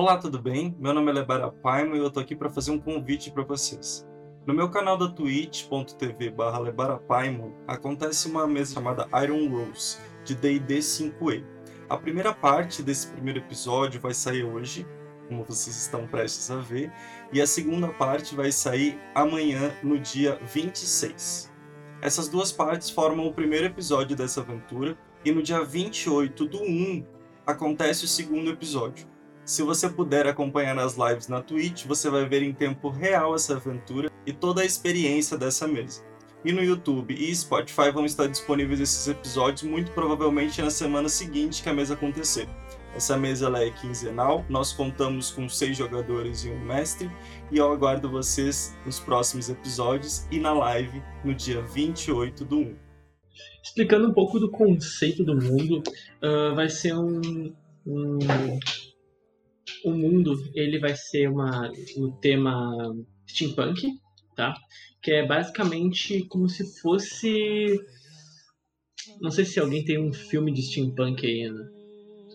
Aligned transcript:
Olá, 0.00 0.16
tudo 0.16 0.38
bem? 0.40 0.76
Meu 0.78 0.94
nome 0.94 1.10
é 1.10 1.14
Lebara 1.14 1.50
Paimo 1.50 1.96
e 1.96 1.98
eu 1.98 2.08
tô 2.08 2.20
aqui 2.20 2.36
para 2.36 2.48
fazer 2.48 2.70
um 2.70 2.78
convite 2.78 3.32
para 3.32 3.42
vocês. 3.42 4.06
No 4.46 4.54
meu 4.54 4.70
canal 4.70 4.96
da 4.96 5.08
twitch.tv 5.08 6.34
lebarapaimo 6.62 7.52
acontece 7.66 8.28
uma 8.28 8.46
mesa 8.46 8.74
chamada 8.74 9.08
Iron 9.24 9.48
Rose, 9.48 9.98
de 10.24 10.36
D&D 10.36 10.78
5e. 10.78 11.44
A 11.88 11.96
primeira 11.96 12.32
parte 12.32 12.80
desse 12.80 13.08
primeiro 13.08 13.40
episódio 13.40 14.00
vai 14.00 14.14
sair 14.14 14.44
hoje, 14.44 14.86
como 15.26 15.42
vocês 15.42 15.76
estão 15.76 16.06
prestes 16.06 16.48
a 16.48 16.58
ver, 16.58 16.92
e 17.32 17.40
a 17.40 17.46
segunda 17.48 17.88
parte 17.88 18.36
vai 18.36 18.52
sair 18.52 19.00
amanhã, 19.16 19.72
no 19.82 19.98
dia 19.98 20.38
26. 20.54 21.52
Essas 22.00 22.28
duas 22.28 22.52
partes 22.52 22.88
formam 22.88 23.26
o 23.26 23.34
primeiro 23.34 23.66
episódio 23.66 24.16
dessa 24.16 24.42
aventura, 24.42 24.96
e 25.24 25.32
no 25.32 25.42
dia 25.42 25.64
28 25.64 26.46
do 26.46 26.62
1 26.62 27.04
acontece 27.44 28.04
o 28.04 28.08
segundo 28.08 28.48
episódio. 28.48 29.17
Se 29.48 29.62
você 29.62 29.88
puder 29.88 30.26
acompanhar 30.26 30.74
nas 30.74 30.94
lives 30.98 31.26
na 31.26 31.40
Twitch, 31.40 31.86
você 31.86 32.10
vai 32.10 32.28
ver 32.28 32.42
em 32.42 32.52
tempo 32.52 32.90
real 32.90 33.34
essa 33.34 33.56
aventura 33.56 34.10
e 34.26 34.30
toda 34.30 34.60
a 34.60 34.64
experiência 34.66 35.38
dessa 35.38 35.66
mesa. 35.66 36.04
E 36.44 36.52
no 36.52 36.62
YouTube 36.62 37.14
e 37.14 37.34
Spotify 37.34 37.90
vão 37.90 38.04
estar 38.04 38.26
disponíveis 38.26 38.78
esses 38.78 39.08
episódios 39.08 39.62
muito 39.62 39.90
provavelmente 39.92 40.60
na 40.60 40.68
semana 40.68 41.08
seguinte 41.08 41.62
que 41.62 41.68
a 41.70 41.72
mesa 41.72 41.94
acontecer. 41.94 42.46
Essa 42.94 43.16
mesa 43.16 43.46
ela 43.46 43.64
é 43.64 43.70
quinzenal, 43.70 44.44
nós 44.50 44.74
contamos 44.74 45.30
com 45.30 45.48
seis 45.48 45.78
jogadores 45.78 46.44
e 46.44 46.50
um 46.50 46.66
mestre, 46.66 47.10
e 47.50 47.56
eu 47.56 47.72
aguardo 47.72 48.10
vocês 48.10 48.76
nos 48.84 49.00
próximos 49.00 49.48
episódios 49.48 50.26
e 50.30 50.38
na 50.38 50.52
live 50.52 51.02
no 51.24 51.34
dia 51.34 51.62
28 51.62 52.44
do 52.44 52.58
1. 52.58 52.76
Explicando 53.64 54.10
um 54.10 54.12
pouco 54.12 54.38
do 54.38 54.50
conceito 54.50 55.24
do 55.24 55.34
mundo, 55.34 55.82
uh, 56.22 56.54
vai 56.54 56.68
ser 56.68 56.94
um, 56.94 57.54
um 57.86 58.18
o 59.84 59.90
mundo 59.90 60.34
ele 60.54 60.78
vai 60.78 60.94
ser 60.94 61.28
uma 61.28 61.70
o 61.96 62.12
tema 62.20 62.94
steampunk, 63.26 63.88
tá? 64.36 64.54
Que 65.02 65.12
é 65.12 65.26
basicamente 65.26 66.24
como 66.24 66.48
se 66.48 66.80
fosse 66.80 67.78
não 69.20 69.30
sei 69.30 69.44
se 69.44 69.58
alguém 69.58 69.84
tem 69.84 69.98
um 69.98 70.12
filme 70.12 70.52
de 70.52 70.62
steampunk 70.62 71.26
aí, 71.26 71.50
né? 71.50 71.68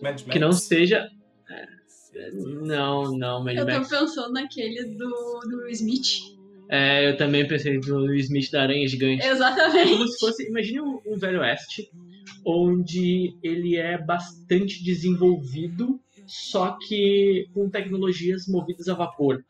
Mad 0.02 0.22
que 0.22 0.38
não 0.38 0.52
seja 0.52 1.08
é, 1.50 2.30
não, 2.32 3.16
não, 3.16 3.42
Mad 3.42 3.56
Eu 3.56 3.66
tô 3.66 3.88
pensando 3.88 4.32
naquele 4.32 4.84
do, 4.84 5.40
do 5.48 5.56
Will 5.58 5.70
Smith. 5.70 6.34
É, 6.68 7.08
eu 7.08 7.16
também 7.16 7.46
pensei 7.46 7.78
no 7.78 8.14
Smith 8.14 8.50
da 8.50 8.62
Aranha 8.62 8.88
Gigante. 8.88 9.24
Exatamente. 9.24 9.90
Como 9.90 10.08
se 10.08 10.18
fosse, 10.18 10.48
imagine 10.48 10.80
um, 10.80 11.00
um 11.06 11.18
Velho 11.18 11.40
Oeste, 11.40 11.90
onde 12.44 13.36
ele 13.42 13.76
é 13.76 13.98
bastante 13.98 14.82
desenvolvido, 14.82 16.00
só 16.26 16.76
que 16.86 17.48
com 17.54 17.68
tecnologias 17.68 18.46
movidas 18.48 18.88
a 18.88 18.94
vapor. 18.94 19.42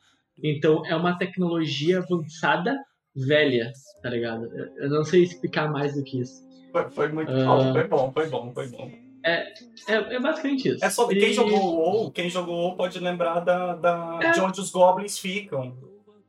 Então 0.43 0.85
é 0.87 0.95
uma 0.97 1.17
tecnologia 1.17 1.99
avançada, 1.99 2.77
velha, 3.15 3.73
tá 4.03 4.11
ligado? 4.11 4.47
Eu- 4.79 4.91
não 4.91 5.05
sei 5.05 5.23
explicar 5.23 5.71
mais 5.71 5.95
do 5.95 6.03
que 6.03 6.21
isso. 6.21 6.43
Foi, 6.73 6.91
foi 6.91 7.09
muito 7.13 7.31
Ah. 7.31 7.45
bom, 7.45 7.73
foi 7.73 7.89
bom, 7.89 8.13
foi 8.13 8.29
bom, 8.29 8.53
foi 8.53 8.69
bom. 8.69 8.91
É, 9.27 9.55
é 9.89 10.21
basicamente 10.21 10.69
isso. 10.69 10.85
É 10.85 10.91
sobre 10.91 11.19
quem 11.19 11.31
E- 11.31 11.35
jogou 11.35 11.59
o 11.59 11.77
WoW, 11.77 12.11
quem 12.11 12.29
jogou 12.29 12.55
o 12.57 12.59
WoW 12.69 12.77
pode 12.77 12.99
lembrar 12.99 13.41
da, 13.41 13.75
da, 13.75 14.19
É. 14.23 14.31
de 14.33 14.41
onde 14.41 14.61
os 14.61 14.71
goblins 14.71 15.19
ficam. 15.19 15.75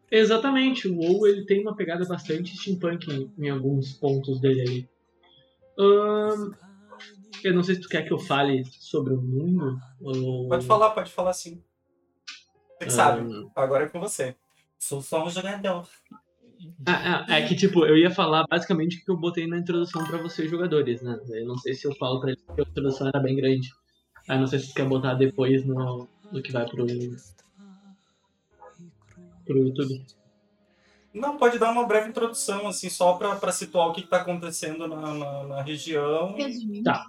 Exatamente, 0.10 0.88
o 0.88 0.96
WoW 0.98 1.28
ele 1.28 1.46
tem 1.46 1.62
uma 1.62 1.76
pegada 1.76 2.06
bastante 2.06 2.56
steampunk 2.56 3.10
em, 3.12 3.30
em 3.38 3.50
alguns 3.50 3.94
pontos 3.94 4.40
dele 4.40 4.62
aí. 4.62 4.88
Ahn, 5.78 6.52
eu 7.48 7.54
não 7.54 7.64
sei 7.64 7.76
se 7.76 7.82
tu 7.82 7.90
quer 7.90 8.04
que 8.04 8.12
eu 8.12 8.20
fale 8.20 8.64
sobre 8.80 9.14
o 9.14 9.22
mundo. 9.22 9.80
Ou... 10.02 10.50
Pode 10.50 10.66
falar, 10.66 10.90
pode 10.92 11.12
falar 11.12 11.34
sim. 11.34 11.62
Você 12.78 12.86
que 12.86 12.86
ahn, 12.86 12.90
sabe, 12.90 13.50
agora 13.56 13.86
é 13.86 13.90
com 13.90 14.00
você. 14.00 14.36
Sou 14.78 15.02
só 15.02 15.26
um 15.26 15.30
jogador. 15.30 15.88
Ah, 16.86 17.26
ah, 17.28 17.38
é 17.38 17.48
que, 17.48 17.56
tipo, 17.56 17.86
eu 17.86 17.98
ia 17.98 18.10
falar 18.10 18.46
basicamente 18.50 18.98
o 18.98 19.06
que 19.06 19.12
eu 19.12 19.18
botei 19.18 19.46
na 19.46 19.58
introdução 19.58 20.06
pra 20.06 20.18
vocês, 20.18 20.50
jogadores, 20.50 21.02
né? 21.02 21.20
Eu 21.30 21.46
não 21.46 21.58
sei 21.58 21.74
se 21.74 21.86
eu 21.86 21.94
falo 21.96 22.20
pra 22.20 22.32
eles 22.32 22.44
que 22.44 22.62
a 22.62 22.64
introdução 22.64 23.08
era 23.08 23.20
bem 23.20 23.36
grande. 23.36 23.70
Ah, 24.28 24.38
não 24.38 24.48
sei 24.48 24.60
se 24.60 24.70
tu 24.70 24.74
quer 24.74 24.88
botar 24.88 25.14
depois 25.14 25.66
no, 25.66 26.08
no 26.32 26.42
que 26.42 26.52
vai 26.52 26.66
pro, 26.66 26.86
pro 29.46 29.58
YouTube. 29.58 30.06
Não, 31.14 31.38
pode 31.38 31.58
dar 31.58 31.72
uma 31.72 31.86
breve 31.86 32.10
introdução, 32.10 32.68
assim, 32.68 32.90
só 32.90 33.14
pra, 33.14 33.36
pra 33.36 33.52
situar 33.52 33.88
o 33.88 33.94
que, 33.94 34.02
que 34.02 34.10
tá 34.10 34.18
acontecendo 34.18 34.88
na, 34.88 35.14
na, 35.14 35.44
na 35.44 35.62
região. 35.62 36.34
Resumindo. 36.36 36.84
Tá. 36.84 37.06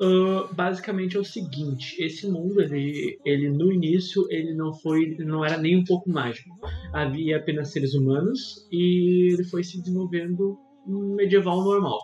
Ah, 0.00 0.48
basicamente 0.52 1.16
é 1.16 1.20
o 1.20 1.24
seguinte, 1.24 1.96
esse 2.00 2.28
mundo, 2.28 2.60
ele, 2.60 3.18
ele 3.24 3.50
no 3.50 3.72
início, 3.72 4.26
ele 4.30 4.54
não 4.54 4.72
foi, 4.72 5.16
não 5.18 5.44
era 5.44 5.58
nem 5.58 5.76
um 5.76 5.84
pouco 5.84 6.08
mágico. 6.08 6.50
Havia 6.92 7.38
apenas 7.38 7.72
seres 7.72 7.94
humanos 7.94 8.68
e 8.70 9.32
ele 9.32 9.44
foi 9.44 9.64
se 9.64 9.80
desenvolvendo 9.80 10.56
um 10.86 11.14
medieval 11.14 11.62
normal. 11.64 11.98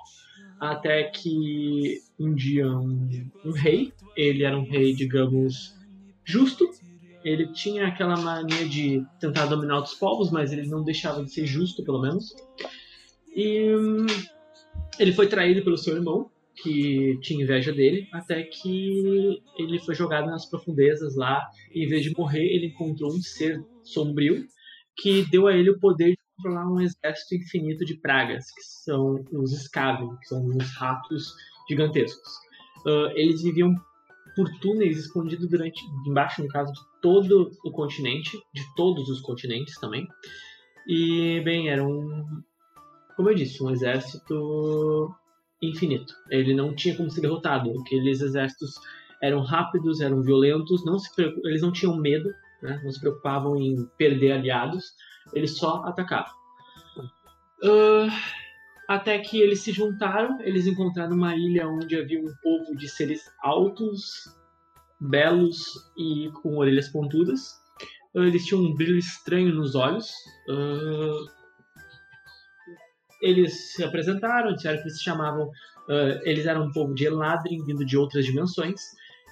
Até 0.60 1.04
que 1.04 2.00
um 2.18 2.34
dia 2.34 2.68
um, 2.68 3.08
um 3.44 3.52
rei, 3.52 3.92
ele 4.16 4.44
era 4.44 4.58
um 4.58 4.64
rei, 4.64 4.94
digamos, 4.94 5.74
justo. 6.24 6.68
Ele 7.24 7.52
tinha 7.52 7.86
aquela 7.86 8.16
mania 8.16 8.68
de 8.68 9.02
tentar 9.20 9.46
dominar 9.46 9.76
outros 9.76 9.94
povos, 9.94 10.30
mas 10.30 10.52
ele 10.52 10.66
não 10.66 10.82
deixava 10.82 11.24
de 11.24 11.32
ser 11.32 11.46
justo, 11.46 11.82
pelo 11.84 12.02
menos. 12.02 12.34
E 13.34 13.74
hum, 13.74 14.06
ele 14.98 15.12
foi 15.12 15.26
traído 15.26 15.62
pelo 15.62 15.78
seu 15.78 15.96
irmão, 15.96 16.30
que 16.56 17.18
tinha 17.20 17.42
inveja 17.42 17.72
dele, 17.72 18.08
até 18.12 18.42
que 18.42 19.42
ele 19.58 19.78
foi 19.80 19.94
jogado 19.94 20.26
nas 20.26 20.46
profundezas 20.46 21.16
lá, 21.16 21.42
e 21.72 21.84
em 21.84 21.88
vez 21.88 22.02
de 22.02 22.16
morrer, 22.16 22.44
ele 22.44 22.66
encontrou 22.66 23.12
um 23.12 23.20
ser 23.20 23.62
sombrio 23.82 24.46
que 24.96 25.28
deu 25.30 25.46
a 25.46 25.52
ele 25.52 25.70
o 25.70 25.80
poder 25.80 26.10
de 26.10 26.18
controlar 26.36 26.70
um 26.70 26.80
exército 26.80 27.34
infinito 27.34 27.84
de 27.84 27.94
pragas, 27.94 28.50
que 28.52 28.62
são 28.62 29.24
os 29.32 29.52
Skaven, 29.52 30.16
que 30.16 30.28
são 30.28 30.46
os 30.46 30.76
ratos 30.76 31.34
gigantescos. 31.68 32.32
Ah, 32.86 33.12
eles 33.14 33.42
viviam 33.42 33.74
por 34.36 34.50
túneis 34.60 34.98
escondidos 34.98 35.48
durante, 35.48 35.80
embaixo, 36.06 36.42
no 36.42 36.48
caso, 36.48 36.72
de 36.72 36.80
todo 37.00 37.50
o 37.64 37.70
continente, 37.70 38.36
de 38.52 38.62
todos 38.74 39.08
os 39.08 39.20
continentes 39.20 39.78
também. 39.78 40.06
E, 40.86 41.40
bem, 41.42 41.68
era 41.68 41.84
um, 41.84 42.42
como 43.16 43.30
eu 43.30 43.34
disse, 43.34 43.62
um 43.62 43.70
exército 43.70 45.14
infinito. 45.70 46.14
Ele 46.30 46.54
não 46.54 46.74
tinha 46.74 46.96
como 46.96 47.10
ser 47.10 47.20
derrotado. 47.20 47.70
Aqueles 47.80 48.20
exércitos 48.20 48.74
eram 49.22 49.40
rápidos, 49.40 50.00
eram 50.00 50.22
violentos, 50.22 50.84
não 50.84 50.98
se 50.98 51.08
eles 51.44 51.62
não 51.62 51.72
tinham 51.72 51.96
medo, 51.96 52.30
né? 52.62 52.80
não 52.84 52.90
se 52.90 53.00
preocupavam 53.00 53.56
em 53.56 53.84
perder 53.96 54.32
aliados, 54.32 54.92
eles 55.32 55.56
só 55.56 55.82
atacavam. 55.84 56.32
Ah, 57.62 58.08
até 58.88 59.18
que 59.18 59.40
eles 59.40 59.60
se 59.60 59.72
juntaram, 59.72 60.40
eles 60.42 60.66
encontraram 60.66 61.14
uma 61.14 61.34
ilha 61.34 61.66
onde 61.66 61.96
havia 61.96 62.20
um 62.20 62.34
povo 62.42 62.76
de 62.76 62.88
seres 62.88 63.30
altos, 63.42 64.28
belos 65.00 65.58
e 65.96 66.30
com 66.42 66.58
orelhas 66.58 66.88
pontudas. 66.88 67.54
Ah, 68.14 68.26
Eles 68.26 68.44
tinham 68.44 68.62
um 68.62 68.74
brilho 68.74 68.98
estranho 68.98 69.54
nos 69.54 69.74
olhos. 69.74 70.12
Ah, 70.50 71.43
eles 73.24 73.72
se 73.72 73.82
apresentaram, 73.82 74.54
disseram 74.54 74.76
que 74.76 74.82
eles 74.82 74.98
se 74.98 75.02
chamavam. 75.02 75.50
ah, 75.88 76.20
eles 76.24 76.46
eram 76.46 76.66
um 76.66 76.72
povo 76.72 76.94
de 76.94 77.06
Eladrin, 77.06 77.64
vindo 77.64 77.84
de 77.84 77.96
outras 77.96 78.24
dimensões, 78.24 78.80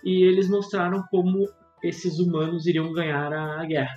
e 0.04 0.24
eles 0.24 0.48
mostraram 0.48 1.04
como 1.10 1.48
esses 1.82 2.18
humanos 2.18 2.66
iriam 2.66 2.92
ganhar 2.92 3.32
a, 3.32 3.64
guerra. 3.66 3.96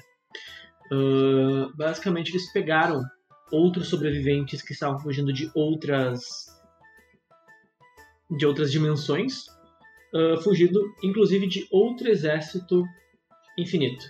Ah, 0.91 1.71
basicamente, 1.75 2.31
eles 2.31 2.51
pegaram 2.51 3.01
outros 3.51 3.87
sobreviventes 3.87 4.61
que 4.61 4.73
estavam 4.73 4.99
fugindo 4.99 5.31
de 5.31 5.49
outras 5.55 6.21
de 8.37 8.45
outras 8.45 8.71
dimensões, 8.71 9.45
ah, 10.13 10.37
fugindo 10.43 10.79
inclusive 11.03 11.47
de 11.47 11.67
outro 11.71 12.09
exército 12.09 12.83
infinito, 13.57 14.05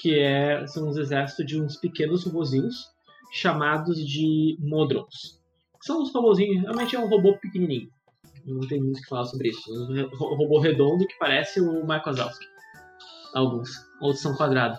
que 0.00 0.18
é, 0.18 0.66
são 0.66 0.88
os 0.88 0.96
exércitos 0.96 1.46
de 1.46 1.60
uns 1.60 1.76
pequenos 1.76 2.24
robozinhos 2.24 2.92
chamados 3.32 3.96
de 4.06 4.56
Modrons. 4.60 5.40
São 5.80 6.02
uns 6.02 6.12
robozinhos, 6.12 6.62
realmente 6.62 6.94
é 6.94 6.98
um 6.98 7.08
robô 7.08 7.36
pequenininho. 7.38 7.88
Não 8.46 8.60
tem 8.68 8.80
muito 8.80 8.98
o 8.98 9.00
que 9.00 9.08
falar 9.08 9.24
sobre 9.24 9.48
isso. 9.48 9.72
Um 9.72 10.36
robô 10.36 10.58
redondo 10.58 11.06
que 11.06 11.18
parece 11.18 11.60
o 11.60 11.86
Mike 11.86 12.06
Wazowski. 12.06 12.44
Alguns. 13.34 13.70
Outros 14.00 14.20
são 14.20 14.36
quadrados. 14.36 14.78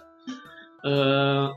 Ah, 0.85 1.51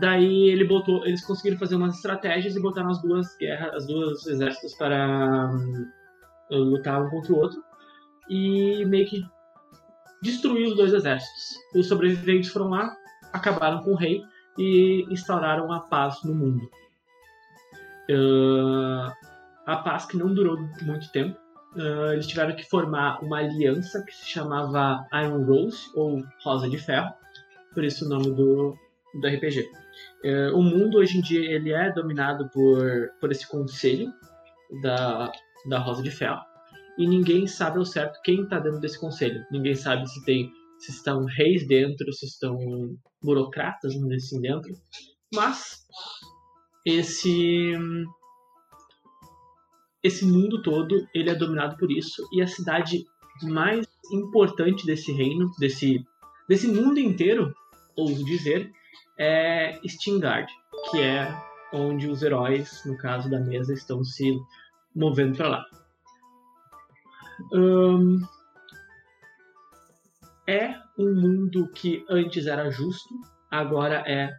daí 0.00 0.50
ele 0.50 0.64
botou, 0.64 1.06
eles 1.06 1.24
conseguiram 1.24 1.58
fazer 1.58 1.76
umas 1.76 1.96
estratégias 1.96 2.56
e 2.56 2.60
botaram 2.60 2.90
as 2.90 3.00
duas 3.00 3.36
guerras, 3.38 3.74
as 3.74 3.86
duas 3.86 4.26
exércitos 4.26 4.74
para 4.74 5.50
hum, 5.50 5.88
lutar 6.50 7.02
um 7.02 7.10
contra 7.10 7.32
o 7.32 7.38
outro 7.38 7.62
e 8.28 8.84
meio 8.84 9.08
que 9.08 9.24
destruir 10.22 10.68
os 10.68 10.76
dois 10.76 10.92
exércitos. 10.92 11.56
Os 11.74 11.88
sobreviventes 11.88 12.50
foram 12.50 12.68
lá, 12.68 12.94
acabaram 13.32 13.82
com 13.82 13.92
o 13.92 13.96
rei 13.96 14.22
e 14.58 15.06
instauraram 15.10 15.72
a 15.72 15.80
paz 15.80 16.22
no 16.24 16.34
mundo. 16.34 16.70
Ah, 18.10 19.14
a 19.66 19.76
paz 19.76 20.04
que 20.04 20.16
não 20.16 20.32
durou 20.34 20.58
muito 20.82 21.10
tempo, 21.12 21.38
uh, 21.76 22.12
eles 22.12 22.26
tiveram 22.26 22.56
que 22.56 22.68
formar 22.68 23.22
uma 23.22 23.38
aliança 23.38 24.02
que 24.02 24.14
se 24.14 24.26
chamava 24.28 25.06
Iron 25.12 25.44
Rose, 25.44 25.90
ou 25.94 26.24
Rosa 26.42 26.68
de 26.68 26.78
Ferro, 26.78 27.12
por 27.72 27.84
isso 27.84 28.04
o 28.04 28.08
nome 28.08 28.32
do, 28.32 28.76
do 29.14 29.28
RPG. 29.28 29.70
Uh, 30.24 30.56
o 30.56 30.62
mundo 30.62 30.98
hoje 30.98 31.18
em 31.18 31.20
dia 31.20 31.40
ele 31.40 31.72
é 31.72 31.92
dominado 31.92 32.48
por, 32.48 33.10
por 33.20 33.30
esse 33.30 33.46
conselho 33.46 34.12
da, 34.82 35.30
da 35.68 35.78
Rosa 35.78 36.02
de 36.02 36.10
Ferro, 36.10 36.40
e 36.98 37.06
ninguém 37.06 37.46
sabe 37.46 37.78
ao 37.78 37.84
certo 37.84 38.20
quem 38.24 38.42
está 38.42 38.58
dentro 38.58 38.80
desse 38.80 38.98
conselho. 38.98 39.44
Ninguém 39.50 39.74
sabe 39.74 40.06
se 40.08 40.24
tem 40.24 40.52
se 40.80 40.90
estão 40.90 41.24
reis 41.24 41.66
dentro, 41.66 42.12
se 42.12 42.26
estão 42.26 42.56
burocratas 43.22 43.92
assim 44.16 44.40
dentro. 44.40 44.72
Mas 45.34 45.86
esse 46.84 47.74
esse 50.02 50.24
mundo 50.24 50.62
todo 50.62 51.06
ele 51.14 51.28
é 51.28 51.34
dominado 51.34 51.76
por 51.76 51.90
isso 51.90 52.26
e 52.32 52.40
a 52.40 52.46
cidade 52.46 53.04
mais 53.42 53.86
importante 54.10 54.86
desse 54.86 55.12
reino, 55.12 55.50
desse 55.58 56.02
desse 56.48 56.66
mundo 56.66 56.98
inteiro, 56.98 57.54
ouso 57.96 58.24
dizer, 58.24 58.72
é 59.18 59.78
Stingard, 59.86 60.50
que 60.90 60.98
é 60.98 61.32
onde 61.72 62.08
os 62.08 62.22
heróis, 62.22 62.82
no 62.84 62.96
caso 62.96 63.30
da 63.30 63.38
mesa, 63.38 63.72
estão 63.72 64.02
se 64.02 64.36
movendo 64.96 65.36
para 65.36 65.48
lá. 65.48 65.64
Um, 67.52 68.20
é 70.46 70.74
um 70.98 71.14
mundo 71.14 71.70
que 71.72 72.04
antes 72.08 72.46
era 72.46 72.70
justo, 72.70 73.14
agora 73.50 74.02
é 74.06 74.30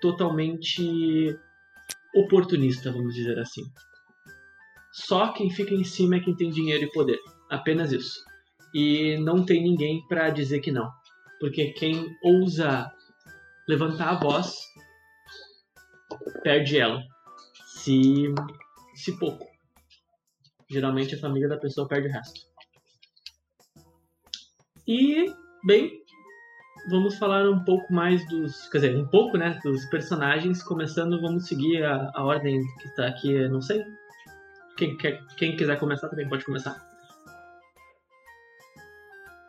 totalmente 0.00 1.36
oportunista, 2.14 2.92
vamos 2.92 3.14
dizer 3.14 3.38
assim. 3.38 3.62
Só 4.92 5.32
quem 5.32 5.50
fica 5.50 5.74
em 5.74 5.84
cima 5.84 6.16
é 6.16 6.20
quem 6.20 6.36
tem 6.36 6.50
dinheiro 6.50 6.84
e 6.84 6.92
poder. 6.92 7.18
Apenas 7.50 7.92
isso. 7.92 8.22
E 8.72 9.16
não 9.18 9.44
tem 9.44 9.62
ninguém 9.62 10.06
para 10.08 10.30
dizer 10.30 10.60
que 10.60 10.70
não. 10.70 10.88
Porque 11.40 11.72
quem 11.72 12.06
ousa 12.22 12.90
levantar 13.68 14.10
a 14.10 14.20
voz 14.20 14.54
perde 16.42 16.78
ela. 16.78 17.02
Se 17.66 18.32
se 18.94 19.18
pouco. 19.18 19.46
Geralmente 20.70 21.14
a 21.14 21.20
família 21.20 21.48
da 21.48 21.58
pessoa 21.58 21.88
perde 21.88 22.08
o 22.08 22.12
resto. 22.12 22.40
E, 24.86 25.32
bem, 25.64 26.02
vamos 26.90 27.16
falar 27.16 27.48
um 27.48 27.64
pouco 27.64 27.92
mais 27.92 28.26
dos. 28.28 28.68
Quer 28.68 28.78
dizer, 28.78 28.96
um 28.96 29.06
pouco, 29.06 29.36
né? 29.36 29.58
Dos 29.64 29.84
personagens. 29.86 30.62
Começando, 30.62 31.20
vamos 31.20 31.46
seguir 31.46 31.84
a, 31.84 32.10
a 32.14 32.24
ordem 32.24 32.60
que 32.80 32.88
está 32.88 33.06
aqui, 33.06 33.48
não 33.48 33.62
sei. 33.62 33.82
Quem, 34.76 34.96
quer, 34.96 35.24
quem 35.36 35.56
quiser 35.56 35.78
começar 35.78 36.08
também 36.08 36.28
pode 36.28 36.44
começar. 36.44 36.76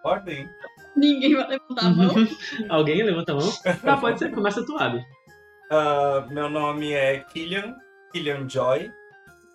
Ordem? 0.04 0.48
Ninguém 0.96 1.36
vai 1.36 1.48
levantar 1.48 1.86
a 1.86 1.90
mão. 1.90 2.16
Alguém 2.70 3.04
levanta 3.04 3.34
a 3.34 3.36
mão? 3.36 3.50
Ah, 3.84 3.98
pode 3.98 4.20
ser, 4.20 4.31
começa 4.31 4.66
tu, 4.66 4.78
Abi. 4.78 5.00
Uh, 5.00 6.31
meu 6.31 6.48
nome 6.48 6.94
é 6.94 7.20
Killian, 7.22 7.76
Killian 8.14 8.48
Joy. 8.48 8.92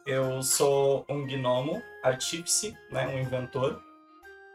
Eu 0.05 0.43
sou 0.43 1.06
um 1.09 1.25
gnomo, 1.26 1.81
artífice, 2.03 2.76
né, 2.91 3.06
um 3.06 3.21
inventor. 3.21 3.81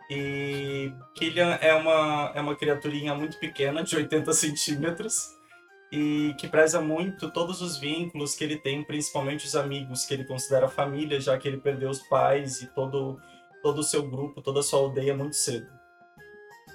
E 0.10 0.94
Killian 1.16 1.57
é 1.62 1.74
uma, 1.74 2.31
é 2.36 2.42
uma 2.42 2.56
criaturinha 2.56 3.16
muito 3.16 3.40
pequena, 3.40 3.84
de 3.84 3.96
80 3.96 4.34
centímetros, 4.34 5.30
e 5.92 6.36
que 6.38 6.48
preza 6.48 6.80
muito 6.80 7.31
todos 7.31 7.62
os 7.62 7.78
vínculos 7.78 8.36
que 8.36 8.44
ele 8.44 8.57
tem, 8.57 8.84
principalmente 8.84 9.46
os 9.46 9.56
amigos 9.56 10.06
que 10.06 10.13
ele 10.13 10.25
considera 10.25 10.68
família, 10.68 11.19
já 11.19 11.38
que 11.38 11.48
ele 11.48 11.57
perdeu 11.57 11.90
os 11.90 12.02
pais 12.04 12.62
e 12.62 12.68
todo, 12.68 13.19
todo 13.63 13.80
o 13.80 13.84
seu 13.84 14.07
grupo, 14.07 14.42
toda 14.42 14.60
a 14.60 14.63
sua 14.63 14.80
aldeia 14.80 15.16
muito 15.16 15.36
cedo. 15.36 15.68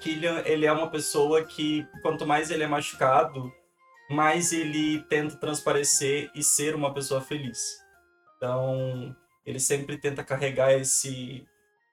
Killian, 0.01 0.41
ele 0.45 0.65
é 0.65 0.71
uma 0.71 0.89
pessoa 0.89 1.43
que, 1.45 1.87
quanto 2.01 2.25
mais 2.25 2.49
ele 2.49 2.63
é 2.63 2.67
machucado, 2.67 3.51
mais 4.09 4.51
ele 4.51 5.03
tenta 5.03 5.35
transparecer 5.37 6.29
e 6.35 6.43
ser 6.43 6.75
uma 6.75 6.93
pessoa 6.93 7.21
feliz. 7.21 7.77
Então, 8.35 9.15
ele 9.45 9.59
sempre 9.59 9.97
tenta 9.97 10.23
carregar 10.23 10.73
esse 10.73 11.45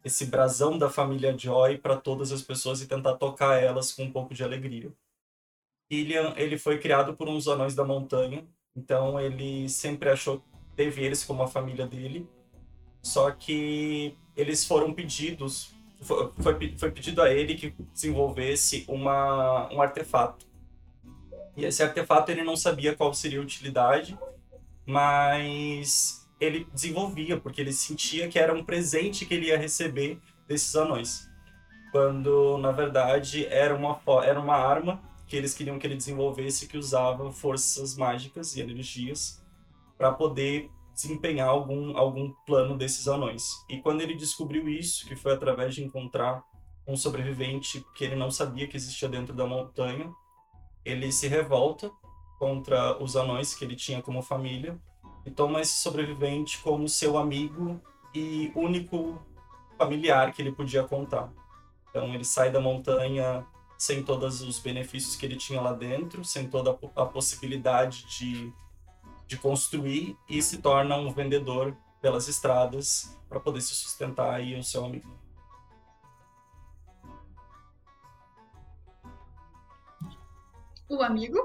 esse 0.04 0.26
brasão 0.26 0.78
da 0.78 0.88
família 0.88 1.36
Joy 1.36 1.78
para 1.78 1.96
todas 1.96 2.32
as 2.32 2.42
pessoas 2.42 2.80
e 2.80 2.86
tentar 2.86 3.14
tocar 3.16 3.62
elas 3.62 3.92
com 3.92 4.04
um 4.04 4.12
pouco 4.12 4.34
de 4.34 4.44
alegria. 4.44 4.92
Ilian, 5.90 6.34
ele 6.36 6.58
foi 6.58 6.78
criado 6.78 7.14
por 7.14 7.28
uns 7.28 7.48
anões 7.48 7.74
da 7.74 7.84
montanha, 7.84 8.46
então 8.76 9.18
ele 9.18 9.68
sempre 9.68 10.10
achou, 10.10 10.42
teve 10.76 11.02
eles 11.02 11.24
como 11.24 11.42
a 11.42 11.48
família 11.48 11.86
dele, 11.86 12.28
só 13.02 13.30
que 13.30 14.16
eles 14.36 14.64
foram 14.64 14.92
pedidos, 14.92 15.74
foi, 16.00 16.76
foi 16.76 16.90
pedido 16.90 17.22
a 17.22 17.32
ele 17.32 17.54
que 17.54 17.70
desenvolvesse 17.92 18.84
uma, 18.86 19.72
um 19.72 19.80
artefato. 19.80 20.46
E 21.56 21.64
esse 21.64 21.82
artefato 21.82 22.30
ele 22.30 22.44
não 22.44 22.54
sabia 22.54 22.94
qual 22.94 23.12
seria 23.12 23.40
a 23.40 23.42
utilidade, 23.42 24.16
mas 24.86 26.17
ele 26.40 26.66
desenvolvia, 26.72 27.38
porque 27.38 27.60
ele 27.60 27.72
sentia 27.72 28.28
que 28.28 28.38
era 28.38 28.54
um 28.54 28.64
presente 28.64 29.26
que 29.26 29.34
ele 29.34 29.46
ia 29.46 29.58
receber 29.58 30.20
desses 30.46 30.74
anões. 30.76 31.28
Quando, 31.90 32.58
na 32.58 32.70
verdade, 32.70 33.46
era 33.46 33.74
uma, 33.74 34.00
era 34.24 34.40
uma 34.40 34.54
arma 34.54 35.02
que 35.26 35.36
eles 35.36 35.54
queriam 35.54 35.78
que 35.78 35.86
ele 35.86 35.96
desenvolvesse 35.96 36.68
que 36.68 36.78
usava 36.78 37.30
forças 37.32 37.96
mágicas 37.96 38.56
e 38.56 38.60
energias 38.60 39.44
para 39.96 40.12
poder 40.12 40.70
desempenhar 40.94 41.48
algum, 41.48 41.96
algum 41.96 42.32
plano 42.46 42.76
desses 42.76 43.06
anões. 43.08 43.44
E 43.68 43.78
quando 43.80 44.00
ele 44.00 44.14
descobriu 44.14 44.68
isso, 44.68 45.06
que 45.06 45.14
foi 45.14 45.32
através 45.32 45.74
de 45.74 45.84
encontrar 45.84 46.42
um 46.86 46.96
sobrevivente 46.96 47.84
que 47.94 48.04
ele 48.04 48.16
não 48.16 48.30
sabia 48.30 48.66
que 48.66 48.76
existia 48.76 49.08
dentro 49.08 49.34
da 49.34 49.46
montanha, 49.46 50.10
ele 50.84 51.12
se 51.12 51.28
revolta 51.28 51.90
contra 52.38 53.00
os 53.02 53.16
anões 53.16 53.54
que 53.54 53.64
ele 53.64 53.76
tinha 53.76 54.00
como 54.00 54.22
família 54.22 54.80
e 55.28 55.30
toma 55.30 55.60
esse 55.60 55.74
sobrevivente 55.74 56.58
como 56.62 56.88
seu 56.88 57.18
amigo 57.18 57.78
e 58.14 58.50
único 58.54 59.20
familiar 59.76 60.32
que 60.32 60.40
ele 60.40 60.52
podia 60.52 60.82
contar. 60.82 61.30
Então 61.90 62.14
ele 62.14 62.24
sai 62.24 62.50
da 62.50 62.58
montanha 62.58 63.46
sem 63.76 64.02
todos 64.02 64.40
os 64.40 64.58
benefícios 64.58 65.16
que 65.16 65.26
ele 65.26 65.36
tinha 65.36 65.60
lá 65.60 65.74
dentro, 65.74 66.24
sem 66.24 66.48
toda 66.48 66.78
a 66.96 67.04
possibilidade 67.04 68.06
de, 68.06 68.50
de 69.26 69.36
construir 69.36 70.16
e 70.26 70.40
se 70.40 70.62
torna 70.62 70.96
um 70.96 71.12
vendedor 71.12 71.76
pelas 72.00 72.26
estradas 72.26 73.14
para 73.28 73.38
poder 73.38 73.60
se 73.60 73.74
sustentar 73.74 74.42
e 74.42 74.58
o 74.58 74.64
seu 74.64 74.82
amigo. 74.82 75.08
O 80.88 81.02
amigo? 81.02 81.38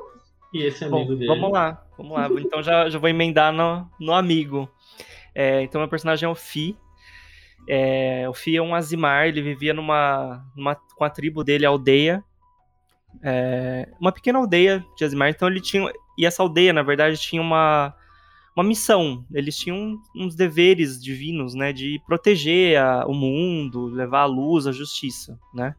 E 0.53 0.63
esse 0.63 0.85
amigo 0.85 1.11
Bom, 1.11 1.15
dele? 1.15 1.27
Vamos 1.27 1.51
lá, 1.51 1.83
vamos 1.97 2.13
lá. 2.13 2.29
Então 2.39 2.61
já, 2.61 2.87
já 2.87 2.99
vou 2.99 3.09
emendar 3.09 3.51
no, 3.51 3.89
no 3.99 4.13
amigo. 4.13 4.69
É, 5.33 5.63
então 5.63 5.81
meu 5.81 5.89
personagem 5.89 6.27
é 6.27 6.29
o 6.29 6.35
Fi. 6.35 6.77
É, 7.67 8.29
o 8.29 8.33
Fi 8.33 8.57
é 8.57 8.61
um 8.61 8.75
Azimar, 8.75 9.27
ele 9.27 9.41
vivia 9.41 9.73
numa, 9.73 10.45
numa 10.55 10.75
com 10.75 11.03
a 11.03 11.09
tribo 11.09 11.43
dele, 11.43 11.65
a 11.65 11.69
aldeia. 11.69 12.23
É, 13.23 13.89
uma 13.99 14.11
pequena 14.11 14.37
aldeia 14.37 14.85
de 14.95 15.03
Azimar, 15.03 15.29
então 15.29 15.47
ele 15.47 15.59
tinha. 15.59 15.91
E 16.17 16.25
essa 16.25 16.43
aldeia, 16.43 16.71
na 16.71 16.83
verdade, 16.83 17.17
tinha 17.17 17.41
uma, 17.41 17.95
uma 18.55 18.63
missão. 18.63 19.25
Eles 19.33 19.57
tinham 19.57 19.99
uns 20.15 20.35
deveres 20.35 21.01
divinos, 21.01 21.55
né? 21.55 21.73
De 21.73 21.99
proteger 22.05 22.79
a, 22.79 23.07
o 23.07 23.13
mundo, 23.13 23.87
levar 23.87 24.21
a 24.21 24.25
luz, 24.25 24.67
a 24.67 24.71
justiça, 24.71 25.39
né? 25.51 25.73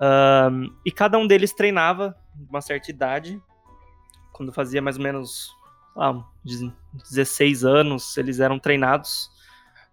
Um, 0.00 0.74
e 0.86 0.90
cada 0.90 1.18
um 1.18 1.26
deles 1.26 1.52
treinava 1.52 2.16
uma 2.48 2.62
certa 2.62 2.90
idade 2.90 3.38
quando 4.40 4.54
fazia 4.54 4.80
mais 4.80 4.96
ou 4.96 5.02
menos 5.02 5.54
ah, 5.94 6.24
16 7.10 7.62
anos, 7.62 8.16
eles 8.16 8.40
eram 8.40 8.58
treinados. 8.58 9.30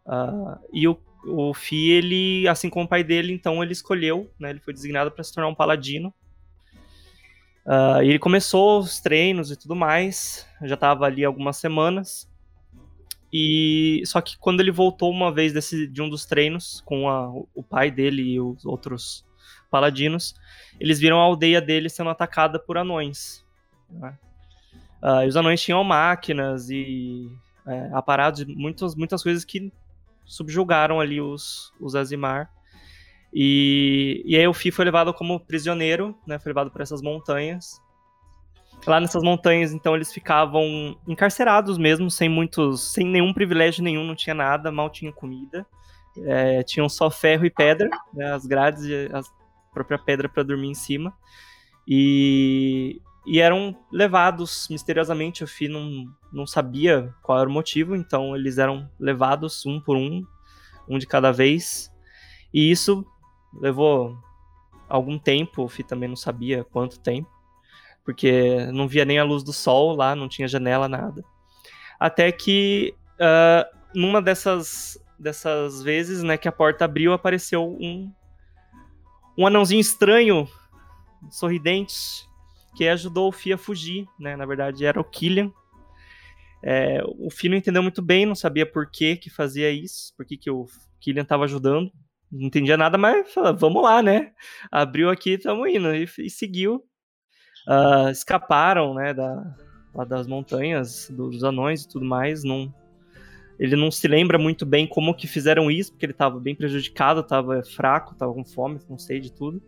Uh, 0.05 0.57
e 0.71 0.87
o, 0.87 0.97
o 1.25 1.53
Fi, 1.53 1.89
ele, 1.89 2.47
assim 2.47 2.69
como 2.69 2.85
o 2.85 2.87
pai 2.87 3.03
dele, 3.03 3.33
então 3.33 3.61
ele 3.61 3.73
escolheu, 3.73 4.31
né, 4.39 4.51
ele 4.51 4.61
foi 4.61 4.73
designado 4.73 5.11
para 5.11 5.21
se 5.21 5.33
tornar 5.33 5.49
um 5.49 5.53
paladino. 5.53 6.13
Uh, 7.65 8.01
ele 8.01 8.17
começou 8.17 8.79
os 8.79 9.01
treinos 9.01 9.51
e 9.51 9.57
tudo 9.57 9.75
mais, 9.75 10.47
já 10.61 10.75
estava 10.75 11.05
ali 11.05 11.25
algumas 11.25 11.57
semanas. 11.57 12.31
E 13.33 14.01
só 14.05 14.21
que 14.21 14.37
quando 14.37 14.61
ele 14.61 14.71
voltou 14.71 15.11
uma 15.11 15.29
vez 15.29 15.51
desse, 15.51 15.87
de 15.87 16.01
um 16.01 16.09
dos 16.09 16.25
treinos 16.25 16.81
com 16.85 17.09
a, 17.09 17.27
o 17.53 17.61
pai 17.61 17.91
dele 17.91 18.21
e 18.21 18.39
os 18.39 18.65
outros 18.65 19.25
paladinos, 19.69 20.35
eles 20.79 21.01
viram 21.01 21.19
a 21.19 21.23
aldeia 21.23 21.59
dele 21.59 21.89
sendo 21.89 22.09
atacada 22.09 22.57
por 22.57 22.77
anões. 22.77 23.45
Né? 23.89 24.17
Uh, 25.01 25.27
os 25.27 25.35
anões 25.35 25.61
tinham 25.61 25.83
máquinas 25.83 26.69
e 26.69 27.31
é, 27.67 27.89
aparatos, 27.93 28.45
muitas, 28.45 28.95
muitas 28.95 29.21
coisas 29.21 29.43
que 29.43 29.71
subjugaram 30.25 30.99
ali 30.99 31.21
os, 31.21 31.73
os 31.79 31.95
Azimar. 31.95 32.49
E, 33.33 34.23
e 34.25 34.37
aí 34.37 34.47
o 34.47 34.53
Fi 34.53 34.71
foi 34.71 34.85
levado 34.85 35.13
como 35.13 35.39
prisioneiro, 35.39 36.17
né, 36.25 36.39
foi 36.39 36.51
levado 36.51 36.71
para 36.71 36.83
essas 36.83 37.01
montanhas. 37.01 37.81
Lá 38.85 38.99
nessas 38.99 39.23
montanhas, 39.23 39.73
então, 39.73 39.95
eles 39.95 40.13
ficavam 40.13 40.97
encarcerados 41.07 41.77
mesmo, 41.77 42.09
sem 42.09 42.29
muitos, 42.29 42.93
sem 42.93 43.05
nenhum 43.05 43.33
privilégio 43.33 43.83
nenhum, 43.83 44.05
não 44.05 44.15
tinha 44.15 44.33
nada, 44.35 44.71
mal 44.71 44.89
tinha 44.89 45.11
comida. 45.11 45.65
é, 46.25 46.63
tinham 46.63 46.87
só 46.87 47.09
ferro 47.11 47.45
e 47.45 47.49
pedra, 47.49 47.89
né, 48.13 48.33
as 48.33 48.45
grades 48.45 48.85
a 49.13 49.21
própria 49.73 49.99
pedra 49.99 50.29
para 50.29 50.43
dormir 50.43 50.69
em 50.69 50.73
cima. 50.73 51.13
E, 51.87 53.01
e 53.27 53.41
eram 53.41 53.75
levados 53.91 54.67
misteriosamente. 54.71 55.43
O 55.43 55.47
Fi 55.47 55.67
não, 55.67 56.05
não 56.31 56.47
sabia 56.47 57.13
qual 57.21 57.39
era 57.39 57.49
o 57.49 57.51
motivo, 57.51 57.93
então 57.93 58.33
eles 58.35 58.57
eram 58.57 58.89
levados 58.97 59.65
um 59.65 59.81
por 59.81 59.97
um, 59.97 60.25
um 60.87 60.97
de 60.97 61.05
cada 61.05 61.31
vez. 61.31 61.91
E 62.53 62.71
isso 62.71 63.05
levou 63.53 64.17
algum 64.87 65.19
tempo, 65.19 65.63
o 65.63 65.67
Fi 65.67 65.83
também 65.83 66.07
não 66.07 66.15
sabia 66.15 66.63
quanto 66.63 67.01
tempo, 67.01 67.29
porque 68.05 68.65
não 68.71 68.87
via 68.87 69.03
nem 69.03 69.19
a 69.19 69.25
luz 69.25 69.43
do 69.43 69.51
sol 69.51 69.93
lá, 69.93 70.15
não 70.15 70.29
tinha 70.29 70.47
janela, 70.47 70.87
nada. 70.87 71.21
Até 71.99 72.31
que 72.31 72.95
uh, 73.15 73.77
numa 73.93 74.21
dessas, 74.21 74.97
dessas 75.19 75.83
vezes, 75.83 76.23
né, 76.23 76.37
que 76.37 76.47
a 76.47 76.51
porta 76.51 76.85
abriu, 76.85 77.11
apareceu 77.11 77.67
um, 77.67 78.09
um 79.37 79.45
anãozinho 79.45 79.81
estranho, 79.81 80.47
sorridente, 81.29 82.26
que 82.77 82.87
ajudou 82.87 83.27
o 83.27 83.31
Fi 83.31 83.53
a 83.53 83.57
fugir, 83.57 84.05
né? 84.19 84.35
Na 84.35 84.45
verdade, 84.45 84.85
era 84.85 85.01
o 85.01 85.03
Killian. 85.03 85.51
É, 86.63 87.01
o 87.17 87.31
Fi 87.31 87.49
não 87.49 87.57
entendeu 87.57 87.81
muito 87.81 88.03
bem, 88.03 88.23
não 88.23 88.35
sabia 88.35 88.71
por 88.71 88.91
que 88.91 89.15
que 89.15 89.31
fazia 89.31 89.71
isso, 89.71 90.13
por 90.15 90.25
que, 90.25 90.37
que 90.37 90.51
o 90.51 90.67
Killian 90.99 91.23
estava 91.23 91.45
ajudando. 91.45 91.91
Não 92.31 92.45
entendia 92.45 92.77
nada, 92.77 92.95
mas 92.95 93.33
falou, 93.33 93.57
vamos 93.57 93.81
lá, 93.81 94.03
né? 94.03 94.31
Abriu 94.71 95.09
aqui, 95.09 95.31
estamos 95.31 95.67
indo. 95.67 95.95
E, 95.95 96.07
e 96.19 96.29
seguiu. 96.29 96.83
Uh, 97.67 98.09
escaparam, 98.11 98.93
né, 98.93 99.13
da, 99.13 99.55
das 100.07 100.27
montanhas, 100.27 101.09
dos 101.09 101.43
anões 101.43 101.81
e 101.81 101.89
tudo 101.89 102.05
mais. 102.05 102.43
Não, 102.43 102.71
ele 103.57 103.75
não 103.75 103.89
se 103.89 104.07
lembra 104.07 104.37
muito 104.37 104.67
bem 104.67 104.85
como 104.85 105.15
que 105.15 105.25
fizeram 105.25 105.71
isso, 105.71 105.91
porque 105.91 106.05
ele 106.05 106.13
estava 106.13 106.39
bem 106.39 106.53
prejudicado, 106.53 107.21
estava 107.21 107.63
fraco, 107.63 108.13
estava 108.13 108.31
com 108.33 108.45
fome, 108.45 108.79
não 108.87 108.99
sei 108.99 109.19
de 109.19 109.31
tudo. 109.31 109.61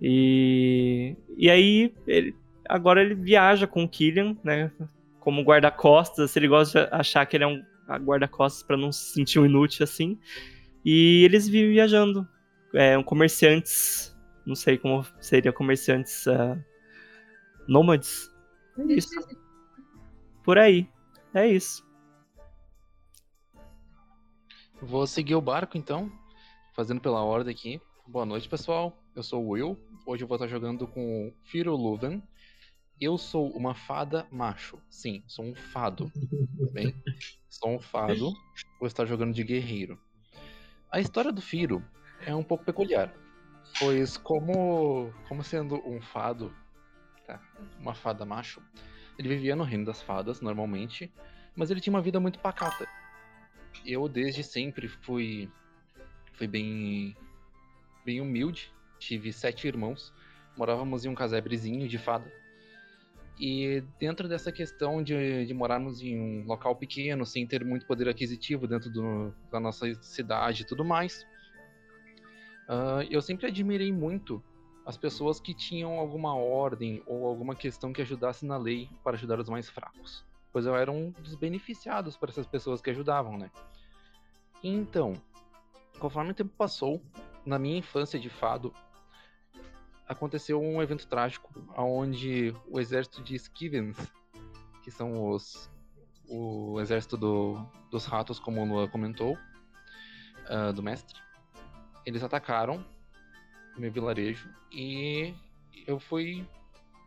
E, 0.00 1.16
e 1.36 1.50
aí, 1.50 1.94
ele, 2.06 2.34
agora 2.68 3.02
ele 3.02 3.14
viaja 3.14 3.66
com 3.66 3.84
o 3.84 3.88
Killian, 3.88 4.36
né? 4.44 4.70
Como 5.20 5.42
guarda-costas, 5.42 6.36
ele 6.36 6.48
gosta 6.48 6.86
de 6.86 6.94
achar 6.94 7.26
que 7.26 7.36
ele 7.36 7.44
é 7.44 7.46
um 7.46 7.62
guarda-costas 8.04 8.62
para 8.62 8.76
não 8.76 8.92
se 8.92 9.12
sentir 9.12 9.38
um 9.38 9.46
inútil 9.46 9.84
assim. 9.84 10.18
E 10.84 11.24
eles 11.24 11.48
vivem 11.48 11.72
viajando. 11.72 12.26
É, 12.74 12.98
um 12.98 13.02
comerciantes, 13.02 14.14
não 14.44 14.54
sei 14.54 14.76
como 14.76 15.04
seria 15.20 15.52
comerciantes 15.52 16.26
uh, 16.26 16.62
nômades. 17.66 18.30
É 18.78 18.92
isso. 18.92 19.10
Por 20.44 20.58
aí. 20.58 20.88
É 21.34 21.46
isso. 21.46 21.86
Vou 24.80 25.06
seguir 25.06 25.34
o 25.34 25.40
barco 25.40 25.76
então, 25.76 26.10
fazendo 26.74 27.00
pela 27.00 27.22
ordem 27.22 27.54
aqui. 27.54 27.80
Boa 28.06 28.24
noite, 28.24 28.48
pessoal. 28.48 28.96
Eu 29.18 29.22
sou 29.24 29.44
o 29.44 29.48
Will. 29.48 29.76
Hoje 30.06 30.22
eu 30.22 30.28
vou 30.28 30.36
estar 30.36 30.46
jogando 30.46 30.86
com 30.86 31.34
Firo 31.42 31.74
Luven. 31.74 32.22
Eu 33.00 33.18
sou 33.18 33.50
uma 33.50 33.74
fada 33.74 34.28
macho. 34.30 34.80
Sim, 34.88 35.24
sou 35.26 35.44
um 35.44 35.56
fado. 35.56 36.08
Tá 36.14 36.72
bem? 36.72 36.94
Sou 37.50 37.74
um 37.74 37.80
fado. 37.80 38.32
Vou 38.78 38.86
estar 38.86 39.04
jogando 39.06 39.34
de 39.34 39.42
guerreiro. 39.42 39.98
A 40.88 41.00
história 41.00 41.32
do 41.32 41.42
Firo 41.42 41.84
é 42.24 42.32
um 42.32 42.44
pouco 42.44 42.64
peculiar. 42.64 43.12
Pois 43.80 44.16
como, 44.16 45.12
como 45.28 45.42
sendo 45.42 45.84
um 45.84 46.00
fado, 46.00 46.54
tá? 47.26 47.42
uma 47.80 47.94
fada 47.94 48.24
macho, 48.24 48.62
ele 49.18 49.28
vivia 49.28 49.56
no 49.56 49.64
reino 49.64 49.84
das 49.84 50.00
fadas, 50.00 50.40
normalmente, 50.40 51.12
mas 51.56 51.72
ele 51.72 51.80
tinha 51.80 51.92
uma 51.92 52.00
vida 52.00 52.20
muito 52.20 52.38
pacata 52.38 52.88
eu 53.84 54.08
desde 54.08 54.42
sempre 54.42 54.88
fui, 54.88 55.48
fui 56.34 56.46
bem, 56.46 57.16
bem 58.04 58.20
humilde. 58.20 58.72
Tive 58.98 59.32
sete 59.32 59.66
irmãos. 59.66 60.12
Morávamos 60.56 61.04
em 61.04 61.08
um 61.08 61.14
casebrezinho 61.14 61.88
de 61.88 61.98
fada. 61.98 62.30
E 63.38 63.84
dentro 64.00 64.28
dessa 64.28 64.50
questão 64.50 65.02
de, 65.02 65.46
de 65.46 65.54
morarmos 65.54 66.02
em 66.02 66.18
um 66.18 66.44
local 66.44 66.74
pequeno, 66.74 67.24
sem 67.24 67.46
ter 67.46 67.64
muito 67.64 67.86
poder 67.86 68.08
aquisitivo 68.08 68.66
dentro 68.66 68.90
do, 68.90 69.32
da 69.50 69.60
nossa 69.60 69.94
cidade 70.02 70.62
e 70.62 70.64
tudo 70.64 70.84
mais, 70.84 71.24
uh, 72.68 73.06
eu 73.08 73.22
sempre 73.22 73.46
admirei 73.46 73.92
muito 73.92 74.42
as 74.84 74.96
pessoas 74.96 75.38
que 75.40 75.54
tinham 75.54 75.92
alguma 76.00 76.34
ordem 76.34 77.00
ou 77.06 77.26
alguma 77.26 77.54
questão 77.54 77.92
que 77.92 78.02
ajudasse 78.02 78.44
na 78.44 78.56
lei 78.56 78.90
para 79.04 79.16
ajudar 79.16 79.38
os 79.38 79.48
mais 79.48 79.68
fracos 79.68 80.26
pois 80.52 80.66
eu 80.66 80.74
era 80.74 80.90
um 80.90 81.10
dos 81.10 81.34
beneficiados 81.34 82.16
por 82.16 82.28
essas 82.28 82.46
pessoas 82.46 82.80
que 82.80 82.90
ajudavam, 82.90 83.38
né? 83.38 83.50
Então, 84.62 85.14
conforme 85.98 86.32
o 86.32 86.34
tempo 86.34 86.50
passou, 86.56 87.00
na 87.44 87.58
minha 87.58 87.78
infância 87.78 88.18
de 88.18 88.28
fado, 88.28 88.74
aconteceu 90.08 90.60
um 90.60 90.82
evento 90.82 91.06
trágico, 91.06 91.52
onde 91.76 92.54
o 92.66 92.80
exército 92.80 93.22
de 93.22 93.34
Skivens, 93.36 93.96
que 94.82 94.90
são 94.90 95.30
os 95.30 95.70
o 96.30 96.78
exército 96.80 97.16
do, 97.16 97.54
dos 97.90 98.04
ratos, 98.04 98.38
como 98.38 98.60
o 98.60 98.64
Lua 98.66 98.86
comentou, 98.86 99.38
uh, 100.50 100.72
do 100.74 100.82
mestre, 100.82 101.18
eles 102.04 102.22
atacaram 102.22 102.84
meu 103.78 103.90
vilarejo 103.90 104.52
e 104.70 105.34
eu 105.86 105.98
fui 105.98 106.46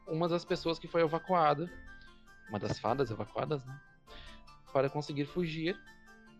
uma 0.07 0.27
das 0.27 0.43
pessoas 0.43 0.79
que 0.79 0.87
foi 0.87 1.01
evacuada 1.01 1.69
uma 2.51 2.59
das 2.59 2.77
fadas 2.77 3.09
evacuadas, 3.09 3.65
né? 3.65 3.79
Para 4.73 4.89
conseguir 4.89 5.25
fugir. 5.25 5.79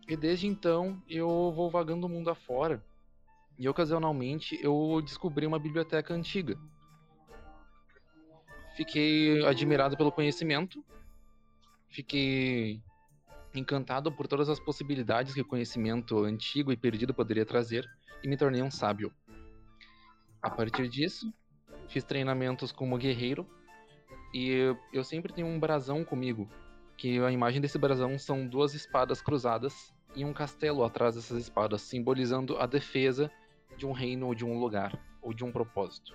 E 0.06 0.14
desde 0.14 0.46
então 0.46 1.02
eu 1.08 1.50
vou 1.56 1.70
vagando 1.70 2.06
o 2.06 2.08
mundo 2.08 2.28
afora. 2.28 2.84
E 3.58 3.68
ocasionalmente 3.68 4.58
eu 4.62 5.00
descobri 5.04 5.46
uma 5.46 5.58
biblioteca 5.58 6.14
antiga. 6.14 6.58
Fiquei 8.76 9.44
admirado 9.44 9.96
pelo 9.96 10.10
conhecimento. 10.10 10.84
Fiquei 11.88 12.82
encantado 13.54 14.10
por 14.10 14.26
todas 14.26 14.48
as 14.48 14.58
possibilidades 14.58 15.34
que 15.34 15.42
o 15.42 15.46
conhecimento 15.46 16.24
antigo 16.24 16.72
e 16.72 16.76
perdido 16.76 17.12
poderia 17.12 17.44
trazer 17.44 17.88
e 18.22 18.28
me 18.28 18.36
tornei 18.36 18.62
um 18.62 18.70
sábio. 18.70 19.12
A 20.40 20.50
partir 20.50 20.88
disso, 20.88 21.32
fiz 21.88 22.02
treinamentos 22.02 22.72
como 22.72 22.96
guerreiro 22.96 23.46
e 24.34 24.74
eu 24.92 25.04
sempre 25.04 25.32
tenho 25.32 25.46
um 25.46 25.60
brasão 25.60 26.02
comigo, 26.02 26.48
que 26.96 27.18
a 27.20 27.30
imagem 27.30 27.60
desse 27.60 27.78
brasão 27.78 28.18
são 28.18 28.46
duas 28.46 28.72
espadas 28.74 29.20
cruzadas 29.20 29.92
e 30.16 30.24
um 30.24 30.32
castelo 30.32 30.84
atrás 30.84 31.14
dessas 31.14 31.38
espadas, 31.38 31.82
simbolizando 31.82 32.56
a 32.56 32.66
defesa 32.66 33.30
de 33.82 33.86
um 33.86 33.90
reino 33.90 34.28
ou 34.28 34.34
de 34.34 34.44
um 34.44 34.60
lugar, 34.60 34.96
ou 35.20 35.34
de 35.34 35.42
um 35.42 35.50
propósito. 35.50 36.14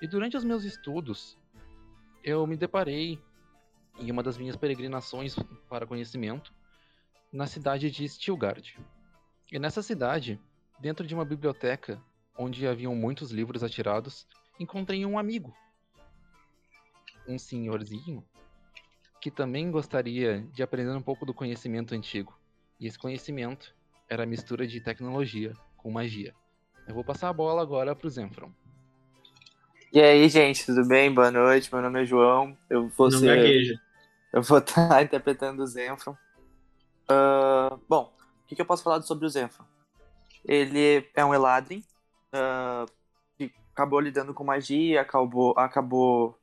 E 0.00 0.08
durante 0.08 0.38
os 0.38 0.44
meus 0.44 0.64
estudos, 0.64 1.38
eu 2.24 2.46
me 2.46 2.56
deparei 2.56 3.22
em 3.98 4.10
uma 4.10 4.22
das 4.22 4.38
minhas 4.38 4.56
peregrinações 4.56 5.36
para 5.68 5.86
conhecimento 5.86 6.50
na 7.30 7.46
cidade 7.46 7.90
de 7.90 8.08
Stilgard. 8.08 8.78
E 9.52 9.58
nessa 9.58 9.82
cidade, 9.82 10.40
dentro 10.80 11.06
de 11.06 11.14
uma 11.14 11.26
biblioteca 11.26 12.02
onde 12.38 12.66
haviam 12.66 12.94
muitos 12.94 13.32
livros 13.32 13.62
atirados, 13.62 14.26
encontrei 14.58 15.04
um 15.04 15.18
amigo 15.18 15.54
um 17.26 17.38
senhorzinho 17.38 18.24
que 19.20 19.30
também 19.30 19.70
gostaria 19.70 20.40
de 20.54 20.62
aprender 20.62 20.96
um 20.96 21.02
pouco 21.02 21.26
do 21.26 21.34
conhecimento 21.34 21.94
antigo. 21.94 22.34
E 22.80 22.86
esse 22.86 22.98
conhecimento 22.98 23.76
era 24.08 24.22
a 24.22 24.26
mistura 24.26 24.66
de 24.66 24.80
tecnologia 24.80 25.52
com 25.76 25.90
magia. 25.90 26.34
Eu 26.88 26.94
vou 26.94 27.04
passar 27.04 27.28
a 27.28 27.32
bola 27.34 27.60
agora 27.60 27.94
pro 27.94 28.08
Zenfron. 28.08 28.50
E 29.92 30.00
aí, 30.00 30.26
gente, 30.30 30.64
tudo 30.64 30.88
bem? 30.88 31.12
Boa 31.12 31.30
noite. 31.30 31.68
Meu 31.70 31.82
nome 31.82 32.00
é 32.00 32.06
João. 32.06 32.56
Eu 32.70 32.88
vou 32.88 33.10
Não 33.10 33.18
ser... 33.18 33.26
gagueja. 33.26 33.78
Eu 34.32 34.42
vou 34.42 34.56
estar 34.58 35.02
interpretando 35.02 35.62
o 35.62 35.66
Zenfron. 35.66 36.16
Uh, 37.10 37.78
bom, 37.86 38.10
o 38.42 38.46
que, 38.46 38.56
que 38.56 38.62
eu 38.62 38.66
posso 38.66 38.82
falar 38.82 39.02
sobre 39.02 39.26
o 39.26 39.28
Zenfron? 39.28 39.66
Ele 40.46 41.06
é 41.14 41.22
um 41.22 41.34
Eladrin 41.34 41.84
uh, 42.34 42.90
que 43.36 43.52
acabou 43.74 44.00
lidando 44.00 44.32
com 44.32 44.42
magia, 44.42 45.02
acabou, 45.02 45.52
acabou 45.58 46.38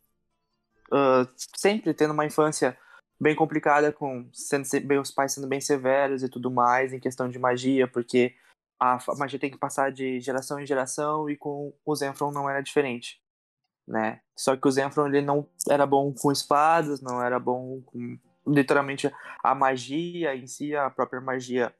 uh, 0.92 1.28
sempre 1.58 1.92
tendo 1.92 2.14
uma 2.14 2.25
infância 2.25 2.78
bem 3.20 3.36
complicada, 3.36 3.92
com 3.92 4.30
sendo, 4.32 4.68
bem, 4.86 5.00
os 5.00 5.10
pais 5.10 5.34
sendo 5.34 5.48
bem 5.48 5.60
severos 5.60 6.22
e 6.22 6.30
tudo 6.30 6.52
mais 6.52 6.94
em 6.94 7.00
questão 7.00 7.28
de 7.28 7.40
magia, 7.40 7.88
porque 7.88 8.36
a 8.79 9.00
magia 9.17 9.39
tem 9.39 9.51
que 9.51 9.58
passar 9.58 9.91
de 9.91 10.20
geração 10.20 10.60
em 10.60 10.65
geração 10.65 11.29
e 11.29 11.38
com 11.38 11.74
o 11.86 11.96
Zenfron 11.96 12.32
não 12.32 12.50
era 12.50 12.62
diferente, 12.62 13.22
né? 13.88 14.22
Só 14.36 14.55
que 14.55 14.67
o 14.67 14.72
Zenfron 14.72 15.08
ele 15.08 15.22
não 15.22 15.48
era 15.70 15.86
bom 15.86 16.13
com 16.13 16.32
espadas, 16.32 17.01
não 17.01 17.22
era 17.22 17.39
bom 17.39 17.82
com 17.86 18.17
literalmente 18.48 19.12
a 19.44 19.55
magia 19.55 20.36
em 20.36 20.46
si, 20.46 20.75
a 20.75 20.89
própria 20.89 21.22
magia 21.22 21.74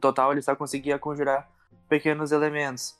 total, 0.00 0.32
ele 0.32 0.42
só 0.42 0.56
conseguia 0.56 0.98
conjurar 0.98 1.50
pequenos 1.88 2.32
elementos. 2.32 2.96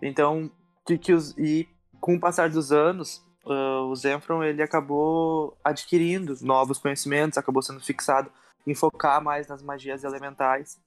Então, 0.00 0.50
que, 0.86 0.98
que 0.98 1.12
os, 1.12 1.36
e 1.36 1.68
com 2.00 2.14
o 2.14 2.20
passar 2.20 2.50
dos 2.50 2.70
anos, 2.70 3.24
uh, 3.44 3.88
o 3.88 3.96
Zenfron 3.96 4.42
ele 4.44 4.62
acabou 4.62 5.56
adquirindo 5.64 6.36
novos 6.42 6.78
conhecimentos, 6.78 7.38
acabou 7.38 7.62
sendo 7.62 7.80
fixado 7.80 8.30
em 8.66 8.74
focar 8.74 9.22
mais 9.22 9.48
nas 9.48 9.62
magias 9.62 10.04
elementais. 10.04 10.78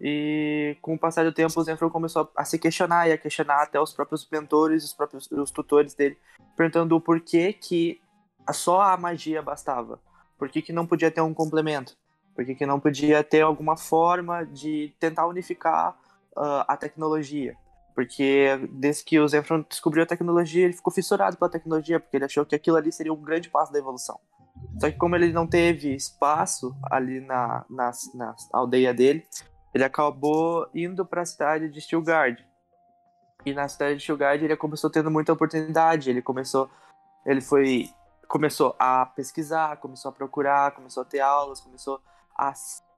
E 0.00 0.78
com 0.80 0.94
o 0.94 0.98
passar 0.98 1.24
do 1.24 1.32
tempo, 1.32 1.60
o 1.60 1.62
Zenfron 1.62 1.90
começou 1.90 2.30
a 2.34 2.44
se 2.44 2.58
questionar 2.58 3.08
e 3.08 3.12
a 3.12 3.18
questionar 3.18 3.62
até 3.62 3.78
os 3.78 3.92
próprios 3.92 4.26
mentores, 4.30 4.82
os 4.82 4.94
próprios 4.94 5.30
os 5.30 5.50
tutores 5.50 5.94
dele, 5.94 6.16
perguntando 6.56 6.96
o 6.96 7.00
porquê 7.00 7.52
que 7.52 8.00
só 8.50 8.80
a 8.80 8.96
magia 8.96 9.42
bastava. 9.42 10.00
Por 10.38 10.48
que, 10.48 10.62
que 10.62 10.72
não 10.72 10.86
podia 10.86 11.10
ter 11.10 11.20
um 11.20 11.34
complemento? 11.34 11.96
Por 12.34 12.46
que, 12.46 12.54
que 12.54 12.64
não 12.64 12.80
podia 12.80 13.22
ter 13.22 13.42
alguma 13.42 13.76
forma 13.76 14.44
de 14.46 14.94
tentar 14.98 15.26
unificar 15.26 15.90
uh, 16.34 16.64
a 16.66 16.76
tecnologia? 16.78 17.54
Porque 17.94 18.58
desde 18.72 19.04
que 19.04 19.20
o 19.20 19.28
Zenfron 19.28 19.62
descobriu 19.68 20.02
a 20.02 20.06
tecnologia, 20.06 20.64
ele 20.64 20.72
ficou 20.72 20.90
fissurado 20.90 21.36
pela 21.36 21.50
tecnologia, 21.50 22.00
porque 22.00 22.16
ele 22.16 22.24
achou 22.24 22.46
que 22.46 22.54
aquilo 22.54 22.78
ali 22.78 22.90
seria 22.90 23.12
um 23.12 23.20
grande 23.20 23.50
passo 23.50 23.70
da 23.70 23.78
evolução. 23.78 24.18
Só 24.80 24.90
que 24.90 24.96
como 24.96 25.16
ele 25.16 25.32
não 25.32 25.46
teve 25.46 25.94
espaço 25.94 26.74
ali 26.90 27.20
na, 27.20 27.66
na, 27.68 27.90
na 28.14 28.34
aldeia 28.52 28.94
dele, 28.94 29.26
ele 29.74 29.84
acabou 29.84 30.68
indo 30.74 31.04
para 31.04 31.22
a 31.22 31.26
cidade 31.26 31.68
de 31.68 31.80
Stilgard. 31.80 32.44
E 33.44 33.52
na 33.52 33.68
cidade 33.68 33.96
de 33.96 34.02
Stilgard 34.02 34.44
ele 34.44 34.56
começou 34.56 34.90
tendo 34.90 35.10
muita 35.10 35.32
oportunidade. 35.32 36.10
Ele 36.10 36.20
começou, 36.20 36.70
ele 37.24 37.40
foi, 37.40 37.88
começou 38.28 38.74
a 38.78 39.06
pesquisar, 39.06 39.76
começou 39.76 40.10
a 40.10 40.12
procurar, 40.12 40.72
começou 40.72 41.02
a 41.02 41.06
ter 41.06 41.20
aulas, 41.20 41.60
começou 41.60 42.00
a, 42.36 42.52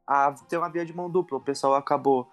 a 0.06 0.32
ter 0.48 0.56
uma 0.56 0.70
via 0.70 0.84
de 0.84 0.94
mão 0.94 1.10
dupla. 1.10 1.38
O 1.38 1.42
pessoal 1.42 1.74
acabou 1.74 2.30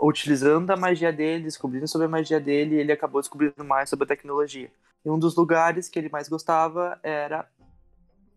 utilizando 0.00 0.70
a 0.70 0.76
magia 0.76 1.12
dele, 1.12 1.44
descobrindo 1.44 1.88
sobre 1.88 2.06
a 2.06 2.10
magia 2.10 2.40
dele, 2.40 2.76
e 2.76 2.78
ele 2.78 2.92
acabou 2.92 3.20
descobrindo 3.20 3.64
mais 3.64 3.88
sobre 3.88 4.04
a 4.04 4.08
tecnologia. 4.08 4.70
E 5.04 5.10
um 5.10 5.18
dos 5.18 5.34
lugares 5.34 5.88
que 5.88 5.98
ele 5.98 6.10
mais 6.10 6.28
gostava 6.28 6.98
era 7.02 7.48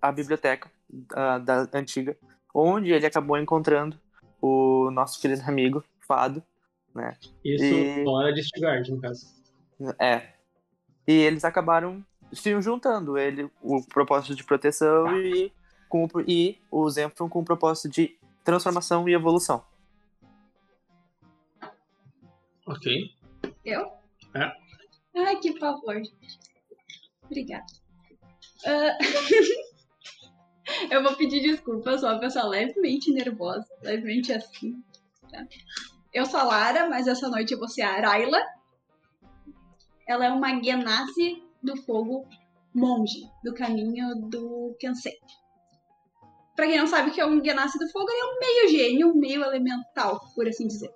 a 0.01 0.11
biblioteca 0.11 0.71
uh, 0.91 1.39
da 1.39 1.67
antiga, 1.73 2.17
onde 2.53 2.91
ele 2.91 3.05
acabou 3.05 3.37
encontrando 3.37 3.99
o 4.45 4.91
nosso 4.91 5.21
querido 5.21 5.41
amigo 5.47 5.81
Fado, 6.01 6.43
né? 6.93 7.15
Isso 7.45 7.63
E- 7.63 8.03
fora 8.03 8.33
de 8.33 8.43
Stuttgart, 8.43 8.87
no 8.89 8.99
caso. 8.99 9.25
É. 9.97 10.33
E 11.07 11.13
eles 11.13 11.45
acabaram 11.45 12.05
se 12.33 12.59
juntando, 12.61 13.17
ele 13.17 13.49
o 13.61 13.81
propósito 13.85 14.35
de 14.35 14.43
proteção 14.43 15.17
e 15.21 15.51
com 15.87 16.05
o- 16.05 16.21
e 16.27 16.59
o 16.69 16.89
Zenfron 16.89 17.29
com 17.29 17.39
o 17.39 17.45
propósito 17.45 17.87
de 17.89 18.17
transformação 18.43 19.07
e 19.07 19.13
evolução. 19.13 19.63
Ok. 22.65 22.85
Eu? 23.63 23.91
É. 24.35 24.51
Ai, 25.15 25.37
que 25.39 25.57
favor. 25.59 26.01
Obrigada. 27.25 27.65
Ah, 28.65 28.97
eu 30.89 31.03
vou 31.03 31.15
pedir 31.15 31.41
desculpa, 31.41 31.91
eu 31.91 31.99
sou 31.99 32.09
uma 32.09 32.19
pessoa 32.19 32.47
levemente 32.47 33.11
nervosa, 33.11 33.67
levemente 33.81 34.31
assim. 34.31 34.81
tá? 35.29 35.45
Eu 36.13 36.25
sou 36.25 36.39
a 36.39 36.43
Lara, 36.43 36.89
mas 36.89 37.07
essa 37.07 37.27
noite 37.29 37.53
eu 37.53 37.59
vou 37.59 37.67
ser 37.67 37.81
a 37.81 37.93
Araila. 37.93 38.39
Ela 40.07 40.25
é 40.25 40.29
uma 40.29 40.61
Genasi 40.61 41.43
do 41.61 41.75
fogo 41.75 42.27
monge, 42.73 43.29
do 43.43 43.53
caminho 43.53 44.15
do 44.29 44.75
Kensei. 44.79 45.17
Pra 46.55 46.67
quem 46.67 46.77
não 46.77 46.87
sabe 46.87 47.09
o 47.09 47.13
que 47.13 47.19
é 47.19 47.25
um 47.25 47.43
Genasi 47.43 47.79
do 47.79 47.89
fogo, 47.89 48.05
ele 48.09 48.21
é 48.21 48.25
um 48.25 48.39
meio 48.39 48.69
gênio, 48.69 49.07
um 49.09 49.15
meio 49.15 49.43
elemental, 49.43 50.19
por 50.35 50.47
assim 50.47 50.67
dizer. 50.67 50.93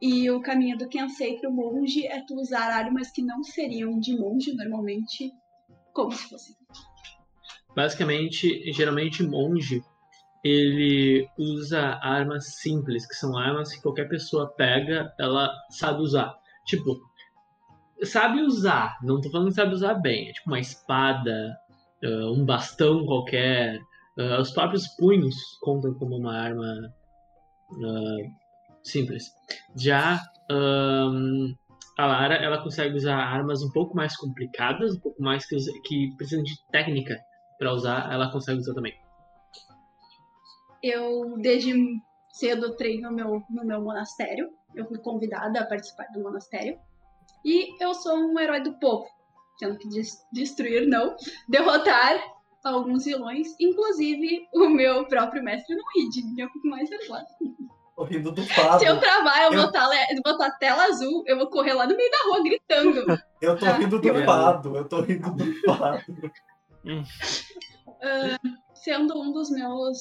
E 0.00 0.30
o 0.30 0.40
caminho 0.40 0.78
do 0.78 0.88
Kensei 0.88 1.38
pro 1.38 1.52
monge 1.52 2.06
é 2.06 2.22
tu 2.22 2.34
usar 2.36 2.70
armas 2.70 3.10
que 3.10 3.20
não 3.20 3.42
seriam 3.42 3.98
de 4.00 4.18
monge 4.18 4.54
normalmente, 4.54 5.30
como 5.92 6.12
se 6.12 6.28
fosse. 6.30 6.59
Basicamente, 7.74 8.72
geralmente 8.72 9.22
monge 9.22 9.82
ele 10.42 11.28
usa 11.38 11.98
armas 12.02 12.54
simples, 12.56 13.06
que 13.06 13.14
são 13.14 13.36
armas 13.36 13.72
que 13.72 13.82
qualquer 13.82 14.08
pessoa 14.08 14.48
pega, 14.48 15.12
ela 15.18 15.52
sabe 15.70 16.00
usar. 16.00 16.34
Tipo, 16.64 16.98
sabe 18.02 18.40
usar, 18.42 18.98
não 19.02 19.20
tô 19.20 19.30
falando 19.30 19.48
que 19.48 19.54
sabe 19.54 19.74
usar 19.74 19.94
bem, 19.94 20.28
é 20.28 20.32
tipo 20.32 20.48
uma 20.48 20.60
espada, 20.60 21.56
ah, 22.02 22.30
um 22.32 22.44
bastão 22.44 23.04
qualquer, 23.04 23.78
ah, 24.18 24.40
os 24.40 24.50
próprios 24.50 24.86
punhos 24.88 25.34
contam 25.60 25.92
como 25.94 26.16
uma 26.16 26.34
arma 26.34 26.94
ah, 27.84 28.16
simples. 28.82 29.24
Já 29.76 30.20
ahn, 30.50 31.54
a 31.98 32.06
Lara, 32.06 32.36
ela 32.36 32.62
consegue 32.62 32.96
usar 32.96 33.16
armas 33.16 33.62
um 33.62 33.70
pouco 33.70 33.94
mais 33.94 34.16
complicadas, 34.16 34.94
um 34.94 35.00
pouco 35.00 35.22
mais 35.22 35.44
que, 35.46 35.56
que 35.86 36.14
precisam 36.16 36.42
de 36.42 36.54
técnica 36.70 37.20
para 37.60 37.74
usar, 37.74 38.10
ela 38.10 38.32
consegue 38.32 38.58
usar 38.58 38.72
também. 38.72 38.94
Eu, 40.82 41.36
desde 41.38 41.74
cedo, 42.32 42.74
treino 42.74 43.10
no 43.10 43.14
meu, 43.14 43.42
no 43.50 43.64
meu 43.66 43.82
monastério. 43.82 44.48
Eu 44.74 44.86
fui 44.86 44.98
convidada 44.98 45.60
a 45.60 45.66
participar 45.66 46.06
do 46.14 46.22
monastério. 46.22 46.78
E 47.44 47.82
eu 47.84 47.92
sou 47.92 48.16
um 48.16 48.38
herói 48.40 48.62
do 48.62 48.72
povo. 48.78 49.06
Tendo 49.58 49.76
que 49.76 49.86
des- 49.90 50.26
destruir, 50.32 50.86
não. 50.88 51.14
Derrotar 51.50 52.18
alguns 52.64 53.04
vilões. 53.04 53.48
Inclusive, 53.60 54.48
o 54.54 54.68
meu 54.70 55.06
próprio 55.06 55.42
mestre 55.44 55.76
não 55.76 55.84
de 56.10 56.24
mim. 56.24 56.34
Eu 56.40 56.48
fico 56.48 56.66
mais 56.66 56.88
nervosa. 56.88 57.26
Tô 57.94 58.04
rindo 58.04 58.32
do 58.32 58.42
Fado. 58.46 58.78
Se 58.78 58.86
eu 58.86 58.98
travar, 58.98 59.42
eu, 59.42 59.52
Eu- 59.52 59.66
Botar, 59.66 59.86
le- 59.88 60.20
botar 60.24 60.50
tela 60.52 60.84
azul, 60.84 61.22
eu 61.26 61.36
vou 61.36 61.50
correr 61.50 61.74
lá 61.74 61.86
no 61.86 61.94
meio 61.94 62.10
da 62.10 62.18
rua 62.24 62.42
gritando. 62.42 63.20
Eu 63.42 63.58
tô 63.58 63.66
rindo 63.66 63.98
do 63.98 64.24
Fado. 64.24 64.76
Eu 64.78 64.88
tô 64.88 65.02
rindo 65.02 65.30
do 65.34 65.44
Fado. 66.82 68.40
sendo 68.74 69.20
um 69.20 69.32
dos 69.32 69.50
meus 69.50 69.98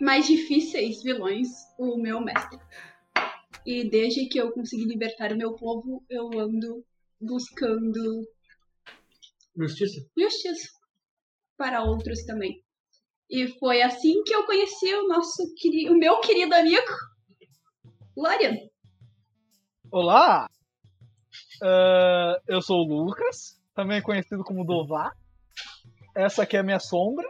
mais 0.00 0.26
difíceis 0.26 1.02
vilões, 1.02 1.48
o 1.78 1.96
meu 1.96 2.20
mestre. 2.20 2.58
E 3.64 3.88
desde 3.88 4.26
que 4.26 4.38
eu 4.38 4.50
consegui 4.52 4.84
libertar 4.84 5.32
o 5.32 5.36
meu 5.36 5.54
povo, 5.54 6.04
eu 6.10 6.28
ando 6.38 6.84
buscando 7.20 8.26
Justiça? 9.56 10.00
justiça 10.18 10.68
para 11.56 11.84
outros 11.84 12.24
também. 12.24 12.64
E 13.30 13.46
foi 13.58 13.80
assim 13.82 14.22
que 14.24 14.34
eu 14.34 14.44
conheci 14.44 14.92
o 14.94 15.06
nosso 15.06 15.42
o 15.90 15.94
meu 15.94 16.20
querido 16.20 16.54
amigo 16.54 16.82
Lorian. 18.16 18.56
Olá! 19.90 20.50
Ah, 21.62 22.40
eu 22.48 22.60
sou 22.60 22.84
o 22.84 23.04
Lucas, 23.04 23.62
também 23.74 24.02
conhecido 24.02 24.42
como 24.42 24.66
Dová. 24.66 25.12
Essa 26.14 26.42
aqui 26.42 26.56
é 26.56 26.60
a 26.60 26.64
minha 26.64 26.80
sombra. 26.80 27.28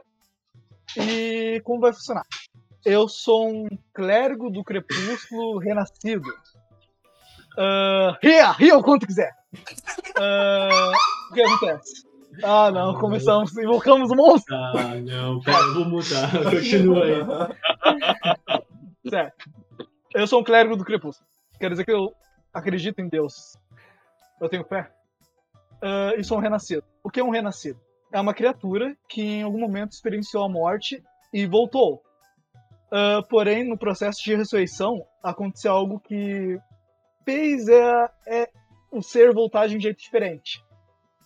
E 0.97 1.61
como 1.65 1.81
vai 1.81 1.93
funcionar? 1.93 2.25
Eu 2.85 3.09
sou 3.09 3.49
um 3.49 3.69
clérigo 3.95 4.51
do 4.51 4.65
crepúsculo 4.65 5.59
renascido. 5.59 6.29
Ah, 7.57 8.19
ria, 8.23 8.51
ria 8.53 8.77
o 8.77 8.83
quanto 8.83 9.07
quiser. 9.07 9.33
Ah, 10.19 10.93
o 11.31 11.35
que 11.35 11.43
acontece? 11.43 12.07
Ah, 12.43 12.71
não, 12.71 12.99
começamos, 12.99 13.57
invocamos 13.57 14.11
o 14.11 14.17
monstro. 14.17 14.55
Ah, 14.55 14.95
não, 14.97 15.41
pera, 15.41 15.59
eu 15.59 15.75
vou 15.75 15.85
mutar. 15.85 16.31
Continua 16.51 17.05
aí. 17.05 17.21
Certo. 19.09 19.51
Eu 20.15 20.27
sou 20.27 20.41
um 20.41 20.45
clérigo 20.45 20.77
do 20.77 20.85
crepúsculo. 20.85 21.29
Quer 21.61 21.71
dizer 21.71 21.85
que 21.85 21.93
eu 21.93 22.13
acredito 22.53 23.01
em 23.01 23.09
Deus. 23.09 23.57
Eu 24.41 24.49
tenho 24.49 24.65
fé. 24.65 24.91
Ah, 25.81 26.15
e 26.17 26.25
sou 26.25 26.39
um 26.39 26.41
renascido. 26.41 26.85
O 27.05 27.11
que 27.11 27.21
é 27.21 27.25
um 27.25 27.31
renascido? 27.31 27.79
É 28.13 28.21
uma 28.21 28.35
criatura 28.35 28.97
que 29.09 29.23
em 29.23 29.43
algum 29.43 29.59
momento 29.59 29.93
experienciou 29.93 30.45
a 30.45 30.49
morte 30.49 31.03
e 31.33 31.47
voltou. 31.47 32.03
Ah, 32.91 33.23
porém, 33.29 33.67
no 33.67 33.79
processo 33.79 34.23
de 34.23 34.35
ressurreição, 34.35 35.05
aconteceu 35.23 35.73
algo 35.73 35.99
que 35.99 36.59
fez 37.25 37.69
é, 37.69 38.11
é 38.27 38.51
o 38.91 39.03
ser 39.03 39.33
voltar 39.33 39.67
de 39.67 39.77
um 39.77 39.81
jeito 39.81 39.99
diferente. 39.99 40.63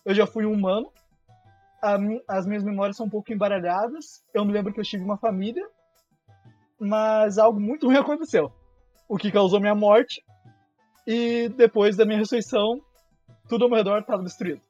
Eu 0.05 0.15
já 0.15 0.27
fui 0.27 0.47
um 0.47 0.53
humano. 0.53 0.93
a 1.83 1.99
as 2.29 2.47
minhas 2.47 2.63
memórias 2.63 2.97
são 2.97 3.07
um 3.07 3.11
pouco 3.11 3.33
embaralhadas. 3.33 4.25
Eu 4.33 4.45
me 4.45 4.53
lembro 4.53 4.73
que 4.73 4.81
eu 4.81 4.85
tive 4.85 5.03
uma 5.03 5.19
família 5.19 5.67
mas 6.79 7.39
algo 7.39 7.59
muito 7.59 7.87
ruim 7.87 7.97
aconteceu. 7.97 8.53
O 9.09 9.17
que 9.17 9.33
causou 9.33 9.61
minha 9.61 9.75
morte. 9.75 10.23
E 11.07 11.49
depois 11.51 11.97
da 11.97 12.05
minha 12.05 12.19
ressurreição, 12.19 12.81
tudo 13.49 13.65
ao 13.65 13.71
meu 13.71 13.79
redor 13.79 14.01
estava 14.01 14.23
destruído. 14.23 14.61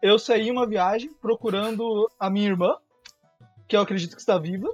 Eu 0.00 0.18
saí 0.18 0.50
uma 0.50 0.66
viagem 0.66 1.12
procurando 1.14 2.10
a 2.18 2.30
minha 2.30 2.48
irmã, 2.48 2.76
que 3.66 3.76
eu 3.76 3.80
acredito 3.80 4.14
que 4.14 4.20
está 4.20 4.38
viva, 4.38 4.68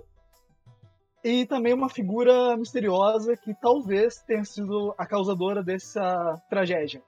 e 1.25 1.47
também 1.47 1.73
uma 1.73 1.89
figura 1.89 2.55
misteriosa 2.57 3.35
que 3.35 3.55
talvez 3.55 4.19
tenha 4.27 4.45
sido 4.45 4.95
a 4.99 5.07
causadora 5.07 5.63
dessa 5.63 6.39
tragédia. 6.51 7.03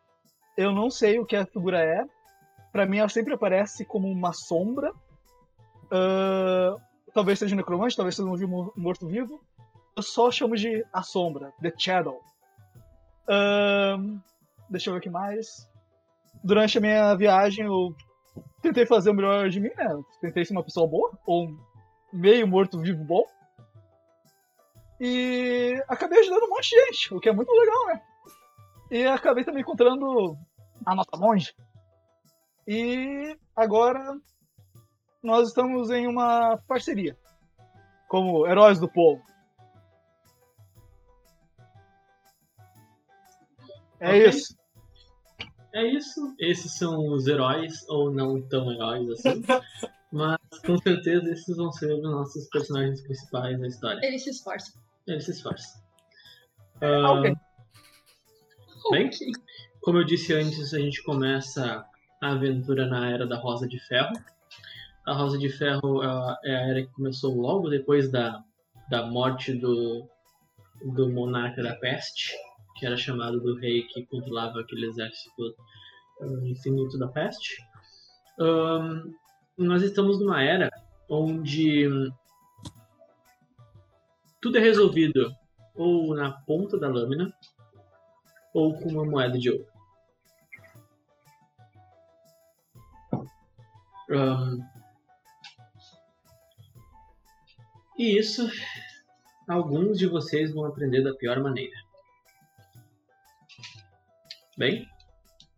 Eu 0.57 0.73
não 0.73 0.89
sei 0.89 1.19
o 1.19 1.27
que 1.27 1.37
a 1.37 1.45
figura 1.45 1.79
é. 1.79 2.03
Pra 2.73 2.87
mim, 2.87 2.99
ela 2.99 3.11
sempre 3.11 3.35
aparece 3.35 3.85
como 3.85 4.09
uma 4.09 4.33
sombra. 4.33 4.91
Ah, 5.91 6.75
talvez 7.13 7.39
seja 7.39 7.55
um 7.55 7.59
necromante, 7.59 7.95
talvez 7.95 8.17
seja 8.17 8.27
um 8.27 8.71
morto-vivo. 8.75 9.39
Eu 9.95 10.03
só 10.03 10.31
chamo 10.31 10.57
de 10.57 10.85
a 10.93 11.03
sombra, 11.03 11.53
The 11.61 11.73
Shadow. 11.77 12.19
Ahn, 13.29 14.19
deixa 14.71 14.89
eu 14.89 14.95
ver 14.95 15.01
o 15.01 15.03
que 15.03 15.11
mais. 15.11 15.69
Durante 16.43 16.79
a 16.79 16.81
minha 16.81 17.15
viagem, 17.15 17.67
eu 17.67 17.95
tentei 18.63 18.87
fazer 18.87 19.11
o 19.11 19.15
melhor 19.15 19.49
de 19.49 19.61
mim, 19.61 19.71
né? 19.77 19.89
Tentei 20.21 20.45
ser 20.45 20.53
uma 20.53 20.65
pessoa 20.65 20.87
boa, 20.87 21.19
ou 21.27 21.47
um 21.47 21.59
meio 22.13 22.47
morto-vivo 22.47 23.05
bom. 23.05 23.25
E 25.01 25.83
acabei 25.89 26.21
ajudando 26.21 26.45
um 26.45 26.49
monte 26.49 26.71
de 26.71 26.87
gente, 26.87 27.15
o 27.15 27.21
que 27.21 27.29
é 27.29 27.33
muito 27.33 27.51
legal, 27.53 27.87
né? 27.87 28.03
E 28.91 29.05
acabei 29.07 29.45
também 29.45 29.63
encontrando 29.63 30.37
a 30.85 30.95
nossa 30.95 31.17
monge. 31.17 31.55
E 32.67 33.37
agora 33.55 34.19
nós 35.23 35.49
estamos 35.49 35.91
em 35.91 36.07
uma 36.07 36.57
parceria 36.67 37.17
como 38.09 38.47
heróis 38.47 38.79
do 38.79 38.89
povo. 38.89 39.23
É 44.01 44.11
Ok. 44.11 44.29
isso. 44.29 44.57
É 45.77 45.85
isso. 45.85 46.35
Esses 46.39 46.73
são 46.73 47.13
os 47.13 47.27
heróis, 47.27 47.87
ou 47.91 48.11
não 48.11 48.41
tão 48.41 48.73
heróis 48.73 49.11
assim. 49.11 49.43
Mas 50.11 50.39
com 50.65 50.79
certeza 50.79 51.31
esses 51.31 51.55
vão 51.55 51.71
ser 51.71 51.93
os 51.93 52.03
nossos 52.03 52.49
personagens 52.49 53.03
principais 53.03 53.61
da 53.61 53.67
história. 53.67 54.01
Ele 54.03 54.19
se 54.19 54.31
esforça. 54.31 54.73
Eles 55.07 55.25
se 55.27 55.33
esforçam. 55.33 55.83
Ah, 56.81 57.13
ok. 57.13 57.35
Bem, 58.91 59.11
como 59.83 59.99
eu 59.99 60.05
disse 60.05 60.33
antes, 60.33 60.73
a 60.73 60.79
gente 60.79 61.03
começa 61.03 61.85
a 62.23 62.33
aventura 62.33 62.87
na 62.87 63.11
Era 63.11 63.27
da 63.27 63.37
Rosa 63.37 63.69
de 63.69 63.79
Ferro. 63.81 64.15
A 65.07 65.13
Rosa 65.13 65.37
de 65.37 65.51
Ferro 65.51 66.01
ah, 66.01 66.39
é 66.43 66.57
a 66.57 66.61
era 66.69 66.87
que 66.87 66.93
começou 66.93 67.39
logo 67.39 67.69
depois 67.69 68.11
da, 68.11 68.43
da 68.89 69.05
morte 69.07 69.53
do, 69.53 70.09
do 70.83 71.11
monarca 71.11 71.63
da 71.63 71.75
peste, 71.75 72.33
que 72.79 72.87
era 72.87 72.97
chamado 72.97 73.41
do 73.41 73.57
rei 73.57 73.83
que 73.83 74.07
controlava 74.07 74.61
aquele 74.61 74.87
exército 74.87 75.55
ah, 76.21 76.49
infinito 76.49 76.99
da 76.99 77.09
peste. 77.09 77.57
Ahn, 78.39 79.13
nós 79.57 79.83
estamos 79.83 80.21
numa 80.21 80.43
era 80.43 80.71
onde 81.09 81.89
hum, 81.89 82.13
tudo 84.41 84.59
é 84.59 84.61
resolvido 84.61 85.35
ou 85.75 86.15
na 86.15 86.31
ponta 86.31 86.79
da 86.79 86.89
lâmina 86.89 87.33
ou 88.53 88.79
com 88.79 88.91
uma 88.91 89.05
moeda 89.05 89.39
de 89.39 89.51
ouro. 89.51 89.67
Ahn, 94.11 94.61
e 97.99 98.19
isso, 98.19 98.47
alguns 99.49 99.99
de 99.99 100.07
vocês 100.07 100.53
vão 100.53 100.67
aprender 100.67 101.03
da 101.03 101.15
pior 101.15 101.41
maneira. 101.41 101.86
Bem, 104.59 104.91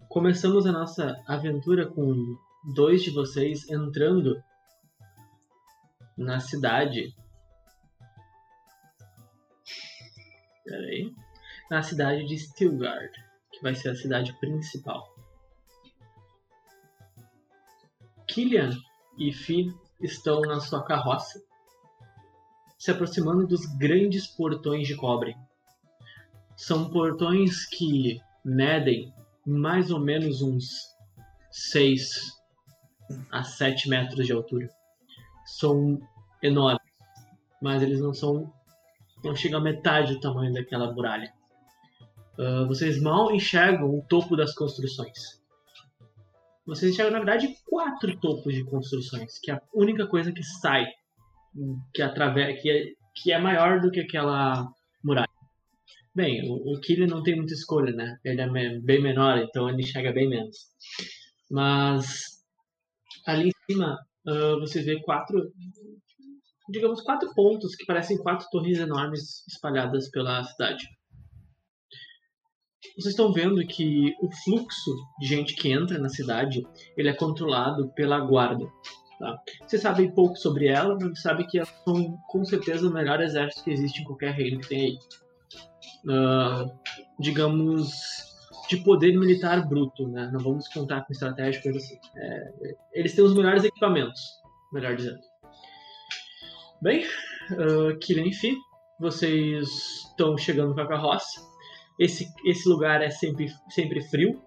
começamos 0.09 0.67
a 0.67 0.73
nossa 0.73 1.23
aventura 1.25 1.87
com 1.87 2.37
dois 2.75 3.01
de 3.01 3.11
vocês 3.11 3.71
entrando 3.71 4.43
na 6.17 6.41
cidade. 6.41 7.15
Peraí. 10.65 11.15
Na 11.71 11.81
cidade 11.81 12.25
de 12.25 12.37
Stilgard, 12.37 13.13
que 13.53 13.63
vai 13.63 13.73
ser 13.77 13.91
a 13.91 13.95
cidade 13.95 14.37
principal. 14.41 15.15
Killian 18.27 18.71
e 19.17 19.33
Fi 19.33 19.73
estão 20.01 20.41
na 20.41 20.59
sua 20.59 20.83
carroça, 20.83 21.41
se 22.77 22.91
aproximando 22.91 23.47
dos 23.47 23.65
grandes 23.77 24.27
portões 24.27 24.89
de 24.89 24.97
cobre. 24.97 25.37
São 26.57 26.91
portões 26.91 27.65
que 27.65 28.21
medem 28.49 29.13
mais 29.47 29.91
ou 29.91 30.01
menos 30.01 30.43
uns 30.43 30.89
6 31.51 32.39
a 33.31 33.43
7 33.43 33.89
metros 33.89 34.27
de 34.27 34.33
altura. 34.33 34.69
São 35.47 36.01
enormes, 36.43 36.83
mas 37.61 37.83
eles 37.83 38.01
não 38.01 38.13
são. 38.13 38.53
não 39.25 39.35
chegam 39.35 39.61
a 39.61 39.63
metade 39.63 40.15
do 40.15 40.21
tamanho 40.21 40.53
daquela 40.53 40.93
muralha. 40.93 41.33
Ah, 42.39 42.65
vocês 42.67 43.01
mal 43.01 43.33
enxergam 43.33 43.99
o 43.99 44.03
topo 44.03 44.37
das 44.37 44.55
construções. 44.55 45.43
Vocês 46.65 46.93
enxergam, 46.93 47.13
na 47.13 47.25
verdade, 47.25 47.57
quatro 47.67 48.17
topos 48.21 48.55
de 48.55 48.63
construções, 48.65 49.39
que 49.39 49.51
é 49.51 49.55
a 49.55 49.63
única 49.75 50.07
coisa 50.07 50.31
que 50.31 50.43
sai, 50.43 50.87
que, 51.95 52.03
atrave... 52.03 52.55
que, 52.55 52.71
é, 52.71 52.93
que 53.15 53.33
é 53.33 53.39
maior 53.39 53.81
do 53.81 53.91
que 53.91 54.01
aquela. 54.01 54.69
Bem, 56.15 56.51
o, 56.51 56.55
o 56.55 57.07
não 57.07 57.23
tem 57.23 57.37
muita 57.37 57.55
escolha, 57.55 57.93
né? 57.93 58.19
Ele 58.25 58.41
é 58.41 58.79
bem 58.81 59.03
menor, 59.03 59.39
então 59.39 59.69
ele 59.69 59.83
enxerga 59.83 60.13
bem 60.13 60.29
menos. 60.29 60.57
Mas 61.51 62.43
ali 63.27 63.49
em 63.49 63.73
cima 63.73 63.99
você 64.61 64.83
vê 64.83 65.01
quatro, 65.01 65.53
digamos, 66.69 67.01
quatro 67.03 67.33
pontos 67.35 67.75
que 67.75 67.87
parecem 67.87 68.19
quatro 68.19 68.47
torres 68.51 68.79
enormes 68.79 69.47
espalhadas 69.49 70.11
pela 70.11 70.45
cidade. 70.45 70.87
Vocês 72.99 73.13
estão 73.13 73.33
vendo 73.33 73.65
que 73.67 74.13
o 74.21 74.31
fluxo 74.45 74.91
de 75.21 75.27
gente 75.27 75.55
que 75.55 75.71
entra 75.71 75.99
na 75.99 76.09
cidade 76.09 76.67
ele 76.97 77.09
é 77.09 77.15
controlado 77.15 77.93
pela 77.95 78.19
guarda. 78.21 78.67
Tá? 79.19 79.37
Vocês 79.67 79.83
sabem 79.83 80.13
pouco 80.13 80.37
sobre 80.37 80.67
ela, 80.67 80.97
mas 81.01 81.23
sabem 81.23 81.47
que 81.47 81.59
elas 81.59 81.73
são 81.85 82.17
com 82.29 82.45
certeza 82.45 82.89
o 82.89 82.93
melhor 82.93 83.21
exército 83.21 83.65
que 83.65 83.71
existe 83.71 84.01
em 84.01 84.05
qualquer 84.05 84.33
reino 84.33 84.61
que 84.61 84.69
tem 84.69 84.81
aí. 84.81 84.99
Ah, 86.07 86.67
digamos, 87.19 87.91
de 88.69 88.77
poder 88.79 89.17
militar 89.19 89.67
bruto, 89.67 90.07
né? 90.09 90.31
Não 90.33 90.41
vamos 90.41 90.69
contar 90.69 91.03
com 91.03 91.13
estratégia, 91.13 91.63
coisa 91.63 91.79
assim. 91.79 91.99
É, 92.17 92.53
eles 92.93 93.15
têm 93.15 93.25
os 93.25 93.35
melhores 93.35 93.65
equipamentos, 93.65 94.21
melhor 94.73 94.95
dizendo. 94.95 95.21
Bem, 96.81 97.05
uh, 97.53 97.99
e 97.99 98.33
Fi, 98.33 98.57
vocês 99.01 99.69
estão 100.11 100.37
chegando 100.37 100.75
com 100.75 100.81
a 100.81 100.87
carroça. 100.87 101.41
Esse, 101.99 102.33
esse 102.45 102.69
lugar 102.69 103.03
é 103.03 103.11
sempre, 103.11 103.49
sempre 103.71 104.01
frio. 104.03 104.41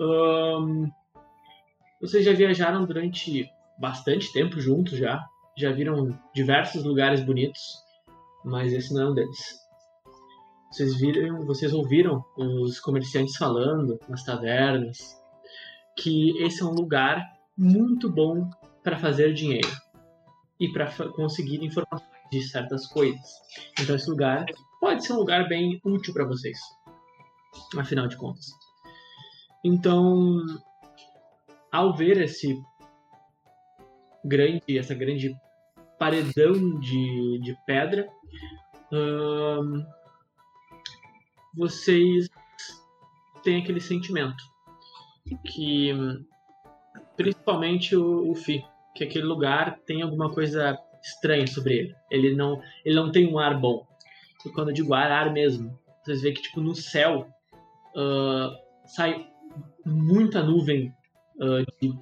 Ahn, 0.00 0.88
vocês 2.00 2.24
já 2.24 2.32
viajaram 2.32 2.84
durante 2.84 3.48
bastante 3.78 4.32
tempo 4.32 4.60
juntos 4.60 4.98
já. 4.98 5.24
Já 5.56 5.70
viram 5.70 6.18
diversos 6.34 6.82
lugares 6.82 7.22
bonitos, 7.22 7.60
mas 8.42 8.72
esse 8.72 8.92
não 8.94 9.02
é 9.02 9.10
um 9.10 9.14
deles. 9.14 9.61
Vocês 10.72 10.98
viram, 10.98 11.44
vocês 11.44 11.74
ouviram 11.74 12.24
os 12.34 12.80
comerciantes 12.80 13.36
falando 13.36 14.00
nas 14.08 14.24
tavernas 14.24 14.98
que 15.98 16.42
esse 16.42 16.62
é 16.62 16.64
um 16.64 16.72
lugar 16.72 17.22
muito 17.54 18.10
bom 18.10 18.48
para 18.82 18.98
fazer 18.98 19.34
dinheiro 19.34 19.68
e 20.58 20.72
para 20.72 20.90
conseguir 21.10 21.62
informações 21.62 22.10
de 22.30 22.40
certas 22.40 22.86
coisas. 22.86 23.20
Então 23.78 23.94
esse 23.94 24.08
lugar 24.08 24.46
pode 24.80 25.04
ser 25.04 25.12
um 25.12 25.18
lugar 25.18 25.46
bem 25.46 25.78
útil 25.84 26.14
para 26.14 26.24
vocês, 26.24 26.58
afinal 27.76 28.08
de 28.08 28.16
contas. 28.16 28.46
Então, 29.62 30.40
ao 31.70 31.94
ver 31.94 32.18
esse 32.22 32.58
grande, 34.24 34.78
essa 34.78 34.94
grande 34.94 35.36
paredão 35.98 36.80
de, 36.80 37.40
de 37.42 37.54
pedra, 37.66 38.08
ahn, 38.90 39.84
vocês 41.54 42.28
têm 43.42 43.62
aquele 43.62 43.80
sentimento 43.80 44.42
que, 45.46 45.90
principalmente 47.16 47.96
o, 47.96 48.30
o 48.30 48.34
Fi, 48.34 48.64
que 48.94 49.04
aquele 49.04 49.24
lugar 49.24 49.78
tem 49.86 50.02
alguma 50.02 50.30
coisa 50.30 50.78
estranha 51.02 51.46
sobre 51.46 51.74
ele. 51.74 51.94
Ele 52.10 52.34
não, 52.34 52.60
ele 52.84 52.94
não 52.94 53.10
tem 53.10 53.26
um 53.26 53.38
ar 53.38 53.58
bom. 53.58 53.86
E 54.44 54.50
quando 54.50 54.68
eu 54.68 54.74
digo 54.74 54.94
ar, 54.94 55.10
ar 55.10 55.32
mesmo. 55.32 55.78
Vocês 56.02 56.22
veem 56.22 56.34
que 56.34 56.42
tipo 56.42 56.60
no 56.60 56.74
céu 56.74 57.26
ah, 57.96 58.54
sai 58.86 59.28
muita 59.84 60.42
nuvem 60.42 60.92
ah, 61.40 61.64
de 61.80 61.92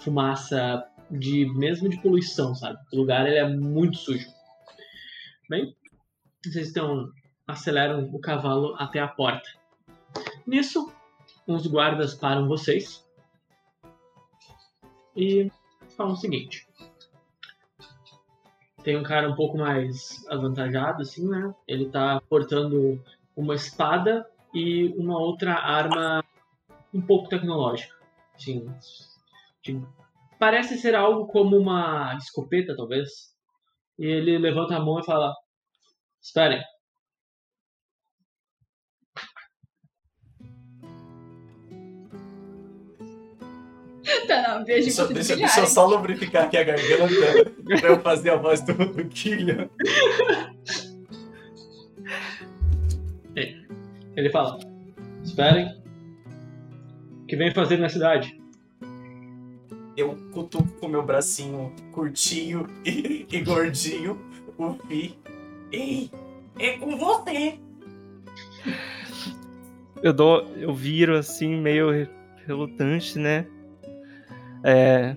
fumaça, 0.00 0.84
de 1.10 1.46
mesmo 1.54 1.88
de 1.88 2.00
poluição, 2.00 2.54
sabe? 2.54 2.78
O 2.92 2.96
lugar 2.96 3.26
ele 3.26 3.36
é 3.36 3.48
muito 3.48 3.96
sujo. 3.96 4.28
Bem, 5.48 5.74
vocês 6.44 6.68
estão 6.68 7.08
aceleram 7.46 8.08
o 8.12 8.18
cavalo 8.18 8.74
até 8.78 9.00
a 9.00 9.08
porta. 9.08 9.48
Nisso, 10.46 10.92
uns 11.46 11.66
guardas 11.66 12.14
param 12.14 12.48
vocês 12.48 13.04
e 15.16 15.50
falam 15.96 16.12
o 16.12 16.16
seguinte: 16.16 16.66
tem 18.82 18.96
um 18.96 19.02
cara 19.02 19.28
um 19.28 19.34
pouco 19.34 19.56
mais 19.56 20.26
avantajado, 20.28 21.02
assim, 21.02 21.28
né? 21.28 21.54
Ele 21.66 21.88
tá 21.88 22.20
portando 22.28 23.02
uma 23.36 23.54
espada 23.54 24.28
e 24.52 24.88
uma 24.96 25.18
outra 25.18 25.54
arma 25.54 26.24
um 26.92 27.00
pouco 27.00 27.28
tecnológica. 27.28 27.94
Assim, 28.34 28.66
de- 29.62 29.82
parece 30.38 30.76
ser 30.78 30.94
algo 30.94 31.26
como 31.26 31.56
uma 31.56 32.14
escopeta, 32.16 32.76
talvez. 32.76 33.34
E 33.98 34.06
ele 34.06 34.38
levanta 34.38 34.76
a 34.76 34.80
mão 34.80 35.00
e 35.00 35.04
fala: 35.04 35.34
Esperem. 36.20 36.62
Tá, 44.26 44.42
não, 44.56 44.64
beijo 44.64 44.84
Deixa, 44.86 45.06
deixa, 45.08 45.36
deixa 45.36 45.60
eu 45.60 45.66
só 45.66 45.86
lubrificar 45.86 46.44
aqui 46.44 46.56
a 46.56 46.64
garganta 46.64 47.50
pra 47.80 47.88
eu 47.88 48.00
fazer 48.00 48.30
a 48.30 48.36
voz 48.36 48.60
do, 48.62 48.72
do 48.74 49.04
Killian. 49.06 49.68
Ele 54.16 54.30
fala: 54.30 54.58
Esperem. 55.22 55.66
O 57.22 57.26
que 57.26 57.36
vem 57.36 57.52
fazer 57.52 57.78
na 57.78 57.88
cidade? 57.88 58.40
Eu 59.96 60.16
cutuco 60.32 60.68
com 60.80 60.88
meu 60.88 61.02
bracinho 61.02 61.72
curtinho 61.92 62.66
e, 62.84 63.26
e 63.30 63.40
gordinho 63.40 64.20
o 64.58 64.74
Fi. 64.86 65.16
Ei, 65.72 66.10
é 66.58 66.76
com 66.78 66.96
você! 66.96 67.58
Eu 70.02 70.12
dou. 70.12 70.46
Eu 70.56 70.74
viro 70.74 71.16
assim, 71.16 71.56
meio 71.56 71.90
re- 71.90 72.08
relutante, 72.46 73.18
né? 73.18 73.46
É. 74.64 75.14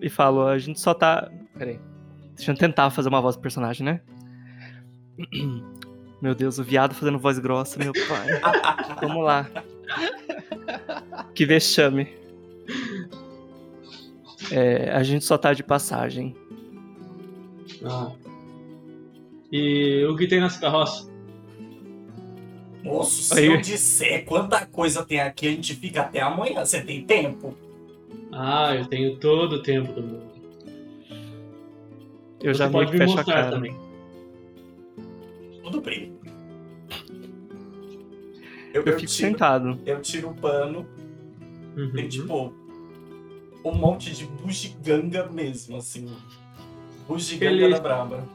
E 0.00 0.08
falo, 0.08 0.46
a 0.46 0.56
gente 0.58 0.78
só 0.80 0.94
tá. 0.94 1.30
Peraí. 1.58 1.80
Deixa 2.36 2.52
eu 2.52 2.56
tentar 2.56 2.90
fazer 2.90 3.08
uma 3.08 3.20
voz 3.20 3.34
do 3.34 3.42
personagem, 3.42 3.84
né? 3.84 4.00
Meu 6.22 6.34
Deus, 6.34 6.58
o 6.58 6.64
viado 6.64 6.94
fazendo 6.94 7.18
voz 7.18 7.38
grossa, 7.38 7.78
meu 7.78 7.92
pai. 7.92 8.40
Vamos 9.02 9.22
lá. 9.22 9.46
Que 11.34 11.44
vexame. 11.44 12.08
É, 14.50 14.90
a 14.90 15.02
gente 15.02 15.24
só 15.26 15.36
tá 15.36 15.52
de 15.52 15.62
passagem. 15.62 16.34
Ah. 17.84 18.12
E 19.52 20.06
o 20.06 20.16
que 20.16 20.26
tem 20.26 20.40
nessa 20.40 20.58
carroça? 20.58 21.06
Moço, 22.82 23.22
se 23.22 23.38
Aí. 23.38 23.46
eu 23.46 23.60
disser 23.60 24.24
quanta 24.24 24.64
coisa 24.64 25.04
tem 25.04 25.20
aqui, 25.20 25.48
a 25.48 25.50
gente 25.50 25.74
fica 25.74 26.00
até 26.00 26.20
amanhã. 26.20 26.64
Você 26.64 26.80
tem 26.80 27.04
tempo? 27.04 27.54
Ah, 28.32 28.74
eu 28.74 28.86
tenho 28.86 29.16
todo 29.18 29.54
o 29.56 29.62
tempo 29.62 29.92
do 29.92 30.02
mundo. 30.02 30.26
Eu 32.42 32.54
Você 32.54 32.58
já 32.58 32.70
pode 32.70 32.90
que 32.92 32.98
me 32.98 32.98
fecho 33.00 33.12
a 33.14 33.16
mostrar 33.16 33.34
cara. 33.34 33.50
também. 33.50 33.76
Tudo 35.62 35.80
bem. 35.80 36.12
Eu, 38.72 38.82
Eu 38.82 38.92
eu 38.92 38.98
fico 38.98 39.10
tiro, 39.12 39.30
sentado. 39.30 39.78
eu 39.86 40.00
tiro 40.02 40.28
o 40.30 40.34
pano, 40.34 40.86
Uhum. 41.76 41.92
tem 41.92 42.08
tipo 42.08 42.52
um 43.64 43.74
monte 43.74 44.12
de 44.14 44.26
bugiganga 44.26 45.26
mesmo, 45.30 45.76
assim. 45.76 46.06
Bugiganga 47.08 47.52
Ele- 47.64 47.74
da 47.74 47.80
braba. 47.80 48.28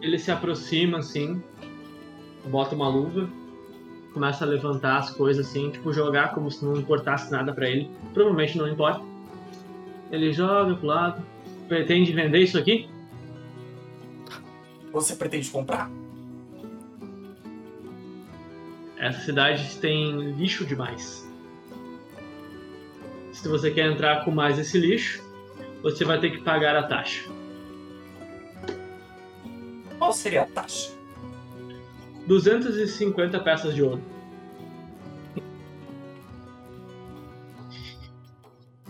Ele 0.00 0.18
se 0.18 0.30
aproxima 0.30 0.98
assim, 0.98 1.42
bota 2.46 2.74
uma 2.74 2.88
luva, 2.88 3.28
começa 4.14 4.44
a 4.44 4.48
levantar 4.48 4.98
as 4.98 5.10
coisas 5.10 5.46
assim, 5.46 5.70
tipo 5.70 5.92
jogar 5.92 6.34
como 6.34 6.50
se 6.50 6.64
não 6.64 6.76
importasse 6.76 7.30
nada 7.30 7.52
pra 7.52 7.68
ele. 7.68 7.88
Provavelmente 8.14 8.56
não 8.58 8.66
importa. 8.68 9.11
Ele 10.12 10.30
joga 10.30 10.76
pro 10.76 10.86
lado. 10.86 11.24
Pretende 11.66 12.12
vender 12.12 12.40
isso 12.40 12.58
aqui? 12.58 12.88
Você 14.92 15.16
pretende 15.16 15.48
comprar? 15.48 15.90
Essa 18.98 19.20
cidade 19.20 19.78
tem 19.78 20.32
lixo 20.32 20.66
demais. 20.66 21.26
Se 23.32 23.48
você 23.48 23.70
quer 23.70 23.90
entrar 23.90 24.24
com 24.24 24.30
mais 24.30 24.58
esse 24.58 24.78
lixo, 24.78 25.22
você 25.82 26.04
vai 26.04 26.20
ter 26.20 26.30
que 26.30 26.42
pagar 26.42 26.76
a 26.76 26.82
taxa. 26.82 27.28
Qual 29.98 30.12
seria 30.12 30.42
a 30.42 30.46
taxa? 30.46 30.92
250 32.26 33.40
peças 33.40 33.74
de 33.74 33.82
ouro. 33.82 34.11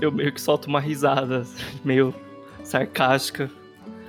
Eu 0.03 0.11
meio 0.11 0.33
que 0.33 0.41
solto 0.41 0.67
uma 0.67 0.81
risada, 0.81 1.47
meio 1.85 2.13
sarcástica. 2.65 3.49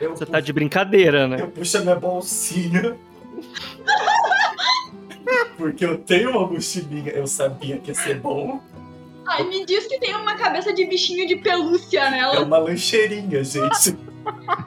Eu, 0.01 0.15
Você 0.15 0.25
tá 0.25 0.39
de 0.39 0.51
brincadeira, 0.51 1.27
né? 1.27 1.37
eu 1.39 1.47
puxo 1.49 1.77
a 1.77 1.81
minha 1.81 1.95
bolsinha. 1.95 2.97
Porque 5.55 5.85
eu 5.85 5.99
tenho 5.99 6.31
uma 6.31 6.47
mochilinha, 6.47 7.11
eu 7.11 7.27
sabia 7.27 7.77
que 7.77 7.91
ia 7.91 7.95
ser 7.95 8.19
bom. 8.19 8.59
Ai, 9.27 9.43
me 9.43 9.63
diz 9.65 9.85
que 9.85 9.99
tem 9.99 10.15
uma 10.15 10.35
cabeça 10.35 10.73
de 10.73 10.83
bichinho 10.85 11.27
de 11.27 11.35
pelúcia 11.37 11.99
É 12.01 12.11
nela. 12.11 12.43
uma 12.43 12.57
lancheirinha, 12.57 13.43
gente. 13.43 13.95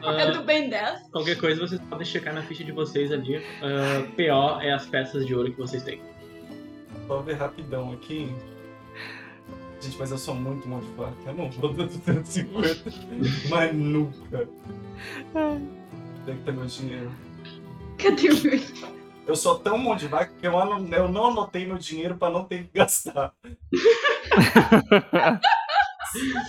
É 0.05 0.31
do 0.31 0.45
Ben 0.45 0.71
10. 0.71 1.09
Qualquer 1.11 1.37
coisa 1.37 1.61
vocês 1.61 1.81
podem 1.91 2.07
checar 2.07 2.33
na 2.33 2.43
ficha 2.43 2.62
de 2.62 2.71
vocês 2.73 3.11
ali. 3.12 3.43
Ah, 3.61 4.07
PO 4.17 4.62
é 4.62 4.73
as 4.73 4.87
peças 4.87 5.27
de 5.27 5.35
ouro 5.35 5.51
que 5.51 5.59
vocês 5.59 5.83
têm. 5.83 6.01
Vou 7.09 7.21
ver 7.23 7.35
rapidão 7.35 7.93
aqui. 7.93 8.33
Gente, 9.87 9.99
mas 9.99 10.11
eu 10.11 10.18
sou 10.18 10.35
muito 10.35 10.68
mão 10.68 10.81
de 10.81 10.87
faca. 10.96 11.14
Eu 11.27 11.35
não 11.35 11.51
vou 11.51 11.72
dar 11.72 11.87
250. 11.87 12.92
mas 13.49 13.75
nunca. 13.75 14.49
Tem 16.25 16.37
que 16.37 16.42
ter 16.42 16.53
meu 16.53 16.66
dinheiro. 16.66 17.11
Cadê 17.99 18.29
o 18.31 18.42
meu? 18.42 18.61
Eu 19.27 19.35
sou 19.37 19.59
tão 19.59 19.77
mão 19.79 19.96
de 19.96 20.07
vaca 20.07 20.33
que 20.40 20.46
eu, 20.46 20.57
ano- 20.59 20.92
eu 20.94 21.09
não 21.09 21.27
anotei 21.29 21.66
meu 21.66 21.79
dinheiro 21.79 22.16
pra 22.16 22.31
não 22.31 22.44
ter 22.44 22.64
que 22.64 22.70
gastar. 22.75 23.33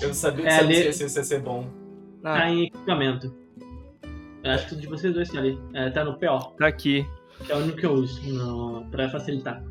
Eu 0.02 0.14
sabia 0.14 0.44
que 0.44 0.50
É, 0.50 0.52
se 0.54 0.60
eu 0.62 0.66
ali- 0.68 1.18
ia 1.18 1.24
ser 1.24 1.42
bom. 1.42 1.68
Tá 2.22 2.36
Ah, 2.44 2.50
em 2.50 2.66
equipamento. 2.68 3.34
Eu 4.44 4.52
acho 4.52 4.64
que 4.64 4.70
tudo 4.70 4.82
de 4.82 4.88
vocês 4.88 5.14
dois 5.14 5.30
tá 5.30 5.40
ali. 5.40 5.60
É, 5.74 5.90
tá 5.90 6.06
no 6.06 6.14
PO, 6.18 6.56
tá 6.58 6.68
aqui. 6.68 7.06
que 7.46 7.52
é 7.52 7.56
o 7.56 7.60
único 7.60 7.78
que 7.78 7.86
eu 7.86 7.94
uso 7.94 8.22
no... 8.34 8.86
pra 8.90 9.10
facilitar. 9.10 9.62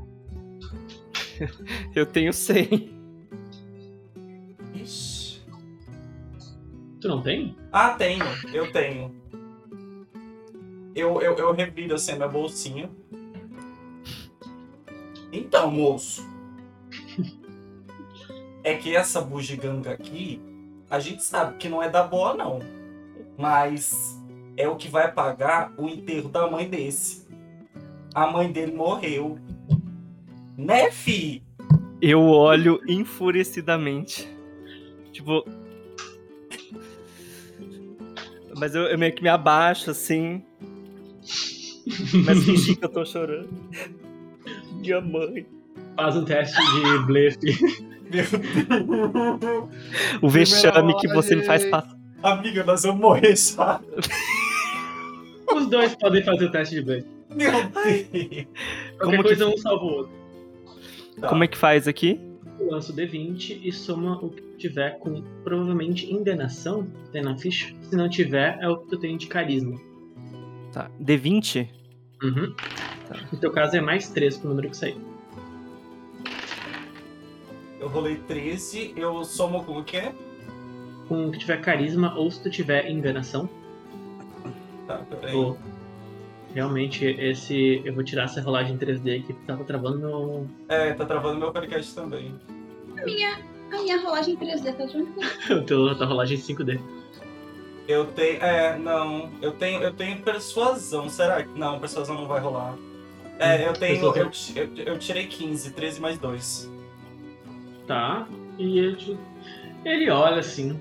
Eu 1.94 2.04
tenho 2.04 2.32
100. 2.32 2.95
Tu 7.06 7.08
não 7.08 7.22
tem? 7.22 7.56
Ah, 7.72 7.90
tenho. 7.90 8.24
Eu 8.52 8.72
tenho. 8.72 9.14
Eu, 10.92 11.22
eu, 11.22 11.36
eu 11.36 11.52
reviro 11.52 11.94
assim 11.94 12.10
a 12.10 12.16
minha 12.16 12.26
bolsinha. 12.26 12.90
Então, 15.32 15.70
moço. 15.70 16.28
É 18.64 18.74
que 18.74 18.96
essa 18.96 19.20
bugiganga 19.20 19.92
aqui, 19.92 20.42
a 20.90 20.98
gente 20.98 21.22
sabe 21.22 21.56
que 21.58 21.68
não 21.68 21.80
é 21.80 21.88
da 21.88 22.02
boa, 22.02 22.34
não. 22.34 22.58
Mas 23.38 24.20
é 24.56 24.68
o 24.68 24.74
que 24.74 24.88
vai 24.88 25.12
pagar 25.12 25.72
o 25.78 25.88
enterro 25.88 26.28
da 26.28 26.50
mãe 26.50 26.68
desse. 26.68 27.24
A 28.12 28.26
mãe 28.26 28.50
dele 28.50 28.72
morreu. 28.72 29.38
Né, 30.58 30.90
fi? 30.90 31.40
Eu 32.02 32.24
olho 32.24 32.80
enfurecidamente. 32.88 34.28
Tipo. 35.12 35.44
Mas 38.56 38.74
eu, 38.74 38.82
eu 38.84 38.98
meio 38.98 39.12
que 39.12 39.22
me 39.22 39.28
abaixo 39.28 39.90
assim. 39.90 40.42
Mas 42.24 42.44
fingir 42.44 42.78
que 42.78 42.84
eu 42.84 42.88
tô 42.88 43.04
chorando. 43.04 43.48
Minha 44.80 45.00
mãe. 45.00 45.46
Faz 45.96 46.16
um 46.16 46.24
teste 46.24 46.56
de 46.60 46.98
blefe. 47.06 47.38
Meu 48.10 48.22
Deus. 48.24 49.68
O 50.22 50.28
vexame 50.28 50.96
que 50.98 51.08
você 51.08 51.34
me 51.34 51.42
faz 51.44 51.64
passar. 51.66 51.96
Amiga, 52.22 52.62
nós 52.64 52.82
vamos 52.82 53.00
morrer 53.00 53.34
já. 53.36 53.80
Os 55.54 55.66
dois 55.68 55.94
podem 55.96 56.22
fazer 56.24 56.44
o 56.46 56.50
teste 56.50 56.74
de 56.76 56.82
blefe. 56.82 57.06
Meu 57.34 57.50
Deus. 57.52 57.72
Qualquer 57.72 58.46
Como 58.98 59.16
que- 59.16 59.22
coisa 59.22 59.46
um 59.48 59.56
salva 59.58 59.84
o 59.84 59.88
outro. 59.88 60.12
Tá. 61.20 61.28
Como 61.28 61.44
é 61.44 61.48
que 61.48 61.56
faz 61.56 61.88
aqui? 61.88 62.20
Tu 62.58 62.64
lança 62.70 62.92
o 62.92 62.96
D20 62.96 63.60
e 63.62 63.72
soma 63.72 64.18
o 64.24 64.30
que 64.30 64.42
tiver 64.56 64.98
com 64.98 65.22
provavelmente 65.44 66.10
endenação, 66.12 66.86
tem 67.12 67.22
na 67.22 67.36
ficha. 67.36 67.74
Se 67.82 67.94
não 67.96 68.08
tiver, 68.08 68.58
é 68.60 68.68
o 68.68 68.78
que 68.78 68.88
tu 68.88 68.98
tem 68.98 69.16
de 69.16 69.26
carisma. 69.26 69.78
Tá. 70.72 70.90
D20? 71.00 71.68
Uhum. 72.22 72.54
No 73.32 73.38
teu 73.38 73.52
caso 73.52 73.76
é 73.76 73.80
mais 73.80 74.08
3 74.08 74.38
pro 74.38 74.48
número 74.48 74.70
que 74.70 74.76
sair. 74.76 74.96
Eu 77.78 77.88
rolei 77.88 78.16
13, 78.16 78.94
eu 78.96 79.22
somo 79.24 79.62
com 79.64 79.78
o 79.78 79.84
quê? 79.84 80.12
Com 81.08 81.26
o 81.26 81.30
que 81.32 81.38
tiver 81.38 81.60
carisma 81.60 82.14
ou 82.16 82.30
se 82.30 82.42
tu 82.42 82.50
tiver 82.50 82.90
enganação. 82.90 83.48
Tá, 84.86 84.98
peraí. 84.98 85.34
Ou 85.34 85.58
realmente 86.56 87.04
esse. 87.04 87.82
Eu 87.84 87.94
vou 87.94 88.02
tirar 88.02 88.24
essa 88.24 88.40
rolagem 88.40 88.78
3D 88.78 89.20
aqui 89.20 89.34
porque 89.34 89.46
tava 89.46 89.62
travando 89.62 89.98
meu. 89.98 90.48
É, 90.70 90.94
tá 90.94 91.04
travando 91.04 91.38
meu 91.38 91.52
podcast 91.52 91.94
também. 91.94 92.34
A 92.98 93.04
minha 93.82 94.00
rolagem 94.00 94.36
3D 94.38 94.74
tá 94.74 94.86
junto. 94.86 95.20
o 95.52 95.62
teu 95.64 95.94
tua 95.94 96.06
rolagem 96.06 96.38
5D. 96.38 96.80
Eu 97.86 98.06
tenho. 98.06 98.42
É, 98.42 98.78
não. 98.78 99.30
Eu 99.42 99.52
tenho, 99.52 99.82
eu 99.82 99.92
tenho 99.92 100.22
persuasão. 100.22 101.10
Será 101.10 101.42
que. 101.42 101.58
Não, 101.58 101.78
persuasão 101.78 102.14
não 102.14 102.26
vai 102.26 102.40
rolar. 102.40 102.74
É, 103.38 103.68
eu 103.68 103.74
tenho. 103.74 104.02
Eu, 104.16 104.30
eu, 104.54 104.84
eu 104.86 104.98
tirei 104.98 105.26
15, 105.26 105.72
13 105.72 106.00
mais 106.00 106.18
2. 106.18 106.70
Tá? 107.86 108.26
E 108.58 108.78
ele, 108.78 109.18
ele 109.84 110.08
olha 110.08 110.38
assim. 110.38 110.80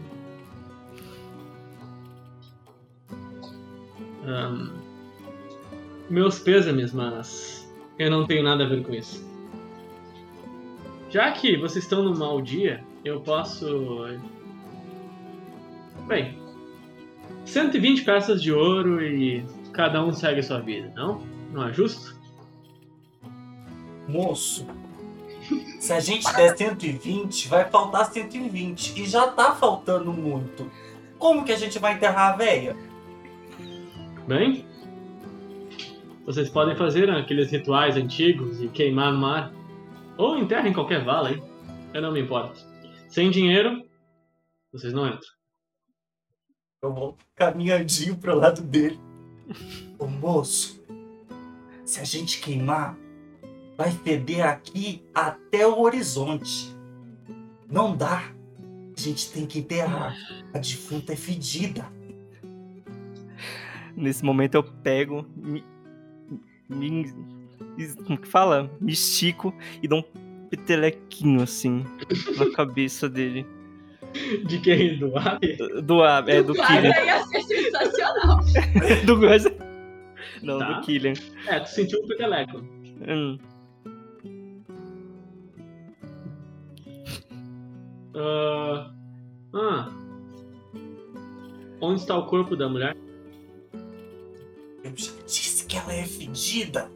Ahn, 4.26 4.70
meus 6.10 6.40
pêsames, 6.40 6.94
mas 6.94 7.72
eu 7.98 8.10
não 8.10 8.26
tenho 8.26 8.44
nada 8.44 8.66
a 8.66 8.68
ver 8.68 8.84
com 8.84 8.94
isso. 8.94 9.26
Já 11.10 11.32
que 11.32 11.58
vocês 11.58 11.84
estão 11.86 12.04
num 12.04 12.18
mau 12.18 12.42
dia, 12.42 12.84
eu 13.04 13.22
posso. 13.22 14.06
Bem, 16.08 16.38
120 17.46 18.04
peças 18.04 18.42
de 18.42 18.52
ouro 18.52 19.04
e 19.04 19.46
cada 19.72 20.04
um 20.04 20.12
segue 20.12 20.40
a 20.40 20.44
sua 20.44 20.60
vida, 20.60 20.92
não? 20.96 21.22
Não 21.52 21.68
é 21.68 21.74
justo? 21.74 22.16
Moço, 24.08 24.68
se 25.80 25.94
a 25.94 26.00
gente 26.00 26.26
der 26.34 26.58
120, 26.58 27.48
vai 27.48 27.66
faltar 27.70 28.12
120. 28.12 29.00
E 29.00 29.06
já 29.06 29.28
tá 29.28 29.54
faltando 29.54 30.12
muito. 30.12 30.70
Como 31.20 31.46
que 31.46 31.52
a 31.52 31.58
gente 31.58 31.78
vai 31.78 31.94
enterrar 31.94 32.34
a 32.34 32.36
véia? 32.36 32.76
Bem, 34.28 34.66
vocês 36.26 36.50
podem 36.50 36.76
fazer 36.76 37.10
aqueles 37.10 37.52
rituais 37.52 37.96
antigos 37.96 38.62
e 38.62 38.68
queimar 38.68 39.14
no 39.14 39.20
mar. 39.20 39.54
Ou 40.18 40.38
enterrem 40.38 40.72
em 40.72 40.74
qualquer 40.74 41.04
vala, 41.04 41.32
hein? 41.32 41.44
Eu 41.94 42.02
não 42.02 42.12
me 42.12 42.22
importo. 42.22 42.60
Sem 43.08 43.30
dinheiro, 43.30 43.86
vocês 44.72 44.92
não 44.92 45.08
entram. 45.08 45.30
Eu 46.82 46.94
vou 46.94 47.18
caminhandinho 47.36 48.18
pro 48.18 48.36
lado 48.36 48.62
dele. 48.62 49.00
Ô 50.00 50.08
moço, 50.08 50.84
se 51.86 52.00
a 52.00 52.04
gente 52.04 52.42
queimar, 52.42 52.98
vai 53.78 53.92
feder 53.92 54.46
aqui 54.46 55.04
até 55.14 55.68
o 55.68 55.80
horizonte. 55.80 56.76
Não 57.70 57.96
dá. 57.96 58.24
A 58.98 59.00
gente 59.00 59.32
tem 59.32 59.46
que 59.46 59.60
enterrar. 59.60 60.16
A 60.54 60.58
defunta 60.58 61.14
é 61.14 61.16
fedida. 61.16 61.86
Nesse 63.96 64.26
momento 64.26 64.56
eu 64.56 64.64
pego, 64.64 65.26
me, 65.36 65.64
me- 66.70 67.14
como 68.06 68.18
que 68.18 68.28
fala? 68.28 68.70
Me 68.80 68.92
estico 68.94 69.54
e 69.84 69.88
dou 69.88 70.00
um 70.00 70.48
petelequinho 70.50 71.42
assim 71.42 71.86
na 72.38 72.50
cabeça 72.56 73.10
dele. 73.10 73.46
De 74.46 74.60
quem? 74.60 74.98
Do 74.98 75.18
Abi? 75.18 75.58
Do 75.84 76.02
Ab- 76.02 76.30
é 76.32 76.42
do 76.42 76.54
Claro, 76.56 76.74
Killian. 76.74 77.06
ia 77.06 77.24
ser 77.26 77.42
sensacional. 77.44 78.40
Do 79.06 79.18
Não, 80.42 80.60
Tá. 80.60 80.72
do 80.80 80.86
Killian. 80.86 81.14
É, 81.48 81.60
tu 81.60 81.70
sentiu 81.70 82.02
um 82.02 82.08
peteleco. 82.08 82.58
Hum. 83.08 83.38
Ah, 88.16 88.92
ah. 89.54 89.90
Onde 91.82 92.00
está 92.02 92.18
o 92.18 92.26
corpo 92.28 92.56
da 92.56 92.70
mulher? 92.70 92.96
Que 95.76 95.80
ela 95.80 95.94
é 95.94 96.04
fedida. 96.06 96.90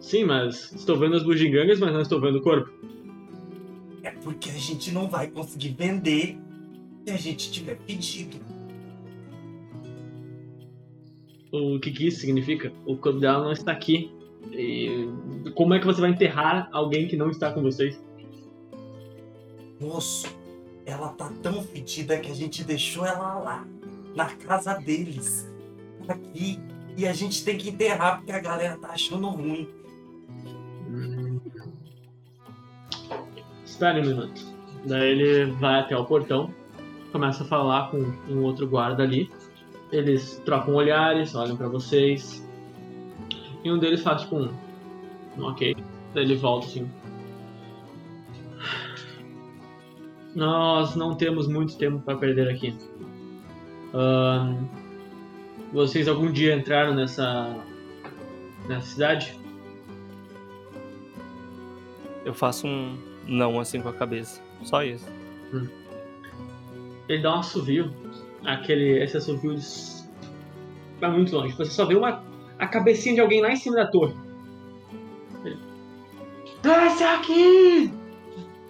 Sim, 0.00 0.24
mas 0.24 0.72
estou 0.72 0.98
vendo 0.98 1.16
as 1.16 1.22
bugigangas, 1.22 1.78
mas 1.78 1.92
não 1.92 2.00
estou 2.00 2.18
vendo 2.18 2.38
o 2.38 2.42
corpo. 2.42 2.70
É 4.02 4.10
porque 4.12 4.48
a 4.48 4.54
gente 4.54 4.90
não 4.92 5.06
vai 5.06 5.26
conseguir 5.26 5.68
vender 5.68 6.38
se 7.04 7.12
a 7.12 7.18
gente 7.18 7.52
tiver 7.52 7.76
pedido. 7.76 8.38
O 11.52 11.78
que, 11.78 11.90
que 11.90 12.06
isso 12.06 12.20
significa? 12.20 12.72
O 12.86 12.96
corpo 12.96 13.20
dela 13.20 13.44
não 13.44 13.52
está 13.52 13.72
aqui. 13.72 14.10
E 14.52 15.06
como 15.54 15.74
é 15.74 15.78
que 15.78 15.84
você 15.84 16.00
vai 16.00 16.12
enterrar 16.12 16.70
alguém 16.72 17.08
que 17.08 17.16
não 17.16 17.28
está 17.28 17.52
com 17.52 17.60
vocês? 17.60 18.02
Moço, 19.78 20.34
ela 20.86 21.10
tá 21.10 21.30
tão 21.42 21.62
fedida 21.62 22.18
que 22.18 22.30
a 22.30 22.34
gente 22.34 22.64
deixou 22.64 23.04
ela 23.04 23.34
lá, 23.34 23.68
na 24.14 24.30
casa 24.30 24.72
deles, 24.78 25.46
aqui. 26.08 26.58
E 26.96 27.06
a 27.06 27.12
gente 27.12 27.44
tem 27.44 27.56
que 27.56 27.70
enterrar 27.70 28.18
porque 28.18 28.32
a 28.32 28.40
galera 28.40 28.76
tá 28.76 28.88
achando 28.88 29.28
ruim. 29.28 29.68
Espere 33.64 34.00
um 34.00 34.06
minuto. 34.06 34.40
Daí 34.84 35.10
ele 35.10 35.52
vai 35.52 35.80
até 35.80 35.96
o 35.96 36.04
portão, 36.04 36.52
começa 37.12 37.42
a 37.44 37.46
falar 37.46 37.90
com 37.90 37.98
um 38.28 38.42
outro 38.42 38.66
guarda 38.66 39.02
ali. 39.02 39.30
Eles 39.92 40.40
trocam 40.44 40.74
olhares, 40.74 41.34
olham 41.34 41.56
pra 41.56 41.68
vocês. 41.68 42.46
E 43.64 43.70
um 43.70 43.78
deles 43.78 44.02
faz 44.02 44.22
tipo 44.22 44.36
um. 44.36 44.50
ok. 45.38 45.76
Daí 46.14 46.24
ele 46.24 46.36
volta 46.36 46.66
assim. 46.66 46.90
Nós 50.34 50.94
não 50.94 51.14
temos 51.14 51.48
muito 51.48 51.76
tempo 51.76 51.98
para 52.00 52.16
perder 52.16 52.48
aqui. 52.48 52.76
Ahn, 53.92 54.64
vocês 55.72 56.08
algum 56.08 56.30
dia 56.30 56.54
entraram 56.54 56.94
nessa. 56.94 57.56
nessa 58.68 58.86
cidade? 58.86 59.38
Eu 62.24 62.34
faço 62.34 62.66
um 62.66 62.98
não 63.26 63.58
assim 63.58 63.80
com 63.80 63.88
a 63.88 63.92
cabeça. 63.92 64.42
Só 64.62 64.82
isso. 64.82 65.06
ele 67.08 67.22
dá 67.22 67.36
um 67.36 67.40
assovio. 67.40 67.92
Aquele, 68.44 69.02
esse 69.02 69.16
assovio 69.16 69.56
vai 71.00 71.10
muito 71.10 71.34
longe. 71.34 71.54
Você 71.54 71.70
só 71.70 71.84
vê 71.84 71.94
uma, 71.94 72.22
a 72.58 72.66
cabecinha 72.66 73.14
de 73.14 73.20
alguém 73.20 73.40
lá 73.40 73.50
em 73.50 73.56
cima 73.56 73.76
da 73.76 73.86
torre. 73.86 74.14
Desce 76.62 77.02
aqui! 77.04 77.90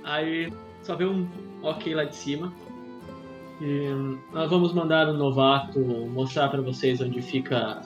Aí 0.04 0.52
só 0.82 0.94
vê 0.94 1.04
um 1.04 1.28
ok 1.62 1.94
lá 1.94 2.04
de 2.04 2.14
cima. 2.14 2.52
E 3.61 3.88
nós 4.33 4.49
vamos 4.49 4.73
mandar 4.73 5.09
um 5.09 5.16
novato 5.16 5.79
mostrar 5.81 6.49
pra 6.49 6.61
vocês 6.62 7.01
onde 7.01 7.20
fica 7.20 7.83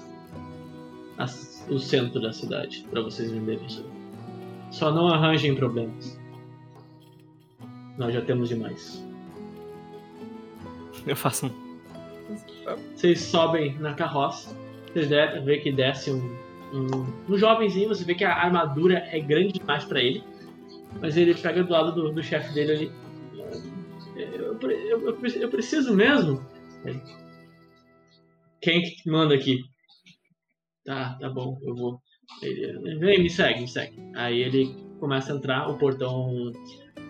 a- 1.19 1.27
o 1.69 1.79
centro 1.79 2.21
da 2.21 2.33
cidade, 2.33 2.87
pra 2.91 3.01
vocês 3.03 3.31
venderem 3.31 3.67
isso. 3.67 3.85
Só 4.71 4.93
não 4.93 5.09
arranjem 5.09 5.55
problemas. 5.55 6.19
Nós 7.99 8.13
já 8.15 8.21
temos 8.21 8.49
demais. 8.49 9.05
Eu 11.07 11.17
faço 11.17 11.47
um. 11.47 11.51
Vocês 12.95 13.21
sobem 13.21 13.75
na 13.79 13.95
carroça. 13.95 14.57
Vocês 14.93 15.09
de- 15.09 15.41
vê 15.41 15.59
que 15.59 15.71
desce 15.71 16.11
um, 16.11 16.37
um, 16.73 17.07
um 17.29 17.37
jovenzinho. 17.39 17.89
Você 17.89 18.05
vê 18.05 18.15
que 18.15 18.25
a 18.25 18.33
armadura 18.35 18.99
é 19.13 19.21
grande 19.21 19.53
demais 19.55 19.85
pra 19.85 20.01
ele. 20.01 20.23
Mas 21.01 21.17
ele 21.17 21.35
pega 21.35 21.63
do 21.63 21.73
lado 21.73 21.93
do, 21.93 22.13
do 22.13 22.23
chefe 22.23 22.53
dele 22.55 22.73
ali. 22.73 22.93
Eu, 24.17 24.59
eu, 24.61 25.07
eu 25.09 25.17
pre- 25.17 25.43
eu 25.45 25.49
preciso 25.49 25.95
mesmo. 25.95 26.45
Quem 28.61 28.83
que 28.83 29.11
manda 29.11 29.35
aqui? 29.35 29.61
Tá, 30.85 31.17
tá 31.21 31.29
bom, 31.29 31.59
eu 31.63 31.75
vou. 31.75 32.01
Ele, 32.43 32.99
vem, 32.99 33.23
me 33.23 33.31
segue, 33.31 33.61
me 33.63 33.69
segue. 33.69 33.97
Aí 34.15 34.41
ele 34.41 34.75
começa 34.99 35.33
a 35.33 35.37
entrar, 35.37 35.69
o 35.69 35.79
portão. 35.79 36.53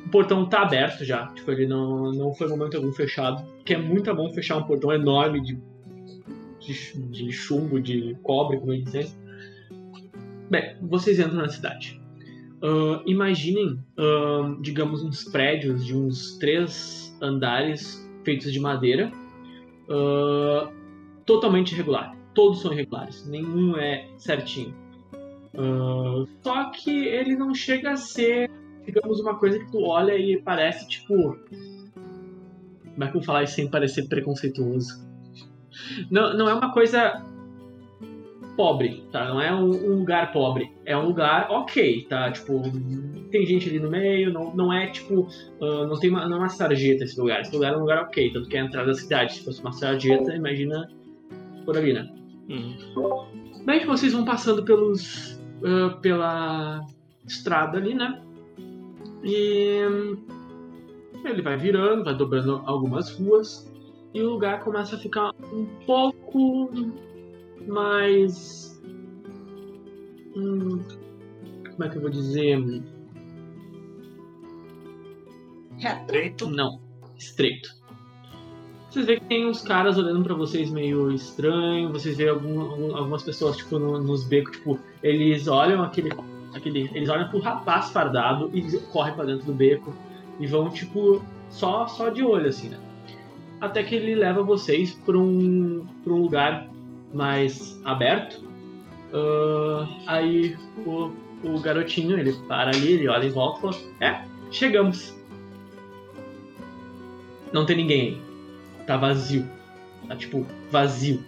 O 0.06 0.08
portão 0.10 0.48
tá 0.48 0.62
aberto 0.62 1.04
já. 1.04 1.28
Tipo, 1.34 1.50
ele 1.52 1.66
não, 1.66 2.12
não 2.12 2.34
foi 2.34 2.48
momento 2.48 2.76
algum 2.76 2.92
fechado. 2.92 3.44
Que 3.64 3.74
é 3.74 3.78
muito 3.78 4.14
bom 4.14 4.32
fechar 4.32 4.56
um 4.58 4.64
portão 4.64 4.92
enorme 4.92 5.40
de, 5.40 5.58
de, 6.60 7.02
de 7.10 7.32
chumbo, 7.32 7.80
de 7.80 8.16
cobre, 8.22 8.58
como 8.58 8.72
ele 8.72 8.82
diz. 8.84 9.16
Bem, 10.50 10.76
vocês 10.82 11.18
entram 11.18 11.36
na 11.36 11.48
cidade. 11.48 12.00
Ah, 12.62 13.02
imaginem, 13.06 13.78
ah, 13.98 14.56
digamos, 14.60 15.02
uns 15.02 15.24
prédios 15.24 15.84
de 15.84 15.94
uns 15.94 16.38
três 16.38 17.16
andares 17.20 18.02
feitos 18.24 18.52
de 18.52 18.60
madeira, 18.60 19.12
ah, 19.88 20.70
totalmente 21.26 21.72
irregular. 21.72 22.16
Todos 22.34 22.62
são 22.62 22.72
irregulares, 22.72 23.26
nenhum 23.28 23.76
é 23.76 24.08
certinho. 24.16 24.74
Só 26.42 26.70
que 26.70 26.90
ele 26.90 27.36
não 27.36 27.54
chega 27.54 27.92
a 27.92 27.96
ser, 27.96 28.50
digamos, 28.84 29.20
uma 29.20 29.38
coisa 29.38 29.56
que 29.56 29.70
tu 29.70 29.84
olha 29.84 30.18
e 30.18 30.42
parece 30.42 30.88
tipo. 30.88 31.38
Como 32.92 33.04
é 33.04 33.06
que 33.06 33.16
eu 33.16 33.20
vou 33.20 33.22
falar 33.22 33.44
isso 33.44 33.54
sem 33.54 33.70
parecer 33.70 34.08
preconceituoso? 34.08 35.04
Não, 36.10 36.36
não 36.36 36.48
é 36.48 36.54
uma 36.54 36.72
coisa 36.72 37.24
pobre, 38.56 39.04
tá? 39.10 39.28
Não 39.28 39.40
é 39.40 39.54
um, 39.54 39.70
um 39.70 39.98
lugar 39.98 40.32
pobre. 40.32 40.72
É 40.84 40.96
um 40.96 41.06
lugar 41.06 41.48
ok, 41.50 42.06
tá? 42.08 42.30
Tipo, 42.30 42.62
tem 43.30 43.46
gente 43.46 43.68
ali 43.68 43.78
no 43.78 43.90
meio, 43.90 44.32
não, 44.32 44.54
não 44.54 44.72
é 44.72 44.86
tipo. 44.88 45.28
ah, 45.60 45.86
não 45.86 45.98
tem 45.98 46.10
uma, 46.10 46.26
não 46.28 46.36
é 46.36 46.40
uma 46.40 46.48
sarjeta 46.48 47.04
esse 47.04 47.18
lugar. 47.20 47.40
Esse 47.40 47.54
lugar 47.54 47.74
é 47.74 47.76
um 47.76 47.80
lugar 47.80 48.02
ok, 48.02 48.32
tanto 48.32 48.48
que 48.48 48.56
é 48.56 48.60
a 48.60 48.64
entrada 48.64 48.88
da 48.88 48.94
cidade. 48.94 49.34
Se 49.34 49.44
fosse 49.44 49.60
uma 49.60 49.72
sarjeta, 49.72 50.34
imagina 50.34 50.88
por 51.64 51.76
ali, 51.76 51.92
né? 51.92 52.08
Hum. 52.48 52.76
Bem 53.64 53.80
que 53.80 53.86
vocês 53.86 54.12
vão 54.12 54.24
passando 54.24 54.64
pelos. 54.64 55.40
ah, 55.64 55.98
pela 56.00 56.80
estrada 57.26 57.78
ali, 57.78 57.94
né? 57.94 58.20
E. 59.22 59.78
ele 61.24 61.42
vai 61.42 61.56
virando, 61.56 62.04
vai 62.04 62.14
dobrando 62.14 62.62
algumas 62.66 63.10
ruas. 63.18 63.72
E 64.12 64.20
o 64.20 64.30
lugar 64.30 64.62
começa 64.62 64.94
a 64.94 64.98
ficar 64.98 65.32
um 65.52 65.66
pouco 65.84 66.70
mais. 67.66 68.80
hum, 70.36 70.82
como 71.70 71.84
é 71.84 71.88
que 71.88 71.96
eu 71.96 72.02
vou 72.02 72.10
dizer? 72.10 72.58
Reto. 75.78 76.06
Direito. 76.06 76.48
Não, 76.50 76.80
estreito. 77.18 77.70
Vocês 78.90 79.06
veem 79.06 79.18
que 79.18 79.26
tem 79.26 79.48
uns 79.48 79.60
caras 79.60 79.98
olhando 79.98 80.22
pra 80.22 80.34
vocês 80.34 80.70
meio 80.70 81.10
estranho, 81.10 81.90
vocês 81.90 82.16
veem 82.16 82.28
algum- 82.30 82.60
algum- 82.60 82.96
algumas 82.96 83.22
pessoas, 83.24 83.56
tipo, 83.56 83.76
no- 83.78 84.00
nos 84.00 84.22
becos, 84.24 84.56
tipo, 84.56 84.78
eles 85.02 85.48
olham 85.48 85.82
aquele, 85.82 86.10
aquele. 86.54 86.88
Eles 86.94 87.08
olham 87.08 87.28
pro 87.28 87.40
rapaz 87.40 87.90
fardado 87.90 88.50
e 88.54 88.62
correm 88.92 89.14
pra 89.14 89.24
dentro 89.24 89.46
do 89.46 89.52
beco 89.52 89.92
e 90.38 90.46
vão, 90.46 90.70
tipo, 90.70 91.20
só, 91.50 91.88
só 91.88 92.08
de 92.08 92.22
olho, 92.22 92.48
assim, 92.48 92.68
né? 92.68 92.78
Até 93.60 93.82
que 93.82 93.96
ele 93.96 94.14
leva 94.14 94.42
vocês 94.44 94.94
pra 94.94 95.18
um, 95.18 95.84
pra 96.04 96.12
um 96.12 96.20
lugar 96.22 96.68
mais 97.14 97.80
aberto. 97.84 98.42
Ah, 99.12 99.86
aí 100.06 100.56
o 100.84 101.24
o 101.44 101.60
garotinho, 101.60 102.18
ele 102.18 102.32
para 102.48 102.70
ali, 102.70 102.92
ele 102.92 103.08
olha 103.08 103.26
em 103.26 103.30
volta 103.30 103.58
e 103.58 103.60
fala: 103.60 103.76
É, 104.00 104.24
chegamos. 104.50 105.14
Não 107.52 107.66
tem 107.66 107.76
ninguém 107.76 108.00
aí. 108.00 108.22
Tá 108.86 108.96
vazio. 108.96 109.46
Tá 110.08 110.16
tipo, 110.16 110.46
vazio. 110.70 111.22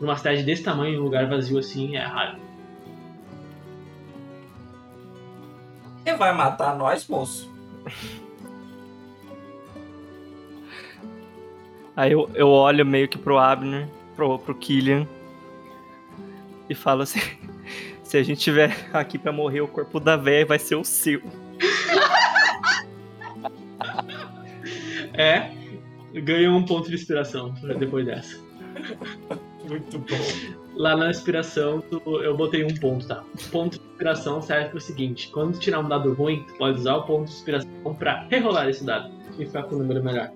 Numa 0.00 0.16
cidade 0.16 0.42
desse 0.42 0.64
tamanho, 0.64 1.00
um 1.00 1.04
lugar 1.04 1.28
vazio 1.28 1.58
assim 1.58 1.94
é 1.96 2.02
raro. 2.02 2.38
Quem 6.04 6.16
vai 6.16 6.34
matar 6.34 6.76
nós, 6.76 7.06
moço? 7.06 7.48
Aí 11.94 12.10
eu, 12.10 12.28
eu 12.34 12.48
olho 12.48 12.84
meio 12.86 13.06
que 13.06 13.18
pro 13.18 13.38
Abner, 13.38 13.86
pro, 14.16 14.38
pro 14.38 14.54
Killian, 14.54 15.06
e 16.68 16.74
falo 16.74 17.02
assim: 17.02 17.20
se 18.02 18.16
a 18.16 18.22
gente 18.22 18.40
tiver 18.40 18.88
aqui 18.92 19.18
pra 19.18 19.32
morrer, 19.32 19.60
o 19.60 19.68
corpo 19.68 19.98
da 20.00 20.16
véia 20.16 20.44
vai 20.46 20.58
ser 20.58 20.76
o 20.76 20.84
seu. 20.84 21.20
É, 25.14 25.50
ganha 26.20 26.50
um 26.50 26.64
ponto 26.64 26.88
de 26.88 26.94
inspiração 26.94 27.54
depois 27.78 28.06
dessa. 28.06 28.38
Muito 29.68 29.98
bom. 29.98 30.52
Lá 30.74 30.96
na 30.96 31.10
inspiração, 31.10 31.80
tu- 31.82 32.00
eu 32.22 32.34
botei 32.36 32.64
um 32.64 32.74
ponto, 32.74 33.06
tá? 33.06 33.22
Ponto 33.50 33.78
de 33.78 33.84
inspiração 33.84 34.40
serve 34.40 34.70
pro 34.70 34.80
seguinte: 34.80 35.28
quando 35.32 35.52
tu 35.54 35.60
tirar 35.60 35.80
um 35.80 35.88
dado 35.88 36.12
ruim, 36.14 36.44
tu 36.48 36.54
pode 36.54 36.78
usar 36.78 36.96
o 36.96 37.02
ponto 37.02 37.26
de 37.26 37.32
inspiração 37.34 37.70
pra 37.98 38.26
rerolar 38.30 38.68
esse 38.68 38.84
dado 38.84 39.12
e 39.38 39.44
ficar 39.46 39.64
com 39.64 39.76
o 39.76 39.78
número 39.78 40.02
melhor. 40.02 40.30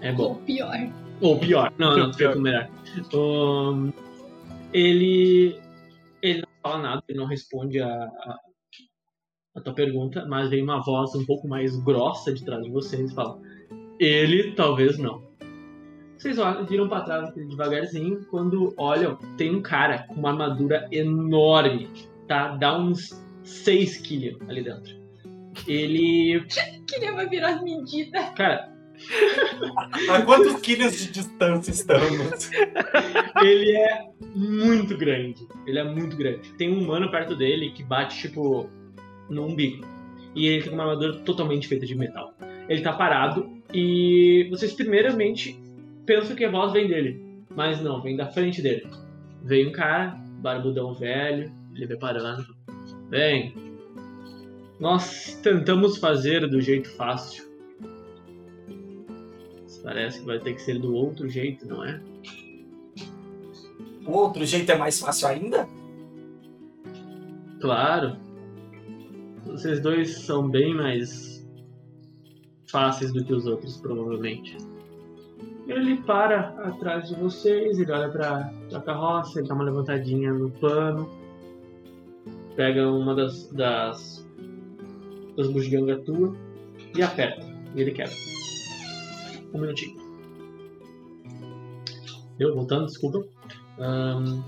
É 0.00 0.12
bom. 0.12 0.22
Ou 0.28 0.34
pior. 0.36 0.72
Ou 1.20 1.38
pior. 1.38 1.72
Não, 1.78 1.96
não, 1.96 2.12
fica 2.12 2.32
com 2.32 2.38
o 2.38 2.42
melhor. 2.42 2.68
Ahn, 3.12 3.90
ele. 4.72 5.58
Ele 6.22 6.40
não 6.40 6.48
fala 6.62 6.82
nada, 6.82 7.02
ele 7.08 7.18
não 7.18 7.26
responde 7.26 7.80
a, 7.80 7.88
a, 7.88 8.38
a 9.56 9.60
tua 9.60 9.72
pergunta, 9.74 10.26
mas 10.26 10.50
vem 10.50 10.62
uma 10.62 10.82
voz 10.82 11.14
um 11.14 11.24
pouco 11.24 11.48
mais 11.48 11.76
grossa 11.76 12.32
de 12.32 12.44
trás 12.44 12.62
de 12.62 12.70
vocês 12.70 13.10
e 13.10 13.14
fala: 13.14 13.40
Ele 13.98 14.52
talvez 14.52 14.98
não. 14.98 15.30
Vocês 16.20 16.38
olham, 16.38 16.66
viram 16.66 16.86
pra 16.86 17.00
trás 17.00 17.30
aqui 17.30 17.42
devagarzinho. 17.44 18.26
Quando 18.26 18.74
olham, 18.76 19.16
tem 19.38 19.54
um 19.54 19.62
cara 19.62 20.02
com 20.06 20.14
uma 20.14 20.30
armadura 20.30 20.86
enorme, 20.92 21.88
tá? 22.28 22.56
Dá 22.56 22.78
uns 22.78 23.10
6 23.42 23.96
quilos 23.98 24.48
ali 24.48 24.62
dentro. 24.62 25.00
Ele. 25.66 26.44
Queria 26.86 27.12
vai 27.12 27.26
virar 27.26 27.54
as 27.54 27.62
medidas. 27.62 28.28
Cara, 28.34 28.69
A 30.08 30.22
quantos 30.22 30.60
quilos 30.60 30.98
de 30.98 31.10
distância 31.10 31.70
estamos? 31.70 32.50
ele 33.42 33.76
é 33.76 34.08
muito 34.34 34.96
grande. 34.96 35.46
Ele 35.66 35.78
é 35.78 35.84
muito 35.84 36.16
grande. 36.16 36.52
Tem 36.54 36.70
um 36.70 36.82
humano 36.82 37.10
perto 37.10 37.34
dele 37.34 37.70
que 37.70 37.82
bate, 37.82 38.18
tipo, 38.18 38.68
no 39.28 39.46
umbigo. 39.46 39.86
E 40.34 40.46
ele 40.46 40.62
tem 40.62 40.72
uma 40.72 40.84
armadura 40.84 41.18
totalmente 41.20 41.66
feita 41.66 41.86
de 41.86 41.94
metal. 41.94 42.34
Ele 42.68 42.82
tá 42.82 42.92
parado 42.92 43.50
e 43.72 44.46
vocês 44.50 44.72
primeiramente 44.72 45.60
pensam 46.06 46.36
que 46.36 46.44
a 46.44 46.50
voz 46.50 46.72
vem 46.72 46.88
dele. 46.88 47.20
Mas 47.54 47.80
não, 47.80 48.00
vem 48.00 48.16
da 48.16 48.26
frente 48.26 48.62
dele. 48.62 48.86
Vem 49.42 49.68
um 49.68 49.72
cara, 49.72 50.16
barbudão 50.40 50.94
velho, 50.94 51.52
ele 51.74 51.86
vai 51.86 51.96
parando. 51.96 52.54
Vem. 53.08 53.54
Nós 54.78 55.38
tentamos 55.42 55.98
fazer 55.98 56.48
do 56.48 56.60
jeito 56.60 56.88
fácil. 56.90 57.49
Parece 59.90 60.20
que 60.20 60.26
vai 60.26 60.38
ter 60.38 60.54
que 60.54 60.62
ser 60.62 60.78
do 60.78 60.94
outro 60.94 61.28
jeito, 61.28 61.66
não 61.66 61.82
é? 61.82 62.00
O 64.06 64.12
outro 64.12 64.44
jeito 64.46 64.70
é 64.70 64.78
mais 64.78 65.00
fácil 65.00 65.26
ainda? 65.26 65.68
Claro. 67.60 68.16
Vocês 69.44 69.80
dois 69.80 70.16
são 70.18 70.48
bem 70.48 70.72
mais 70.76 71.44
fáceis 72.68 73.12
do 73.12 73.24
que 73.24 73.34
os 73.34 73.46
outros, 73.46 73.78
provavelmente. 73.78 74.56
Ele 75.66 75.96
para 76.02 76.50
atrás 76.68 77.08
de 77.08 77.16
vocês, 77.16 77.80
ele 77.80 77.90
olha 77.90 78.10
pra, 78.10 78.54
pra 78.68 78.80
carroça, 78.82 79.40
ele 79.40 79.48
dá 79.48 79.56
uma 79.56 79.64
levantadinha 79.64 80.32
no 80.32 80.52
pano, 80.52 81.10
pega 82.54 82.88
uma 82.88 83.12
das, 83.12 83.48
das, 83.48 84.24
das 85.36 85.48
bugigangas 85.48 86.04
tua 86.04 86.32
e 86.96 87.02
aperta. 87.02 87.44
E 87.74 87.80
ele 87.80 87.90
quebra. 87.90 88.39
Um 89.52 89.60
minutinho. 89.60 89.96
Eu 92.38 92.54
voltando, 92.54 92.86
desculpa. 92.86 93.24
Ahn, 93.78 94.42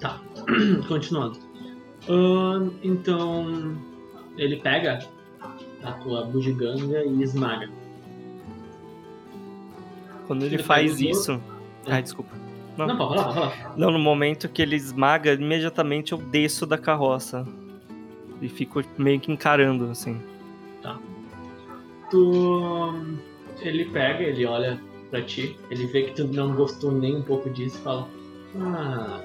tá. 0.00 0.20
Continuando. 0.88 1.38
Ahn, 2.08 2.70
então, 2.82 3.76
ele 4.36 4.56
pega 4.56 5.00
a 5.82 5.92
tua 5.92 6.24
bugiganga 6.24 7.04
e 7.04 7.22
esmaga. 7.22 7.68
Quando 10.26 10.44
ele 10.44 10.56
Ele 10.56 10.62
faz 10.62 11.00
isso. 11.00 11.40
É. 11.86 11.94
Ai, 11.94 12.02
desculpa. 12.02 12.30
Não. 12.76 12.86
Não, 12.86 12.96
pode 12.96 13.20
falar, 13.20 13.34
pode 13.34 13.58
falar. 13.58 13.76
Não, 13.76 13.90
no 13.90 13.98
momento 13.98 14.48
que 14.48 14.62
ele 14.62 14.76
esmaga, 14.76 15.34
imediatamente 15.34 16.12
eu 16.12 16.18
desço 16.18 16.64
da 16.64 16.78
carroça. 16.78 17.46
E 18.40 18.48
fico 18.48 18.82
meio 18.98 19.20
que 19.20 19.30
encarando, 19.30 19.90
assim. 19.90 20.20
Tu... 22.12 23.18
Ele 23.60 23.84
pega, 23.86 24.22
ele 24.22 24.46
olha 24.46 24.80
pra 25.10 25.22
ti, 25.22 25.58
ele 25.70 25.86
vê 25.86 26.04
que 26.04 26.14
tu 26.14 26.26
não 26.26 26.54
gostou 26.54 26.90
nem 26.90 27.16
um 27.16 27.22
pouco 27.22 27.50
disso 27.50 27.76
e 27.78 27.82
fala: 27.82 28.08
Ah, 28.58 29.20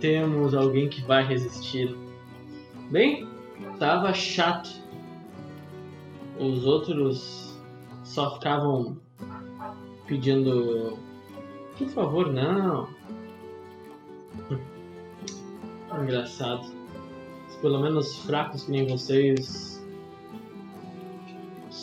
temos 0.00 0.54
alguém 0.54 0.88
que 0.88 1.02
vai 1.02 1.24
resistir. 1.24 1.96
Bem, 2.90 3.28
tava 3.78 4.12
chato. 4.12 4.70
Os 6.38 6.64
outros 6.64 7.58
só 8.04 8.34
ficavam 8.34 8.98
pedindo: 10.06 10.98
Por 11.78 11.88
favor, 11.88 12.32
não. 12.32 12.88
Engraçado. 16.02 16.80
Pelo 17.60 17.80
menos 17.80 18.16
fracos 18.24 18.64
que 18.64 18.70
nem 18.70 18.86
vocês 18.86 19.69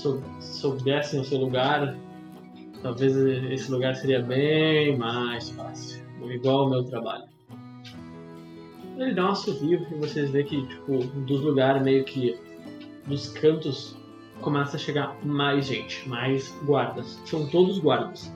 sou- 0.07 0.21
soubessem 0.39 1.19
o 1.19 1.25
seu 1.25 1.39
lugar, 1.39 1.95
talvez 2.81 3.15
esse 3.15 3.71
lugar 3.71 3.95
seria 3.95 4.21
bem 4.21 4.97
mais 4.97 5.49
fácil. 5.49 6.05
Igual 6.29 6.67
o 6.67 6.69
meu 6.69 6.83
trabalho. 6.83 7.25
Ele 8.97 9.13
dá 9.13 9.25
um 9.25 9.31
assovio 9.31 9.85
e 9.91 9.95
vocês 9.95 10.31
veem 10.31 10.45
que, 10.45 10.65
tipo, 10.65 10.97
dos 10.97 11.41
lugares 11.41 11.81
meio 11.83 12.03
que 12.03 12.37
dos 13.05 13.29
cantos 13.29 13.95
começa 14.41 14.75
a 14.75 14.79
chegar 14.79 15.15
mais 15.23 15.65
gente, 15.67 16.07
mais 16.09 16.49
guardas. 16.65 17.19
São 17.25 17.47
todos 17.47 17.79
guardas. 17.79 18.31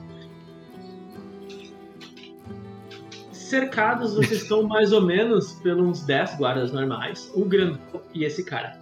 Cercados, 3.32 4.14
vocês 4.14 4.42
estão 4.42 4.62
mais 4.62 4.92
ou 4.92 5.02
menos 5.02 5.52
pelos 5.54 5.84
uns 5.84 6.06
10 6.06 6.36
guardas 6.38 6.72
normais, 6.72 7.30
o 7.34 7.44
grandão 7.44 8.00
e 8.14 8.24
esse 8.24 8.44
cara. 8.44 8.81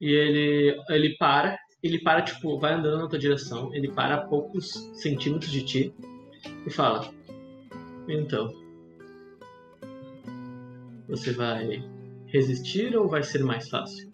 E 0.00 0.10
ele, 0.10 0.76
ele 0.90 1.16
para, 1.16 1.58
ele 1.82 1.98
para, 2.00 2.22
tipo, 2.22 2.58
vai 2.58 2.74
andando 2.74 3.02
na 3.02 3.08
tua 3.08 3.18
direção, 3.18 3.74
ele 3.74 3.90
para 3.90 4.16
a 4.16 4.26
poucos 4.26 4.72
centímetros 4.94 5.50
de 5.50 5.64
ti 5.64 5.94
e 6.66 6.70
fala: 6.70 7.10
Então, 8.08 8.52
você 11.08 11.32
vai 11.32 11.82
resistir 12.26 12.96
ou 12.96 13.08
vai 13.08 13.22
ser 13.22 13.42
mais 13.42 13.68
fácil? 13.68 14.10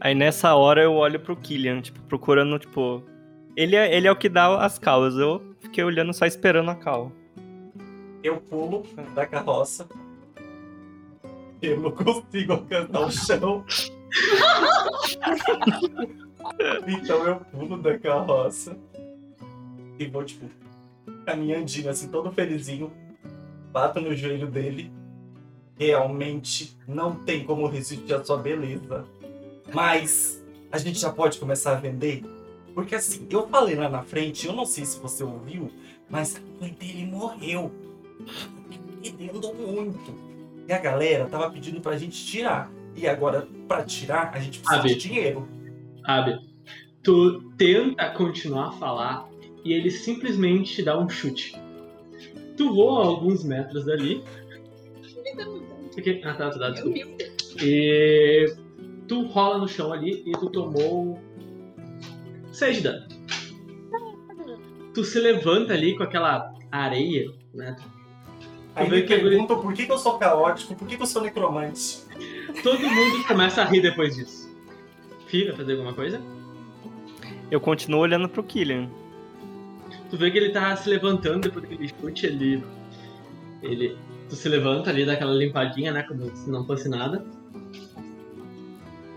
Aí 0.00 0.14
nessa 0.16 0.54
hora 0.54 0.82
eu 0.82 0.94
olho 0.94 1.20
pro 1.20 1.36
Killian, 1.36 1.80
tipo, 1.80 2.00
procurando, 2.02 2.58
tipo. 2.58 3.02
Ele 3.54 3.76
é, 3.76 3.94
ele 3.94 4.08
é 4.08 4.10
o 4.10 4.16
que 4.16 4.28
dá 4.28 4.64
as 4.64 4.78
causas. 4.78 5.18
Eu 5.18 5.54
fiquei 5.60 5.84
olhando 5.84 6.12
só 6.12 6.26
esperando 6.26 6.70
a 6.70 6.74
cal. 6.74 7.12
Eu 8.22 8.40
pulo 8.40 8.82
da 9.14 9.26
carroça. 9.26 9.86
Eu 11.62 11.80
não 11.80 11.92
consigo 11.92 12.54
alcançar 12.54 13.00
o 13.00 13.10
chão. 13.10 13.64
então 16.88 17.26
eu 17.26 17.36
pulo 17.36 17.80
da 17.80 17.98
carroça. 17.98 18.76
E 19.98 20.06
vou, 20.06 20.24
tipo, 20.24 20.50
caminhandinho, 21.24 21.88
assim, 21.88 22.08
todo 22.08 22.32
felizinho. 22.32 22.92
Bato 23.70 24.00
no 24.00 24.14
joelho 24.14 24.48
dele. 24.48 24.90
Realmente 25.78 26.76
não 26.86 27.14
tem 27.14 27.44
como 27.44 27.66
resistir 27.68 28.12
à 28.12 28.24
sua 28.24 28.36
beleza. 28.36 29.04
Mas 29.72 30.44
a 30.70 30.78
gente 30.78 30.98
já 30.98 31.10
pode 31.10 31.38
começar 31.38 31.72
a 31.72 31.80
vender? 31.80 32.24
Porque 32.74 32.94
assim, 32.94 33.26
eu 33.30 33.46
falei 33.48 33.74
lá 33.74 33.88
na 33.88 34.02
frente, 34.02 34.46
eu 34.46 34.52
não 34.52 34.64
sei 34.64 34.84
se 34.84 34.98
você 34.98 35.22
ouviu, 35.22 35.70
mas 36.08 36.36
a 36.36 36.60
mãe 36.60 36.72
dele 36.72 37.06
morreu. 37.06 37.70
Pedindo 39.02 39.54
muito. 39.54 40.31
E 40.68 40.72
a 40.72 40.78
galera 40.78 41.26
tava 41.26 41.50
pedindo 41.50 41.80
pra 41.80 41.96
gente 41.96 42.24
tirar. 42.24 42.70
E 42.96 43.06
agora, 43.08 43.48
pra 43.66 43.82
tirar, 43.82 44.30
a 44.34 44.38
gente 44.38 44.60
precisa 44.60 44.82
de 44.82 44.94
dinheiro. 44.94 45.48
Sabe? 46.04 46.38
Tu 47.02 47.40
tenta 47.56 48.10
continuar 48.10 48.68
a 48.68 48.72
falar 48.72 49.28
e 49.64 49.72
ele 49.72 49.90
simplesmente 49.90 50.76
te 50.76 50.82
dá 50.82 50.98
um 50.98 51.08
chute. 51.08 51.54
Tu 52.56 52.74
voa 52.74 53.06
alguns 53.06 53.44
metros 53.44 53.84
dali. 53.84 54.22
Porque... 55.92 56.20
Ah, 56.24 56.34
tá, 56.34 56.50
tá, 56.50 56.58
tá, 56.58 56.70
desculpa. 56.70 56.98
E 57.60 58.54
tu 59.08 59.26
rola 59.26 59.58
no 59.58 59.68
chão 59.68 59.92
ali 59.92 60.22
e 60.26 60.32
tu 60.32 60.48
tomou 60.50 61.18
6 62.52 62.76
de 62.76 62.82
dano. 62.82 63.08
Tu 64.94 65.04
se 65.04 65.18
levanta 65.18 65.72
ali 65.72 65.96
com 65.96 66.02
aquela 66.02 66.54
areia, 66.70 67.30
né? 67.54 67.76
Aí 68.74 68.88
vê 68.88 68.96
me 68.96 69.02
que 69.02 69.12
ele- 69.12 69.28
perguntam 69.30 69.60
por 69.60 69.72
que, 69.74 69.84
que 69.86 69.92
eu 69.92 69.98
sou 69.98 70.18
caótico, 70.18 70.74
por 70.74 70.88
que, 70.88 70.96
que 70.96 71.02
eu 71.02 71.06
sou 71.06 71.22
necromante. 71.22 72.00
Todo 72.62 72.78
mundo 72.80 73.26
começa 73.26 73.62
a 73.62 73.64
rir 73.64 73.80
depois 73.82 74.16
disso. 74.16 74.50
Fih, 75.26 75.46
vai 75.46 75.56
fazer 75.56 75.72
alguma 75.72 75.92
coisa? 75.94 76.20
Eu 77.50 77.60
continuo 77.60 78.00
olhando 78.00 78.28
pro 78.28 78.42
Killian. 78.42 78.88
Tu 80.10 80.16
vê 80.16 80.30
que 80.30 80.38
ele 80.38 80.50
tá 80.50 80.74
se 80.76 80.88
levantando 80.88 81.40
depois 81.40 81.62
daquele 81.68 81.88
chute 81.88 82.26
ali. 82.26 82.64
Ele. 83.62 83.96
Tu 84.28 84.36
se 84.36 84.48
levanta 84.48 84.88
ali, 84.90 85.04
dá 85.04 85.12
aquela 85.12 85.32
limpadinha, 85.34 85.92
né? 85.92 86.02
Como 86.04 86.34
se 86.34 86.48
não 86.50 86.66
fosse 86.66 86.88
nada. 86.88 87.24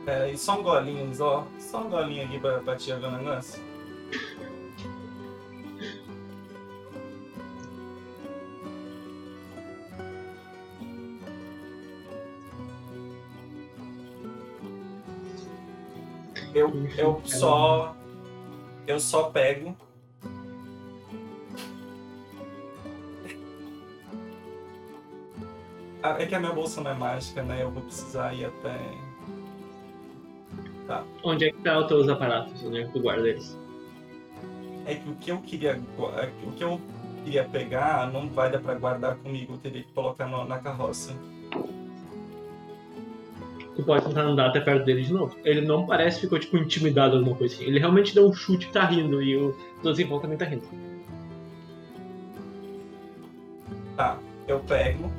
É, 0.08 0.32
e 0.32 0.38
só 0.38 0.60
um 0.60 0.64
golinho, 0.64 1.10
ó. 1.20 1.44
Só 1.58 1.82
um 1.82 1.90
golinho 1.90 2.26
aqui 2.26 2.40
pra, 2.40 2.60
pra 2.60 2.76
tia 2.76 2.98
ver 2.98 3.08
Eu, 16.56 16.72
eu 16.98 17.22
só. 17.26 17.94
Eu 18.88 18.98
só 18.98 19.24
pego. 19.24 19.76
Ah, 26.02 26.16
É 26.18 26.26
que 26.26 26.34
a 26.34 26.40
minha 26.40 26.54
bolsa 26.54 26.80
não 26.80 26.92
é 26.92 26.94
mágica, 26.94 27.44
né? 27.44 27.62
Eu 27.62 27.72
vou 27.72 27.84
precisar 27.84 28.34
ir 28.34 28.46
até. 28.46 28.80
Onde 31.24 31.46
é 31.46 31.52
que 31.52 31.62
tá 31.62 31.78
os 31.80 31.88
teus 31.88 32.08
aparatos? 32.08 32.64
Onde 32.64 32.82
é 32.82 32.86
que 32.86 32.94
tu 32.94 33.02
guarda 33.02 33.28
eles? 33.28 33.58
É 34.86 34.96
que 34.96 35.10
o 35.10 35.16
que 35.16 35.32
eu 35.32 35.40
queria, 35.40 35.72
é 35.72 36.32
o 36.48 36.52
que 36.52 36.64
eu 36.64 36.80
queria 37.24 37.44
pegar 37.44 38.10
não 38.14 38.30
vai 38.30 38.52
dar 38.52 38.60
pra 38.60 38.76
guardar 38.76 39.16
comigo, 39.16 39.54
eu 39.54 39.58
teria 39.58 39.84
que 39.84 39.92
colocar 39.92 40.28
na 40.28 40.60
carroça. 40.60 41.14
Tu 43.76 43.84
pode 43.84 44.06
tentar 44.06 44.22
andar 44.22 44.48
até 44.48 44.62
perto 44.62 44.86
dele 44.86 45.02
de 45.04 45.12
novo. 45.14 45.38
Ele 45.44 45.62
não 45.62 45.86
parece 45.86 46.22
ficou, 46.22 46.40
tipo, 46.40 46.56
intimidado 46.58 47.14
ou 47.14 47.20
alguma 47.20 47.36
coisa 47.38 47.56
assim. 47.56 47.66
Ele 47.66 47.78
realmente 47.80 48.16
deu 48.16 48.28
um 48.30 48.34
chute 48.34 48.68
e 48.68 48.72
tá 48.72 48.86
rindo. 48.86 49.22
E 49.22 49.36
o 49.36 49.52
todos 49.84 50.00
em 50.00 50.06
volta 50.06 50.24
também 50.24 50.38
tá 50.38 50.46
rindo. 50.46 50.66
Tá, 53.98 54.18
eu 54.48 54.60
pego. 54.62 55.12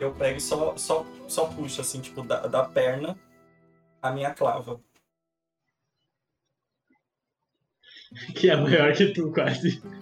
Eu 0.00 0.12
pego 0.12 0.36
e 0.36 0.40
só, 0.40 0.76
só, 0.76 1.06
só 1.26 1.46
puxo 1.46 1.80
assim, 1.80 2.00
tipo, 2.00 2.22
da, 2.22 2.46
da 2.46 2.64
perna 2.64 3.16
a 4.02 4.10
minha 4.10 4.30
clava. 4.34 4.80
Que 8.34 8.48
é 8.50 8.56
maior 8.56 8.92
que 8.92 9.06
tu, 9.12 9.32
quase. 9.32 9.82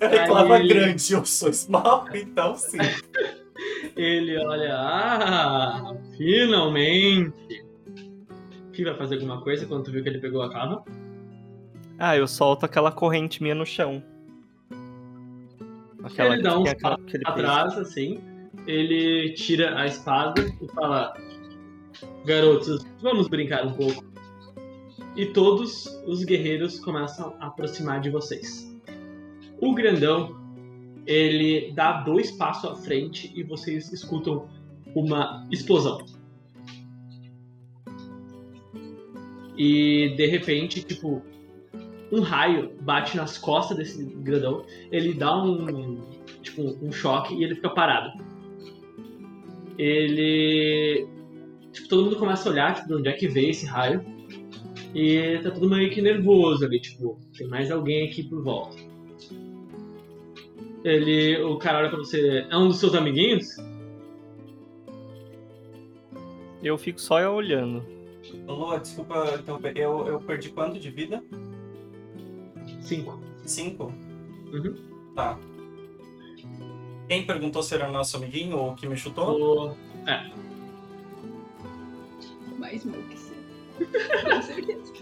É 0.00 0.26
clava 0.26 0.60
ele- 0.60 0.72
grande, 0.74 1.12
eu 1.12 1.24
sou 1.24 1.52
small, 1.52 2.06
então 2.14 2.56
sim. 2.56 2.78
Ele 3.96 4.36
olha, 4.38 4.74
ah, 4.74 5.94
finalmente. 6.16 7.64
Fih 8.72 8.84
vai 8.84 8.96
fazer 8.96 9.16
alguma 9.16 9.40
coisa 9.42 9.66
quando 9.66 9.84
tu 9.84 9.92
viu 9.92 10.02
que 10.02 10.08
ele 10.08 10.18
pegou 10.18 10.42
a 10.42 10.50
clava? 10.50 10.84
Ah, 11.98 12.16
eu 12.16 12.26
solto 12.26 12.64
aquela 12.64 12.90
corrente 12.90 13.42
minha 13.42 13.54
no 13.54 13.66
chão. 13.66 14.02
Aquela 16.02 16.34
Ele 16.34 16.42
dá 16.42 16.52
que 16.52 16.58
uns 16.58 16.74
peso. 16.74 17.22
atrás, 17.26 17.78
assim. 17.78 18.20
Ele 18.66 19.34
tira 19.34 19.78
a 19.78 19.86
espada 19.86 20.42
e 20.60 20.68
fala: 20.72 21.14
Garotos, 22.24 22.84
vamos 23.00 23.28
brincar 23.28 23.66
um 23.66 23.72
pouco. 23.72 24.04
E 25.16 25.26
todos 25.26 25.86
os 26.06 26.24
guerreiros 26.24 26.80
começam 26.80 27.34
a 27.38 27.48
aproximar 27.48 28.00
de 28.00 28.10
vocês. 28.10 28.72
O 29.60 29.74
grandão, 29.74 30.41
ele 31.06 31.72
dá 31.72 32.02
dois 32.02 32.30
passos 32.30 32.70
à 32.70 32.74
frente 32.74 33.32
e 33.34 33.42
vocês 33.42 33.92
escutam 33.92 34.48
uma 34.94 35.46
explosão. 35.50 36.04
E 39.56 40.14
de 40.16 40.26
repente, 40.26 40.82
tipo, 40.82 41.22
um 42.10 42.20
raio 42.20 42.72
bate 42.80 43.16
nas 43.16 43.38
costas 43.38 43.76
desse 43.76 44.04
grandão 44.04 44.64
ele 44.90 45.14
dá 45.14 45.42
um 45.42 45.98
tipo 46.42 46.62
um 46.82 46.92
choque 46.92 47.34
e 47.34 47.44
ele 47.44 47.54
fica 47.54 47.70
parado. 47.70 48.12
Ele 49.78 51.06
tipo 51.72 51.88
todo 51.88 52.04
mundo 52.04 52.16
começa 52.16 52.48
a 52.48 52.52
olhar 52.52 52.74
tipo, 52.74 52.88
de 52.88 52.94
onde 52.94 53.08
é 53.08 53.12
que 53.12 53.28
veio 53.28 53.50
esse 53.50 53.66
raio 53.66 54.04
e 54.94 55.38
tá 55.42 55.50
todo 55.50 55.68
meio 55.68 55.90
que 55.90 56.02
nervoso 56.02 56.64
ali, 56.66 56.78
tipo, 56.78 57.18
tem 57.36 57.46
mais 57.48 57.70
alguém 57.70 58.08
aqui 58.08 58.22
por 58.22 58.42
volta. 58.42 58.76
Ele, 60.84 61.40
o 61.42 61.56
cara 61.58 61.78
olha 61.78 61.88
pra 61.88 61.98
você, 61.98 62.46
é 62.50 62.56
um 62.56 62.68
dos 62.68 62.78
seus 62.80 62.94
amiguinhos? 62.94 63.46
Eu 66.62 66.76
fico 66.78 67.00
só 67.00 67.16
olhando. 67.32 67.84
Lua, 68.46 68.78
desculpa 68.78 69.34
interromper. 69.38 69.76
Eu, 69.76 70.06
eu 70.06 70.20
perdi 70.20 70.50
quanto 70.50 70.78
de 70.78 70.90
vida? 70.90 71.22
Cinco. 72.80 73.20
Cinco? 73.44 73.92
Uhum. 74.52 74.74
Tá. 75.14 75.38
Quem 77.08 77.26
perguntou 77.26 77.62
se 77.62 77.74
era 77.74 77.88
nosso 77.90 78.16
amiguinho 78.16 78.56
ou 78.56 78.74
que 78.74 78.86
me 78.86 78.96
chutou? 78.96 79.70
O- 79.70 79.76
Mais 82.58 82.82
Smoke, 82.82 83.18
sim. 83.18 83.34
Com 84.30 84.42
certeza. 84.42 84.92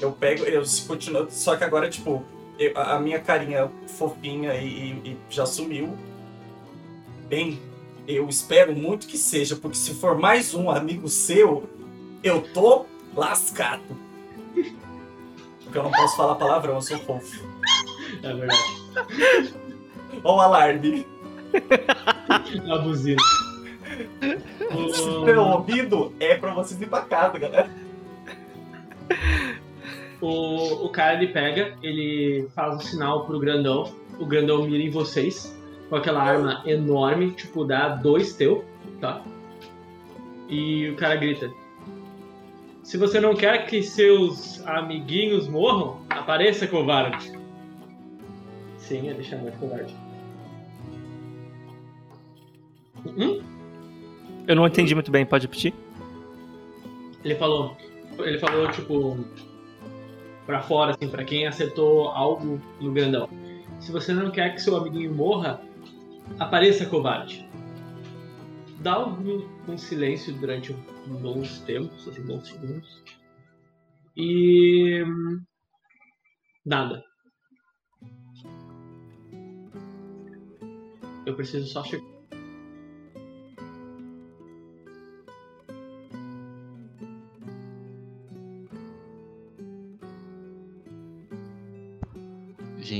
Eu 0.00 0.12
pego, 0.12 0.44
eu 0.44 0.62
continuo. 0.86 1.26
Só 1.30 1.56
que 1.56 1.64
agora, 1.64 1.88
tipo, 1.88 2.24
eu- 2.58 2.72
a 2.76 2.98
minha 3.00 3.20
carinha 3.20 3.70
fofinha 3.98 4.54
e, 4.54 4.92
e- 4.92 5.16
já 5.30 5.44
sumiu. 5.46 5.96
Bem, 7.28 7.60
eu 8.06 8.28
espero 8.28 8.74
muito 8.74 9.06
que 9.06 9.18
seja, 9.18 9.56
porque 9.56 9.76
se 9.76 9.94
for 9.94 10.16
mais 10.18 10.54
um 10.54 10.70
amigo 10.70 11.08
seu, 11.08 11.68
eu 12.22 12.40
tô 12.52 12.86
lascado. 13.14 13.82
Porque 15.64 15.76
eu 15.78 15.82
não 15.82 15.90
posso 15.90 16.16
falar 16.16 16.36
palavrão, 16.36 16.74
eu 16.76 16.82
sou 16.82 16.98
fofo. 17.00 17.44
É 18.22 18.32
verdade. 18.32 19.54
Ó 20.22 20.36
o 20.36 20.40
alarme. 20.40 21.06
A 22.70 22.78
buzina. 22.78 23.16
Der 25.24 25.38
ouvido, 25.38 26.14
é 26.20 26.36
pra 26.36 26.52
vocês 26.54 26.80
ir 26.80 26.86
pra 26.88 27.02
casa, 27.02 27.38
galera. 27.38 27.70
O, 30.20 30.86
o 30.86 30.88
cara 30.88 31.22
ele 31.22 31.32
pega, 31.32 31.76
ele 31.82 32.48
faz 32.54 32.76
o 32.76 32.82
sinal 32.82 33.26
pro 33.26 33.38
grandão, 33.38 33.92
o 34.18 34.24
grandão 34.24 34.66
mira 34.66 34.82
em 34.82 34.90
vocês 34.90 35.54
com 35.88 35.96
aquela 35.96 36.22
arma 36.22 36.62
enorme, 36.66 37.32
tipo, 37.32 37.64
dá 37.64 37.88
dois 37.88 38.34
teu, 38.34 38.64
tá? 39.00 39.22
E 40.48 40.90
o 40.90 40.96
cara 40.96 41.16
grita: 41.16 41.52
Se 42.82 42.96
você 42.96 43.20
não 43.20 43.34
quer 43.34 43.66
que 43.66 43.82
seus 43.82 44.64
amiguinhos 44.66 45.48
morram, 45.48 46.00
apareça, 46.08 46.66
covarde. 46.66 47.32
Sim, 48.78 49.08
ele 49.08 49.22
chamou 49.22 49.50
de 49.50 49.56
covarde. 49.56 49.94
Hum? 53.16 53.42
Eu 54.46 54.54
não 54.54 54.66
entendi 54.66 54.94
muito 54.94 55.10
bem, 55.10 55.26
pode 55.26 55.46
repetir? 55.46 55.74
Ele 57.24 57.34
falou, 57.34 57.76
ele 58.18 58.38
falou 58.38 58.70
tipo 58.70 59.18
pra 60.46 60.62
fora 60.62 60.92
assim, 60.92 61.10
pra 61.10 61.24
quem 61.24 61.46
acertou 61.46 62.08
algo 62.08 62.60
no 62.80 62.92
grandão. 62.92 63.28
Se 63.80 63.92
você 63.92 64.12
não 64.14 64.30
quer 64.30 64.54
que 64.54 64.62
seu 64.62 64.76
amiguinho 64.76 65.12
morra, 65.12 65.60
apareça 66.38 66.86
covarde. 66.86 67.46
Dá 68.80 69.04
um, 69.04 69.46
um 69.68 69.76
silêncio 69.76 70.32
durante 70.34 70.72
um 70.72 71.16
bons 71.16 71.60
tempos, 71.60 72.06
assim, 72.08 72.22
bons 72.22 72.46
segundos. 72.46 73.02
E 74.16 75.04
nada. 76.64 77.04
Eu 81.26 81.34
preciso 81.34 81.66
só 81.66 81.82
chegar. 81.82 82.15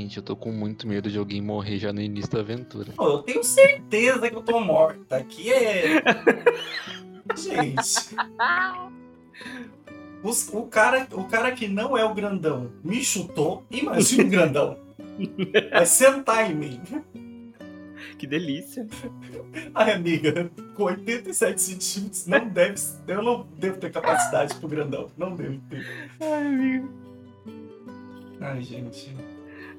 Gente, 0.07 0.19
eu 0.19 0.23
tô 0.23 0.37
com 0.37 0.53
muito 0.53 0.87
medo 0.87 1.11
de 1.11 1.19
alguém 1.19 1.43
morrer 1.43 1.79
já 1.79 1.93
no 1.93 2.01
início 2.01 2.31
da 2.31 2.39
aventura. 2.39 2.93
Pô, 2.97 3.09
eu 3.09 3.19
tenho 3.25 3.43
certeza 3.43 4.31
que 4.31 4.37
eu 4.37 4.41
tô 4.43 4.61
morta. 4.61 5.17
Aqui 5.17 5.53
é. 5.53 6.01
Gente. 7.37 8.15
Os- 10.23 10.49
o, 10.53 10.63
cara, 10.67 11.09
o 11.11 11.25
cara 11.25 11.51
que 11.51 11.67
não 11.67 11.99
é 11.99 12.05
o 12.05 12.15
grandão 12.15 12.71
me 12.85 13.03
chutou, 13.03 13.65
imagina 13.69 14.23
o 14.23 14.29
grandão. 14.31 14.79
Vai 15.73 15.87
sentar 15.87 16.49
em 16.49 16.55
mim. 16.55 16.81
Que 18.17 18.29
delícia. 18.29 18.87
Ai, 19.75 19.93
amiga, 19.93 20.49
com 20.77 20.85
87 20.85 21.61
centímetros, 21.61 22.27
não 22.29 22.49
deve, 22.49 22.81
eu 23.09 23.23
não 23.25 23.45
devo 23.59 23.79
ter 23.79 23.91
capacidade 23.91 24.55
pro 24.55 24.69
grandão. 24.69 25.11
Não 25.19 25.35
devo 25.35 25.61
ter. 25.69 25.85
Ai, 26.21 26.47
amigo. 26.47 26.89
Ai, 28.41 28.63
gente. 28.63 29.13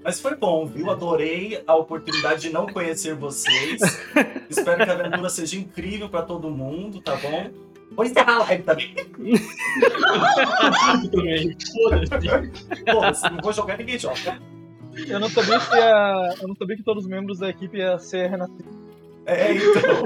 Mas 0.04 0.20
foi 0.22 0.36
bom, 0.36 0.66
viu? 0.66 0.90
Adorei 0.90 1.62
a 1.68 1.76
oportunidade 1.76 2.42
de 2.42 2.50
não 2.50 2.66
conhecer 2.68 3.14
vocês. 3.16 3.82
Espero 4.50 4.84
que 4.86 4.90
a 4.90 4.94
aventura 4.94 5.30
seja 5.30 5.58
incrível 5.58 6.08
pra 6.10 6.22
todo 6.22 6.50
mundo, 6.50 7.02
tá 7.02 7.16
bom? 7.18 7.50
Vou 7.92 8.06
encerrar 8.06 8.36
a 8.36 8.40
live 8.40 8.64
também. 8.64 8.96
Também. 11.12 11.58
Foda-se. 11.74 13.22
Pô, 13.22 13.30
não 13.32 13.42
vou 13.42 13.54
jogar, 13.54 13.78
ninguém 13.78 13.98
joga. 14.00 14.40
Eu 15.08 15.20
não 15.20 15.30
sabia 15.30 15.60
que 15.60 15.76
ia- 15.76 16.36
eu 16.42 16.48
não 16.48 16.56
sabia 16.56 16.76
que 16.76 16.84
todos 16.84 17.04
os 17.04 17.10
membros 17.10 17.40
da 17.40 17.50
equipe 17.50 17.78
iam 17.78 18.00
ser 18.00 18.30
renascidos. 18.30 18.76
É, 19.26 19.54
então. 19.54 20.06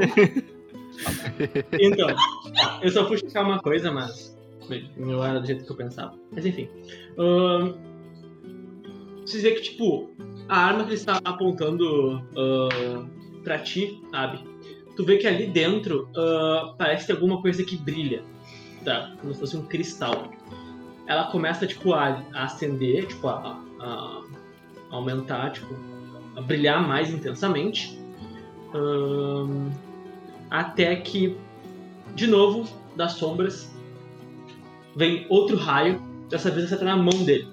Então, 1.80 2.08
eu 2.82 2.92
só 2.92 3.08
fui 3.08 3.18
checar 3.18 3.44
uma 3.46 3.60
coisa, 3.60 3.92
mas 3.92 4.36
não 4.98 5.24
era 5.26 5.40
do 5.40 5.46
jeito 5.48 5.64
que 5.66 5.72
eu 5.72 5.76
pensava. 5.76 6.14
Mas 6.32 6.46
enfim. 6.46 6.68
Ahn, 7.18 7.74
Vocês 9.32 9.44
veem 9.44 9.56
que, 9.56 9.62
tipo, 9.62 10.12
a 10.50 10.58
arma 10.58 10.84
que 10.84 10.90
ele 10.90 10.96
está 10.96 11.22
apontando 11.24 12.22
ahn, 12.36 13.06
pra 13.46 13.60
ti, 13.60 14.02
sabe? 14.12 14.40
Tu 14.98 15.06
vê 15.06 15.18
que 15.18 15.26
ali 15.26 15.48
dentro 15.48 16.10
ah, 16.18 16.76
parece 16.78 17.08
ter 17.08 17.14
alguma 17.14 17.42
coisa 17.42 17.64
que 17.64 17.78
brilha. 17.78 18.24
Tá? 18.84 19.14
Como 19.22 19.34
se 19.34 19.40
fosse 19.40 19.56
um 19.56 19.66
cristal. 19.66 20.32
Ela 21.08 21.32
começa, 21.32 21.66
tipo, 21.66 21.94
a, 21.94 22.22
a 22.34 22.44
acender, 22.44 23.08
tipo, 23.08 23.28
a, 23.30 23.58
a- 23.80 24.22
a 24.92 24.96
aumentar, 24.96 25.52
tipo, 25.52 25.74
a 26.36 26.42
brilhar 26.42 26.86
mais 26.86 27.10
intensamente. 27.10 27.98
Ahn, 28.74 29.70
até 30.50 30.94
que, 30.98 31.38
de 32.16 32.28
novo, 32.28 32.68
das 32.98 33.14
sombras, 33.14 33.74
vem 34.94 35.26
outro 35.30 35.56
raio. 35.56 36.02
Dessa 36.30 36.50
vez 36.52 36.66
acerta 36.66 36.84
na 36.86 36.96
mão 36.98 37.24
dele. 37.26 37.48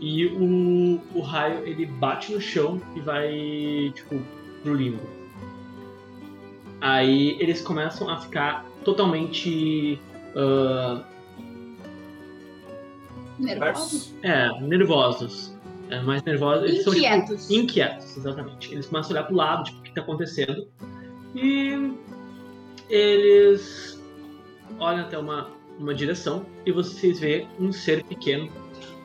E 0.00 0.26
o, 0.26 1.00
o 1.14 1.20
raio 1.22 1.66
ele 1.66 1.86
bate 1.86 2.32
no 2.32 2.40
chão 2.40 2.80
e 2.94 3.00
vai, 3.00 3.92
tipo, 3.94 4.20
pro 4.62 4.74
limbo. 4.74 5.02
Aí 6.80 7.36
eles 7.40 7.62
começam 7.62 8.08
a 8.08 8.18
ficar 8.20 8.64
totalmente. 8.84 10.00
ah, 10.36 11.02
Nervoso? 13.38 14.14
é, 14.22 14.60
nervosos. 14.60 15.54
É, 15.90 16.00
mais 16.02 16.22
nervosos. 16.24 16.68
Eles 16.70 16.84
são, 16.84 16.92
tipo, 16.92 17.04
Inquietos. 17.06 17.50
inquietos, 17.50 18.16
exatamente. 18.16 18.72
Eles 18.72 18.86
começam 18.86 19.10
a 19.10 19.20
olhar 19.20 19.26
pro 19.26 19.36
lado, 19.36 19.64
tipo, 19.64 19.78
o 19.78 19.82
que 19.82 19.92
tá 19.94 20.00
acontecendo. 20.00 20.66
E 21.34 21.92
eles 22.88 24.02
olham 24.78 25.00
até 25.02 25.18
uma, 25.18 25.50
uma 25.78 25.94
direção 25.94 26.44
e 26.64 26.72
vocês 26.72 27.20
veem 27.20 27.48
um 27.60 27.72
ser 27.72 28.02
pequeno, 28.04 28.50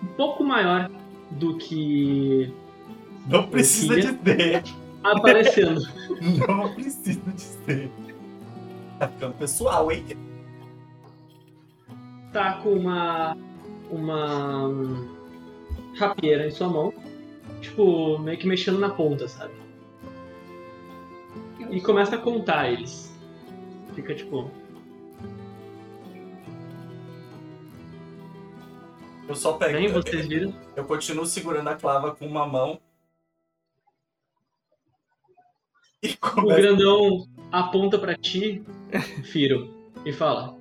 um 0.03 0.07
pouco 0.15 0.43
maior 0.43 0.89
do 1.31 1.57
que 1.57 2.51
Não 3.27 3.47
precisa 3.47 3.99
de 3.99 4.13
ter. 4.13 4.63
aparecendo. 5.03 5.81
Não 6.47 6.73
precisa 6.73 7.31
de 7.31 7.41
ser. 7.41 7.91
Tá 8.99 9.07
ficando 9.07 9.33
pessoal, 9.33 9.91
hein? 9.91 10.05
tá 12.31 12.53
com 12.63 12.71
uma 12.73 13.35
uma 13.89 14.69
rapieira 15.97 16.47
em 16.47 16.51
sua 16.51 16.69
mão, 16.69 16.93
tipo, 17.59 18.17
meio 18.19 18.37
que 18.37 18.47
mexendo 18.47 18.79
na 18.79 18.89
ponta, 18.89 19.27
sabe? 19.27 19.53
E 21.69 21.81
começa 21.81 22.15
a 22.15 22.19
contar 22.19 22.71
eles. 22.71 23.13
Fica 23.93 24.15
tipo, 24.15 24.49
Eu 29.31 29.35
só 29.35 29.53
pego. 29.53 29.79
nem 29.79 29.87
vocês 29.87 30.27
viram. 30.27 30.53
Eu 30.75 30.83
continuo 30.83 31.25
segurando 31.25 31.69
a 31.69 31.75
clava 31.75 32.13
com 32.13 32.27
uma 32.27 32.45
mão. 32.45 32.79
E 36.03 36.17
O 36.37 36.47
grandão 36.47 37.27
aponta 37.49 37.97
pra 37.97 38.13
ti, 38.15 38.61
Firo, 39.23 39.73
e 40.05 40.11
fala: 40.11 40.57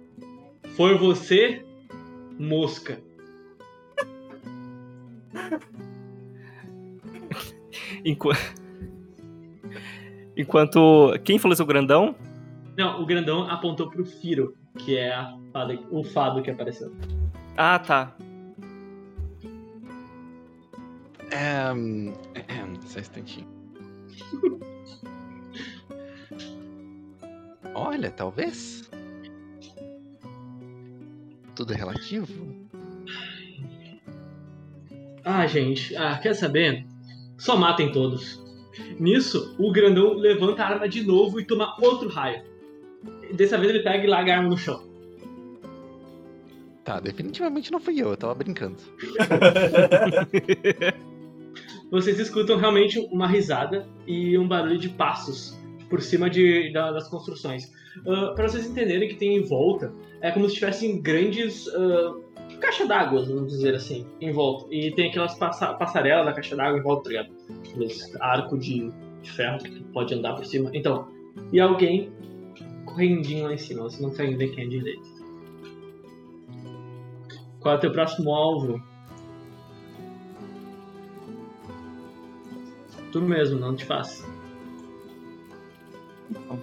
Foi 0.77 0.97
você, 0.97 1.65
mosca. 2.39 3.01
Enqu- 8.05 8.31
Enquanto. 10.37 11.19
Quem 11.25 11.39
falou 11.41 11.55
isso, 11.55 11.63
o 11.63 11.67
grandão? 11.67 12.15
Não, 12.79 13.03
o 13.03 13.07
grandão 13.07 13.51
apontou 13.51 13.91
pro 13.91 14.05
Firo, 14.05 14.55
que 14.79 14.97
é 14.97 15.13
a 15.13 15.37
fada, 15.53 15.77
o 15.91 16.05
fado 16.05 16.41
que 16.41 16.51
apareceu. 16.51 16.95
Ah, 17.57 17.79
tá. 17.81 18.15
É. 21.31 21.73
hum, 21.73 22.13
Só 22.87 22.99
um 22.99 23.01
instantinho. 23.01 23.49
Olha, 27.75 28.11
talvez. 28.11 28.91
Tudo 31.55 31.73
é 31.73 31.77
relativo? 31.77 32.29
Ah, 35.25 35.47
gente, 35.47 35.97
ah, 35.97 36.19
quer 36.19 36.35
saber? 36.35 36.85
Só 37.39 37.57
matem 37.57 37.93
todos. 37.93 38.41
Nisso, 38.99 39.55
o 39.59 39.73
grandão 39.73 40.15
levanta 40.15 40.63
a 40.63 40.69
arma 40.69 40.89
de 40.89 41.03
novo 41.03 41.41
e 41.41 41.45
toma 41.45 41.77
outro 41.81 42.09
raio. 42.09 42.43
Dessa 43.33 43.59
vez 43.59 43.75
ele 43.75 43.83
pega 43.83 44.05
e 44.05 44.09
larga 44.09 44.33
a 44.33 44.37
arma 44.39 44.49
no 44.49 44.59
chão. 44.59 44.89
Tá, 46.85 46.99
definitivamente 46.99 47.71
não 47.71 47.79
fui 47.79 48.01
eu, 48.01 48.11
eu 48.11 48.17
tava 48.17 48.35
brincando. 48.35 48.77
Vocês 51.91 52.19
escutam 52.21 52.57
realmente 52.57 52.99
uma 53.11 53.27
risada 53.27 53.87
e 54.07 54.39
um 54.39 54.47
barulho 54.47 54.79
de 54.79 54.89
passos 54.91 55.59
por 55.89 56.01
cima 56.01 56.31
de, 56.31 56.73
da- 56.73 56.93
das 56.93 57.09
construções. 57.09 57.73
Para 58.37 58.49
vocês 58.49 58.65
entenderem 58.67 59.09
que 59.09 59.17
tem 59.17 59.37
em 59.37 59.43
volta, 59.43 59.93
é 60.21 60.31
como 60.31 60.49
se 60.49 60.55
tivessem 60.55 61.01
grandes 61.03 61.67
ah, 61.75 62.15
caixa 62.61 62.87
d'água, 62.87 63.25
vamos 63.25 63.49
dizer 63.53 63.75
assim, 63.75 64.07
em 64.21 64.31
volta. 64.33 64.73
E 64.73 64.93
tem 64.93 65.09
aquelas 65.11 65.35
passa 65.37 65.75
passarelas 65.75 66.25
da 66.27 66.33
caixa 66.33 66.55
d'água 66.55 66.79
em 66.79 66.83
volta, 66.83 67.03
tá 67.05 67.09
ligado? 67.11 67.31
Aqueles 67.69 68.15
arco 68.21 68.57
de, 68.57 68.93
de 69.23 69.31
ferro 69.33 69.59
que 69.59 69.83
pode 69.93 70.15
andar 70.15 70.35
por 70.35 70.45
cima. 70.47 70.71
Então, 70.73 71.09
e 71.53 71.61
alguém 71.61 72.13
correndinho 72.85 73.47
lá 73.47 73.55
em 73.55 73.59
cima, 73.59 73.83
você 73.83 74.01
não 74.01 74.11
consegue 74.11 74.37
ver 74.37 74.49
quem 74.55 74.65
é 74.65 74.69
direito. 74.69 75.09
Qual 77.59 77.75
é 77.75 77.79
o 77.79 77.81
teu 77.81 77.93
próximo 77.93 78.33
alvo? 78.33 78.81
Tu 83.13 83.21
mesmo, 83.21 83.59
não 83.59 83.75
te 83.75 83.85
faça. 83.85 84.25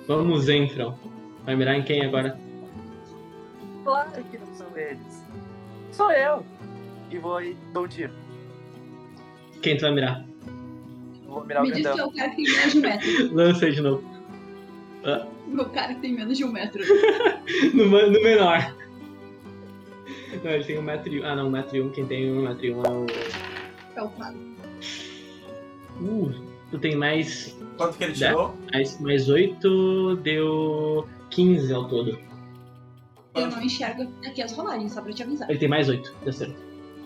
Vamos, 0.07 0.47
Enfron. 0.47 0.97
Vai 1.45 1.55
mirar 1.55 1.75
em 1.75 1.83
quem 1.83 2.05
agora? 2.05 2.37
Claro 3.83 4.23
que 4.25 4.37
não 4.37 4.53
são 4.53 4.77
eles. 4.77 5.23
Sou 5.91 6.11
eu. 6.11 6.45
E 7.09 7.17
vou 7.17 7.37
aí, 7.37 7.57
dou 7.73 7.85
um 7.85 7.87
tiro. 7.87 8.13
Quem 9.61 9.77
tu 9.77 9.81
vai 9.81 9.93
mirar? 9.93 10.25
Vou 11.25 11.45
mirar 11.45 11.63
o 11.63 11.67
Me 11.67 11.73
diz 11.73 11.89
que 11.89 11.99
é 11.99 12.05
o 12.05 12.11
cara 12.11 12.29
que 12.29 12.43
tem 12.43 12.53
menos 12.53 12.71
de 12.71 12.77
um 12.77 12.81
metro. 12.81 13.07
Lança 13.35 13.65
aí 13.65 13.71
de 13.73 13.81
novo. 13.81 14.03
O 15.47 15.65
cara 15.65 15.93
que 15.93 16.01
tem 16.01 16.13
menos 16.13 16.37
de 16.37 16.43
um 16.43 16.51
metro. 16.51 16.83
No, 17.73 17.85
no 17.85 18.23
menor. 18.23 18.75
Não, 20.43 20.51
ele 20.51 20.63
tem 20.65 20.77
um 20.77 20.81
metro 20.81 21.13
e 21.13 21.21
um. 21.21 21.25
Ah, 21.25 21.35
não, 21.35 21.47
um 21.47 21.49
metro 21.49 21.77
e 21.77 21.81
um. 21.81 21.89
Quem 21.89 22.05
tem 22.05 22.29
um 22.29 22.41
metro 22.41 22.65
e 22.65 22.73
um 22.73 22.83
é 22.83 22.89
o. 22.89 23.05
É 23.95 24.03
o 24.03 24.09
Fábio. 24.09 24.56
Uh, 26.01 26.33
tu 26.71 26.79
tem 26.79 26.95
mais, 26.95 27.57
Quanto 27.77 27.97
que 27.97 28.03
ele 28.03 28.13
tirou? 28.13 28.55
mais, 28.71 28.99
mais 28.99 29.29
8, 29.29 30.15
deu 30.17 31.07
15 31.29 31.73
ao 31.73 31.87
todo. 31.87 32.17
Eu 33.35 33.47
não 33.47 33.61
enxergo 33.61 34.11
aqui 34.25 34.41
as 34.41 34.53
rolagens, 34.53 34.93
só 34.93 35.01
pra 35.01 35.13
te 35.13 35.23
avisar. 35.23 35.49
Ele 35.49 35.59
tem 35.59 35.67
mais 35.69 35.87
8, 35.89 36.15
deu 36.23 36.33
certo. 36.33 36.55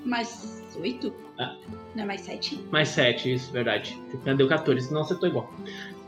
Mais 0.06 0.62
oito? 0.80 1.14
Ah. 1.38 1.56
Não 1.96 2.04
é 2.04 2.06
mais 2.06 2.22
sete? 2.22 2.60
Mais 2.72 2.90
7, 2.90 3.34
isso, 3.34 3.52
verdade. 3.52 4.00
Deu 4.38 4.48
14, 4.48 4.88
senão 4.88 5.02
acertou 5.02 5.30
igual. 5.30 5.54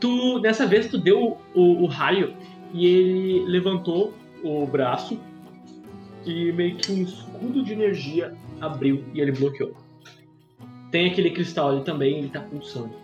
Tu, 0.00 0.38
dessa 0.40 0.66
vez, 0.66 0.88
tu 0.88 0.98
deu 0.98 1.38
o, 1.54 1.82
o 1.82 1.86
raio 1.86 2.34
e 2.72 2.86
ele 2.86 3.44
levantou 3.46 4.12
o 4.42 4.66
braço 4.66 5.18
e 6.24 6.52
meio 6.52 6.76
que 6.76 6.92
um 6.92 7.02
escudo 7.02 7.62
de 7.62 7.72
energia 7.72 8.34
abriu 8.60 9.04
e 9.12 9.20
ele 9.20 9.32
bloqueou. 9.32 9.76
Tem 10.94 11.10
aquele 11.10 11.30
cristal 11.30 11.70
ali 11.70 11.82
também, 11.82 12.18
ele 12.18 12.28
tá 12.28 12.40
pulsando. 12.40 12.94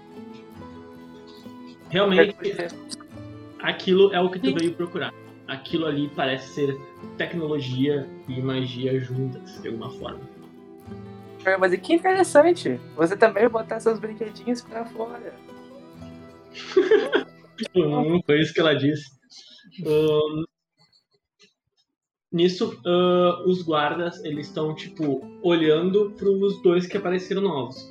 Realmente, 1.89 2.37
aquilo 3.61 4.15
é 4.15 4.21
o 4.21 4.31
que 4.31 4.39
tu 4.39 4.55
veio 4.55 4.73
procurar. 4.75 5.13
aquilo 5.49 5.87
ali 5.87 6.09
parece 6.15 6.55
ser 6.55 6.81
tecnologia 7.19 8.09
e 8.29 8.41
magia 8.41 9.01
juntas, 9.01 9.61
de 9.61 9.67
alguma 9.67 9.91
forma. 9.91 10.21
Mas 11.59 11.75
que 11.81 11.95
interessante. 11.95 12.79
Você 12.95 13.17
também 13.17 13.49
botar 13.49 13.81
seus 13.81 13.99
brinquedinhos 13.99 14.63
pra 14.63 14.85
fora. 14.85 15.35
Hum, 17.75 18.21
foi 18.25 18.39
isso 18.39 18.55
que 18.55 18.61
ela 18.61 18.75
disse. 18.75 19.11
Ahn, 19.85 20.45
nisso, 22.33 22.79
ah, 22.85 23.43
os 23.47 23.63
guardas 23.63 24.23
eles 24.25 24.47
estão 24.47 24.75
tipo 24.75 25.23
olhando 25.43 26.13
para 26.17 26.29
os 26.29 26.63
dois 26.63 26.87
que 26.87 26.97
apareceram 26.97 27.43
novos. 27.43 27.91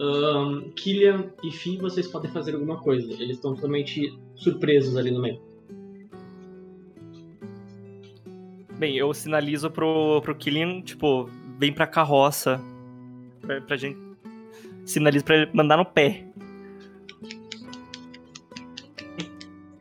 Ahn, 0.00 0.70
Killian 0.76 1.30
e 1.42 1.50
Fi, 1.50 1.76
vocês 1.76 2.08
podem 2.08 2.30
fazer 2.30 2.54
alguma 2.54 2.78
coisa. 2.78 3.12
Eles 3.12 3.36
estão 3.36 3.54
totalmente 3.54 4.18
surpresos 4.34 4.96
ali 4.96 5.10
no 5.10 5.20
meio. 5.20 5.40
Bem, 8.78 8.96
eu 8.96 9.12
sinalizo 9.12 9.70
pro, 9.70 10.22
pro 10.22 10.34
Killian, 10.34 10.80
tipo, 10.80 11.28
vem 11.58 11.70
pra 11.70 11.86
carroça. 11.86 12.58
Pra, 13.42 13.60
pra 13.60 13.76
gente. 13.76 13.98
Sinalizo 14.86 15.22
pra 15.22 15.36
ele 15.36 15.50
mandar 15.52 15.76
no 15.76 15.84
pé. 15.84 16.26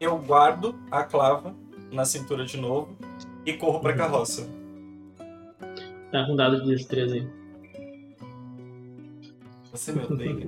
Eu 0.01 0.17
guardo 0.17 0.75
a 0.91 1.03
clava 1.03 1.55
na 1.93 2.03
cintura 2.03 2.45
de 2.45 2.57
novo 2.57 2.97
e 3.45 3.53
corro 3.53 3.79
pra 3.79 3.93
carroça. 3.93 4.47
Tá 6.11 6.25
com 6.25 6.35
dado 6.35 6.61
de 6.63 6.67
destreza 6.75 7.15
aí. 7.15 7.27
Você 9.71 9.91
me 9.93 10.03
odeia. 10.03 10.47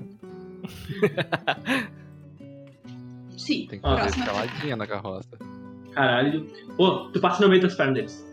Sim. 3.37 3.67
Tem 3.69 3.79
que 3.79 3.81
fazer 3.81 4.09
escaladinha 4.19 4.75
na 4.75 4.87
carroça. 4.87 5.29
Caralho. 5.93 6.47
Pô, 6.77 7.09
tu 7.11 7.19
passa 7.19 7.41
no 7.43 7.49
meio 7.49 7.61
das 7.61 7.75
pernas 7.75 7.95
deles. 7.95 8.25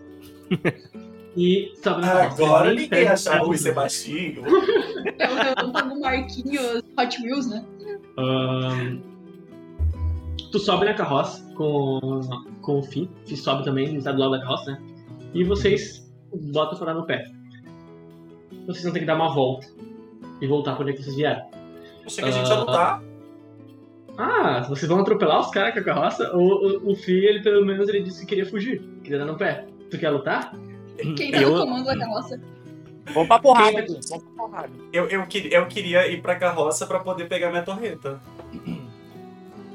E 1.36 1.72
sobe 1.82 2.00
na 2.02 2.08
carroça. 2.12 2.42
Agora 2.44 2.64
Nem 2.68 2.74
ninguém 2.74 2.88
pega 2.88 3.12
achava 3.12 3.44
o 3.44 3.48
do- 3.48 3.56
Sebastião. 3.58 4.44
Eu, 4.46 5.64
eu 5.64 5.72
tô 5.72 5.84
no 5.84 6.00
Marquinhos 6.00 6.82
Hot 6.98 7.22
Wheels, 7.22 7.46
né? 7.48 7.64
Ahn, 8.18 8.98
tu 10.50 10.58
sobe 10.58 10.84
na 10.86 10.94
carroça 10.94 11.42
com, 11.54 12.20
com 12.68 12.80
o 12.80 12.82
Fi. 12.82 13.08
Fi 13.24 13.34
sobe 13.34 13.64
também, 13.64 13.96
está 13.96 14.12
do 14.12 14.18
lado 14.20 14.32
da 14.32 14.40
carroça, 14.40 14.72
né? 14.72 14.78
E 15.32 15.42
vocês 15.42 16.06
botam 16.52 16.76
pra 16.76 16.92
dar 16.92 16.94
no 17.00 17.06
pé. 17.06 17.26
Vocês 18.66 18.84
vão 18.84 18.92
ter 18.92 19.00
que 19.00 19.06
dar 19.06 19.14
uma 19.16 19.32
volta 19.34 19.66
e 20.42 20.46
voltar 20.46 20.74
pra 20.74 20.82
onde 20.82 20.92
é 20.92 20.94
que 20.96 21.02
vocês 21.02 21.16
vieram. 21.16 21.42
Achei 22.04 22.22
que 22.22 22.28
a 22.28 22.32
gente 22.32 22.46
ia 22.46 22.54
lutar. 22.56 23.02
Ah, 24.18 24.66
vocês 24.68 24.86
vão 24.86 25.00
atropelar 25.00 25.40
os 25.40 25.48
caras 25.50 25.72
com 25.72 25.80
a 25.80 25.82
carroça? 25.84 26.36
O, 26.36 26.40
o, 26.88 26.92
o 26.92 26.94
Fi, 26.96 27.12
ele 27.24 27.40
pelo 27.40 27.64
menos 27.64 27.88
ele 27.88 28.02
disse 28.02 28.20
que 28.20 28.26
queria 28.26 28.44
fugir, 28.44 28.80
queria 29.02 29.18
dar 29.18 29.24
no 29.26 29.36
pé. 29.38 29.64
Tu 29.90 29.96
quer 29.98 30.10
lutar? 30.10 30.54
Quem 31.16 31.30
tá 31.30 31.40
Eu- 31.40 31.52
no 31.54 31.60
comando 31.64 31.86
da 31.86 31.96
carroça? 31.98 32.38
Vamos 33.14 33.28
pra 33.28 33.38
porrada 33.38 33.78
aqui. 33.78 33.98
Vamos 34.10 34.24
pra 34.24 34.32
porrada. 34.36 34.70
Eu, 34.92 35.06
eu, 35.08 35.26
que- 35.26 35.48
eu 35.50 35.66
queria 35.66 36.06
ir 36.12 36.20
pra 36.20 36.34
carroça 36.36 36.86
pra 36.86 36.98
poder 36.98 37.28
pegar 37.28 37.48
minha 37.50 37.62
torreta. 37.62 38.20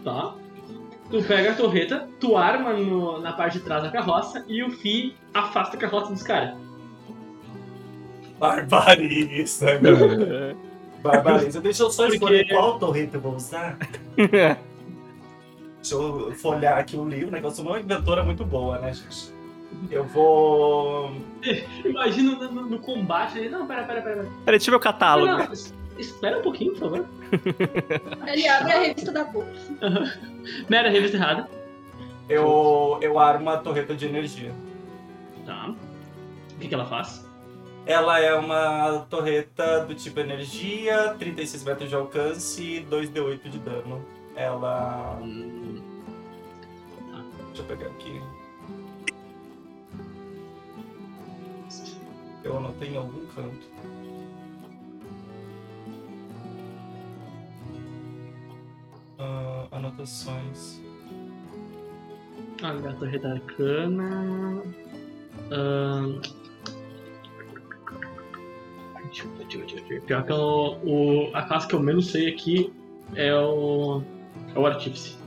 Tá. 0.03 0.35
Tu 1.13 1.21
pega 1.21 1.51
a 1.51 1.55
torreta, 1.55 2.09
tu 2.19 2.35
arma 2.35 2.73
no- 2.73 3.19
na 3.21 3.33
parte 3.33 3.59
de 3.59 3.63
trás 3.63 3.83
da 3.83 3.91
carroça 3.91 4.43
e 4.47 4.63
o 4.63 4.71
Fi 4.71 5.15
afasta 5.31 5.77
a 5.77 5.79
carroça 5.79 6.11
dos 6.11 6.23
caras. 6.23 6.55
Barbarista, 8.39 9.77
meu. 9.79 9.95
Barbarista. 11.03 11.61
Deixa 11.61 11.83
eu 11.83 11.91
só 11.91 12.03
Porque- 12.03 12.15
escolher 12.15 12.47
qual 12.49 12.79
torreta 12.79 13.17
eu 13.17 13.21
vou 13.21 13.35
usar. 13.35 13.77
Deixa 14.17 15.93
eu 15.95 16.33
folhar 16.33 16.79
aqui 16.79 16.95
o 16.97 17.07
livro. 17.07 17.27
O 17.27 17.31
negócio 17.31 17.63
é 17.63 17.67
uma 17.69 17.79
inventora 17.79 18.23
muito 18.23 18.43
boa, 18.43 18.79
né, 18.79 18.91
gente? 18.91 19.31
Eu 19.91 20.05
vou. 20.05 21.11
Imagina 21.85 22.31
no, 22.37 22.51
no- 22.51 22.69
no 22.69 22.79
combate 22.79 23.37
ali. 23.37 23.49
Não, 23.49 23.67
pera, 23.67 23.83
pera, 23.83 24.01
pera. 24.01 24.15
pera. 24.23 24.29
Deixa 24.47 24.69
eu 24.69 24.71
ver 24.71 24.77
o 24.77 24.79
catálogo. 24.79 25.27
Não, 25.31 25.53
es- 25.53 25.73
espera 25.97 26.39
um 26.39 26.41
pouquinho, 26.41 26.71
por 26.73 26.79
favor. 26.79 27.05
Ele 28.27 28.47
abre 28.47 28.71
a 28.71 28.79
revista 28.81 29.11
da 29.11 29.23
boca. 29.25 29.47
Mera 30.69 30.89
revista 30.89 31.17
errada. 31.17 31.49
Eu, 32.29 32.99
eu 33.01 33.19
armo 33.19 33.49
a 33.49 33.57
torreta 33.57 33.93
de 33.95 34.05
energia. 34.05 34.53
Tá. 35.45 35.73
O 36.53 36.59
que, 36.59 36.67
que 36.67 36.73
ela 36.73 36.85
faz? 36.85 37.25
Ela 37.85 38.19
é 38.19 38.33
uma 38.33 39.05
torreta 39.09 39.85
do 39.85 39.93
tipo 39.93 40.19
energia, 40.19 41.15
36 41.19 41.63
metros 41.65 41.89
de 41.89 41.95
alcance 41.95 42.61
e 42.61 42.85
2d8 42.85 43.49
de 43.49 43.59
dano. 43.59 44.05
Ela. 44.35 45.19
Deixa 47.47 47.61
eu 47.61 47.65
pegar 47.65 47.87
aqui. 47.87 48.21
Eu 52.43 52.57
anotei 52.57 52.89
em 52.89 52.97
algum 52.97 53.25
canto. 53.27 53.67
Ver, 69.27 69.37
deixa 69.45 69.59
eu 69.59 69.59
ver, 69.61 69.67
deixa 69.67 69.77
eu 69.77 69.87
ver. 69.87 70.01
Pior 70.03 70.25
que 70.25 70.31
eu, 70.31 70.37
o, 70.37 71.35
a 71.35 71.43
classe 71.43 71.67
que 71.67 71.75
eu 71.75 71.79
menos 71.79 72.11
sei 72.11 72.29
aqui 72.33 72.73
é 73.15 73.35
o. 73.35 74.01
É 74.55 74.59
o 74.59 74.65
Artífice. 74.65 75.17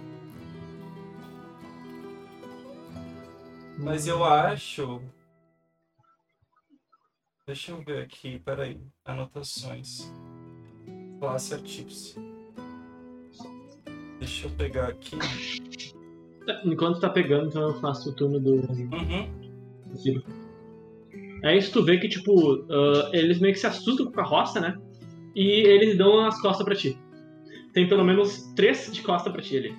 Mas 3.79 4.07
eu 4.07 4.25
acho. 4.25 5.01
Deixa 7.47 7.71
eu 7.71 7.83
ver 7.85 8.03
aqui, 8.03 8.41
peraí. 8.41 8.81
Anotações. 9.05 10.11
Classe 11.21 11.55
Artífice. 11.55 12.26
Deixa 14.19 14.47
eu 14.47 14.51
pegar 14.53 14.89
aqui. 14.89 15.19
Enquanto 16.65 17.01
tá 17.01 17.09
pegando, 17.11 17.49
então 17.49 17.63
eu 17.63 17.75
faço 17.81 18.11
o 18.11 18.13
turno 18.15 18.39
do, 18.41 18.55
Uhum. 18.55 19.29
Ciro. 19.97 20.23
É 21.43 21.57
isso, 21.57 21.73
tu 21.73 21.83
vê 21.85 21.99
que, 21.99 22.09
tipo, 22.09 22.65
ah, 22.71 23.11
eles 23.13 23.39
meio 23.41 23.53
que 23.55 23.61
se 23.61 23.67
assustam 23.67 24.07
com 24.07 24.13
a 24.13 24.25
carroça, 24.25 24.61
né? 24.61 24.77
E 25.35 25.43
eles 25.67 25.97
dão 25.99 26.25
as 26.25 26.41
costas 26.41 26.65
pra 26.65 26.75
ti. 26.75 26.99
Tem 27.73 27.87
pelo 27.89 28.05
menos 28.05 28.43
três 28.55 28.91
de 28.93 29.03
costa 29.03 29.31
pra 29.31 29.43
ti 29.43 29.57
ali. 29.59 29.75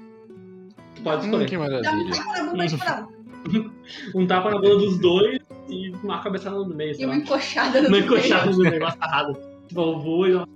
Tu 0.95 1.01
pode 1.01 1.23
Hum, 1.23 1.25
escolher. 1.25 1.45
que 1.49 1.57
Dá 1.57 1.63
um 1.63 1.69
maravilha. 1.69 2.11
tapa 2.15 2.37
na 2.43 2.51
bunda 2.51 2.67
de 2.67 2.77
cada 2.77 3.07
um. 4.15 4.27
Tapa 4.27 4.51
na 4.51 4.57
bunda 4.59 4.77
dos 4.77 4.99
dois 4.99 5.39
e 5.69 5.89
uma 6.03 6.21
cabeçada 6.21 6.55
no 6.57 6.67
meio, 6.75 6.95
E 6.99 7.05
uma 7.05 7.13
lá. 7.15 7.19
encoxada 7.19 7.81
no 7.81 7.87
Uma 7.87 7.97
meio. 7.97 8.05
encoxada 8.05 8.51
no 8.51 8.57
meio, 8.57 8.77
uma 8.81 8.91
sarrada. 8.91 9.33
Tipo, 9.67 9.81
eu 9.81 9.99
vou 9.99 10.27
e 10.27 10.35
uma 10.35 10.47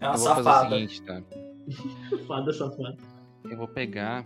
É 0.00 0.06
uma 0.06 0.14
Eu 0.14 0.18
vou 0.18 0.26
fazer 0.28 0.40
o 0.40 0.44
safada. 0.44 0.70
seguinte, 0.74 1.02
tá? 1.02 1.22
fada 2.26 2.52
safada. 2.52 2.96
Eu 3.44 3.56
vou 3.56 3.68
pegar 3.68 4.24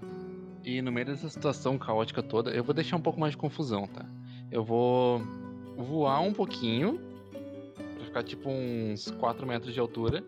e 0.64 0.80
no 0.80 0.92
meio 0.92 1.06
dessa 1.06 1.28
situação 1.28 1.76
caótica 1.78 2.22
toda, 2.22 2.50
eu 2.50 2.62
vou 2.62 2.74
deixar 2.74 2.96
um 2.96 3.00
pouco 3.00 3.18
mais 3.18 3.32
de 3.32 3.36
confusão, 3.36 3.86
tá? 3.86 4.04
Eu 4.50 4.64
vou 4.64 5.20
voar 5.76 6.20
um 6.20 6.32
pouquinho, 6.32 7.00
pra 7.96 8.04
ficar 8.04 8.22
tipo 8.22 8.48
uns 8.48 9.10
4 9.12 9.46
metros 9.46 9.74
de 9.74 9.80
altura, 9.80 10.24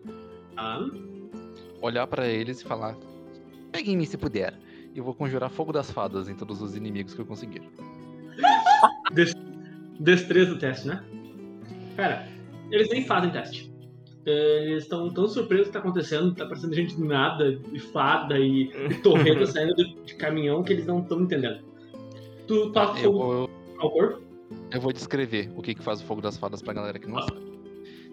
Tá? 0.55 0.79
olhar 1.81 2.07
pra 2.07 2.27
eles 2.27 2.61
e 2.61 2.63
falar: 2.65 2.95
Peguem-me 3.71 4.05
se 4.05 4.17
puder. 4.17 4.53
E 4.93 4.97
eu 4.97 5.03
vou 5.03 5.13
conjurar 5.13 5.49
fogo 5.49 5.73
das 5.73 5.91
fadas 5.91 6.29
em 6.29 6.35
todos 6.35 6.61
os 6.61 6.75
inimigos 6.75 7.13
que 7.13 7.19
eu 7.19 7.25
conseguir. 7.25 7.61
Destreza 9.99 10.53
do 10.53 10.59
teste, 10.59 10.87
né? 10.87 11.03
Cara, 11.97 12.27
eles 12.71 12.89
nem 12.89 13.05
fazem 13.05 13.29
teste. 13.31 13.74
Eles 14.25 14.83
estão 14.83 15.09
tão 15.13 15.27
surpresos 15.27 15.67
que 15.67 15.73
tá 15.73 15.79
acontecendo, 15.79 16.33
tá 16.33 16.45
aparecendo 16.45 16.73
gente 16.73 16.95
do 16.97 17.05
nada, 17.05 17.59
e 17.71 17.79
fada 17.79 18.39
e, 18.39 18.71
e 18.89 18.95
torreta 18.95 19.45
saindo 19.47 19.75
de, 19.75 19.93
de 20.03 20.15
caminhão 20.15 20.63
que 20.63 20.73
eles 20.73 20.85
não 20.87 20.99
estão 21.01 21.21
entendendo. 21.21 21.63
Tu 22.47 22.71
toca 22.71 22.99
Eu 22.99 23.13
fogo 23.13 23.49
corpo? 23.77 24.21
eu 24.71 24.81
vou 24.81 24.91
descrever 24.91 25.51
o 25.55 25.61
que, 25.61 25.75
que 25.75 25.81
faz 25.83 26.01
o 26.01 26.05
fogo 26.05 26.21
das 26.21 26.37
fadas 26.37 26.61
pra 26.61 26.73
galera 26.73 26.97
que 26.97 27.07
não 27.07 27.19
Ah. 27.19 27.23
sabe. 27.23 27.55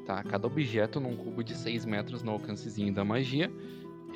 Tá, 0.07 0.23
cada 0.25 0.47
objeto 0.49 0.99
num 1.01 1.15
cubo 1.17 1.45
de 1.45 1.55
6 1.57 1.85
metros 1.87 2.23
no 2.25 2.33
alcancezinho 2.33 2.93
da 2.93 3.05
magia 3.05 3.51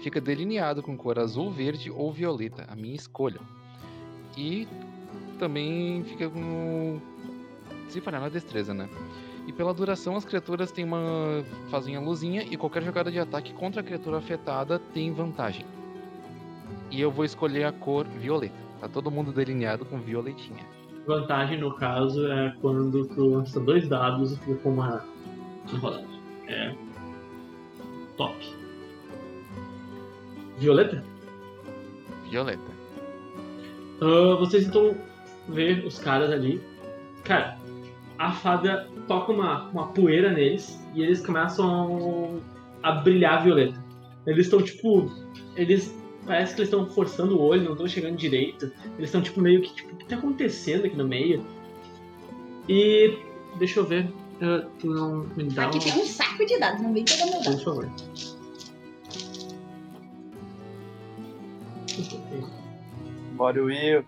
fica 0.02 0.20
delineado 0.20 0.82
com 0.82 0.96
cor 0.96 1.18
azul, 1.18 1.50
verde 1.50 1.90
ou 1.90 2.12
violeta, 2.12 2.66
a 2.68 2.74
minha 2.76 2.94
escolha. 2.96 3.40
E 4.36 4.66
também 5.38 6.02
fica 6.04 6.28
com. 6.28 7.00
Se 7.88 8.00
falhar 8.00 8.20
na 8.20 8.28
destreza, 8.28 8.74
né? 8.74 8.88
E 9.46 9.52
pela 9.52 9.72
duração, 9.72 10.16
as 10.16 10.24
criaturas 10.24 10.72
têm 10.72 10.84
uma. 10.84 11.44
fazem 11.70 11.94
a 11.96 12.00
luzinha 12.00 12.42
e 12.42 12.56
qualquer 12.56 12.82
jogada 12.82 13.10
de 13.12 13.18
ataque 13.18 13.52
contra 13.52 13.80
a 13.80 13.84
criatura 13.84 14.18
afetada 14.18 14.78
tem 14.92 15.12
vantagem. 15.12 15.64
E 16.90 17.00
eu 17.00 17.10
vou 17.10 17.24
escolher 17.24 17.64
a 17.64 17.72
cor 17.72 18.06
violeta. 18.06 18.66
Tá 18.80 18.88
todo 18.88 19.10
mundo 19.10 19.32
delineado 19.32 19.84
com 19.84 19.98
violetinha. 20.00 20.64
Vantagem, 21.06 21.58
no 21.58 21.74
caso, 21.76 22.26
é 22.26 22.56
quando 22.60 23.06
tu 23.06 23.24
lança 23.26 23.60
dois 23.60 23.88
dados 23.88 24.32
e 24.32 24.38
fica 24.40 24.56
com 24.56 24.70
uma, 24.70 25.04
rodada. 25.74 26.06
É. 26.48 26.74
Top. 28.16 28.34
Violeta? 30.58 31.04
Violeta. 32.28 32.76
Ah, 34.00 34.36
vocês 34.38 34.66
então 34.66 34.96
ver 35.48 35.84
os 35.84 35.98
caras 35.98 36.30
ali. 36.30 36.60
Cara, 37.24 37.55
a 38.18 38.32
fada 38.32 38.88
toca 39.06 39.32
uma, 39.32 39.68
uma 39.70 39.88
poeira 39.88 40.32
neles 40.32 40.80
e 40.94 41.02
eles 41.02 41.24
começam 41.24 42.40
a 42.82 42.92
brilhar 42.92 43.42
violeta. 43.42 43.82
Eles 44.26 44.46
estão 44.46 44.62
tipo. 44.62 45.10
Eles. 45.54 45.94
Parece 46.24 46.54
que 46.54 46.62
eles 46.62 46.72
estão 46.72 46.86
forçando 46.90 47.36
o 47.38 47.40
olho, 47.40 47.62
não 47.62 47.72
estão 47.72 47.86
chegando 47.86 48.16
direito. 48.16 48.72
Eles 48.96 49.08
estão 49.08 49.22
tipo 49.22 49.40
meio 49.40 49.62
que. 49.62 49.72
Tipo, 49.74 49.94
o 49.94 49.96
que 49.96 50.06
tá 50.06 50.16
acontecendo 50.16 50.86
aqui 50.86 50.96
no 50.96 51.06
meio? 51.06 51.44
E. 52.68 53.16
Deixa 53.58 53.80
eu 53.80 53.84
ver. 53.84 54.10
Ah, 54.40 54.66
tu 54.78 54.88
não 54.88 55.26
me 55.36 55.44
dá 55.44 55.66
Aqui 55.66 55.78
um. 55.78 55.80
tem 55.80 55.92
um 55.94 56.04
saco 56.04 56.44
de 56.44 56.58
dados, 56.58 56.82
não 56.82 56.92
vem 56.92 57.04
toda 57.04 57.24
meu 57.26 57.42
Por 57.42 57.64
favor. 57.64 57.90
Bora, 63.36 63.62
Will. 63.62 64.04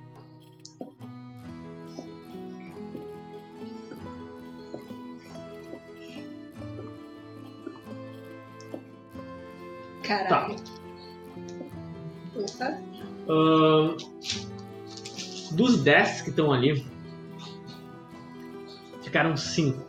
Caralho. 10.09 10.57
Porra. 12.33 12.83
Ahn, 13.29 13.97
dos 15.53 15.83
10 15.83 16.23
que 16.23 16.31
estão 16.31 16.51
ali, 16.51 16.83
ficaram 19.03 19.37
5. 19.37 19.87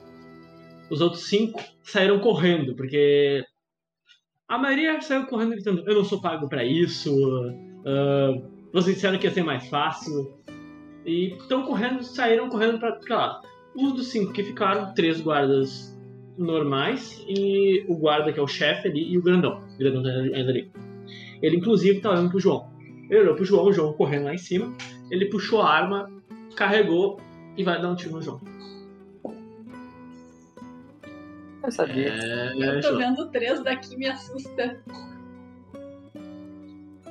Os 0.89 0.99
outros 0.99 1.23
5 1.23 1.63
saíram 1.83 2.19
correndo, 2.19 2.75
porque 2.75 3.45
a 4.47 4.57
maioria 4.57 4.99
saiu 5.01 5.25
correndo 5.25 5.51
gritando: 5.51 5.83
Eu 5.87 5.95
não 5.95 6.03
sou 6.03 6.19
pago 6.19 6.49
pra 6.49 6.65
isso, 6.65 7.15
ah, 7.85 8.41
vocês 8.73 8.95
disseram 8.95 9.17
que 9.17 9.25
ia 9.25 9.33
ser 9.33 9.43
mais 9.43 9.67
fácil. 9.69 10.37
E 11.05 11.33
estão 11.37 11.63
correndo, 11.63 12.03
saíram 12.03 12.49
correndo 12.49 12.77
pra 12.77 12.91
pra 12.91 13.15
lá. 13.15 13.41
Os 13.73 13.93
dos 13.93 14.07
5 14.07 14.33
que 14.33 14.43
ficaram, 14.43 14.93
três 14.93 15.21
guardas 15.21 15.97
normais 16.39 17.23
e 17.27 17.83
o 17.87 17.95
guarda 17.95 18.31
que 18.31 18.39
é 18.39 18.43
o 18.43 18.47
chefe 18.47 18.87
ali 18.87 19.11
e 19.11 19.17
o 19.17 19.21
grandão. 19.21 19.61
O 19.75 19.77
grandão 19.77 20.01
tá 20.03 20.09
ainda 20.09 20.49
ali. 20.49 20.71
Ele 21.41 21.57
inclusive 21.57 21.99
tá 22.01 22.11
olhando 22.11 22.29
pro 22.29 22.39
João. 22.39 22.69
Ele 23.09 23.21
olhou 23.21 23.35
pro 23.35 23.45
João, 23.45 23.65
o 23.65 23.73
João 23.73 23.93
correndo 23.93 24.25
lá 24.25 24.33
em 24.33 24.37
cima. 24.37 24.73
Ele 25.11 25.25
puxou 25.25 25.61
a 25.61 25.69
arma, 25.69 26.09
carregou 26.55 27.19
e 27.57 27.63
vai 27.63 27.81
dar 27.81 27.91
um 27.91 27.95
tiro 27.95 28.13
no 28.13 28.21
João. 28.21 28.39
Eu 31.63 31.71
sabia. 31.71 32.13
É, 32.13 32.53
Eu 32.55 32.81
tô 32.81 32.87
João. 32.89 32.97
vendo 32.99 33.29
três 33.29 33.63
daqui, 33.63 33.97
me 33.97 34.07
assusta. 34.07 34.79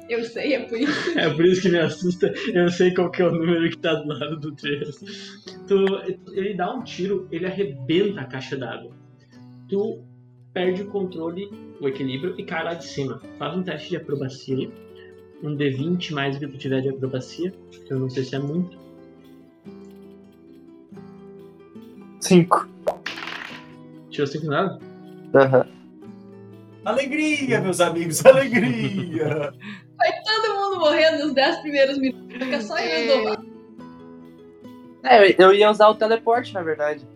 Eu 0.08 0.24
sei, 0.24 0.54
é 0.54 0.60
por 0.60 0.78
isso. 0.78 1.18
É 1.18 1.28
por 1.28 1.44
isso 1.44 1.60
que 1.62 1.68
me 1.68 1.78
assusta. 1.78 2.32
Eu 2.54 2.68
sei 2.70 2.94
qual 2.94 3.10
que 3.10 3.20
é 3.20 3.26
o 3.26 3.30
número 3.32 3.68
que 3.68 3.76
tá 3.76 3.94
do 3.94 4.08
lado 4.08 4.38
do 4.40 4.52
3. 4.52 4.98
Tu, 5.66 5.76
ele 6.32 6.54
dá 6.54 6.72
um 6.72 6.82
tiro, 6.82 7.28
ele 7.30 7.44
arrebenta 7.44 8.22
a 8.22 8.24
caixa 8.24 8.56
d'água. 8.56 8.96
Tu 9.68 10.02
perde 10.52 10.82
o 10.82 10.86
controle, 10.86 11.50
o 11.80 11.88
equilíbrio 11.88 12.34
e 12.38 12.44
cai 12.44 12.64
lá 12.64 12.74
de 12.74 12.84
cima. 12.84 13.20
Faz 13.38 13.56
um 13.56 13.62
teste 13.62 13.90
de 13.90 13.96
acrobacia 13.96 14.56
aí. 14.56 14.72
Um 15.42 15.56
D20 15.56 16.12
mais 16.12 16.36
o 16.36 16.40
que 16.40 16.48
tu 16.48 16.58
tiver 16.58 16.80
de 16.80 16.88
acrobacia. 16.88 17.52
Que 17.70 17.92
eu 17.92 18.00
não 18.00 18.10
sei 18.10 18.24
se 18.24 18.34
é 18.34 18.38
muito. 18.38 18.78
Cinco. 22.20 22.68
Tirou 24.10 24.26
5 24.26 24.46
nada? 24.46 24.78
Aham. 25.34 25.66
Alegria, 26.84 27.60
meus 27.60 27.80
amigos, 27.80 28.24
alegria! 28.24 29.52
Vai 29.98 30.22
todo 30.24 30.54
mundo 30.54 30.80
morrer 30.80 31.10
nos 31.18 31.34
10 31.34 31.58
primeiros 31.58 31.98
minutos. 31.98 32.32
Fica 32.32 32.60
só 32.62 32.78
eu. 32.78 33.36
É, 35.04 35.42
eu 35.42 35.52
ia 35.52 35.70
usar 35.70 35.88
o 35.88 35.94
teleporte, 35.94 36.54
na 36.54 36.62
verdade. 36.62 37.06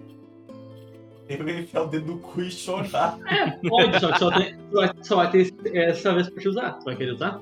Eu 1.28 1.48
ia 1.48 1.60
enfiar 1.60 1.82
o 1.82 1.86
dedo 1.86 2.12
no 2.12 2.18
cu 2.18 2.40
e 2.42 2.50
chorar. 2.50 3.18
É, 3.26 3.50
pode, 3.68 4.00
só 4.00 4.12
que 4.12 4.18
só, 4.18 4.30
tem, 4.30 4.54
só- 5.02 5.16
vai 5.16 5.30
ter 5.30 5.52
essa 5.74 6.12
vez 6.14 6.28
pra 6.28 6.42
te 6.42 6.48
usar. 6.48 6.72
Tu 6.72 6.84
vai 6.84 6.96
querer 6.96 7.12
usar? 7.12 7.40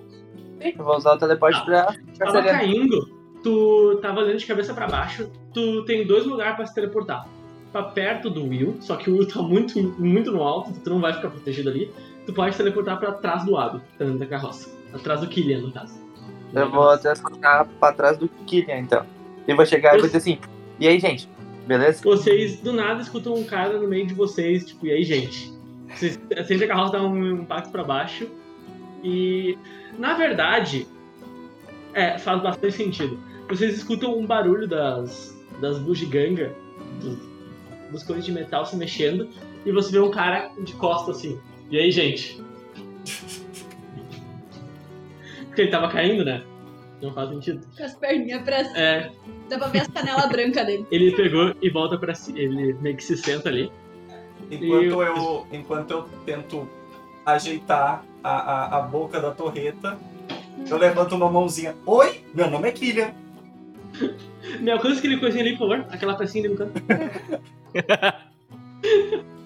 Sim, 0.62 0.74
eu 0.78 0.84
vou 0.84 0.96
usar 0.96 1.14
o 1.14 1.18
teleporte 1.18 1.58
Ah. 1.62 1.64
pra 1.64 1.94
Tava 2.18 2.42
caindo, 2.42 3.08
tu 3.42 3.98
tava 4.02 4.20
olhando 4.20 4.36
de 4.38 4.46
cabeça 4.46 4.74
pra 4.74 4.86
baixo, 4.86 5.30
tu 5.54 5.84
tem 5.86 6.06
dois 6.06 6.24
lugares 6.26 6.56
pra 6.56 6.66
se 6.66 6.74
teleportar. 6.74 7.26
Pra 7.72 7.84
perto 7.84 8.28
do 8.28 8.44
Will, 8.46 8.76
só 8.80 8.96
que 8.96 9.08
o 9.10 9.16
Will 9.16 9.28
tá 9.28 9.40
muito, 9.40 9.80
muito 9.98 10.30
no 10.32 10.42
alto, 10.42 10.72
tu 10.80 10.90
não 10.90 11.00
vai 11.00 11.12
ficar 11.14 11.30
protegido 11.30 11.70
ali. 11.70 11.90
Tu 12.26 12.32
pode 12.32 12.56
teleportar 12.56 12.98
pra 12.98 13.12
trás 13.12 13.44
do 13.44 13.56
Abby, 13.56 13.80
tá 13.98 14.04
dentro 14.04 14.18
da 14.18 14.26
carroça. 14.26 14.68
Atrás 14.92 15.20
do 15.20 15.26
Killian, 15.28 15.60
no 15.62 15.72
caso. 15.72 15.94
Eu 16.52 16.68
vou 16.70 16.90
até 16.90 17.14
ficar 17.14 17.64
pra 17.64 17.92
trás 17.92 18.18
do 18.18 18.28
Killian, 18.46 18.78
então. 18.80 19.06
E 19.48 19.54
vou 19.54 19.64
chegar 19.64 19.94
e 19.94 19.98
vou 19.98 20.06
dizer 20.06 20.18
assim, 20.18 20.38
e 20.78 20.86
aí, 20.88 20.98
gente? 20.98 21.28
Beleza? 21.70 22.02
Vocês, 22.02 22.60
do 22.60 22.72
nada, 22.72 23.00
escutam 23.00 23.32
um 23.32 23.44
cara 23.44 23.78
no 23.78 23.86
meio 23.86 24.04
de 24.04 24.12
vocês, 24.12 24.66
tipo, 24.66 24.86
e 24.86 24.90
aí, 24.90 25.04
gente? 25.04 25.52
Vocês 25.88 26.18
acendem 26.36 26.64
a 26.64 26.66
carroça, 26.66 26.94
dá 26.94 27.02
um 27.04 27.42
impacto 27.42 27.70
pra 27.70 27.84
baixo. 27.84 28.28
E, 29.04 29.56
na 29.96 30.14
verdade, 30.14 30.88
é, 31.94 32.18
faz 32.18 32.42
bastante 32.42 32.74
sentido. 32.74 33.20
Vocês 33.48 33.76
escutam 33.76 34.18
um 34.18 34.26
barulho 34.26 34.66
das, 34.66 35.40
das 35.60 35.78
bugigangas, 35.78 36.50
dos, 37.00 37.16
dos 37.92 38.02
coisas 38.02 38.24
de 38.24 38.32
metal 38.32 38.66
se 38.66 38.74
mexendo, 38.74 39.28
e 39.64 39.70
você 39.70 39.92
vê 39.92 40.00
um 40.00 40.10
cara 40.10 40.50
de 40.64 40.72
costas 40.72 41.18
assim. 41.18 41.38
E 41.70 41.78
aí, 41.78 41.92
gente? 41.92 42.42
Porque 45.46 45.62
ele 45.62 45.70
tava 45.70 45.88
caindo, 45.88 46.24
né? 46.24 46.42
Não 47.02 47.12
faz 47.14 47.30
sentido. 47.30 47.66
Com 47.76 47.84
as 47.84 47.94
perninhas 47.94 48.42
pra 48.42 48.64
cima. 48.64 48.78
É, 48.78 49.10
Dá 49.48 49.58
pra 49.58 49.68
ver 49.68 49.80
as 49.80 49.88
canelas 49.88 50.28
brancas 50.28 50.66
dele. 50.66 50.86
ele 50.90 51.12
pegou 51.16 51.54
e 51.60 51.70
volta 51.70 51.96
pra 51.98 52.14
si. 52.14 52.32
Ele 52.38 52.74
meio 52.74 52.96
que 52.96 53.02
se 53.04 53.16
senta 53.16 53.48
ali. 53.48 53.70
Enquanto 54.50 54.82
E- 54.82 54.86
eu, 55.06 55.46
enquanto 55.52 55.90
eu 55.92 56.08
tento 56.26 56.68
ajeitar 57.24 58.04
a, 58.22 58.30
a, 58.30 58.78
a 58.78 58.82
boca 58.82 59.18
da 59.20 59.30
torreta, 59.30 59.98
eu 60.68 60.76
levanto 60.76 61.14
uma 61.14 61.30
mãozinha. 61.30 61.74
Oi, 61.86 62.20
meu 62.34 62.50
nome 62.50 62.68
é 62.68 62.72
Killian. 62.72 63.12
Me 64.60 64.70
alcança 64.70 64.98
aquele 64.98 65.18
coisinha 65.18 65.42
ali, 65.44 65.56
por 65.56 65.68
favor. 65.68 65.86
Aquela 65.90 66.14
pecinha 66.14 66.44
ali 66.44 66.52
no 66.54 66.58
canto. 66.58 66.80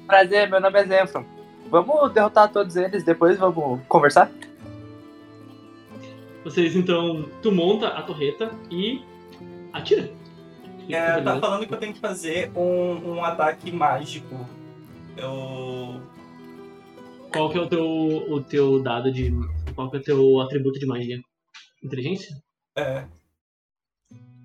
Prazer, 0.06 0.48
meu 0.50 0.60
nome 0.60 0.80
é 0.80 0.84
Zenfron. 0.86 1.24
Vamos 1.70 2.12
derrotar 2.12 2.50
todos 2.52 2.76
eles, 2.76 3.02
depois 3.04 3.38
vamos 3.38 3.80
conversar? 3.88 4.30
Vocês 6.44 6.76
então. 6.76 7.28
Tu 7.42 7.50
monta 7.50 7.88
a 7.88 8.02
torreta 8.02 8.50
e 8.70 9.02
atira. 9.72 10.12
É, 10.88 11.20
tá 11.22 11.40
falando 11.40 11.66
que 11.66 11.72
eu 11.72 11.78
tenho 11.78 11.94
que 11.94 12.00
fazer 12.00 12.50
um, 12.54 13.14
um 13.14 13.24
ataque 13.24 13.72
mágico. 13.72 14.46
Eu. 15.16 16.00
Qual 17.32 17.50
que 17.50 17.58
é 17.58 17.60
o 17.60 17.66
teu, 17.66 17.84
o 17.84 18.40
teu 18.42 18.82
dado 18.82 19.10
de. 19.10 19.32
Qual 19.74 19.90
que 19.90 19.96
é 19.96 20.00
o 20.00 20.02
teu 20.02 20.40
atributo 20.40 20.78
de 20.78 20.86
magia? 20.86 21.18
Inteligência? 21.82 22.36
É. 22.76 23.04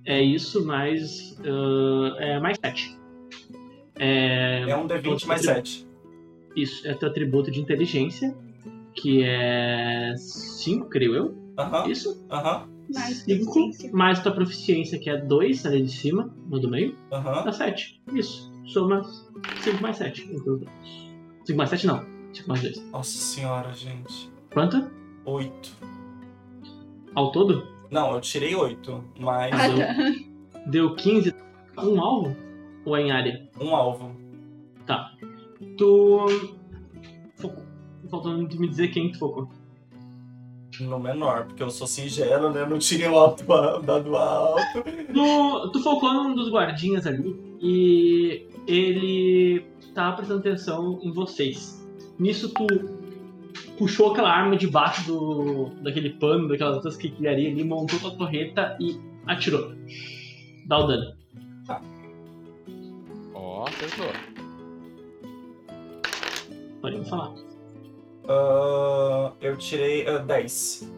É 0.06 0.22
isso, 0.22 0.66
mais. 0.66 1.38
ah, 1.44 2.16
é 2.20 2.40
mais 2.40 2.58
7. 2.64 2.98
É, 3.98 4.62
É 4.68 4.76
um 4.78 4.88
D20 4.88 5.26
mais 5.26 5.42
7. 5.42 5.86
Isso, 6.56 6.88
é 6.88 6.94
teu 6.94 7.10
atributo 7.10 7.52
de 7.52 7.60
inteligência, 7.60 8.36
que 8.96 9.24
é 9.24 10.16
5, 10.18 10.88
creio 10.90 11.16
eu. 11.16 11.39
Aham, 11.60 11.88
Isso? 11.90 12.26
aham, 12.32 12.68
Mais 12.94 13.18
5, 13.18 13.44
proficiência. 13.44 13.92
mais 13.94 14.24
tua 14.24 14.32
proficiência, 14.32 14.98
que 15.00 15.10
é 15.10 15.18
2, 15.18 15.66
ali 15.66 15.84
de 15.84 15.92
cima, 15.92 16.34
no 16.48 16.60
do 16.60 16.70
meio. 16.70 16.96
aham. 17.12 17.44
Dá 17.44 17.52
7. 17.52 18.02
Isso. 18.14 18.52
Soma 18.66 19.04
5 19.62 19.82
mais 19.82 19.98
7. 19.98 20.28
5 21.46 21.58
mais 21.58 21.70
7 21.70 21.88
não. 21.88 22.06
5 22.34 22.48
mais 22.50 22.62
2. 22.62 22.92
Nossa 22.92 23.10
senhora, 23.18 23.74
gente. 23.74 24.32
Quanto? 24.54 24.90
8. 25.26 25.76
Ao 27.16 27.32
todo? 27.32 27.68
Não, 27.92 28.14
eu 28.14 28.22
tirei 28.22 28.56
8, 28.56 29.04
mas 29.20 29.52
Ah, 29.54 29.58
tá. 30.54 30.62
Deu 30.68 30.96
15. 30.96 31.34
Um 31.78 32.00
alvo? 32.02 32.36
Ou 32.86 32.96
é 32.96 33.02
em 33.02 33.12
área? 33.12 33.50
um 33.60 33.76
alvo. 33.76 34.16
Tá. 34.86 35.12
Tu. 35.78 36.56
Focou. 37.36 37.64
Faltou 38.10 38.38
me 38.38 38.48
dizer 38.70 38.90
quem 38.90 39.12
tu 39.12 39.20
focou. 39.20 39.50
No 40.80 41.00
menor, 41.00 41.46
porque 41.46 41.62
eu 41.62 41.70
sou 41.70 41.86
singelo, 41.86 42.52
né? 42.52 42.62
Eu 42.62 42.70
não 42.70 42.80
tirei 42.80 43.08
o 43.08 43.18
alto 43.18 43.44
dado 43.82 44.16
alto. 44.16 44.84
Tu, 45.14 45.72
tu 45.72 45.84
focou 45.84 46.14
num 46.14 46.34
dos 46.34 46.50
guardinhas 46.50 47.06
ali 47.06 47.36
e 47.62 48.48
ele 48.68 49.66
tá 49.94 50.12
prestando 50.14 50.40
atenção 50.40 51.00
em 51.04 51.12
vocês. 51.12 51.86
Nisso 52.18 52.54
tu 52.54 52.66
puxou 53.78 54.12
aquela 54.12 54.30
arma 54.30 54.56
debaixo 54.56 55.06
do, 55.08 55.70
daquele 55.82 56.12
pano, 56.12 56.48
daquelas 56.48 56.76
outras 56.76 56.98
quinquilharias 56.98 57.54
ali, 57.54 57.64
montou 57.64 58.00
tua 58.00 58.16
torreta 58.16 58.78
e 58.80 59.00
atirou. 59.26 59.74
Dá 60.66 60.80
o 60.80 60.88
dano. 60.88 61.14
Ó, 63.34 63.66
acertou. 63.68 64.08
Pode 66.82 67.00
me 67.00 67.06
falar. 67.06 67.49
Ah, 68.30 69.32
eu 69.42 69.58
tirei 69.58 70.08
ah, 70.08 70.20
10. 70.20 70.94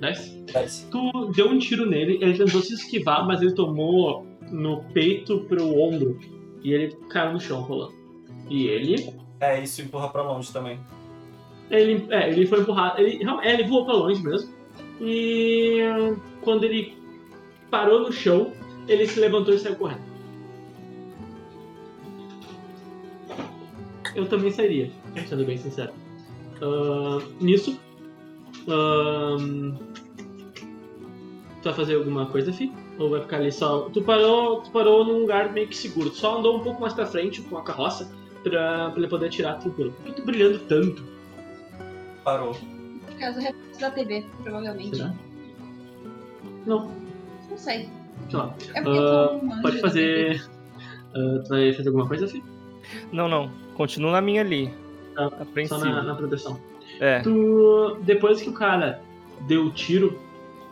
10? 0.00 0.30
10. 0.52 0.88
Tu 0.92 1.32
deu 1.34 1.48
um 1.48 1.58
tiro 1.58 1.84
nele, 1.84 2.18
ele 2.22 2.38
tentou 2.38 2.62
se 2.62 2.74
esquivar, 2.74 3.26
mas 3.26 3.42
ele 3.42 3.52
tomou 3.52 4.24
no 4.52 4.84
peito 4.94 5.40
pro 5.40 5.76
ombro. 5.76 6.18
E 6.62 6.72
ele 6.72 6.96
caiu 7.10 7.32
no 7.32 7.40
chão 7.40 7.60
rolando. 7.60 7.94
E 8.48 8.68
ele. 8.68 9.12
É, 9.40 9.60
isso 9.62 9.82
empurra 9.82 10.08
pra 10.08 10.22
longe 10.22 10.52
também. 10.52 10.78
Ele, 11.70 12.06
é, 12.10 12.30
ele 12.30 12.46
foi 12.46 12.60
empurrado. 12.60 13.00
Ele, 13.00 13.24
é, 13.42 13.54
ele 13.54 13.64
voou 13.64 13.84
pra 13.84 13.94
longe 13.94 14.22
mesmo. 14.22 14.50
E 15.00 15.80
quando 16.42 16.64
ele 16.64 16.96
parou 17.70 18.00
no 18.00 18.12
chão, 18.12 18.52
ele 18.88 19.06
se 19.06 19.18
levantou 19.18 19.54
e 19.54 19.58
saiu 19.58 19.76
correndo. 19.76 20.08
Eu 24.14 24.26
também 24.26 24.50
sairia, 24.50 24.90
sendo 25.28 25.44
bem 25.44 25.56
sincero. 25.56 25.92
Ahn, 26.60 27.20
nisso. 27.40 27.78
tu 28.66 29.74
vai 31.64 31.74
fazer 31.74 31.96
alguma 31.96 32.26
coisa, 32.26 32.52
Fi? 32.52 32.72
Ou 32.98 33.10
vai 33.10 33.20
ficar 33.20 33.36
ali 33.36 33.52
só. 33.52 33.88
Tu 33.90 34.02
parou, 34.02 34.62
tu 34.62 34.70
parou 34.70 35.04
num 35.04 35.20
lugar 35.20 35.52
meio 35.52 35.68
que 35.68 35.76
seguro. 35.76 36.10
Tu 36.10 36.16
só 36.16 36.38
andou 36.38 36.56
um 36.58 36.60
pouco 36.60 36.80
mais 36.80 36.92
pra 36.94 37.06
frente 37.06 37.40
com 37.42 37.56
a 37.56 37.62
carroça 37.62 38.10
pra, 38.42 38.90
pra 38.90 38.98
ele 38.98 39.08
poder 39.08 39.26
atirar 39.26 39.58
tranquilo. 39.58 39.92
Por 39.92 40.04
que 40.06 40.12
tu 40.12 40.24
brilhando 40.24 40.58
tanto? 40.60 41.04
Parou. 42.24 42.54
Por 43.06 43.18
causa 43.18 43.38
do 43.38 43.44
reflexo 43.44 43.80
da 43.80 43.90
TV, 43.90 44.24
provavelmente. 44.42 44.96
Será? 44.96 45.14
Não, 46.66 46.90
Não 47.48 47.56
sei. 47.56 47.88
sei 48.28 48.38
lá. 48.38 48.54
É 48.74 48.82
porque 48.82 48.98
eu 48.98 49.06
tô 49.06 49.46
anjo 49.46 49.62
Pode 49.62 49.80
fazer. 49.80 50.44
Ah, 51.14 51.40
tu 51.44 51.48
vai 51.48 51.72
fazer 51.72 51.88
alguma 51.88 52.08
coisa, 52.08 52.26
Fi? 52.26 52.42
Não, 53.12 53.28
não. 53.28 53.50
Continua 53.76 54.12
na 54.12 54.20
minha 54.20 54.42
ali. 54.42 54.72
Tá, 55.18 55.28
Só 55.30 55.42
Apreensivo. 55.42 55.84
na, 55.84 56.02
na 56.04 56.14
proteção. 56.14 56.60
É. 57.00 57.18
Tu, 57.20 57.98
depois 58.02 58.40
que 58.40 58.48
o 58.48 58.52
cara 58.52 59.02
deu 59.48 59.64
o 59.64 59.70
tiro, 59.70 60.16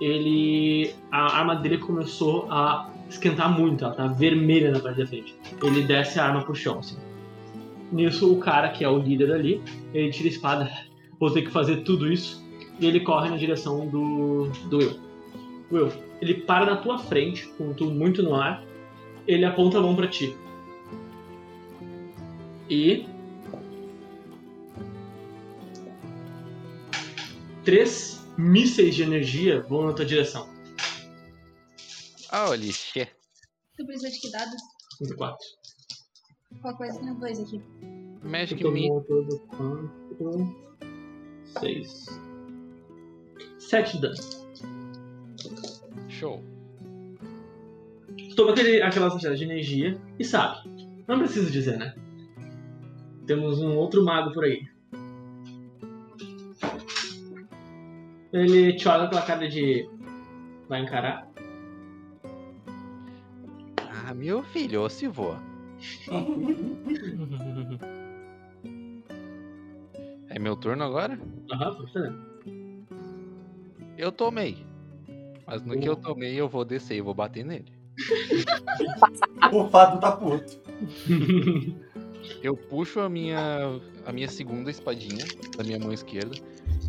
ele. 0.00 0.94
A 1.10 1.38
arma 1.38 1.56
dele 1.56 1.78
começou 1.78 2.46
a 2.48 2.88
esquentar 3.08 3.50
muito, 3.50 3.84
ela 3.84 3.92
tá 3.92 4.06
vermelha 4.06 4.70
na 4.70 4.78
parte 4.78 5.00
da 5.00 5.06
frente. 5.06 5.34
Ele 5.60 5.82
desce 5.82 6.20
a 6.20 6.26
arma 6.26 6.42
pro 6.42 6.54
chão, 6.54 6.78
assim. 6.78 6.96
Nisso, 7.90 8.32
o 8.32 8.38
cara, 8.38 8.68
que 8.68 8.84
é 8.84 8.88
o 8.88 8.98
líder 8.98 9.32
ali, 9.32 9.60
ele 9.92 10.10
tira 10.10 10.28
a 10.28 10.32
espada, 10.32 10.70
vou 11.18 11.30
ter 11.32 11.42
que 11.42 11.50
fazer 11.50 11.78
tudo 11.78 12.12
isso, 12.12 12.44
e 12.78 12.86
ele 12.86 13.00
corre 13.00 13.28
na 13.30 13.36
direção 13.36 13.88
do, 13.88 14.48
do 14.68 14.78
Will. 14.78 15.00
Will, 15.72 15.92
ele 16.20 16.34
para 16.34 16.66
na 16.66 16.76
tua 16.76 16.98
frente, 16.98 17.48
com 17.58 17.72
tu 17.72 17.86
muito 17.86 18.22
no 18.22 18.34
ar, 18.34 18.62
ele 19.26 19.44
aponta 19.44 19.78
a 19.78 19.82
mão 19.82 19.94
pra 19.96 20.06
ti. 20.06 20.36
E 22.68 23.06
três 27.66 28.24
mísseis 28.38 28.94
de 28.94 29.02
energia 29.02 29.60
vão 29.60 29.86
na 29.86 29.92
tua 29.92 30.06
direção. 30.06 30.48
Holy 32.32 32.72
shit. 32.72 33.10
Tu 33.76 33.84
precisa 33.84 34.08
de 34.08 34.20
que 34.20 34.30
dado? 34.30 34.52
54. 34.98 35.38
Qual 36.62 36.76
coisa 36.76 36.98
tem 37.00 37.14
dois 37.14 37.40
aqui? 37.40 37.60
Magic 38.22 38.62
Me. 38.64 38.88
tomou 38.88 39.02
todo 39.02 39.38
4, 39.48 40.56
6, 41.60 42.06
7 43.58 43.92
de 43.92 44.00
dano. 44.00 44.14
Show. 46.08 46.42
Toma 48.36 48.52
aquele, 48.52 48.80
aquela 48.80 49.10
quantidade 49.10 49.38
de 49.38 49.44
energia 49.44 50.00
e 50.18 50.24
sabe. 50.24 50.68
Não 51.08 51.18
preciso 51.18 51.50
dizer, 51.50 51.78
né? 51.78 51.94
Temos 53.26 53.58
um 53.60 53.76
outro 53.76 54.04
mago 54.04 54.32
por 54.32 54.44
aí. 54.44 54.75
Ele 58.36 58.74
te 58.74 58.86
olha 58.86 59.08
com 59.08 59.16
a 59.16 59.22
cara 59.22 59.48
de. 59.48 59.88
Vai 60.68 60.82
encarar? 60.82 61.26
Ah, 63.78 64.12
meu 64.12 64.42
filho, 64.42 64.82
ô 64.82 64.88
se 64.90 65.08
voa. 65.08 65.40
É 70.28 70.38
meu 70.38 70.54
turno 70.54 70.84
agora? 70.84 71.18
Aham, 71.50 71.76
pode 71.76 71.92
fazer. 71.94 72.12
Eu 73.96 74.12
tomei. 74.12 74.66
Mas 75.46 75.62
no 75.62 75.80
que 75.80 75.88
eu 75.88 75.96
tomei, 75.96 76.34
eu 76.38 76.46
vou 76.46 76.62
descer 76.62 76.98
e 76.98 77.00
vou 77.00 77.14
bater 77.14 77.42
nele. 77.42 77.72
O 79.50 79.66
Fado 79.68 79.98
tá 79.98 80.12
puto. 80.12 80.60
Eu 82.42 82.54
puxo 82.54 83.00
a 83.00 83.08
minha, 83.08 83.80
a 84.04 84.12
minha 84.12 84.28
segunda 84.28 84.70
espadinha 84.70 85.24
da 85.56 85.64
minha 85.64 85.78
mão 85.78 85.90
esquerda, 85.90 86.36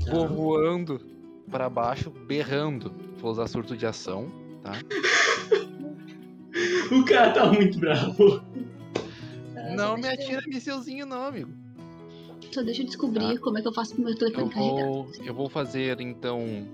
vou 0.10 0.28
voando 0.28 1.00
pra 1.50 1.70
baixo, 1.70 2.10
berrando. 2.10 2.92
Vou 3.18 3.32
usar 3.32 3.48
surto 3.48 3.76
de 3.76 3.86
ação, 3.86 4.28
tá? 4.64 4.74
O 6.92 7.06
cara 7.06 7.32
tá 7.32 7.52
muito 7.52 7.78
bravo. 7.80 8.42
Ah, 9.56 9.76
Não 9.76 9.96
me 9.98 10.08
eu- 10.08 10.12
atira 10.14 10.42
missilzinho 10.48 11.06
não, 11.06 11.24
amigo. 11.26 11.52
Só 12.52 12.64
deixa 12.64 12.82
eu 12.82 12.86
descobrir 12.88 13.36
Tá. 13.36 13.40
como 13.42 13.58
é 13.58 13.62
que 13.62 13.68
eu 13.68 13.74
faço 13.74 13.94
pro 13.94 14.04
meu 14.04 14.14
Eu 14.14 14.18
telefone 14.18 14.50
carregar. 14.50 14.86
vou, 14.86 15.12
eu 15.24 15.34
vou 15.34 15.50
fazer 15.50 16.00
então. 16.02 16.68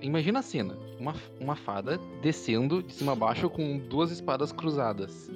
Imagina 0.00 0.38
a 0.38 0.42
cena: 0.42 0.76
uma, 0.98 1.14
uma 1.40 1.56
fada 1.56 1.98
descendo 2.22 2.82
de 2.82 2.92
cima 2.94 3.12
a 3.12 3.16
baixo 3.16 3.50
com 3.50 3.76
duas 3.78 4.10
espadas 4.10 4.52
cruzadas. 4.52 5.28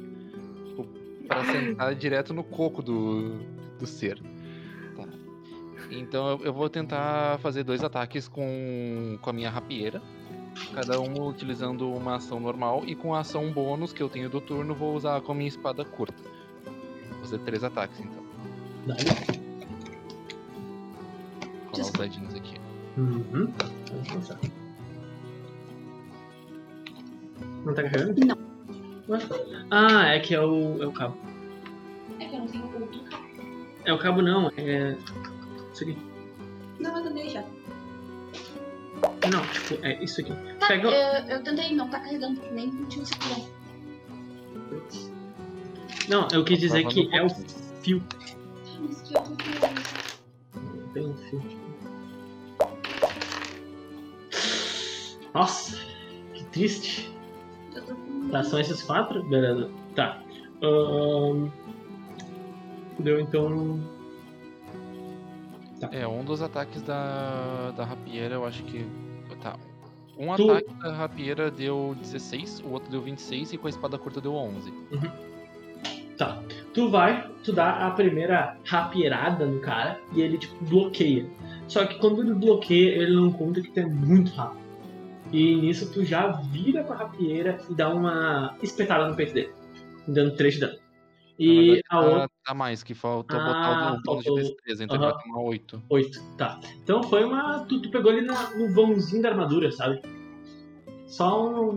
Tipo, 0.69 0.85
pra 1.27 1.45
sentar 1.45 1.95
direto 1.95 2.33
no 2.33 2.45
coco 2.45 2.81
do, 2.83 3.41
do 3.79 3.87
ser. 3.87 4.23
Então 5.91 6.31
eu, 6.31 6.45
eu 6.47 6.53
vou 6.53 6.69
tentar 6.69 7.39
fazer 7.41 7.65
dois 7.65 7.83
ataques 7.83 8.29
com, 8.29 9.19
com 9.21 9.31
a 9.31 9.33
minha 9.33 9.51
rapieira. 9.51 10.01
Cada 10.75 11.01
um 11.01 11.29
utilizando 11.29 11.91
uma 11.93 12.17
ação 12.17 12.39
normal 12.39 12.83
e 12.87 12.95
com 12.95 13.15
a 13.15 13.21
ação 13.21 13.51
bônus 13.51 13.93
que 13.93 14.03
eu 14.03 14.09
tenho 14.09 14.29
do 14.29 14.41
turno, 14.41 14.75
vou 14.75 14.95
usar 14.95 15.21
com 15.21 15.33
a 15.33 15.35
minha 15.35 15.49
espada 15.49 15.85
curta. 15.85 16.23
Vou 17.11 17.21
fazer 17.21 17.39
três 17.39 17.65
ataques 17.65 18.01
então. 18.01 18.23
Dá-lhe. 18.87 19.41
Vou 21.73 21.81
os 21.81 21.91
dadinhos 21.93 22.35
aqui. 22.35 22.55
Uhum. 22.97 23.53
Vamos. 24.09 24.31
Não 27.65 27.75
tá 27.75 27.83
carregando? 27.83 28.27
Não. 28.27 28.39
Ah, 29.71 30.09
é 30.09 30.21
que 30.21 30.35
é 30.35 30.41
o, 30.41 30.83
é 30.83 30.87
o 30.87 30.93
cabo. 30.93 31.17
É 32.19 32.25
que 32.27 32.35
eu 32.35 32.41
não 32.41 32.47
tenho 32.47 32.65
outro. 32.65 33.05
É 33.85 33.93
o 33.93 33.99
cabo 33.99 34.23
não, 34.23 34.51
é. 34.57 34.97
Isso 35.81 35.85
aqui. 35.91 35.99
Não, 36.79 36.97
eu 36.99 37.03
tentei 37.05 37.29
já. 37.31 37.43
Não, 39.33 39.43
tipo, 39.53 39.85
é 39.87 40.03
isso 40.05 40.21
aqui. 40.21 40.33
Tá, 40.59 40.69
Pega. 40.69 40.89
eu, 40.89 41.37
eu 41.37 41.43
tentei, 41.43 41.75
não 41.75 41.89
tá 41.89 42.01
carregando, 42.01 42.41
nem 42.53 42.71
tinha 42.87 43.05
segurança. 43.07 43.49
Não, 46.09 46.29
eu 46.33 46.45
quis 46.45 46.59
dizer 46.59 46.87
que 46.89 47.09
é 47.17 47.25
o 47.25 47.31
fio. 47.83 48.03
Mas 48.81 49.01
que 49.03 49.17
eu 49.17 49.23
tô 49.23 49.31
com- 49.31 50.93
Tem 50.93 51.07
um 51.07 51.15
fio. 51.17 51.43
Nossa, 55.33 55.79
que 56.35 56.45
triste. 56.47 57.11
Tá, 58.31 58.43
são 58.43 58.59
esses 58.61 58.83
quatro? 58.83 59.23
Beleza. 59.23 59.71
Tá. 59.95 60.21
Ahn, 60.63 61.49
Deu 62.99 63.19
então. 63.21 63.81
É, 65.93 66.07
um 66.07 66.25
dos 66.25 66.43
ataques 66.43 66.83
da, 66.83 67.71
da 67.77 67.85
rapieira, 67.85 68.35
eu 68.35 68.45
acho 68.45 68.63
que. 68.65 68.85
Tá. 69.43 69.57
Um 70.19 70.35
Tu- 70.37 70.51
ataque 70.51 70.75
da 70.83 70.93
rapieira 70.93 71.51
deu 71.51 71.97
16, 72.01 72.61
o 72.61 72.71
outro 72.73 72.91
deu 72.91 73.01
26 73.01 73.55
e 73.55 73.57
com 73.59 73.67
a 73.67 73.71
espada 73.71 73.97
curta 73.99 74.21
deu 74.21 74.35
11. 74.35 74.73
Tá. 76.19 76.43
Tu 76.75 76.91
vai, 76.91 77.27
tu 77.43 77.53
dá 77.53 77.87
a 77.87 77.91
primeira 77.93 78.57
rapieirada 78.67 79.47
no 79.47 79.61
cara 79.61 79.99
e 80.13 80.21
ele 80.21 80.37
tipo 80.37 80.63
bloqueia. 80.67 81.27
Só 81.67 81.87
que 81.87 81.99
quando 81.99 82.21
ele 82.21 82.35
bloqueia, 82.35 82.91
ele 83.03 83.15
não 83.17 83.33
conta 83.33 83.63
que 83.63 83.71
tu 83.71 83.81
é 83.81 83.87
muito 83.87 84.31
rápido. 84.33 84.61
E 85.33 85.55
nisso 85.57 85.91
tu 85.93 86.05
já 86.05 86.27
vira 86.29 86.85
com 86.85 86.93
a 86.93 86.97
rapieira 86.97 87.59
e 87.71 87.75
dá 87.75 87.89
uma 87.89 88.55
espetada 88.63 89.09
no 89.09 89.15
peito 89.17 89.33
dele, 89.33 89.51
dando 90.07 90.35
3 90.37 90.55
de 90.55 90.61
dano. 90.61 90.79
E 91.43 91.83
a 91.89 92.01
tá, 92.01 92.01
outra, 92.07 92.31
tá 92.45 92.55
mais, 92.55 92.83
que 92.83 92.95
faltou 92.95 93.41
Ah, 93.41 93.45
botar 93.45 93.93
o 93.95 94.03
bônus 94.03 94.25
de 94.25 94.35
destreza, 94.35 94.85
então 94.85 94.97
ele 94.97 95.05
Aham. 95.07 95.15
vai 95.15 95.23
tomar 95.23 95.41
8. 95.41 95.83
8, 95.89 96.23
tá. 96.37 96.61
Então 96.83 97.03
foi 97.03 97.25
uma. 97.25 97.61
Tu, 97.65 97.81
tu 97.81 97.91
pegou 97.91 98.13
ele 98.13 98.23
na- 98.27 98.51
no 98.57 98.73
vãozinho 98.75 99.23
da 99.23 99.31
armadura, 99.31 99.73
sabe? 99.73 100.03
Só 101.07 101.71
um. 101.71 101.75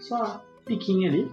Só 0.00 0.16
uma 0.16 0.42
piquinha 0.64 1.08
ali. 1.10 1.30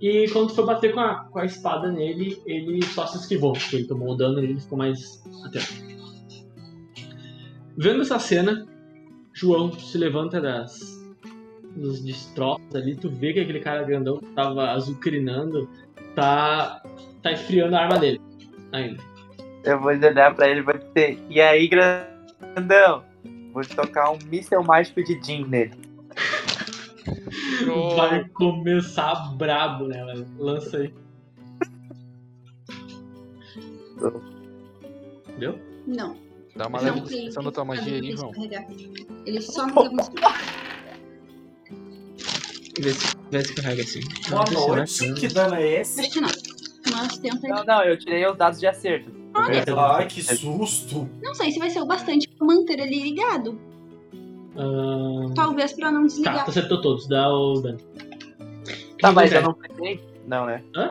E 0.00 0.28
quando 0.32 0.48
tu 0.50 0.54
foi 0.54 0.64
bater 0.66 0.94
com 0.94 1.00
a, 1.00 1.24
com 1.24 1.40
a 1.40 1.44
espada 1.44 1.90
nele, 1.90 2.40
ele 2.46 2.80
só 2.84 3.04
se 3.06 3.18
esquivou, 3.18 3.52
porque 3.52 3.74
ele 3.74 3.88
tomou 3.88 4.12
o 4.12 4.16
dano 4.16 4.38
e 4.38 4.44
ele 4.44 4.60
ficou 4.60 4.78
mais 4.78 5.20
atento. 5.44 5.88
Vendo 7.76 8.02
essa 8.02 8.18
cena, 8.20 8.66
João 9.32 9.72
se 9.72 9.98
levanta 9.98 10.40
das, 10.40 10.80
dos 11.76 12.00
destroços 12.00 12.74
ali, 12.74 12.96
tu 12.96 13.08
vê 13.10 13.32
que 13.32 13.40
aquele 13.40 13.60
cara 13.60 13.82
grandão 13.82 14.18
que 14.18 14.26
tava 14.34 14.70
azucrinando 14.70 15.68
tá, 16.18 16.82
tá 17.22 17.32
esfriando 17.32 17.76
a 17.76 17.80
arma 17.82 17.96
dele 17.98 18.20
ainda. 18.72 19.00
Eu 19.64 19.80
vou 19.80 19.90
olhar 19.90 20.34
pra 20.34 20.48
ele 20.48 20.60
e 20.60 20.62
vou 20.62 20.76
dizer, 20.76 21.18
e 21.30 21.40
aí, 21.40 21.68
grandão? 21.68 23.04
Vou 23.52 23.64
tocar 23.64 24.10
um 24.10 24.18
míssel 24.26 24.64
mágico 24.64 25.02
de 25.04 25.20
Jin 25.22 25.44
nele. 25.46 25.78
Vai 27.96 28.28
começar 28.30 29.14
brabo, 29.36 29.86
né, 29.86 30.04
velho? 30.04 30.26
Lança 30.38 30.78
aí. 30.78 30.92
Deu? 35.38 35.58
Não. 35.86 36.16
Dá 36.56 36.66
uma 36.66 36.80
leve 36.80 37.00
descrição 37.00 37.44
da 37.44 37.52
tua 37.52 37.64
magia 37.64 37.94
aí, 37.94 38.00
descarregar. 38.00 38.66
Ele 39.24 39.40
só 39.40 39.66
me 39.66 39.72
deu 39.72 39.82
um 39.82 39.96
Vê 42.80 42.92
se, 42.92 43.16
vê 43.30 43.44
se 43.44 43.54
carrega 43.54 43.82
assim. 43.82 44.00
Boa 44.30 44.44
Não, 44.52 44.60
não, 44.60 44.68
noite, 44.76 45.06
não. 45.08 45.14
que 45.14 45.28
dano 45.28 45.54
é 45.56 45.80
esse? 45.80 46.20
Não. 46.20 46.28
Não, 47.48 47.64
não, 47.64 47.82
eu 47.84 47.98
tirei 47.98 48.26
os 48.26 48.36
dados 48.36 48.58
de 48.60 48.66
acerto. 48.66 49.10
Ai, 49.34 50.06
que 50.06 50.22
susto! 50.22 51.08
Não 51.22 51.34
sei 51.34 51.50
se 51.52 51.58
vai 51.58 51.68
ser 51.70 51.80
o 51.80 51.86
bastante 51.86 52.28
pra 52.28 52.46
manter 52.46 52.78
ele 52.80 53.02
ligado. 53.02 53.58
Talvez 55.34 55.72
pra 55.72 55.90
não 55.92 56.02
Tá, 56.02 56.06
desligar. 56.06 56.44
tu 56.44 56.50
acertou 56.50 56.80
todos, 56.80 57.06
dá 57.06 57.28
o 57.32 57.60
dano. 57.60 57.78
Tá, 59.00 59.08
que 59.10 59.14
mas 59.14 59.32
eu 59.32 59.42
não 59.42 59.54
peguei? 59.54 60.00
Não, 60.26 60.46
né? 60.46 60.62
Não, 60.74 60.90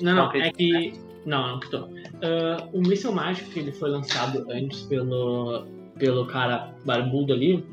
Não, 0.00 0.14
não, 0.16 0.24
acredito, 0.26 0.48
é 0.54 0.56
que. 0.58 0.92
Não, 1.24 1.48
não 1.52 1.60
quitou. 1.60 1.88
Ah, 2.22 2.68
o 2.72 2.80
míssil 2.80 3.12
mágico 3.12 3.50
que 3.50 3.60
ele 3.60 3.72
foi 3.72 3.90
lançado 3.90 4.44
antes 4.50 4.82
pelo, 4.82 5.64
pelo 5.98 6.26
cara 6.26 6.74
barbudo 6.84 7.32
ali, 7.32 7.64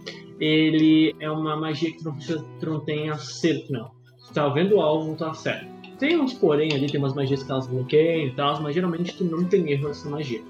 ele 0.44 1.16
é 1.20 1.30
uma 1.32 1.56
magia 1.56 1.92
que 1.92 2.04
não, 2.04 2.14
precisa, 2.14 2.46
tu 2.60 2.70
não 2.70 2.80
tem 2.82 3.10
acerto, 3.10 3.72
não. 3.72 3.92
Tu 4.28 4.34
tá 4.34 4.50
vendo 4.50 4.76
o 4.76 4.82
alvo, 4.82 5.16
tá 5.16 5.34
certo. 5.34 5.66
Tem 5.98 6.20
uns 6.20 6.34
porém 6.34 6.74
ali, 6.74 6.88
tem 6.88 7.00
umas 7.00 7.14
magias 7.14 7.44
que 7.44 7.52
elas 7.52 7.68
bloqueiam 7.68 8.28
e 8.28 8.32
tal, 8.32 8.62
mas 8.62 8.76
geralmente 8.76 9.16
tu 9.16 9.24
não 9.24 9.46
tem 9.46 9.72
erro 9.72 9.88
nessa 9.88 10.10
magia. 10.10 10.42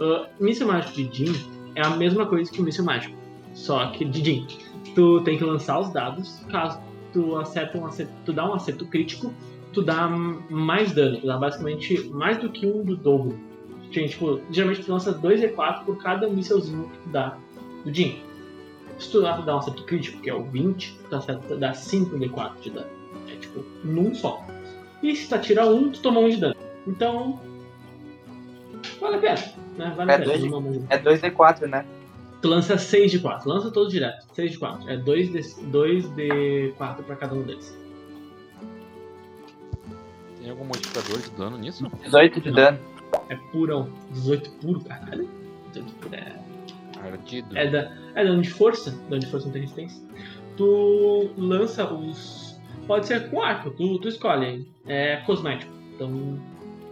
Uh, 0.00 0.66
mágico 0.66 0.94
de 0.94 1.26
Jin 1.26 1.32
é 1.74 1.82
a 1.82 1.90
mesma 1.90 2.26
coisa 2.26 2.50
que 2.50 2.60
o 2.60 2.64
míssil 2.64 2.84
mágico, 2.84 3.16
só 3.54 3.90
que 3.90 4.04
de 4.04 4.24
Jin. 4.24 4.46
Tu 4.94 5.20
tem 5.20 5.38
que 5.38 5.44
lançar 5.44 5.78
os 5.78 5.92
dados, 5.92 6.40
caso 6.50 6.80
tu 7.12 7.36
acerta 7.36 7.78
um 7.78 7.86
acerto, 7.86 8.12
tu 8.24 8.32
dá 8.32 8.48
um 8.48 8.54
acerto 8.54 8.84
crítico, 8.86 9.32
tu 9.72 9.82
dá 9.82 10.08
mais 10.08 10.92
dano, 10.92 11.20
tu 11.20 11.26
dá 11.26 11.36
basicamente 11.36 12.08
mais 12.08 12.38
do 12.38 12.50
que 12.50 12.66
um 12.66 12.82
do 12.82 12.96
dobro. 12.96 13.38
Tem, 13.92 14.06
tipo, 14.06 14.40
geralmente 14.50 14.84
tu 14.84 14.90
lança 14.90 15.12
2d4 15.12 15.84
por 15.84 15.98
cada 15.98 16.28
mísselzinho 16.28 16.88
que 16.88 16.98
tu 16.98 17.08
dá 17.10 17.36
do 17.84 17.94
Jin. 17.94 18.29
Se 19.00 19.10
tu 19.10 19.22
dá, 19.22 19.40
um 19.54 19.58
acerto 19.58 19.82
crítico, 19.84 20.20
que 20.20 20.28
é 20.30 20.34
o 20.34 20.44
20, 20.44 20.98
tu 21.08 21.16
acerta, 21.16 21.56
dá 21.56 21.72
5d4 21.72 22.60
de 22.60 22.70
dano. 22.70 22.86
É 23.28 23.34
tipo, 23.36 23.64
num 23.82 24.14
só. 24.14 24.44
E 25.02 25.16
se 25.16 25.28
tu 25.28 25.34
atira 25.34 25.66
um, 25.66 25.90
tu 25.90 26.00
toma 26.02 26.20
um 26.20 26.28
de 26.28 26.36
dano. 26.36 26.54
Então. 26.86 27.40
Vale 29.00 29.16
a 29.16 29.18
pena, 29.18 29.42
né? 29.76 29.94
Vale 29.96 30.10
É 30.10 30.14
a 30.14 30.18
pena. 30.18 30.24
dois 30.26 30.40
de-. 30.42 30.84
É 30.90 30.98
2d4, 31.30 31.66
né? 31.66 31.86
Tu 32.42 32.48
lança 32.48 32.78
6 32.78 33.10
de 33.10 33.18
4, 33.18 33.48
lança 33.48 33.70
todos 33.70 33.92
direto. 33.92 34.26
6 34.34 34.52
de 34.52 34.58
4. 34.58 34.88
É 34.90 34.96
2 34.96 35.32
de, 35.32 35.64
2 35.64 36.08
de 36.14 36.72
4 36.78 37.04
pra 37.04 37.16
cada 37.16 37.34
um 37.34 37.42
deles. 37.42 37.76
Tem 40.38 40.50
algum 40.50 40.64
modificador 40.64 41.18
de 41.18 41.30
dano 41.30 41.58
nisso? 41.58 41.86
18 42.02 42.40
de 42.40 42.48
Não. 42.48 42.56
dano. 42.56 42.78
É 43.28 43.36
purão. 43.36 43.90
18 44.12 44.50
puro, 44.52 44.80
caralho. 44.80 45.28
18 45.72 45.92
puro 45.96 46.14
é. 46.14 46.39
Ardido. 47.04 47.56
É, 47.56 47.70
da, 47.70 47.92
é 48.14 48.24
dano 48.24 48.42
de 48.42 48.50
força. 48.50 48.90
Dano 49.08 49.20
de 49.20 49.26
força 49.26 49.46
não 49.46 49.52
tem 49.52 49.62
resistência. 49.62 50.02
Tu 50.56 51.30
lança 51.36 51.92
os. 51.92 52.60
Pode 52.86 53.06
ser 53.06 53.30
com 53.30 53.40
arco, 53.42 53.70
tu, 53.70 53.98
tu 53.98 54.08
escolhe. 54.08 54.46
aí. 54.46 54.66
É 54.86 55.16
cosmético. 55.26 55.72
Então. 55.94 56.38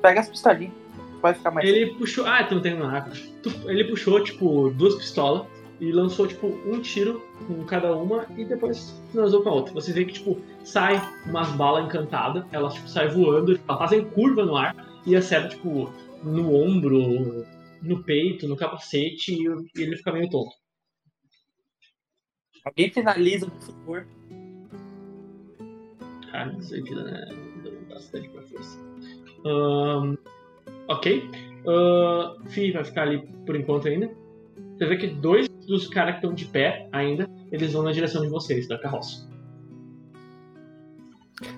Pega 0.03 0.21
as 0.21 0.29
pistolinhas. 0.29 0.73
Vai 1.21 1.35
ficar 1.35 1.51
mais. 1.51 1.69
Ele 1.69 1.95
puxou. 1.95 2.25
Ah, 2.27 2.45
tu 2.45 2.55
não 2.55 2.63
tem 2.63 2.75
um 2.81 2.85
arco. 2.87 3.11
Tu- 3.43 3.53
ele 3.71 3.85
puxou, 3.85 4.23
tipo, 4.23 4.71
duas 4.71 4.95
pistolas 4.95 5.47
e 5.81 5.91
lançou, 5.93 6.27
tipo, 6.27 6.47
um 6.67 6.81
tiro 6.81 7.23
com 7.47 7.65
cada 7.65 7.95
uma 7.97 8.27
e 8.37 8.45
depois 8.45 9.01
finalizou 9.11 9.43
com 9.43 9.49
a 9.49 9.53
outra. 9.55 9.75
Você 9.75 9.93
vê 9.93 10.05
que, 10.05 10.15
tipo, 10.15 10.39
sai 10.65 11.01
umas 11.27 11.49
balas 11.51 11.85
encantadas, 11.87 12.45
elas, 12.53 12.75
tipo, 12.75 12.89
saem 12.89 13.11
voando, 13.11 13.59
elas 13.69 13.79
fazem 13.79 14.05
curva 14.05 14.45
no 14.45 14.57
ar 14.57 14.75
e 15.07 15.15
acertam, 15.17 15.51
tipo, 15.51 15.91
no 16.23 16.53
ombro, 16.55 17.45
no 17.83 18.03
peito, 18.03 18.47
no 18.49 18.57
capacete 18.57 19.33
e, 19.35 19.49
o- 19.49 19.65
e 19.77 19.83
ele 19.83 19.97
fica 19.97 20.13
meio 20.13 20.29
tonto. 20.29 20.55
Alguém 22.65 22.91
finaliza, 22.91 23.47
por 23.51 23.61
favor. 23.63 24.07
Ah, 26.33 26.53
isso 26.59 26.75
aí 26.75 26.83
tira, 26.85 27.03
né? 27.05 27.27
Deu 27.63 27.81
bastante 27.89 28.29
pra 28.29 28.43
força. 28.43 28.79
Ahn, 29.45 30.17
ok. 30.89 31.31
Uh, 31.65 32.49
Fi 32.51 32.71
vai 32.73 32.85
ficar 32.85 33.03
ali 33.03 33.27
por 33.47 33.57
enquanto 33.57 33.89
ainda. 33.89 34.11
Você 34.77 34.87
vê 34.87 34.97
que 34.97 35.07
dois 35.09 35.49
dos 35.49 35.89
caras 35.89 36.13
que 36.15 36.19
estão 36.19 36.35
de 36.35 36.45
pé 36.47 36.89
ainda, 36.93 37.29
eles 37.51 37.73
vão 37.73 37.83
na 37.83 37.93
direção 37.93 38.23
de 38.23 38.29
vocês, 38.29 38.69
da 38.69 38.79
carroça. 38.79 39.29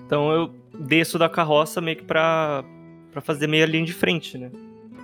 Então 0.05 0.31
eu 0.31 0.53
desço 0.79 1.17
da 1.19 1.29
carroça 1.29 1.81
meio 1.81 1.97
que 1.97 2.03
pra, 2.03 2.63
pra 3.11 3.21
fazer 3.21 3.47
meia 3.47 3.65
linha 3.65 3.85
de 3.85 3.93
frente, 3.93 4.37
né? 4.37 4.51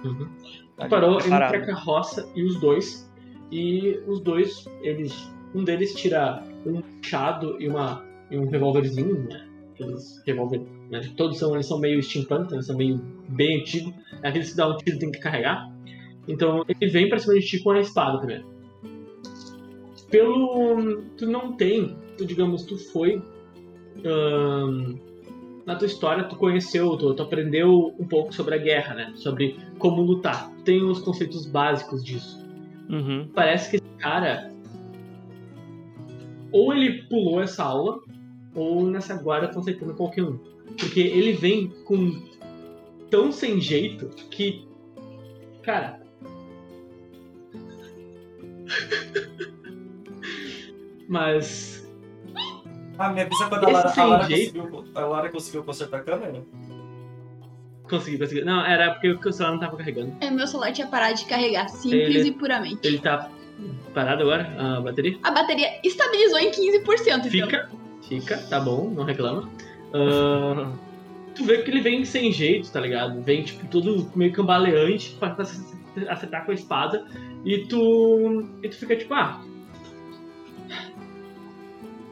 Uhum. 0.04 0.30
Ali, 0.78 0.90
Parou 0.90 1.18
preparado. 1.18 1.56
entre 1.56 1.72
a 1.72 1.76
carroça 1.76 2.30
e 2.36 2.44
os 2.44 2.60
dois. 2.60 3.10
E 3.52 4.00
os 4.08 4.20
dois, 4.20 4.66
eles. 4.82 5.30
Um 5.56 5.64
deles 5.64 5.94
tira 5.96 6.44
um 6.66 6.82
machado 6.98 7.56
e, 7.60 7.68
uma, 7.68 8.04
e 8.30 8.38
um 8.38 8.48
revólverzinho, 8.50 9.24
né? 9.28 9.48
Aqueles 9.74 10.22
revólver, 10.26 10.62
né? 10.90 11.02
Todos 11.16 11.38
são, 11.38 11.54
eles 11.54 11.66
são 11.68 11.80
meio 11.80 12.02
steampunk, 12.04 12.54
eles 12.54 12.66
são 12.66 12.76
meio 12.78 12.98
bem 13.30 13.62
antigos. 13.62 13.94
É 14.22 14.28
aqueles 14.28 14.52
que 14.52 14.58
dá 14.58 14.68
um 14.68 14.78
tiro 14.78 15.00
tem 15.00 15.12
que 15.12 15.20
carregar. 15.20 15.72
Então 16.28 16.64
ele 16.68 16.92
vem 16.92 17.08
pra 17.08 17.18
cima 17.18 17.36
de 17.36 17.46
ti 17.46 17.60
com 17.64 17.72
a 17.72 17.80
espada 17.80 18.18
primeiro. 18.18 18.46
Pelo. 20.10 21.02
Tu 21.18 21.26
não 21.26 21.54
tem, 21.54 21.96
tu 22.18 22.26
digamos, 22.26 22.64
tu 22.64 22.78
foi. 22.92 23.22
ahn, 24.06 24.96
na 25.68 25.76
tua 25.76 25.86
história, 25.86 26.24
tu 26.24 26.38
conheceu, 26.38 26.96
tu, 26.96 27.14
tu 27.14 27.22
aprendeu 27.22 27.94
um 28.00 28.08
pouco 28.08 28.34
sobre 28.34 28.56
a 28.56 28.58
guerra, 28.58 28.96
né? 28.96 29.12
Sobre 29.16 29.60
como 29.78 30.02
lutar. 30.02 30.50
Tem 30.64 30.82
os 30.82 31.02
conceitos 31.02 31.46
básicos 31.46 32.02
disso. 32.02 32.42
Uhum. 32.90 33.30
Parece 33.36 33.72
que 33.72 33.76
esse 33.76 33.98
cara. 33.98 34.50
Ou 36.54 36.74
ele 36.74 37.04
pulou 37.04 37.42
essa 37.42 37.66
aula, 37.66 38.00
ou 38.56 38.90
nessa 38.90 39.22
guarda 39.22 39.48
estão 39.48 39.62
aceitando 39.62 39.94
qualquer 39.94 40.24
um. 40.24 40.40
Porque 40.80 41.02
ele 41.02 41.34
vem 41.34 41.68
com 41.84 42.18
tão 43.10 43.30
sem 43.30 43.60
jeito 43.60 44.08
que. 44.30 44.66
Cara. 45.64 46.00
Mas. 51.10 51.77
Ah, 52.98 53.10
me 53.10 53.22
avisa 53.22 53.48
quando 53.48 53.64
a 53.66 53.72
Esse 53.72 53.74
Lara, 53.74 53.90
a 53.90 53.92
sem 53.94 54.06
Lara 54.08 54.24
jeito. 54.26 54.60
conseguiu, 54.60 54.92
a 54.96 55.00
Lara 55.06 55.30
conseguiu 55.30 55.64
consertar 55.64 56.00
a 56.00 56.04
câmera. 56.04 56.44
Consegui, 57.90 58.18
consegui. 58.18 58.42
Não, 58.44 58.66
era 58.66 58.92
porque 58.94 59.10
o 59.30 59.32
celular 59.32 59.54
não 59.54 59.60
tava 59.60 59.78
carregando. 59.78 60.16
É, 60.20 60.30
meu 60.30 60.46
celular 60.48 60.72
tinha 60.74 60.88
parado 60.88 61.16
de 61.16 61.26
carregar, 61.26 61.70
simples 61.70 62.16
Ele- 62.16 62.30
e 62.30 62.32
puramente. 62.32 62.86
Ele 62.88 63.00
tá 63.00 63.30
parado 63.94 64.24
agora, 64.24 64.54
a 64.60 64.82
bateria? 64.82 65.18
A 65.24 65.32
bateria 65.32 65.80
estabilizou 65.84 66.40
em 66.40 66.52
15%, 66.52 67.28
então. 67.28 67.30
Fica, 67.30 67.70
fica, 68.08 68.38
tá 68.50 68.60
bom, 68.60 68.90
não 68.90 69.04
reclama. 69.04 69.50
Ah, 69.94 70.72
tu 71.34 71.46
vê 71.46 71.60
que 71.60 71.72
ele 71.72 71.82
vem 71.82 72.04
sem 72.04 72.32
jeito, 72.32 72.70
tá 72.72 72.80
ligado? 72.80 73.22
Vem, 73.22 73.44
tipo, 73.44 73.66
todo 73.68 74.12
meio 74.16 74.34
cambaleante 74.34 75.12
pra, 75.20 75.36
acertar 76.10 76.46
com 76.46 76.52
a 76.52 76.54
espada. 76.56 77.06
E 77.46 77.60
tu. 77.68 78.50
E 78.62 78.68
tu 78.68 78.76
fica 78.76 78.96
tipo, 78.98 79.14
ah. 79.14 79.42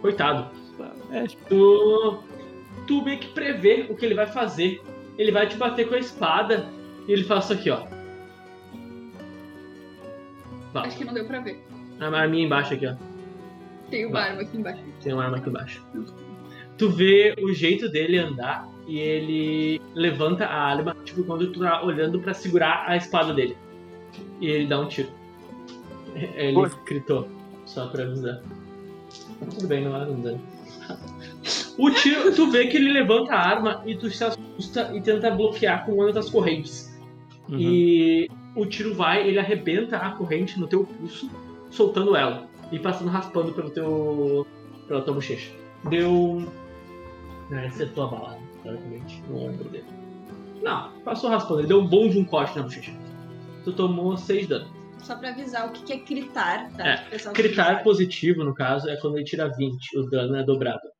Coitado. 0.02 0.50
É, 1.12 1.28
tipo, 1.28 1.46
Tu. 1.50 2.24
Tu 2.88 3.02
meio 3.04 3.20
que 3.20 3.28
prevê 3.30 3.88
o 3.90 3.96
que 3.96 4.06
ele 4.06 4.14
vai 4.14 4.28
fazer. 4.28 4.82
Ele 5.18 5.32
vai 5.32 5.48
te 5.48 5.58
bater 5.58 5.88
com 5.88 5.96
a 5.96 6.00
espada 6.00 6.68
e 7.08 7.12
ele 7.12 7.24
faz 7.24 7.46
isso 7.46 7.54
aqui, 7.54 7.70
ó. 7.72 7.84
Vai. 10.74 10.88
Acho 10.88 10.98
que 10.98 11.06
não 11.06 11.14
deu 11.14 11.26
pra 11.26 11.40
ver. 11.40 11.64
A 12.00 12.06
arminha 12.08 12.46
embaixo 12.46 12.74
aqui, 12.74 12.86
ó. 12.86 12.96
Tem 13.90 14.06
o 14.06 14.12
Vai. 14.12 14.30
barba 14.30 14.42
aqui 14.42 14.58
embaixo. 14.58 14.84
Tem 15.02 15.14
uma 15.14 15.24
arma 15.24 15.38
aqui 15.38 15.50
embaixo. 15.50 15.84
Tu 16.78 16.90
vê 16.90 17.34
o 17.42 17.54
jeito 17.54 17.90
dele 17.90 18.18
andar 18.18 18.68
e 18.86 19.00
ele 19.00 19.82
levanta 19.94 20.46
a 20.46 20.54
arma, 20.54 20.96
tipo, 21.06 21.24
quando 21.24 21.52
tu 21.52 21.62
tá 21.62 21.82
olhando 21.84 22.20
pra 22.20 22.34
segurar 22.34 22.84
a 22.88 22.98
espada 22.98 23.34
dele. 23.34 23.56
E 24.42 24.48
ele 24.48 24.68
dá 24.68 24.80
um 24.80 24.88
tiro. 24.88 25.10
Ele 26.14 26.54
Poxa. 26.54 26.78
gritou, 26.86 27.28
só 27.66 27.88
pra 27.88 28.04
avisar. 28.04 28.42
Tudo 29.52 29.68
bem, 29.68 29.84
não 29.84 29.96
era 29.96 30.12
um 30.12 30.22
dano. 30.22 30.42
O 31.78 31.92
tiro, 31.92 32.34
tu 32.34 32.50
vê 32.50 32.68
que 32.68 32.78
ele 32.78 32.92
levanta 32.92 33.34
a 33.34 33.40
arma 33.40 33.84
e 33.86 33.96
tu 33.96 34.10
se 34.10 34.24
assusta 34.24 34.92
e 34.96 35.02
tenta 35.02 35.30
bloquear 35.32 35.86
com 35.86 35.94
uma 35.94 36.12
das 36.12 36.30
correntes. 36.30 36.98
uhum. 37.50 37.60
E 37.60 38.30
o 38.56 38.66
tiro 38.66 38.94
vai, 38.94 39.28
ele 39.28 39.38
arrebenta 39.38 39.98
a 39.98 40.12
corrente 40.12 40.60
no 40.60 40.68
teu 40.68 40.86
pulso, 40.86 41.30
soltando 41.70 42.16
ela 42.16 42.48
e 42.72 42.80
passando 42.80 43.10
raspando 43.10 43.52
pelo 43.54 43.70
teu. 43.70 44.48
pela 44.88 45.02
tua 45.02 45.14
bochecha. 45.14 45.52
Deu. 45.90 46.52
É, 47.52 47.68
acertou 47.68 48.06
a 48.06 48.08
bala, 48.08 48.40
praticamente, 48.64 49.22
no 49.30 49.46
ombro 49.46 49.70
dele. 49.70 49.86
Não, 50.64 50.92
passou 51.04 51.30
raspando, 51.30 51.60
ele 51.60 51.68
deu 51.68 51.80
um 51.80 51.88
bom 51.88 52.10
de 52.10 52.18
um 52.18 52.26
corte 52.26 52.58
na 52.58 52.64
bochecha. 52.64 52.92
Tu 53.64 53.74
tomou 53.74 54.18
6 54.18 54.48
dano. 54.48 54.68
Só 55.00 55.16
pra 55.16 55.30
avisar 55.30 55.68
o 55.68 55.72
que 55.72 55.84
que 55.84 55.94
é 55.94 56.00
critar, 56.00 56.72
tá? 56.72 56.88
É, 56.88 57.18
Critar 57.34 57.76
não 57.76 57.84
positivo, 57.84 58.44
no 58.44 58.56
caso, 58.56 58.90
é 58.90 58.96
quando 58.98 59.18
ele 59.18 59.26
tira 59.26 59.48
20, 59.56 60.00
o 60.00 60.10
dano 60.10 60.36
é 60.36 60.44
dobrado. 60.44 60.95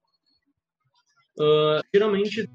Ah, 1.40 1.82
geralmente, 1.94 2.50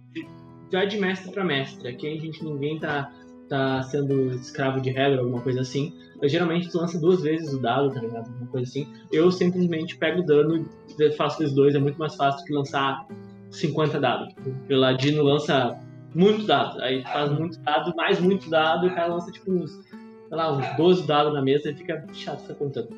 vai 0.72 0.86
de 0.86 0.98
mestre 0.98 1.32
pra 1.32 1.44
mestre. 1.44 1.88
Aqui 1.88 2.06
a 2.06 2.20
gente 2.20 2.44
ninguém 2.44 2.78
tá, 2.78 3.12
tá 3.48 3.82
sendo 3.82 4.32
escravo 4.34 4.80
de 4.80 4.90
regra, 4.90 5.20
alguma 5.20 5.42
coisa 5.42 5.60
assim. 5.60 5.94
Mas 6.20 6.32
geralmente 6.32 6.70
tu 6.70 6.78
lança 6.78 7.00
duas 7.00 7.22
vezes 7.22 7.52
o 7.52 7.60
dado, 7.60 7.92
tá 7.92 8.00
ligado? 8.00 8.26
Alguma 8.26 8.46
coisa 8.46 8.68
assim. 8.68 8.92
Eu 9.12 9.30
simplesmente 9.30 9.96
pego 9.96 10.20
o 10.20 10.26
dano 10.26 10.68
e 10.98 11.12
faço 11.12 11.38
vezes 11.38 11.54
dois, 11.54 11.74
é 11.74 11.78
muito 11.78 11.98
mais 11.98 12.14
fácil 12.14 12.44
que 12.44 12.52
lançar 12.52 13.06
50 13.50 14.00
dados. 14.00 14.34
O 14.70 14.74
Ladino 14.74 15.22
lança 15.22 15.78
muitos 16.14 16.46
dados. 16.46 16.80
Aí 16.82 17.02
faz 17.02 17.30
muitos 17.32 17.58
dados, 17.58 17.94
mais 17.94 18.20
muitos 18.20 18.48
dados, 18.48 18.84
e 18.84 18.92
o 18.92 18.94
cara 18.94 19.12
lança 19.14 19.30
tipo 19.32 19.50
uns, 19.50 19.72
sei 19.72 20.36
lá, 20.36 20.52
uns 20.52 20.76
12 20.76 21.06
dados 21.06 21.32
na 21.32 21.42
mesa 21.42 21.70
e 21.70 21.74
fica 21.74 22.04
chato 22.12 22.42
ficar 22.42 22.54
contando. 22.54 22.88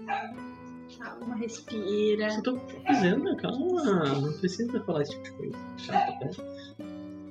Calma, 1.03 1.37
respira. 1.37 2.29
Eu 2.35 2.43
tô 2.43 2.59
dizendo, 2.89 3.25
né? 3.25 3.37
calma, 3.41 4.05
não 4.05 4.33
precisa 4.35 4.81
falar 4.85 5.03
esse 5.03 5.13
tipo 5.13 5.25
de 5.25 5.31
coisa. 5.33 5.59
Chato 5.79 6.13
até. 6.13 6.31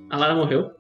A 0.10 0.18
Lara 0.18 0.36
morreu. 0.36 0.72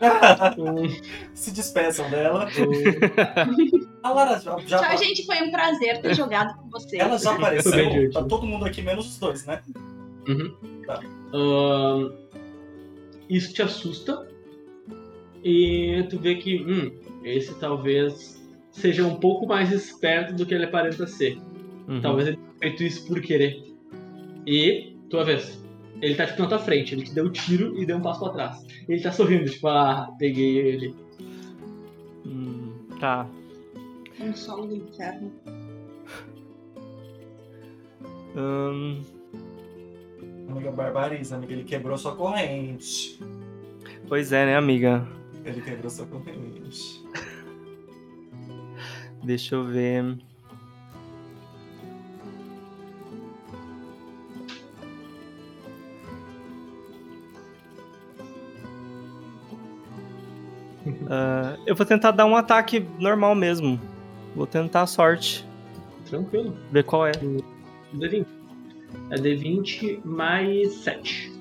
Se 1.34 1.50
despeçam 1.50 2.08
dela. 2.10 2.46
A 4.02 4.10
Lara 4.12 4.38
já, 4.38 4.56
já- 4.60 4.78
Tchau, 4.78 4.96
gente. 4.98 5.26
Foi 5.26 5.42
um 5.42 5.50
prazer 5.50 6.00
ter 6.00 6.14
jogado 6.16 6.56
com 6.56 6.70
vocês. 6.70 7.02
ela 7.02 7.18
já 7.18 7.34
apareceu. 7.34 8.10
Tá 8.12 8.22
todo 8.22 8.46
mundo 8.46 8.64
aqui, 8.64 8.80
menos 8.82 9.06
os 9.08 9.18
dois, 9.18 9.44
né? 9.46 9.60
ahn, 11.34 12.12
isso 13.28 13.52
te 13.52 13.62
assusta. 13.62 14.26
E 15.42 16.06
tu 16.10 16.18
vê 16.18 16.36
que, 16.36 16.62
hum, 16.64 16.92
esse 17.24 17.54
talvez 17.54 18.40
seja 18.70 19.04
um 19.04 19.16
pouco 19.16 19.46
mais 19.46 19.72
esperto 19.72 20.34
do 20.34 20.46
que 20.46 20.54
ele 20.54 20.64
aparenta 20.64 21.06
ser. 21.06 21.38
Uhum. 21.88 22.00
Talvez 22.00 22.28
ele 22.28 22.36
tenha 22.36 22.52
feito 22.60 22.82
isso 22.82 23.06
por 23.06 23.20
querer. 23.20 23.62
E, 24.46 24.96
tua 25.10 25.24
vez. 25.24 25.62
Ele 26.00 26.14
tá 26.14 26.26
tipo 26.26 26.42
na 26.42 26.48
tua 26.48 26.58
frente, 26.58 26.94
ele 26.94 27.02
te 27.02 27.12
deu 27.12 27.24
um 27.24 27.32
tiro 27.32 27.76
e 27.76 27.84
deu 27.84 27.96
um 27.96 28.00
passo 28.00 28.20
pra 28.20 28.30
trás. 28.30 28.66
Ele 28.88 29.02
tá 29.02 29.10
sorrindo, 29.10 29.50
tipo, 29.50 29.66
ah, 29.66 30.08
peguei 30.18 30.58
ele. 30.58 30.94
Hum, 32.24 32.72
tá. 33.00 33.26
Um 34.20 34.32
solo 34.34 34.66
do 34.66 34.76
inferno. 34.76 35.32
Hum, 38.36 39.02
Amiga, 40.48 40.72
barbariza, 40.72 41.36
amiga. 41.36 41.52
Ele 41.52 41.64
quebrou 41.64 41.98
sua 41.98 42.16
corrente. 42.16 43.20
pois 44.08 44.32
é, 44.32 44.46
né, 44.46 44.56
amiga? 44.56 45.06
Ele 45.44 45.60
quebrou 45.60 45.90
sua 45.90 46.06
corrente. 46.06 47.04
Deixa 49.22 49.56
eu 49.56 49.64
ver. 49.64 50.16
Ah, 61.08 61.56
eu 61.66 61.74
vou 61.74 61.86
tentar 61.86 62.10
dar 62.10 62.26
um 62.26 62.36
ataque 62.36 62.86
normal 62.98 63.34
mesmo. 63.34 63.80
Vou 64.34 64.46
tentar 64.46 64.82
a 64.82 64.86
sorte. 64.86 65.46
Tranquilo. 66.06 66.56
Ver 66.70 66.84
qual 66.84 67.06
é. 67.06 67.12
D20. 67.94 68.26
É 69.10 69.16
D20 69.16 70.00
mais 70.04 70.72
7. 70.74 71.32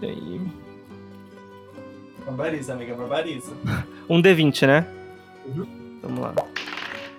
Peraí. 0.00 0.40
Barbariza, 2.24 2.72
amiga, 2.72 2.94
barbariza. 2.94 3.52
Um 4.08 4.22
D20, 4.22 4.66
né? 4.68 4.86
Uhum. 5.46 5.98
Vamos 6.00 6.20
lá. 6.20 6.34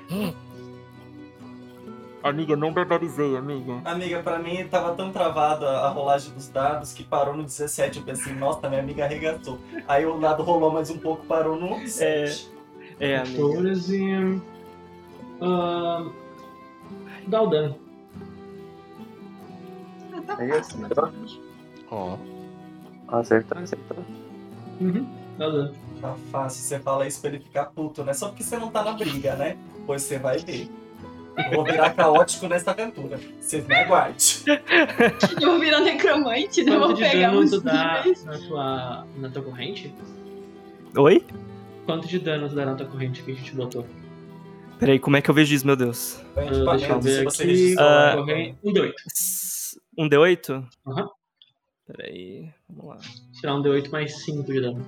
Amiga, 2.23 2.55
não 2.55 2.73
barbarizei, 2.73 3.37
amiga. 3.37 3.81
Amiga, 3.85 4.21
pra 4.23 4.39
mim 4.39 4.67
tava 4.67 4.95
tão 4.95 5.11
travada 5.11 5.69
a 5.81 5.89
rolagem 5.89 6.33
dos 6.33 6.49
dados 6.49 6.91
que 6.93 7.03
parou 7.03 7.35
no 7.35 7.43
17. 7.43 7.99
Eu 7.99 8.05
pensei, 8.05 8.33
nossa, 8.33 8.67
minha 8.67 8.81
amiga 8.81 9.05
arregaçou. 9.05 9.59
Aí 9.87 10.05
o 10.05 10.19
dado 10.19 10.43
rolou 10.43 10.71
mais 10.71 10.89
um 10.89 10.97
pouco, 10.97 11.25
parou 11.25 11.55
no 11.55 11.87
7. 11.87 12.51
É, 12.99 13.17
amiga. 13.17 13.37
14. 13.37 14.41
ahn, 15.41 16.11
dá 17.27 17.41
o 17.41 17.47
dano. 17.47 17.75
Aí, 20.37 20.49
fácil, 20.49 20.85
acertou? 20.85 21.11
mas... 21.21 21.39
Ó, 21.89 22.17
Acertou, 23.07 23.57
acertou. 23.59 23.97
Uhum, 24.81 25.07
dá 25.37 25.47
o 25.47 25.51
dano. 25.51 25.73
Tá 26.01 26.15
fácil, 26.31 26.61
você 26.61 26.79
fala 26.79 27.07
isso 27.07 27.21
pra 27.21 27.29
ele 27.29 27.39
ficar 27.39 27.65
puto, 27.67 28.03
né? 28.03 28.13
Só 28.13 28.27
porque 28.27 28.43
você 28.43 28.57
não 28.57 28.69
tá 28.69 28.83
na 28.83 28.91
briga, 28.93 29.35
né? 29.35 29.57
Pois 29.85 30.01
você 30.01 30.19
vai 30.19 30.37
ver. 30.39 30.69
Eu 31.45 31.51
vou 31.51 31.63
virar 31.65 31.91
caótico 31.91 32.47
nessa 32.47 32.71
aventura. 32.71 33.19
Vocês 33.39 33.65
me 33.67 33.75
aguardem. 33.75 34.17
Eu 35.41 35.49
vou 35.51 35.59
virar 35.59 35.81
necromante, 35.81 36.63
né? 36.63 36.71
Quanto 36.71 36.85
Vou 36.87 36.93
de 36.95 37.01
pegar 37.03 37.29
dano 37.29 37.41
uns 37.41 37.51
tu 37.51 37.61
dá 37.61 38.03
na 38.25 38.37
tua, 38.39 39.07
na 39.17 39.29
tua 39.29 39.41
corrente? 39.43 39.93
Oi? 40.95 41.23
Quanto 41.85 42.07
de 42.07 42.19
dano 42.19 42.49
tu 42.49 42.55
dá 42.55 42.65
na 42.65 42.75
tua 42.75 42.85
corrente 42.87 43.21
que 43.23 43.31
a 43.31 43.35
gente 43.35 43.53
botou? 43.55 43.85
Peraí, 44.79 44.99
como 44.99 45.15
é 45.17 45.21
que 45.21 45.29
eu 45.29 45.33
vejo 45.33 45.53
isso, 45.55 45.65
meu 45.65 45.75
Deus? 45.75 46.19
Ah, 46.35 46.75
deixa 46.75 46.91
eu 46.93 47.01
ver 47.01 47.23
você 47.23 47.43
aqui. 47.43 47.75
Corrente, 47.75 48.57
um 48.63 48.73
D8. 48.73 48.93
S- 49.07 49.79
Um 49.97 50.09
D8? 50.09 50.67
Aham. 50.87 51.09
Peraí, 51.87 52.49
vamos 52.69 52.95
lá. 52.95 52.97
Tirar 53.39 53.55
um 53.55 53.61
D8 53.63 53.89
mais 53.91 54.23
5 54.25 54.43
de 54.51 54.59
dano. 54.61 54.85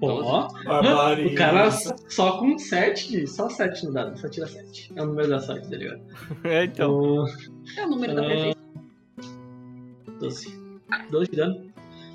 Ó, 0.00 0.48
Barbariza. 0.64 1.28
o 1.28 1.34
cara 1.34 1.70
só 1.70 2.38
com 2.38 2.56
7, 2.56 3.26
só 3.26 3.48
7 3.48 3.86
no 3.86 3.92
dado, 3.92 4.16
só 4.18 4.28
tira 4.28 4.46
7. 4.46 4.92
É 4.94 5.02
o 5.02 5.06
número 5.06 5.28
da 5.28 5.40
sorte, 5.40 5.68
tá 5.68 5.76
ligado? 5.76 6.00
É, 6.44 6.64
então. 6.64 7.26
Então, 7.26 7.82
É 7.82 7.86
o 7.86 7.90
número 7.90 8.14
da 8.14 8.22
Ah, 8.22 8.26
perfeição. 8.26 8.58
12. 10.20 10.58
12 11.10 11.30
de 11.30 11.36
dano. 11.36 11.72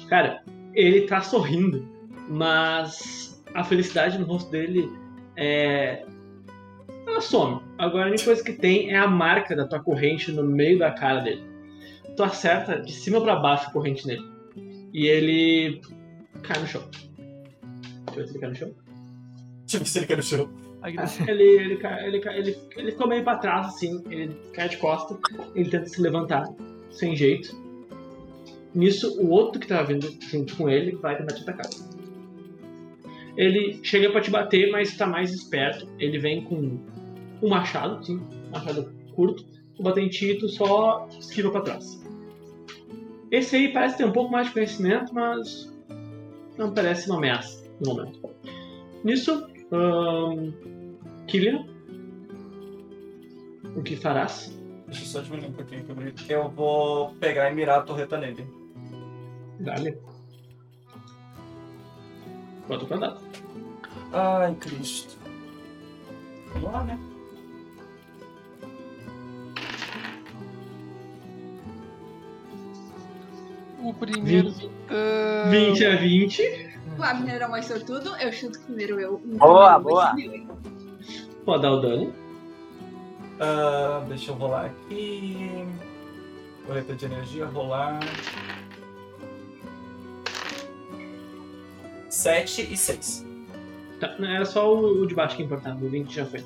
Cara, 0.07 0.43
ele 0.73 1.01
tá 1.01 1.21
sorrindo, 1.21 1.85
mas 2.29 3.43
a 3.53 3.63
felicidade 3.63 4.17
no 4.17 4.25
rosto 4.25 4.49
dele 4.51 4.89
é. 5.35 6.05
Ela 7.05 7.21
some. 7.21 7.61
Agora 7.77 8.05
a 8.05 8.07
única 8.07 8.23
coisa 8.23 8.43
que 8.43 8.53
tem 8.53 8.91
é 8.91 8.97
a 8.97 9.07
marca 9.07 9.55
da 9.55 9.67
tua 9.67 9.79
corrente 9.81 10.31
no 10.31 10.43
meio 10.43 10.79
da 10.79 10.91
cara 10.91 11.19
dele. 11.19 11.43
Tu 12.15 12.23
acerta 12.23 12.79
de 12.81 12.91
cima 12.93 13.19
pra 13.21 13.35
baixo 13.35 13.67
a 13.67 13.71
corrente 13.71 14.07
nele. 14.07 14.23
E 14.93 15.05
ele 15.07 15.81
cai 16.43 16.59
no 16.61 16.67
chão. 16.67 16.83
Deixa 18.15 18.19
eu 18.19 18.25
ver 18.25 18.27
se 18.27 18.31
ele 18.33 18.39
cai 18.39 18.49
no 18.49 18.55
chão. 18.55 18.71
Deixa 19.61 19.75
eu 19.75 19.79
ver 19.79 19.85
se 19.85 19.97
ele 19.99 20.05
quer 20.07 20.17
no 20.17 20.23
chão. 20.23 20.49
Ele, 21.27 21.43
ele, 21.43 21.77
cai- 21.77 22.05
ele, 22.07 22.19
cai- 22.19 22.37
ele, 22.39 22.57
ele 22.75 22.91
ficou 22.91 23.07
meio 23.07 23.23
pra 23.23 23.37
trás, 23.37 23.67
assim, 23.67 24.03
ele 24.09 24.35
cai 24.53 24.67
de 24.67 24.77
costa, 24.77 25.17
ele 25.55 25.69
tenta 25.69 25.85
se 25.85 26.01
levantar, 26.01 26.43
sem 26.91 27.15
jeito. 27.15 27.55
Nisso, 28.75 29.17
o 29.21 29.29
outro 29.29 29.61
que 29.61 29.67
tava 29.67 29.85
vindo 29.87 30.09
junto 30.19 30.55
com 30.57 30.69
ele 30.69 30.91
vai 30.97 31.17
tentar 31.17 31.35
te 31.35 31.41
atacar. 31.43 31.69
Ele 33.37 33.79
chega 33.83 34.11
pra 34.11 34.21
te 34.21 34.29
bater, 34.29 34.69
mas 34.71 34.95
tá 34.95 35.07
mais 35.07 35.31
esperto. 35.31 35.87
Ele 35.97 36.19
vem 36.19 36.43
com 36.43 36.77
um 37.41 37.49
machado, 37.49 37.97
assim, 37.99 38.17
um 38.17 38.51
machado 38.51 38.91
curto. 39.15 39.45
Tu 39.75 39.81
bate 39.81 40.01
em 40.01 40.09
ti 40.09 40.31
e 40.31 40.37
tu 40.37 40.49
só 40.49 41.07
esquiva 41.19 41.49
pra 41.49 41.61
trás. 41.61 42.01
Esse 43.31 43.55
aí 43.55 43.71
parece 43.73 43.97
ter 43.97 44.05
um 44.05 44.11
pouco 44.11 44.31
mais 44.31 44.47
de 44.47 44.53
conhecimento, 44.53 45.13
mas 45.13 45.71
não 46.57 46.71
parece 46.73 47.07
uma 47.09 47.17
ameaça 47.17 47.62
no 47.81 47.95
momento. 47.95 48.29
Nisso, 49.03 49.47
ahn, 49.71 50.51
Killian, 51.27 51.65
o 53.75 53.81
que 53.81 53.95
farás? 53.95 54.57
Deixa 54.87 55.01
eu 55.03 55.07
só 55.07 55.21
diminuir 55.21 55.49
um 55.49 55.53
pouquinho. 55.53 55.83
que 56.13 56.31
eu 56.33 56.49
vou 56.49 57.13
pegar 57.15 57.51
e 57.51 57.55
mirar 57.55 57.79
a 57.79 57.83
torreta 57.83 58.17
nele. 58.17 58.47
Dale. 59.59 59.97
Bota 62.67 62.85
pra 62.85 62.97
dar. 62.97 63.17
Ai, 64.13 64.55
Cristo. 64.55 65.17
Vamos 66.53 66.71
lá, 66.71 66.83
né? 66.83 66.99
o 73.83 73.93
primeiro. 73.93 74.49
20, 74.49 74.69
Ah, 74.89 75.49
20 75.49 75.85
a 75.85 75.95
20. 75.97 76.72
O 76.97 77.03
Abner 77.03 77.41
é 77.41 77.45
o 77.47 77.51
mais 77.51 77.65
sortudo, 77.65 78.15
eu 78.17 78.31
chuto 78.31 78.59
primeiro 78.59 78.99
eu. 78.99 79.17
Boa, 79.37 79.79
boa. 79.79 80.15
Pode 81.45 81.61
dar 81.61 81.71
o 81.71 81.79
dano. 81.81 82.13
Ah, 83.39 84.03
deixa 84.07 84.31
eu 84.31 84.35
rolar 84.35 84.65
aqui. 84.65 85.65
Torreta 86.67 86.93
de 86.95 87.05
energia, 87.05 87.45
rolar. 87.45 87.99
7 92.09 92.73
e 92.73 92.77
6. 92.77 93.25
Tá, 93.99 94.15
não, 94.19 94.27
era 94.29 94.45
só 94.45 94.73
o, 94.73 95.01
o 95.01 95.07
de 95.07 95.15
baixo 95.15 95.35
que 95.35 95.43
importava, 95.43 95.83
o 95.83 95.89
20 95.89 96.13
já 96.13 96.25
foi. 96.25 96.43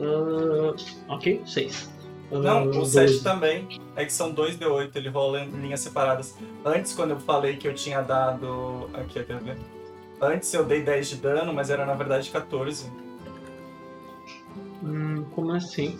Ah, 0.00 0.74
ok, 1.14 1.42
6. 1.46 1.92
Não, 2.32 2.58
Ah, 2.58 2.62
o 2.64 2.84
7 2.84 3.06
12. 3.12 3.22
também. 3.24 3.80
É 3.94 4.04
que 4.04 4.12
são 4.12 4.32
2 4.32 4.58
D8, 4.58 4.90
ele 4.96 5.08
rola 5.08 5.40
em 5.40 5.50
linhas 5.50 5.80
separadas. 5.80 6.36
Antes, 6.64 6.92
quando 6.92 7.10
eu 7.12 7.20
falei 7.20 7.56
que 7.56 7.68
eu 7.68 7.74
tinha 7.74 8.00
dado. 8.02 8.90
Aqui, 8.94 9.22
quer 9.22 9.38
ver? 9.40 9.56
Antes 10.20 10.52
eu 10.54 10.64
dei 10.64 10.82
10 10.82 11.08
de 11.10 11.16
dano, 11.16 11.52
mas 11.52 11.70
era 11.70 11.84
na 11.84 11.94
verdade 11.94 12.30
14. 12.30 12.90
Hum, 14.82 15.24
como 15.34 15.52
assim? 15.52 15.98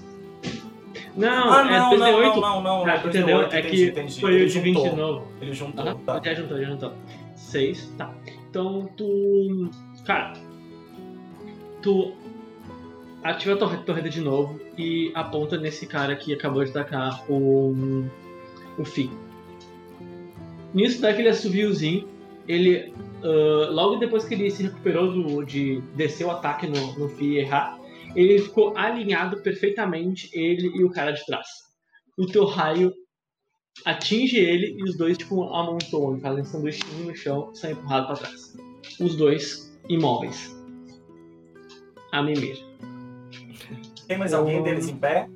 Não, 1.16 1.28
ah, 1.52 1.64
não, 1.64 1.70
é 1.70 1.78
não, 1.78 1.90
38. 1.90 2.40
não, 2.40 2.40
não, 2.40 2.62
não. 2.62 2.86
Ah, 2.86 2.94
é 2.94 2.98
2D8, 2.98 3.08
entendeu? 3.08 3.40
É 3.42 3.62
que 3.62 3.84
entendi. 3.86 4.20
foi 4.20 4.34
Ele 4.34 4.44
o 4.44 4.48
de 4.48 4.60
20 4.60 4.74
juntou. 4.74 4.90
de 4.90 4.96
novo. 4.96 5.28
Ele 5.40 5.52
juntou, 5.52 5.84
Aham, 5.84 5.98
tá. 5.98 6.20
já 6.24 6.34
juntou, 6.34 6.58
já 6.58 6.64
juntou. 6.64 6.92
6, 7.36 7.92
tá. 7.98 8.14
Então 8.50 8.88
tu. 8.96 9.70
Cara. 10.04 10.32
Tu 11.82 12.12
ativa 13.22 13.54
a 13.54 13.56
torre- 13.58 13.76
torreta 13.84 14.08
de 14.08 14.20
novo 14.20 14.58
e 14.76 15.12
aponta 15.14 15.56
nesse 15.58 15.86
cara 15.86 16.16
que 16.16 16.32
acabou 16.32 16.64
de 16.64 16.70
atacar 16.70 17.24
o. 17.30 18.06
o 18.78 18.84
Fi. 18.84 19.10
Nisso 20.72 21.00
dá 21.00 21.10
aquele 21.10 21.28
assoviozinho. 21.28 22.08
Ele. 22.46 22.92
ah, 23.22 23.68
logo 23.70 23.96
depois 23.96 24.24
que 24.24 24.34
ele 24.34 24.50
se 24.50 24.62
recuperou 24.64 25.10
do, 25.12 25.44
de 25.44 25.80
descer 25.96 26.24
o 26.26 26.30
ataque 26.30 26.66
no, 26.66 26.98
no 26.98 27.08
Fi 27.08 27.24
e 27.24 27.38
errar, 27.38 27.78
ele 28.14 28.38
ficou 28.38 28.76
alinhado 28.76 29.38
perfeitamente, 29.42 30.28
ele 30.32 30.68
e 30.74 30.84
o 30.84 30.90
cara 30.90 31.10
de 31.12 31.24
trás. 31.26 31.46
O 32.16 32.26
teu 32.26 32.44
raio 32.44 32.92
atinge 33.84 34.36
ele 34.36 34.76
e 34.78 34.82
os 34.84 34.96
dois 34.96 35.18
tipo 35.18 35.42
amontoam, 35.52 36.20
fazem 36.20 36.44
sanduichinho 36.44 37.06
no 37.06 37.16
chão 37.16 37.50
e 37.52 37.58
são 37.58 37.70
empurrados 37.72 38.06
para 38.20 38.28
trás. 38.28 38.56
Os 39.00 39.16
dois 39.16 39.76
imóveis. 39.88 40.54
A 42.12 42.22
mimir. 42.22 42.56
Tem 44.06 44.16
mais 44.18 44.32
alguém 44.32 44.58
Eu- 44.58 44.62
deles 44.62 44.88
em 44.88 44.96
pé? 44.96 45.28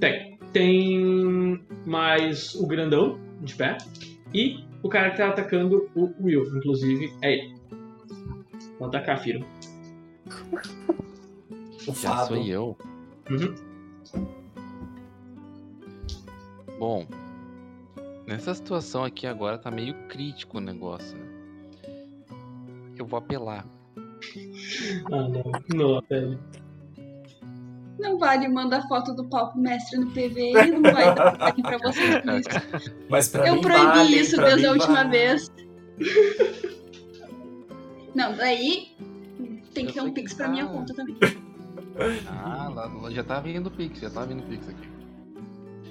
Tem. 0.00 0.38
Tem 0.52 1.60
mais 1.84 2.54
o 2.54 2.66
grandão 2.66 3.18
de 3.42 3.54
pé 3.56 3.76
e 4.32 4.64
o 4.84 4.88
cara 4.90 5.10
que 5.10 5.16
tá 5.16 5.30
atacando 5.30 5.90
o 5.94 6.12
Will, 6.22 6.44
inclusive 6.56 7.10
é 7.22 7.32
ele. 7.32 7.56
Vou 8.78 8.88
atacar, 8.88 9.18
Firo. 9.18 9.44
O 11.86 11.92
Já 11.92 12.24
sou 12.24 12.38
eu. 12.38 12.78
Uhum. 13.30 13.54
Bom, 16.78 17.06
nessa 18.26 18.54
situação 18.54 19.04
aqui 19.04 19.26
agora 19.26 19.58
tá 19.58 19.70
meio 19.70 19.92
crítico 20.08 20.56
o 20.56 20.60
negócio, 20.62 21.14
né? 21.14 21.26
Eu 22.96 23.04
vou 23.04 23.18
apelar. 23.18 23.66
Ah, 25.12 25.28
não. 25.28 25.52
Não, 25.74 26.02
velho. 26.08 26.38
Não 27.98 28.18
vale 28.18 28.48
mandar 28.48 28.82
foto 28.88 29.14
do 29.14 29.24
pau 29.28 29.50
pro 29.50 29.60
mestre 29.60 29.98
no 29.98 30.10
PV, 30.10 30.40
ele 30.40 30.70
não 30.78 30.82
vai 30.92 31.14
dar 31.14 31.36
pra 31.36 31.78
vocês 31.78 32.22
isso. 32.24 32.94
Mas 33.08 33.28
pra 33.28 33.46
Eu 33.46 33.54
mim 33.56 33.60
proibi 33.60 33.84
vale, 33.84 34.16
isso 34.20 34.36
desde 34.36 34.66
a 34.66 34.72
última 34.72 34.94
vale. 34.94 35.10
vez. 35.10 35.50
Não, 38.14 38.32
daí 38.36 38.92
tem 39.72 39.86
que 39.86 39.92
ter 39.92 40.00
um 40.00 40.06
que 40.06 40.12
pix 40.22 40.34
pra 40.34 40.46
minha 40.48 40.66
tá. 40.66 40.72
conta 40.72 40.94
também. 40.94 41.16
Ah, 42.28 42.68
lá, 42.72 42.86
lá 42.86 43.10
já 43.10 43.24
tá 43.24 43.40
vindo 43.40 43.66
o 43.66 43.70
Pix, 43.70 44.00
já 44.00 44.10
tá 44.10 44.24
vindo 44.24 44.40
o 44.40 44.46
Pix 44.46 44.68
aqui. 44.68 44.88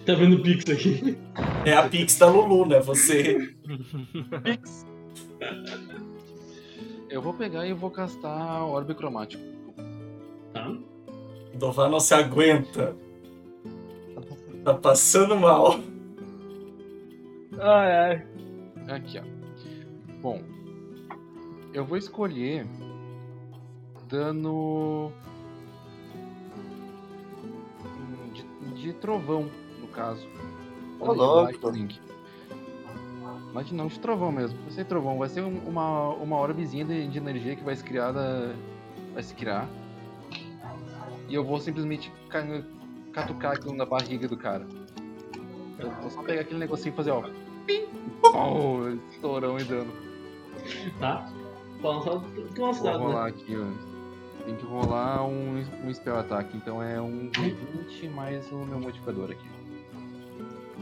Tá 0.06 0.14
vendo 0.16 0.36
o 0.36 0.44
Pix 0.44 0.70
aqui? 0.70 1.18
É 1.66 1.74
a 1.74 1.88
Pix 1.88 2.18
da 2.18 2.30
Lulu, 2.30 2.66
né? 2.68 2.80
Você. 2.82 3.56
Eu 7.10 7.22
vou 7.22 7.34
pegar 7.34 7.66
e 7.68 7.74
vou 7.74 7.92
castar 7.92 8.64
Orbe 8.66 8.94
Cromático. 8.96 9.44
Tá. 10.54 10.74
Dovan 11.56 11.90
não 11.90 12.00
se 12.00 12.14
aguenta. 12.14 12.96
Tá 14.64 14.74
passando 14.74 15.36
mal. 15.36 15.76
Ai, 17.60 17.92
ai. 17.92 18.28
Aqui, 18.96 19.20
ó. 19.20 19.24
Bom, 20.22 20.42
eu 21.74 21.84
vou 21.86 21.98
escolher 21.98 22.66
dano 24.08 25.12
de, 28.34 28.82
de 28.82 28.94
trovão, 28.94 29.50
no 29.80 29.88
caso. 29.88 30.28
Ô, 31.00 31.12
de 31.12 31.18
louco. 31.18 31.68
lightning. 31.68 31.90
Mas 33.54 33.72
não, 33.72 33.88
de 33.88 34.00
trovão 34.00 34.32
mesmo. 34.32 34.58
Vai 34.64 34.72
ser 34.72 34.86
trovão, 34.86 35.18
vai 35.18 35.30
ser 35.30 35.42
um- 35.44 35.60
uma, 35.68 36.10
uma 36.16 36.38
orbezinha 36.40 36.84
de, 36.86 37.08
de 37.08 37.18
energia 37.18 37.56
que 37.56 37.64
vai 37.64 37.76
se 37.76 37.84
criar 37.84 38.12
da- 38.12 38.54
vai 39.14 39.22
se 39.22 39.36
criar. 39.36 39.68
E 41.34 41.36
eu 41.36 41.44
vou 41.44 41.60
simplesmente 41.60 42.14
ca- 42.30 42.46
catucar 43.12 43.54
aquilo 43.54 43.74
na 43.74 43.88
barriga 43.88 44.28
do 44.28 44.38
cara. 44.38 44.68
Eu 45.80 45.90
vou 45.90 46.08
só 46.12 46.22
pegar 46.22 46.42
aquele 46.42 46.60
negocinho 46.60 46.94
e 46.94 46.96
fazer, 46.96 47.10
ó. 47.10 47.24
Pim! 47.66 47.86
Oh, 48.24 48.88
estourão 49.12 49.58
e 49.58 49.64
dano. 49.64 49.92
Tá? 51.00 51.28
Bom, 51.82 52.04
só 52.04 52.20
tu, 52.20 52.48
Vou 52.56 52.72
rolar 52.72 53.24
né? 53.24 53.30
aqui, 53.30 53.56
ó. 53.58 54.46
Tem 54.46 54.56
que 54.56 54.64
rolar 54.64 55.26
um, 55.26 55.64
um 55.84 55.92
spell 55.92 56.20
attack, 56.20 56.56
então 56.56 56.84
é 56.84 57.02
um 57.02 57.32
D20 57.32 58.12
mais 58.12 58.52
o 58.52 58.58
meu 58.58 58.80
modificador 58.80 59.32
aqui. 59.32 59.48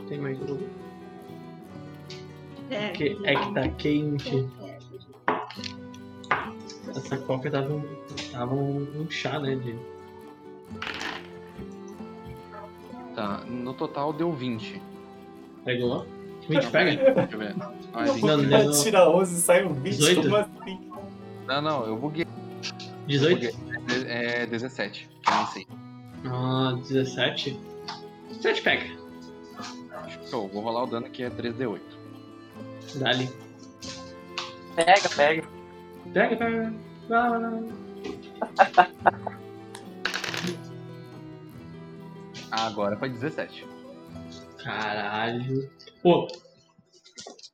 Tem 0.10 0.20
mais 0.20 0.38
um. 0.42 0.60
É, 2.70 2.90
Que 2.90 3.18
é 3.24 3.36
que 3.38 3.54
tá 3.54 3.70
quente. 3.70 4.50
Essa 6.90 7.18
coca 7.20 7.50
tava 7.50 7.72
um, 7.74 7.84
tava 8.34 8.54
um, 8.54 9.02
um 9.02 9.10
chá, 9.10 9.40
né? 9.40 9.56
De... 9.56 9.91
Tá, 13.16 13.40
no 13.48 13.74
total 13.74 14.14
deu 14.14 14.32
20. 14.32 14.82
Pegou? 15.66 16.06
20 16.48 16.68
pega? 16.68 17.14
Deixa 17.14 17.30
eu 17.34 17.40
ver. 17.40 17.56
Ah, 17.94 18.06
é 18.08 18.12
20. 18.12 18.22
Não, 18.26 18.50
Vai 18.50 18.64
não. 18.66 18.84
tirar 18.84 19.10
11 19.10 19.34
e 19.34 19.42
sai 19.42 19.66
um 19.66 19.74
20. 19.74 19.96
18? 19.98 20.22
Como 20.22 20.36
assim? 20.38 20.80
Não, 21.48 21.62
não, 21.62 21.86
eu 21.86 21.98
buguei. 21.98 22.26
18? 23.08 23.58
É 24.08 24.46
17. 24.46 25.10
que 25.22 25.30
eu 25.32 25.36
nem 25.36 25.46
sei. 25.48 25.68
Ah, 26.26 26.74
17? 26.88 27.60
7 28.42 28.62
pega. 28.62 28.86
Show, 30.30 30.48
vou 30.48 30.62
rolar 30.64 30.84
o 30.84 30.88
dano 30.88 31.10
que 31.10 31.24
é 31.24 31.30
3d8. 31.30 31.80
Dali. 32.96 33.30
Pega, 34.76 35.10
pega. 35.16 35.44
Pega, 36.14 36.36
pega. 36.38 36.74
Vai, 37.10 37.30
vai, 37.30 37.40
vai. 37.40 37.64
Ah, 38.58 39.32
agora 42.52 42.98
foi 42.98 43.10
17. 43.10 43.66
Caralho. 44.64 45.70
Pô, 46.04 46.28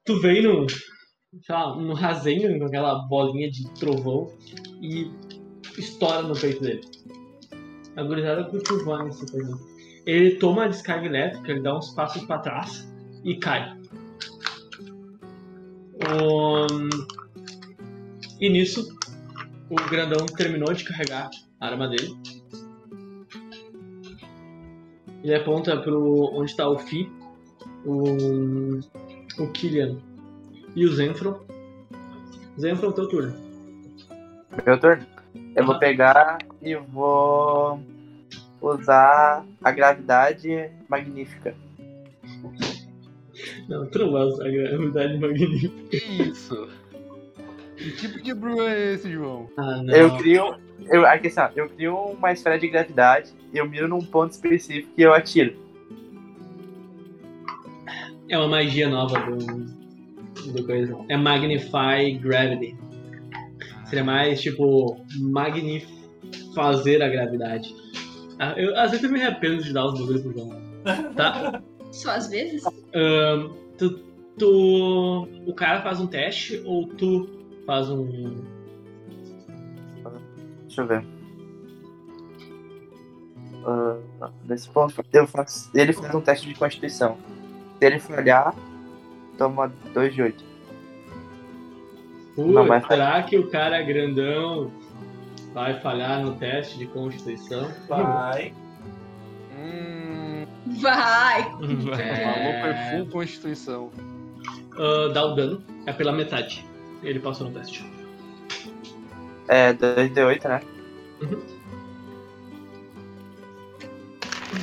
tu 0.05 0.19
veio 0.21 0.61
no. 0.61 0.67
Sei 0.69 1.53
lá, 1.53 1.75
no 1.75 1.93
rasenho 1.93 2.57
com 2.57 2.65
aquela 2.65 3.07
bolinha 3.07 3.49
de 3.49 3.69
trovão 3.75 4.33
e 4.81 5.11
estoura 5.77 6.23
no 6.23 6.33
peito 6.33 6.61
dele. 6.61 6.81
A 7.95 8.03
gurizada 8.03 8.49
voar 8.83 9.03
nesse 9.05 9.29
coisa. 9.31 9.57
Ele 10.05 10.35
toma 10.35 10.65
a 10.65 10.67
descarga 10.67 11.05
elétrica, 11.05 11.51
ele 11.51 11.61
dá 11.61 11.77
uns 11.77 11.93
passos 11.93 12.23
pra 12.25 12.39
trás 12.39 12.87
e 13.23 13.35
cai. 13.35 13.77
Um, 16.09 16.89
E 18.39 18.49
nisso, 18.49 18.87
o 19.69 19.75
grandão 19.89 20.25
terminou 20.27 20.73
de 20.73 20.83
carregar 20.83 21.29
a 21.59 21.65
arma 21.67 21.87
dele. 21.87 22.15
Ele 25.27 25.35
aponta 25.35 25.75
pro 25.75 26.31
onde 26.33 26.55
tá 26.55 26.69
o 26.69 26.79
Fi, 26.79 27.11
o, 27.85 28.79
o 29.37 29.47
Killian 29.51 29.97
e 30.73 30.85
o 30.85 30.93
Zenfron. 30.93 31.41
Zenfron, 32.57 32.93
teu 32.93 33.09
turno. 33.09 33.35
Meu 34.65 34.79
turno. 34.79 35.05
Eu 35.53 35.65
vou 35.65 35.77
pegar 35.79 36.37
e 36.61 36.75
vou 36.75 37.77
usar 38.61 39.45
a 39.61 39.69
gravidade 39.69 40.71
magnífica. 40.87 41.53
Não, 43.67 43.85
tu 43.87 43.99
não 43.99 44.13
vai 44.13 44.23
usar 44.23 44.47
a 44.47 44.49
gravidade 44.49 45.17
magnífica. 45.17 45.89
Que 45.89 46.23
isso? 46.23 46.69
Que 47.75 47.91
tipo 47.91 48.23
de 48.23 48.33
brew 48.33 48.67
é 48.67 48.93
esse, 48.93 49.11
João? 49.11 49.47
Ah, 49.55 49.83
não. 49.83 49.93
Eu 49.93 50.17
crio. 50.17 50.55
Eu, 50.85 51.05
aqui, 51.05 51.27
assim, 51.27 51.39
ó, 51.39 51.49
eu 51.55 51.69
crio 51.69 51.95
uma 51.95 52.31
esfera 52.31 52.57
de 52.57 52.67
gravidade, 52.67 53.31
eu 53.53 53.67
miro 53.67 53.87
num 53.87 53.99
ponto 53.99 54.31
específico 54.31 54.89
e 54.97 55.01
eu 55.01 55.13
atiro. 55.13 55.55
É 58.29 58.37
uma 58.37 58.47
magia 58.47 58.89
nova 58.89 59.19
do, 59.19 59.37
do 60.51 60.65
coisa. 60.65 60.97
É 61.09 61.17
Magnify 61.17 62.11
Gravity. 62.21 62.75
Seria 63.85 64.03
mais 64.03 64.41
tipo 64.41 64.97
magnif 65.19 65.87
fazer 66.53 67.01
a 67.01 67.07
gravidade. 67.07 67.73
Ah, 68.39 68.53
Eu, 68.57 68.77
às 68.77 68.91
vezes 68.91 69.03
eu 69.03 69.11
me 69.11 69.21
arrependo 69.21 69.63
de 69.63 69.73
dar 69.73 69.85
os 69.85 69.99
bagulhos 69.99 70.21
pro 70.21 70.33
João. 70.33 70.61
Tá? 71.15 71.61
Só 71.91 72.11
às 72.11 72.29
vezes? 72.29 72.63
Ahn, 72.93 73.49
tu, 73.77 73.99
tu. 74.37 75.27
O 75.45 75.53
cara 75.53 75.81
faz 75.81 75.99
um 76.01 76.07
teste 76.07 76.61
ou 76.65 76.87
tu 76.87 77.29
faz 77.65 77.89
um. 77.89 78.43
Deixa 80.77 80.81
eu 80.81 80.87
ver. 80.87 81.03
ah, 84.21 84.29
nesse 84.45 84.69
ponto, 84.69 84.93
eu 85.11 85.25
faço, 85.25 85.71
ele 85.73 85.91
faz 85.91 86.13
um 86.13 86.21
teste 86.21 86.47
de 86.47 86.53
constituição. 86.53 87.17
Se 87.79 87.85
ele 87.85 87.99
falhar, 87.99 88.53
toma 89.39 89.71
2 89.93 90.13
de 90.13 90.21
8. 90.21 90.45
Putz, 92.35 92.53
Não 92.53 92.67
vai 92.67 92.81
será 92.85 93.23
que 93.23 93.39
o 93.39 93.49
cara 93.49 93.81
grandão 93.81 94.71
vai 95.51 95.79
falhar 95.79 96.21
no 96.21 96.35
teste 96.35 96.77
de 96.77 96.85
constituição? 96.85 97.71
Vai. 97.87 98.53
Hum, 99.57 100.45
Vai! 100.79 101.41
o 101.53 101.59
maluco 101.59 102.67
é 102.67 102.91
full 102.91 103.07
constituição. 103.07 103.89
Ah, 104.77 105.11
dá 105.11 105.25
o 105.25 105.33
dano, 105.33 105.63
é 105.87 105.93
pela 105.93 106.11
metade. 106.11 106.63
Ele 107.01 107.19
passou 107.19 107.47
no 107.47 107.53
teste. 107.53 107.96
É, 109.47 109.73
2 109.73 110.13
de 110.13 110.23
8, 110.23 110.47
né? 110.47 110.61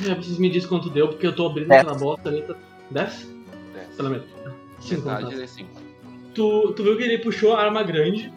Já 0.03 0.15
preciso 0.15 0.41
me 0.41 0.49
dizer 0.49 0.67
quanto 0.67 0.89
deu, 0.89 1.07
porque 1.07 1.25
eu 1.25 1.35
tô 1.35 1.47
abrindo 1.47 1.69
Dez. 1.69 1.81
aquela 1.81 1.97
bosta 1.97 2.29
ali. 2.29 2.41
Tá... 2.43 2.55
10? 2.91 3.35
Desce. 3.73 3.95
Pela 3.95 4.09
metade. 4.09 4.55
Cinco, 4.79 5.07
Metade 5.07 5.35
tá. 5.35 5.43
é 5.43 5.47
5. 5.47 5.69
tu, 6.33 6.73
tu 6.73 6.83
viu 6.83 6.97
que 6.97 7.03
ele 7.03 7.17
puxou 7.19 7.53
a 7.53 7.63
arma 7.63 7.81
grande 7.81 8.31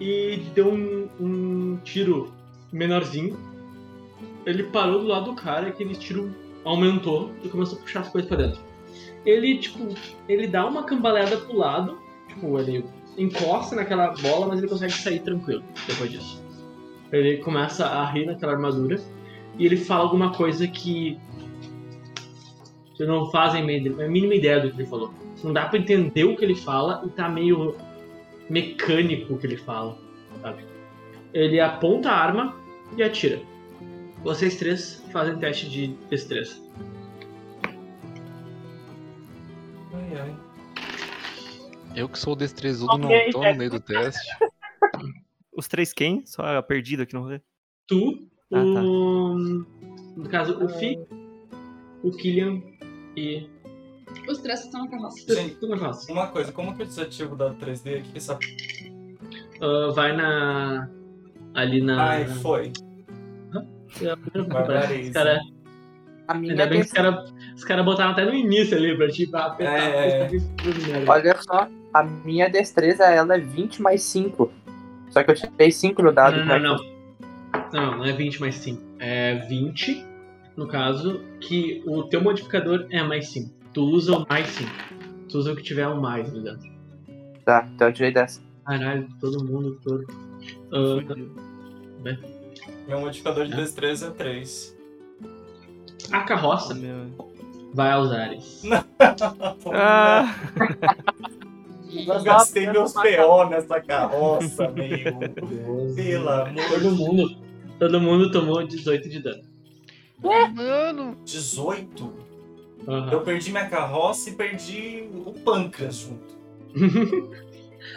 e 0.00 0.40
deu 0.54 0.68
um, 0.68 1.08
um 1.20 1.78
tiro 1.84 2.32
menorzinho. 2.72 3.36
Ele 4.46 4.62
parou 4.64 5.00
do 5.00 5.06
lado 5.06 5.26
do 5.26 5.34
cara 5.34 5.66
e 5.66 5.70
aquele 5.70 5.94
tiro 5.94 6.34
aumentou 6.64 7.32
e 7.42 7.48
começou 7.48 7.78
a 7.78 7.82
puxar 7.82 8.00
as 8.00 8.08
coisas 8.08 8.28
pra 8.28 8.38
dentro. 8.38 8.60
Ele, 9.26 9.58
tipo, 9.58 9.94
ele 10.28 10.46
dá 10.46 10.66
uma 10.66 10.84
cambaleada 10.84 11.36
pro 11.36 11.56
lado, 11.56 11.98
tipo, 12.28 12.58
ele 12.58 12.84
encosta 13.18 13.76
naquela 13.76 14.12
bola, 14.14 14.46
mas 14.46 14.58
ele 14.58 14.68
consegue 14.68 14.92
sair 14.92 15.20
tranquilo 15.20 15.62
depois 15.86 16.10
disso. 16.10 16.42
Ele 17.12 17.38
começa 17.38 17.86
a 17.86 18.04
rir 18.04 18.26
naquela 18.26 18.52
armadura 18.52 19.00
e 19.58 19.66
ele 19.66 19.76
fala 19.76 20.04
alguma 20.04 20.32
coisa 20.32 20.66
que. 20.66 21.18
Vocês 22.94 23.08
não 23.08 23.30
fazem 23.30 23.62
a 23.62 24.08
mínima 24.08 24.34
ideia 24.34 24.60
do 24.60 24.70
que 24.70 24.76
ele 24.80 24.88
falou. 24.88 25.12
Não 25.42 25.52
dá 25.52 25.66
pra 25.66 25.78
entender 25.78 26.24
o 26.24 26.36
que 26.36 26.44
ele 26.44 26.54
fala 26.54 27.02
e 27.06 27.10
tá 27.10 27.28
meio 27.28 27.76
mecânico 28.50 29.34
o 29.34 29.38
que 29.38 29.46
ele 29.46 29.56
fala, 29.56 29.96
sabe? 30.40 30.64
Ele 31.32 31.60
aponta 31.60 32.10
a 32.10 32.16
arma 32.16 32.56
e 32.96 33.02
atira. 33.02 33.40
Vocês 34.24 34.56
três 34.56 35.04
fazem 35.12 35.38
teste 35.38 35.70
de 35.70 35.88
destreza. 36.10 36.60
Ai, 39.94 40.18
ai. 40.20 40.47
Eu 41.98 42.08
que 42.08 42.18
sou 42.18 42.36
destrezudo 42.36 42.96
não 42.98 43.08
tô 43.30 43.42
no 43.42 43.54
meio 43.56 43.70
do 43.70 43.80
teste. 43.80 44.28
Os 45.56 45.66
três 45.66 45.92
quem? 45.92 46.24
Só 46.26 46.42
perdido 46.62 47.02
aqui 47.02 47.14
no 47.14 47.22
rolê. 47.22 47.40
Tu, 47.86 48.28
Ah, 48.52 48.56
tá. 48.56 48.82
o. 48.82 49.64
No 50.16 50.28
caso, 50.28 50.62
o 50.64 50.68
Fi, 50.68 50.98
o 52.02 52.10
Killian 52.12 52.62
e. 53.16 53.48
Os 54.28 54.38
três 54.38 54.64
estão 54.64 54.84
na 54.84 54.90
carroça. 54.90 55.34
Gente. 55.34 55.56
Tu 55.56 55.66
não 55.66 55.76
faz. 55.78 56.08
Uma 56.08 56.28
coisa, 56.28 56.52
como 56.52 56.74
que 56.76 56.82
eu 56.82 56.86
desativo 56.86 57.36
da 57.36 57.52
3D 57.54 57.98
aqui? 57.98 58.12
Essa... 58.16 58.38
Ah, 59.60 59.90
vai 59.94 60.16
na. 60.16 60.88
Ali 61.54 61.82
na. 61.82 62.10
Ai, 62.10 62.26
foi. 62.26 62.72
É 64.00 64.10
a. 64.10 64.14
Os 64.14 65.10
cara, 65.12 65.40
A 66.28 66.34
minha 66.34 66.52
ainda 66.52 66.66
bem 66.66 66.80
que 66.80 66.86
os 66.86 66.92
destri- 66.92 67.02
caras 67.02 67.34
os 67.56 67.64
cara 67.64 67.82
botaram 67.82 68.10
até 68.12 68.24
no 68.24 68.34
início 68.34 68.76
ali 68.76 68.96
pra 68.96 69.08
tipo 69.08 69.36
apertar. 69.36 69.78
É. 69.78 70.26
apertar 70.26 71.10
Olha 71.10 71.36
só, 71.42 71.68
a 71.92 72.02
minha 72.02 72.48
destreza 72.48 73.04
ela 73.04 73.36
é 73.36 73.38
20 73.38 73.80
mais 73.82 74.02
5. 74.02 74.50
Só 75.10 75.22
que 75.22 75.30
eu 75.30 75.34
tirei 75.34 75.70
5 75.70 76.02
no 76.02 76.12
dado. 76.12 76.36
Não, 76.38 76.46
né? 76.46 76.58
não, 76.58 76.76
não. 76.76 76.98
Não, 77.72 77.98
não 77.98 78.04
é 78.04 78.12
20 78.12 78.40
mais 78.40 78.54
5. 78.56 78.82
É 78.98 79.34
20, 79.48 80.04
no 80.56 80.66
caso, 80.66 81.20
que 81.40 81.82
o 81.86 82.02
teu 82.04 82.20
modificador 82.22 82.86
é 82.90 83.02
mais 83.02 83.28
5. 83.30 83.50
Tu 83.72 83.82
usa 83.82 84.16
o 84.16 84.26
mais 84.28 84.46
5. 84.48 84.70
Tu 85.30 85.38
usa 85.38 85.52
o 85.52 85.56
que 85.56 85.62
tiver 85.62 85.86
um 85.88 86.00
mais 86.00 86.28
ali 86.30 86.42
dentro. 86.42 86.70
Tá, 87.44 87.68
então 87.74 87.88
eu 87.88 87.92
tirei 87.92 88.12
10. 88.12 88.42
Caralho, 88.66 89.08
todo 89.20 89.42
mundo, 89.44 89.78
todo. 89.82 90.04
Ah, 90.72 91.14
Meu 92.86 93.00
modificador 93.00 93.46
de 93.46 93.52
É. 93.54 93.56
destreza 93.56 94.08
é 94.08 94.10
3. 94.10 94.76
a 96.12 96.20
carroça 96.22 96.74
Meu... 96.74 97.06
vai 97.74 97.92
aos 97.92 98.10
ares. 98.12 98.62
Ah, 99.72 100.34
Eu 101.90 102.22
gastei 102.22 102.70
meus 102.70 102.92
PO 102.92 103.44
nessa 103.50 103.80
carroça, 103.80 104.68
meu. 104.68 105.94
Pelo 105.94 106.28
amor 106.28 106.54
Todo 106.68 106.90
mundo, 106.94 107.36
todo 107.78 108.00
mundo 108.00 108.30
tomou 108.30 108.66
18 108.66 109.08
de 109.08 109.22
dano. 109.22 109.42
Mano! 110.22 111.16
18? 111.24 112.12
Aham. 112.86 113.10
Eu 113.12 113.20
perdi 113.22 113.50
minha 113.50 113.68
carroça 113.68 114.30
e 114.30 114.34
perdi 114.34 115.08
o 115.26 115.32
pâncreas 115.32 115.96
junto. 115.96 116.38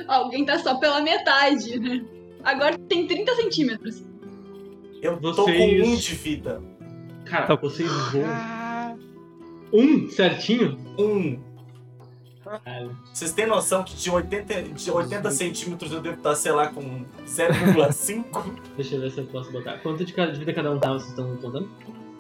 Alguém 0.08 0.46
tá 0.46 0.60
só 0.60 0.76
pela 0.80 1.02
metade, 1.02 1.80
né? 1.80 2.06
Agora 2.44 2.78
tem 2.78 3.08
30 3.08 3.36
centímetros. 3.36 4.04
Eu 5.02 5.18
tô 5.20 5.34
Vocês- 5.34 5.58
com 5.58 5.88
um 5.90 5.96
de 5.96 6.16
vida. 6.16 6.62
Cara, 7.26 7.48
Tá. 7.48 7.56
vocês 7.56 7.90
voam. 8.12 9.00
Um 9.74 10.10
certinho? 10.10 10.78
Um. 10.98 11.40
Caralho. 12.60 12.92
Vocês 13.14 13.32
têm 13.34 13.46
noção 13.48 13.84
que 13.84 13.96
de 13.96 14.10
80, 14.10 14.64
de 14.64 14.92
80 14.92 15.32
centímetros 15.32 15.92
eu 15.92 16.02
devo 16.02 16.18
estar, 16.18 16.36
sei 16.36 16.52
lá, 16.52 16.68
com 16.68 17.06
0,5? 17.26 18.26
Deixa 18.76 18.96
eu 18.96 19.02
ver 19.02 19.12
se 19.12 19.20
eu 19.20 19.26
posso 19.26 19.52
botar. 19.52 19.78
Quanto 19.80 20.04
de, 20.04 20.14
cada- 20.14 20.32
de 20.32 20.40
vida 20.40 20.54
cada 20.54 20.72
um 20.72 20.80
tá? 20.80 20.90
Vocês 20.94 21.10
estão 21.10 21.36
contando? 21.38 21.70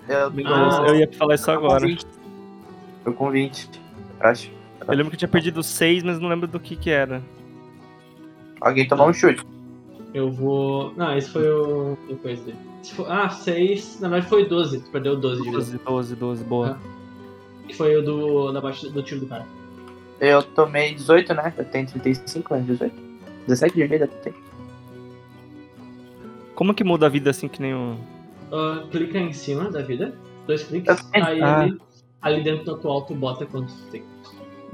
Eu 0.07 0.31
Ah, 0.47 0.83
eu 0.87 0.95
ia 0.95 1.09
falar 1.13 1.35
isso 1.35 1.49
agora. 1.51 1.85
20. 1.85 2.05
Tô 3.03 3.13
com 3.13 3.31
20, 3.31 3.69
acho. 4.19 4.51
Eu 4.87 4.93
lembro 4.95 5.09
que 5.09 5.15
eu 5.15 5.19
tinha 5.19 5.29
perdido 5.29 5.61
seis, 5.63 6.03
mas 6.03 6.19
não 6.19 6.27
lembro 6.29 6.47
do 6.47 6.59
que 6.59 6.75
que 6.75 6.89
era. 6.89 7.21
Alguém 8.59 8.87
tomou 8.87 9.09
um 9.09 9.13
chute. 9.13 9.43
Eu 10.13 10.31
vou. 10.31 10.93
Não, 10.95 11.15
esse 11.15 11.29
foi 11.29 11.49
o. 11.49 11.97
que 12.07 12.15
coisa 12.15 12.43
dele. 12.43 12.57
Ah, 13.07 13.29
6. 13.29 13.99
Na 14.01 14.09
verdade 14.09 14.29
foi 14.29 14.45
12. 14.47 14.81
Tu 14.81 14.89
perdeu 14.91 15.15
12 15.15 15.37
de 15.37 15.45
vida. 15.45 15.57
12, 15.57 15.77
12, 15.85 16.15
12, 16.15 16.43
boa. 16.43 16.77
Que 17.67 17.75
foi 17.75 17.95
o 17.95 18.01
do. 18.03 18.51
da 18.51 18.59
batida 18.59 18.91
do 18.91 19.01
tiro 19.01 19.21
do 19.21 19.27
cara. 19.27 19.45
Eu 20.22 20.43
tomei 20.43 20.93
18, 20.93 21.34
né? 21.34 21.52
Eu 21.57 21.65
tenho 21.65 21.88
35, 21.88 22.56
né? 22.56 22.61
18. 22.68 22.93
17 23.48 23.76
de 23.76 23.88
vida 23.88 24.07
tem. 24.07 24.34
Como 26.53 26.73
que 26.76 26.84
muda 26.84 27.07
a 27.07 27.10
vida 27.10 27.31
assim 27.31 27.48
que 27.48 27.60
nem 27.61 27.73
um. 27.73 27.98
Ah, 28.52 28.84
clica 28.91 29.18
em 29.18 29.34
cima 29.34 29.72
da 29.72 29.81
vida. 29.81 30.14
Dois 30.45 30.64
cliques. 30.64 30.95
Eu. 31.14 31.26
Aí 31.26 31.41
Ah. 31.41 31.61
ali, 31.61 31.81
ali 32.22 32.43
dentro 32.43 32.65
do 32.65 32.76
atual 32.76 33.02
tu 33.02 33.15
bota 33.15 33.45
quanto 33.48 33.73
tu 33.73 33.84
tem. 33.91 34.03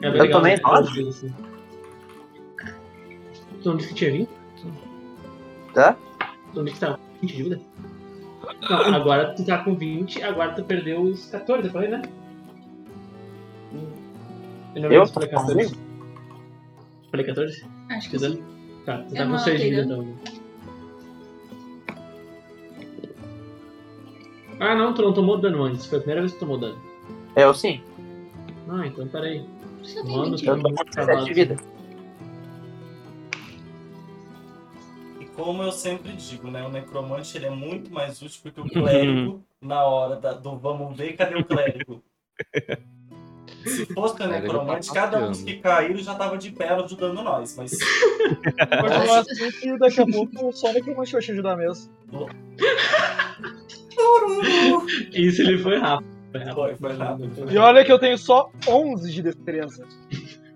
É 0.02 0.10
Eu 0.10 0.30
tomei 0.32 0.56
né, 0.56 0.60
duas 0.62 0.86
nove. 0.86 1.04
vezes, 1.04 1.24
assim. 1.24 1.34
Tu 3.64 3.70
não 3.70 3.78
disse 3.78 3.90
que 3.90 3.96
tinha 3.96 4.12
20? 4.12 4.30
Tá? 5.74 5.94
Tu 6.52 6.58
não 6.58 6.66
disse 6.66 6.76
que 6.76 6.86
tava 6.86 6.98
com 6.98 7.04
20 7.22 7.36
de 7.36 7.44
vida? 7.44 7.62
Não, 8.70 8.96
agora 8.96 9.34
tu 9.34 9.46
tá 9.46 9.58
com 9.64 9.76
20, 9.76 10.22
agora 10.24 10.54
tu 10.54 10.64
perdeu 10.64 11.02
os 11.02 11.26
14, 11.30 11.68
eu 11.68 11.72
falei, 11.74 11.90
né? 11.90 12.02
Eu 14.78 14.82
não 14.84 14.92
Eu 14.92 15.08
com 15.08 15.20
14. 15.20 15.76
Falei 17.10 17.26
14? 17.26 17.66
Acho 17.90 18.10
que 18.12 18.20
sim. 18.20 18.44
Tá, 18.86 19.04
Eu 19.10 19.16
tá 19.16 19.24
com 19.24 19.32
não 19.32 19.40
6 19.40 19.60
de 19.60 19.70
vida 19.70 19.82
então. 19.82 20.16
Ah 24.60 24.76
não, 24.76 24.94
tu 24.94 25.02
não 25.02 25.14
tomou 25.14 25.38
dano 25.40 25.64
antes, 25.64 25.86
foi 25.88 25.98
a 25.98 26.02
primeira 26.02 26.22
vez 26.22 26.34
que 26.34 26.38
tu 26.38 26.42
tomou 26.42 26.60
dano. 26.60 26.80
Eu 27.36 27.54
sim. 27.54 27.82
Ah, 28.70 28.86
então 28.86 29.08
peraí. 29.08 29.44
Mano, 30.06 30.38
20. 30.38 30.46
Eu 30.48 30.62
tô 30.62 30.74
com 30.74 30.84
17 30.86 31.26
de 31.26 31.34
vida. 31.34 31.58
E 35.20 35.26
como 35.26 35.64
eu 35.64 35.72
sempre 35.72 36.12
digo, 36.14 36.50
né? 36.52 36.64
O 36.66 36.70
necromante 36.70 37.36
ele 37.38 37.46
é 37.48 37.50
muito 37.52 37.92
mais 37.92 38.22
útil 38.22 38.42
porque 38.44 38.62
o 38.62 38.66
clérigo, 38.70 39.44
na 39.62 39.84
hora 39.84 40.16
da- 40.18 40.34
do 40.34 40.56
vamos 40.58 40.96
ver, 40.96 41.14
cadê 41.14 41.36
o 41.36 41.46
clérigo? 41.46 42.04
Se 43.64 43.86
fosse 43.88 44.14
o 44.14 44.18
Clérigo 44.18 44.42
necromante, 44.42 44.88
tá 44.88 44.94
cada 44.94 45.28
um 45.28 45.32
que 45.32 45.56
caíram 45.58 45.98
já 46.00 46.16
tava 46.16 46.38
de 46.38 46.52
pé 46.52 46.70
ajudando 46.70 47.22
nós. 47.24 47.56
Mas 47.58 47.74
eu 47.80 49.14
acho 49.14 49.60
que 49.60 49.78
daqui 49.78 50.02
a 50.02 50.06
pouco 50.06 50.54
só 50.54 50.70
o 50.70 50.74
necromante 50.74 51.12
vai 51.12 51.22
te 51.22 51.32
ajudar 51.32 51.58
mesmo. 51.58 51.92
Isso 55.14 55.42
ele 55.42 55.58
foi 55.58 55.78
rápido. 55.78 56.10
Foi 56.32 56.42
rápido. 56.42 56.56
Foi, 56.56 56.76
foi 56.76 56.94
rápido. 56.96 57.52
E 57.52 57.58
olha 57.58 57.84
que 57.84 57.92
eu 57.92 58.00
tenho 58.00 58.18
só 58.18 58.50
11 58.68 59.12
de 59.12 59.22
destreza. 59.22 59.86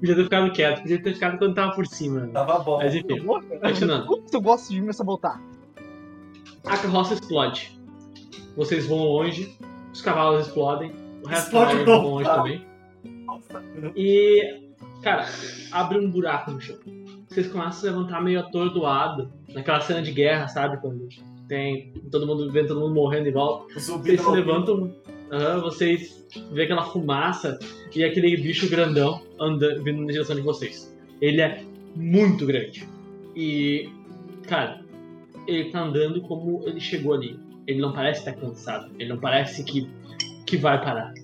Podia 0.00 0.16
ter 0.16 0.24
ficado 0.24 0.52
quieto, 0.52 0.80
podia 0.80 1.02
ter 1.02 1.12
ficado 1.12 1.38
quando 1.38 1.54
tava 1.54 1.74
por 1.74 1.86
cima. 1.86 2.26
tava 2.28 2.60
bom. 2.60 2.78
Mas 2.78 2.94
enfim, 2.94 3.26
continuando. 3.62 4.06
Quanto 4.06 4.32
eu 4.32 4.40
gosto 4.40 4.70
de 4.70 4.80
me 4.80 4.94
sabotar? 4.94 5.38
A 6.64 6.76
carroça 6.78 7.14
explode. 7.14 7.78
Vocês 8.56 8.86
vão 8.86 8.98
longe, 8.98 9.54
os 9.92 10.00
cavalos 10.00 10.46
explodem, 10.46 10.92
o 11.22 11.28
resto 11.28 11.46
Explode 11.46 11.74
vai 11.76 11.84
não, 11.84 12.02
longe 12.02 12.24
tá. 12.24 12.36
também. 12.36 12.66
E, 13.96 14.60
cara, 15.02 15.26
abre 15.72 15.98
um 15.98 16.10
buraco 16.10 16.50
no 16.50 16.60
chão. 16.60 16.76
Vocês 17.28 17.46
começam 17.46 17.68
a 17.68 17.72
se 17.72 17.86
levantar 17.86 18.20
meio 18.22 18.40
atordoado, 18.40 19.32
naquela 19.54 19.80
cena 19.80 20.02
de 20.02 20.10
guerra, 20.10 20.48
sabe? 20.48 20.78
Quando 20.78 21.08
tem 21.50 21.92
todo 22.10 22.26
mundo 22.26 22.50
vendo 22.50 22.68
todo 22.68 22.80
mundo 22.80 22.94
morrendo 22.94 23.28
em 23.28 23.32
volta. 23.32 23.74
Vocês 23.74 23.84
se 23.84 24.26
Alpine. 24.26 24.36
levantam, 24.36 24.94
vocês 25.62 26.26
vê 26.52 26.62
aquela 26.62 26.84
fumaça 26.84 27.58
e 27.94 28.04
aquele 28.04 28.36
bicho 28.36 28.70
grandão 28.70 29.20
andando, 29.38 29.82
vindo 29.82 30.00
na 30.02 30.12
direção 30.12 30.36
de 30.36 30.42
vocês. 30.42 30.96
Ele 31.20 31.40
é 31.40 31.64
muito 31.96 32.46
grande. 32.46 32.88
E, 33.34 33.88
cara, 34.46 34.80
ele 35.46 35.70
tá 35.70 35.82
andando 35.82 36.20
como 36.22 36.62
ele 36.66 36.80
chegou 36.80 37.14
ali. 37.14 37.38
Ele 37.66 37.80
não 37.80 37.92
parece 37.92 38.20
estar 38.20 38.32
cansado. 38.32 38.90
Ele 38.98 39.08
não 39.08 39.18
parece 39.18 39.64
que, 39.64 39.88
que 40.50 40.56
vai 40.56 40.82
parar. 40.82 41.14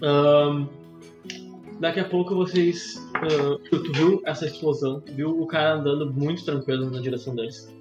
Ahn, 0.00 0.66
daqui 1.80 1.98
a 2.00 2.04
pouco 2.04 2.34
vocês. 2.34 2.96
ah, 3.16 3.58
tu 3.70 3.92
viu 3.92 4.22
essa 4.24 4.46
explosão, 4.46 5.00
tu 5.00 5.12
viu 5.12 5.42
o 5.42 5.46
cara 5.46 5.74
andando 5.74 6.12
muito 6.12 6.44
tranquilo 6.44 6.88
na 6.90 7.00
direção 7.00 7.34
deles. 7.34 7.72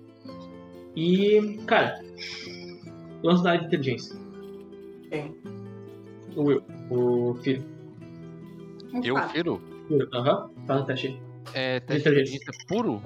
E, 0.95 1.59
cara, 1.67 2.01
lança 3.23 3.43
da 3.43 3.55
inteligência. 3.55 4.19
Quem? 5.09 5.35
O 6.35 6.43
Will, 6.43 6.63
o 6.89 7.35
filho. 7.43 7.63
Um 8.93 9.03
Eu, 9.03 9.15
fato. 9.15 9.31
Firo? 9.31 9.61
Aham, 10.13 10.49
faz 10.67 10.81
o 10.81 10.85
teste 10.85 11.07
aí. 11.07 11.19
É 11.53 11.79
teste 11.81 12.03
de 12.03 12.09
Inteligência. 12.09 12.51
puro? 12.67 13.01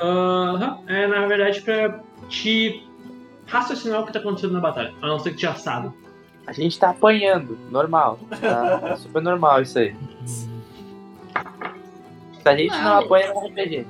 Aham, 0.00 0.78
é 0.86 1.06
na 1.06 1.26
verdade 1.26 1.60
pra 1.62 2.02
te 2.28 2.82
raciocinar 3.46 4.02
o 4.02 4.06
que 4.06 4.12
tá 4.12 4.18
acontecendo 4.18 4.52
na 4.52 4.60
batalha. 4.60 4.94
A 5.02 5.06
não 5.08 5.18
ser 5.18 5.30
que 5.30 5.36
tu 5.36 5.42
já 5.42 5.54
sabe. 5.54 5.90
A 6.46 6.52
gente 6.52 6.78
tá 6.78 6.90
apanhando, 6.90 7.58
normal. 7.70 8.18
Tá 8.40 8.96
super 8.98 9.20
normal 9.20 9.62
isso 9.62 9.78
aí. 9.78 9.96
Se 12.42 12.48
a 12.48 12.56
gente 12.56 12.70
não 12.70 12.82
Não. 12.84 12.98
apanha, 13.00 13.32
não 13.34 13.42
é 13.44 13.48
RPG. 13.48 13.86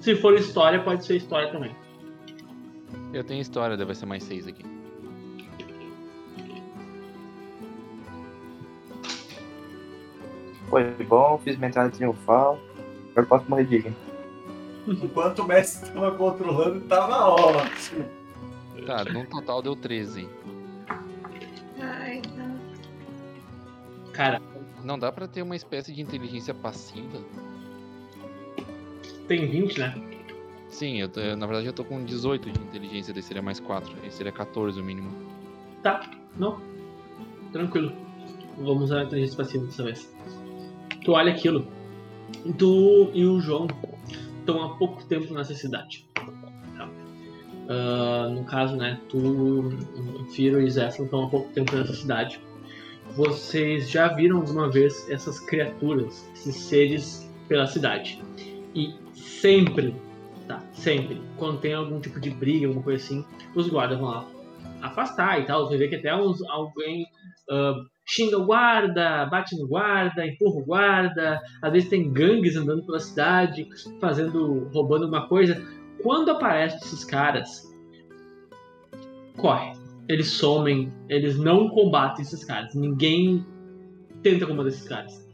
Se 0.00 0.16
for 0.16 0.34
história, 0.34 0.80
pode 0.82 1.04
ser 1.04 1.16
história 1.16 1.50
também. 1.50 1.74
Eu 3.12 3.22
tenho 3.24 3.40
história, 3.40 3.76
deve 3.76 3.94
ser 3.94 4.06
mais 4.06 4.22
seis 4.24 4.46
aqui. 4.46 4.64
Foi 10.68 10.84
bom, 11.04 11.38
fiz 11.44 11.56
minha 11.56 11.68
entrada 11.68 11.90
triunfal. 11.90 12.58
Agora 13.12 13.26
posso 13.26 13.48
morrer 13.48 13.64
digno. 13.64 13.94
Enquanto 14.86 15.40
o 15.40 15.46
mestre 15.46 15.90
tava 15.90 16.12
controlando, 16.12 16.80
tava 16.82 17.26
ótimo. 17.28 18.04
Tá, 18.86 19.04
no 19.04 19.26
total 19.26 19.62
deu 19.62 19.74
13. 19.74 20.28
Cara, 24.16 24.40
Não 24.82 24.98
dá 24.98 25.12
pra 25.12 25.28
ter 25.28 25.42
uma 25.42 25.54
espécie 25.56 25.92
de 25.92 26.00
inteligência 26.00 26.54
passiva? 26.54 27.18
tem 29.28 29.48
20, 29.48 29.80
né? 29.80 29.94
Sim, 30.68 31.00
eu 31.00 31.36
na 31.36 31.46
verdade 31.46 31.66
eu 31.66 31.72
tô 31.72 31.84
com 31.84 32.04
18 32.04 32.50
de 32.50 32.60
inteligência, 32.60 33.12
daí 33.12 33.22
seria 33.22 33.42
mais 33.42 33.58
4. 33.58 33.92
Aí 34.02 34.10
seria 34.10 34.30
14 34.32 34.80
o 34.80 34.84
mínimo. 34.84 35.10
Tá, 35.82 36.08
não. 36.36 36.60
Tranquilo. 37.52 37.92
Vamos 38.58 38.84
usar 38.84 39.00
a 39.00 39.04
inteligência 39.04 39.36
passiva 39.36 39.64
dessa 39.66 39.82
vez. 39.82 40.14
Tu 41.04 41.12
olha 41.12 41.32
aquilo. 41.32 41.66
Tu 42.58 43.10
e 43.14 43.24
o 43.24 43.40
João 43.40 43.66
estão 44.38 44.62
há 44.62 44.76
pouco 44.76 45.04
tempo 45.04 45.32
nessa 45.34 45.54
cidade. 45.54 46.06
tá? 46.14 46.88
Ah, 47.68 48.28
no 48.30 48.44
caso, 48.44 48.76
né? 48.76 49.00
Tu, 49.08 49.18
Firo 50.34 50.60
e 50.60 50.70
Zephyr 50.70 51.04
estão 51.04 51.24
há 51.24 51.28
pouco 51.28 51.52
tempo 51.52 51.74
nessa 51.74 51.94
cidade. 51.94 52.40
Vocês 53.16 53.90
já 53.90 54.08
viram 54.08 54.36
alguma 54.36 54.70
vez 54.70 55.08
essas 55.08 55.40
criaturas, 55.40 56.28
esses 56.34 56.54
seres 56.54 57.32
pela 57.48 57.66
cidade. 57.66 58.22
E 58.74 58.94
sempre, 59.14 59.94
tá? 60.46 60.62
Sempre, 60.72 61.20
quando 61.38 61.60
tem 61.60 61.72
algum 61.72 61.98
tipo 61.98 62.20
de 62.20 62.30
briga, 62.30 62.66
alguma 62.66 62.84
coisa 62.84 63.02
assim, 63.02 63.24
os 63.54 63.68
guardas 63.68 63.98
vão 63.98 64.08
lá 64.08 64.28
afastar 64.82 65.40
e 65.40 65.46
tal. 65.46 65.66
Você 65.66 65.76
vê 65.78 65.88
que 65.88 65.96
até 65.96 66.14
uns, 66.14 66.42
alguém 66.48 67.06
ah, 67.50 67.74
xinga 68.06 68.38
o 68.38 68.44
guarda, 68.44 69.26
bate 69.26 69.56
no 69.56 69.66
guarda, 69.66 70.26
empurra 70.26 70.60
o 70.60 70.64
guarda. 70.64 71.40
Às 71.62 71.72
vezes 71.72 71.88
tem 71.88 72.12
gangues 72.12 72.56
andando 72.56 72.84
pela 72.84 73.00
cidade, 73.00 73.66
fazendo, 74.00 74.68
roubando 74.72 75.04
alguma 75.04 75.26
coisa. 75.26 75.60
Quando 76.02 76.30
aparecem 76.30 76.78
esses 76.78 77.04
caras, 77.04 77.66
corre. 79.36 79.75
Eles 80.08 80.28
somem, 80.28 80.92
eles 81.08 81.36
não 81.38 81.68
combatem 81.68 82.22
esses 82.22 82.44
caras. 82.44 82.74
Ninguém 82.74 83.44
tenta 84.22 84.46
combater 84.46 84.68
esses 84.68 84.88
caras. 84.88 85.26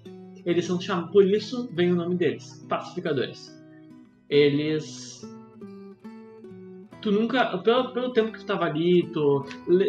Eles 0.44 0.64
são 0.64 0.80
chamados, 0.80 1.10
por 1.12 1.24
isso 1.24 1.68
vem 1.72 1.92
o 1.92 1.94
nome 1.94 2.16
deles, 2.16 2.64
pacificadores. 2.68 3.56
Eles 4.28 5.22
tu 7.00 7.10
nunca, 7.10 7.58
pelo, 7.58 7.92
pelo 7.92 8.12
tempo 8.12 8.32
que 8.32 8.38
tu 8.38 8.46
tava 8.46 8.64
ali, 8.64 9.08
tu, 9.12 9.44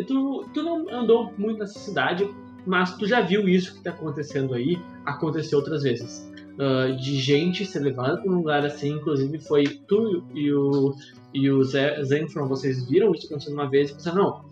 tu, 0.08 0.46
tu 0.54 0.64
não 0.64 0.90
andou 0.90 1.32
muito 1.38 1.60
nessa 1.60 1.78
cidade, 1.78 2.28
mas 2.66 2.98
tu 2.98 3.08
já 3.08 3.22
viu 3.22 3.48
isso 3.48 3.76
que 3.76 3.84
tá 3.84 3.92
acontecendo 3.92 4.54
aí, 4.54 4.78
acontecer 5.06 5.56
outras 5.56 5.84
vezes. 5.84 6.28
Ah, 6.60 6.92
de 6.92 7.16
gente 7.16 7.66
ser 7.66 7.80
levada 7.80 8.18
pra 8.18 8.32
um 8.32 8.36
lugar 8.36 8.66
assim, 8.66 8.94
inclusive 8.94 9.40
foi 9.40 9.64
tu 9.88 10.24
e 10.36 10.54
o, 10.54 10.96
e 11.34 11.50
o 11.50 11.64
Ze- 11.64 12.04
Zenfron, 12.04 12.48
vocês 12.48 12.88
viram 12.88 13.12
isso 13.12 13.26
acontecendo 13.26 13.56
uma 13.56 13.70
vez 13.70 13.90
e 13.90 13.94
pensaram, 13.94 14.24
não, 14.24 14.46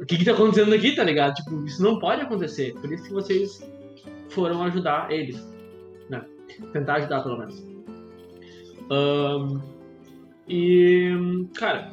o 0.00 0.06
que 0.06 0.16
que 0.16 0.24
tá 0.24 0.32
acontecendo 0.32 0.74
aqui, 0.74 0.92
tá 0.94 1.04
ligado? 1.04 1.34
Tipo, 1.34 1.64
isso 1.64 1.82
não 1.82 1.98
pode 1.98 2.22
acontecer, 2.22 2.74
por 2.74 2.90
isso 2.90 3.04
que 3.04 3.12
vocês 3.12 3.60
foram 4.30 4.62
ajudar 4.64 5.10
eles, 5.12 5.46
né? 6.08 6.24
Tentar 6.72 6.94
ajudar 6.94 7.22
pelo 7.22 7.38
menos. 7.38 7.64
Ahn, 8.90 9.60
e, 10.48 11.46
cara, 11.54 11.92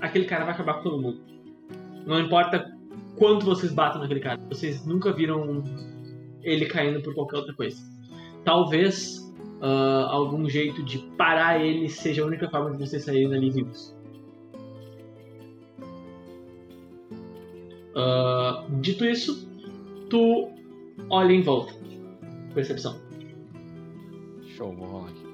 aquele 0.00 0.24
cara 0.26 0.44
vai 0.44 0.54
acabar 0.54 0.74
com 0.74 0.82
todo 0.84 1.02
mundo. 1.02 1.20
Não 2.06 2.20
importa 2.20 2.72
quanto 3.16 3.44
vocês 3.44 3.72
batam 3.72 4.00
naquele 4.00 4.20
cara, 4.20 4.40
vocês 4.48 4.86
nunca 4.86 5.12
viram 5.12 5.64
ele 6.42 6.66
caindo 6.66 7.02
por 7.02 7.14
qualquer 7.14 7.38
outra 7.38 7.54
coisa. 7.54 7.82
Talvez 8.44 9.26
ah, 9.60 10.06
algum 10.10 10.48
jeito 10.48 10.82
de 10.84 10.98
parar 11.16 11.60
ele 11.60 11.88
seja 11.88 12.22
a 12.22 12.26
única 12.26 12.48
forma 12.48 12.70
de 12.72 12.78
vocês 12.78 13.04
saírem 13.04 13.28
dali 13.28 13.50
vivos. 13.50 13.95
Ah, 17.96 18.66
dito 18.80 19.06
isso, 19.06 19.48
tu 20.10 20.50
olha 21.08 21.32
em 21.32 21.42
volta. 21.42 21.74
Percepção. 22.52 23.00
Show, 24.54 24.72
vou 24.72 24.86
rolar 24.86 25.08
aqui. 25.08 25.26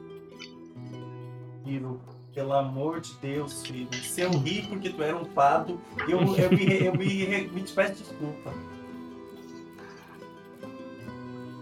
Firo, 1.65 2.01
pelo 2.33 2.53
amor 2.53 3.01
de 3.01 3.15
Deus, 3.15 3.67
Firo. 3.67 3.93
Se 3.95 4.21
eu 4.21 4.31
ri 4.31 4.63
porque 4.63 4.91
tu 4.91 5.03
era 5.03 5.17
um 5.17 5.25
fado, 5.25 5.81
eu, 6.09 6.21
eu, 6.37 6.51
me, 6.51 6.85
eu 6.85 6.95
me, 6.95 7.49
me 7.49 7.63
te 7.63 7.73
peço 7.73 7.95
desculpa. 7.95 8.53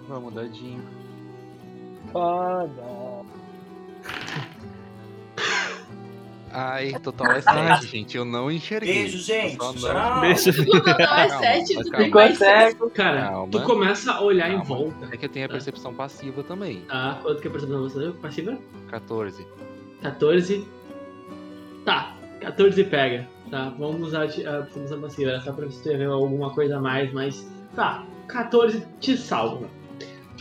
Vamos, 0.07 0.35
dadinho. 0.35 0.83
Fada. 2.13 3.00
Ai, 6.53 6.93
total 7.03 7.33
é 7.33 7.41
7, 7.41 7.87
gente. 7.87 8.17
Eu 8.17 8.25
não 8.25 8.51
enxerguei. 8.51 8.93
Beijo, 8.95 9.19
gente. 9.19 9.57
Não-. 9.59 10.21
Beijo. 10.21 10.65
Total 10.67 10.93
é 10.93 11.29
Calma, 11.29 11.39
7, 11.39 11.75
mas 11.75 11.87
tu 11.87 11.91
calma. 11.91 11.97
tem 11.97 12.05
Ficou 12.07 12.21
mais 12.23 12.39
seis. 12.39 12.51
cego. 12.73 12.91
Cara, 12.91 13.21
Calma. 13.29 13.49
tu 13.53 13.63
começa 13.63 14.13
a 14.13 14.21
olhar 14.23 14.49
em 14.49 14.59
Calma. 14.59 14.65
volta. 14.65 15.09
É 15.13 15.17
que 15.17 15.25
eu 15.27 15.29
tenho 15.29 15.47
a 15.47 15.49
percepção 15.49 15.95
passiva 15.95 16.43
também. 16.43 16.81
Tá, 16.83 17.19
quanto 17.23 17.41
que 17.41 17.47
é 17.47 17.51
a 17.51 17.53
percepção 17.53 17.83
você? 17.83 18.11
Passiva? 18.21 18.59
14. 18.89 19.47
14. 20.03 20.67
Tá, 21.85 22.15
14 22.41 22.85
pega. 22.85 23.29
Tá, 23.51 23.73
vamos 23.79 24.09
usar 24.09 24.25
a 24.25 24.63
percepção 24.63 25.01
passiva. 25.01 25.31
Era 25.31 25.41
só 25.41 25.53
pra 25.53 25.67
você 25.67 25.97
ver 25.97 26.07
alguma 26.07 26.51
coisa 26.51 26.77
a 26.77 26.81
mais, 26.81 27.13
mas. 27.13 27.49
Tá, 27.75 28.05
14 28.29 28.85
te 29.01 29.17
salva. 29.17 29.67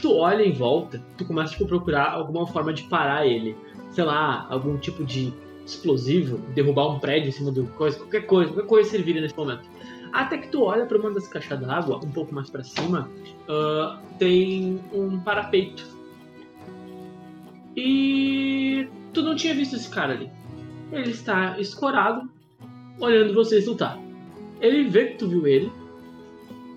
Tu 0.02 0.12
olha 0.16 0.44
em 0.44 0.54
volta, 0.54 1.04
tu 1.18 1.26
começa 1.26 1.52
tipo, 1.52 1.66
a 1.66 1.68
procurar 1.68 2.12
alguma 2.14 2.48
forma 2.48 2.74
de 2.74 2.84
parar 2.84 3.26
ele. 3.28 3.56
Sei 3.92 4.04
lá, 4.04 4.48
algum 4.50 4.78
tipo 4.78 5.04
de 5.04 5.34
explosivo, 5.70 6.38
derrubar 6.54 6.88
um 6.90 7.00
prédio 7.00 7.30
em 7.30 7.32
cima 7.32 7.52
do 7.52 7.66
coisa, 7.68 7.98
qualquer 7.98 8.26
coisa, 8.26 8.52
qualquer 8.52 8.68
coisa 8.68 8.90
serviria 8.90 9.22
nesse 9.22 9.38
momento. 9.38 9.70
Até 10.12 10.38
que 10.38 10.48
tu 10.48 10.64
olha 10.64 10.86
pra 10.86 10.98
uma 10.98 11.12
das 11.12 11.28
caixas 11.28 11.60
d'água, 11.60 11.98
um 11.98 12.12
pouco 12.12 12.34
mais 12.34 12.50
pra 12.50 12.64
cima, 12.64 13.10
ah, 13.48 14.00
tem 14.18 14.80
um 14.92 15.20
parapeito. 15.20 15.86
E 17.76 18.88
tu 19.14 19.22
não 19.22 19.36
tinha 19.36 19.54
visto 19.54 19.76
esse 19.76 19.90
cara 19.90 20.14
ali. 20.14 20.30
Ele 20.92 21.12
está 21.12 21.60
escorado, 21.60 22.30
olhando 23.00 23.34
vocês 23.34 23.68
lutar. 23.68 24.00
Ele 24.60 24.90
vê 24.90 25.08
que 25.08 25.18
tu 25.18 25.28
viu 25.28 25.48
ele 25.48 25.72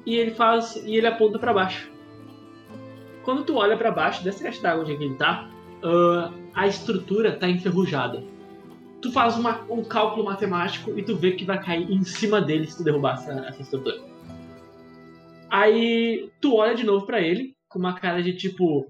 e 0.04 0.16
ele 0.16 0.32
faz 0.32 0.76
e 0.76 0.96
ele 0.96 1.06
aponta 1.06 1.38
pra 1.38 1.52
baixo. 1.52 1.90
Quando 3.24 3.44
tu 3.44 3.56
olha 3.56 3.76
pra 3.76 3.90
baixo 3.90 4.22
dessa 4.22 4.44
caixa 4.44 4.60
d'água 4.60 4.82
onde 4.82 4.92
é 4.92 4.94
ele 4.96 5.14
tá, 5.14 5.48
ah, 5.82 6.30
a 6.54 6.66
estrutura 6.66 7.32
tá 7.32 7.48
enferrujada. 7.48 8.22
Tu 9.02 9.10
faz 9.12 9.36
uma- 9.36 9.60
um 9.68 9.82
cálculo 9.84 10.24
matemático 10.24 10.96
e 10.96 11.02
tu 11.02 11.16
vê 11.16 11.32
que 11.32 11.44
vai 11.44 11.62
cair 11.62 11.90
em 11.90 12.04
cima 12.04 12.40
dele 12.40 12.66
se 12.66 12.76
tu 12.78 12.84
derrubar 12.84 13.14
essa, 13.14 13.32
essa 13.32 13.60
estrutura. 13.62 14.00
Aí 15.50 16.30
tu 16.40 16.54
olha 16.54 16.74
de 16.74 16.84
novo 16.84 17.04
pra 17.04 17.20
ele 17.20 17.54
com 17.68 17.78
uma 17.78 17.94
cara 17.98 18.22
de 18.22 18.32
tipo, 18.34 18.86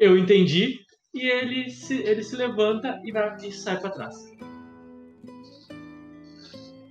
eu 0.00 0.16
entendi, 0.16 0.80
e 1.14 1.26
ele 1.26 1.70
se, 1.70 1.94
ele 2.02 2.22
se 2.22 2.34
levanta 2.34 3.00
e, 3.04 3.12
vai, 3.12 3.36
e 3.36 3.52
sai 3.52 3.78
pra 3.78 3.90
trás. 3.90 4.16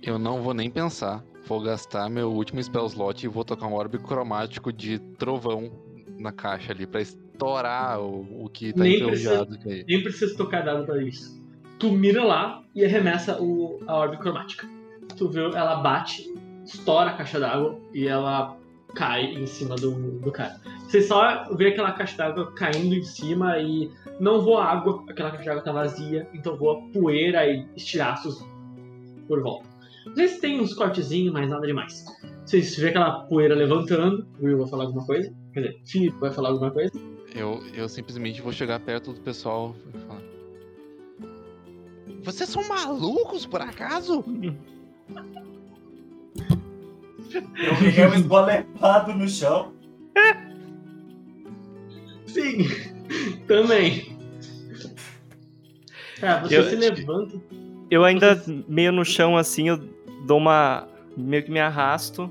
Eu 0.02 0.18
não 0.18 0.42
vou 0.42 0.54
nem 0.54 0.70
pensar. 0.70 1.22
Vou 1.46 1.60
gastar 1.60 2.08
meu 2.08 2.30
último 2.32 2.62
spell 2.62 2.86
slot 2.86 3.24
e 3.24 3.28
vou 3.28 3.44
tocar 3.44 3.66
um 3.66 3.74
orbe 3.74 3.98
cromático 3.98 4.72
de 4.72 4.98
trovão 5.18 5.70
na 6.18 6.30
caixa 6.32 6.72
ali 6.72 6.86
pra 6.86 7.00
estourar 7.00 8.00
o, 8.00 8.44
o 8.44 8.48
que 8.48 8.72
tá 8.72 8.84
Nem 8.84 8.94
enferrujado. 8.96 9.58
Nem 9.64 10.02
precisa 10.02 10.36
tocar 10.36 10.64
dado 10.64 10.86
pra 10.86 11.02
isso. 11.02 11.41
Tu 11.82 11.90
mira 11.90 12.22
lá 12.22 12.62
e 12.76 12.84
arremessa 12.84 13.42
o, 13.42 13.80
a 13.88 13.96
orbe 13.96 14.16
cromática. 14.18 14.68
Tu 15.16 15.28
vê, 15.28 15.40
ela 15.40 15.82
bate, 15.82 16.32
estoura 16.64 17.10
a 17.10 17.14
caixa 17.14 17.40
d'água 17.40 17.76
e 17.92 18.06
ela 18.06 18.56
cai 18.94 19.24
em 19.34 19.46
cima 19.46 19.74
do, 19.74 20.20
do 20.20 20.30
cara. 20.30 20.60
Você 20.86 21.02
só 21.02 21.52
vê 21.56 21.70
aquela 21.70 21.90
caixa 21.90 22.16
d'água 22.16 22.52
caindo 22.52 22.94
em 22.94 23.02
cima 23.02 23.58
e 23.58 23.90
não 24.20 24.42
voa 24.42 24.64
água, 24.64 25.04
aquela 25.08 25.32
caixa 25.32 25.46
d'água 25.46 25.64
tá 25.64 25.72
vazia, 25.72 26.28
então 26.32 26.56
voa 26.56 26.80
poeira 26.92 27.44
e 27.48 27.66
estilhaços 27.74 28.46
por 29.26 29.42
volta. 29.42 29.66
Vezes 30.14 30.38
tem 30.38 30.60
uns 30.60 30.74
cortezinhos, 30.74 31.32
mas 31.32 31.50
nada 31.50 31.66
demais. 31.66 32.04
Vocês 32.46 32.76
vê 32.76 32.90
aquela 32.90 33.24
poeira 33.24 33.56
levantando, 33.56 34.24
o 34.40 34.44
Will 34.46 34.58
vai 34.58 34.68
falar 34.68 34.84
alguma 34.84 35.04
coisa, 35.04 35.34
quer 35.52 35.62
dizer, 35.62 35.80
Filipe 35.84 36.16
vai 36.20 36.30
falar 36.30 36.50
alguma 36.50 36.70
coisa. 36.70 36.92
Eu, 37.34 37.60
eu 37.74 37.88
simplesmente 37.88 38.40
vou 38.40 38.52
chegar 38.52 38.78
perto 38.78 39.12
do 39.12 39.20
pessoal 39.20 39.74
e 39.92 39.98
falar. 39.98 40.31
Vocês 42.22 42.48
são 42.48 42.66
malucos, 42.68 43.44
por 43.46 43.60
acaso? 43.60 44.24
Eu 47.34 47.76
peguei 47.78 48.06
um 48.06 48.14
esbolepado 48.14 49.12
no 49.14 49.28
chão. 49.28 49.72
Sim, 52.26 52.66
também. 53.46 54.16
Tá, 56.20 56.40
você 56.40 56.58
Eu- 56.58 56.64
se 56.64 56.76
levanta. 56.76 57.40
Eu 57.90 58.04
ainda 58.04 58.42
meio 58.68 58.90
no 58.92 59.04
chão 59.04 59.36
assim, 59.36 59.68
eu 59.68 59.76
dou 60.26 60.38
uma. 60.38 60.88
meio 61.16 61.42
que 61.42 61.50
me 61.50 61.60
arrasto. 61.60 62.30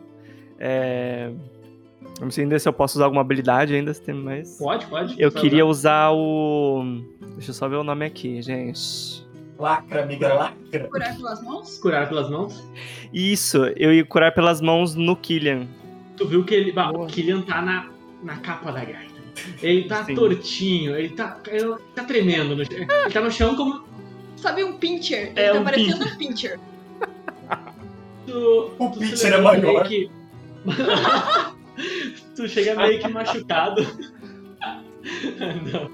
É... 0.57 1.31
eu 2.19 2.23
Não 2.23 2.31
sei 2.31 2.43
ainda 2.45 2.57
se 2.57 2.67
eu 2.67 2.73
posso 2.73 2.97
usar 2.97 3.05
alguma 3.05 3.21
habilidade 3.21 3.75
ainda, 3.75 3.93
se 3.93 4.01
tem 4.01 4.15
mais. 4.15 4.57
Pode, 4.57 4.85
pode. 4.87 5.21
Eu 5.21 5.31
queria 5.31 5.65
usar 5.65 6.11
o. 6.11 6.83
Deixa 7.35 7.51
eu 7.51 7.53
só 7.53 7.67
ver 7.67 7.75
o 7.75 7.83
nome 7.83 8.05
aqui, 8.05 8.41
gente. 8.41 9.23
Lacra, 9.61 10.01
amiga, 10.03 10.33
lacra. 10.33 10.87
Curar 10.89 11.15
pelas 11.15 11.43
mãos? 11.43 11.77
curar 11.77 12.09
pelas 12.09 12.29
mãos. 12.31 12.63
Isso, 13.13 13.57
eu 13.77 13.93
ia 13.93 14.03
curar 14.03 14.33
pelas 14.33 14.59
mãos 14.59 14.95
no 14.95 15.15
Killian. 15.15 15.67
Tu 16.17 16.27
viu 16.27 16.43
que 16.43 16.55
ele. 16.55 16.71
bah, 16.71 16.89
o. 16.91 17.05
Killian 17.05 17.41
tá 17.43 17.61
na, 17.61 17.87
na 18.23 18.37
capa 18.37 18.71
da 18.71 18.83
gaita. 18.83 19.11
Ele 19.61 19.83
tá 19.83 20.03
Sim. 20.03 20.15
tortinho, 20.15 20.95
ele 20.95 21.09
tá, 21.09 21.37
ele 21.47 21.75
tá 21.95 22.03
tremendo. 22.03 22.55
No, 22.55 22.65
chão. 22.65 22.75
ele 22.75 23.11
tá 23.13 23.21
no 23.21 23.31
chão 23.31 23.55
como. 23.55 23.83
Sabe 24.35 24.63
um 24.63 24.77
pincher? 24.77 25.27
Ele 25.35 25.39
É, 25.39 25.53
tá 25.53 25.59
um 25.59 25.63
parecendo 25.63 26.05
um 26.05 26.17
pincher. 26.17 26.59
Tu, 28.25 28.71
O 28.79 28.89
tu 28.89 28.99
pitcher 28.99 29.17
se 29.17 29.27
é 29.27 29.37
maior. 29.41 29.87
que- 29.87 30.09
tu 32.35 32.47
chega 32.47 32.75
meio 32.75 32.99
que 32.99 33.07
machucado. 33.07 33.81
Não. 35.71 35.89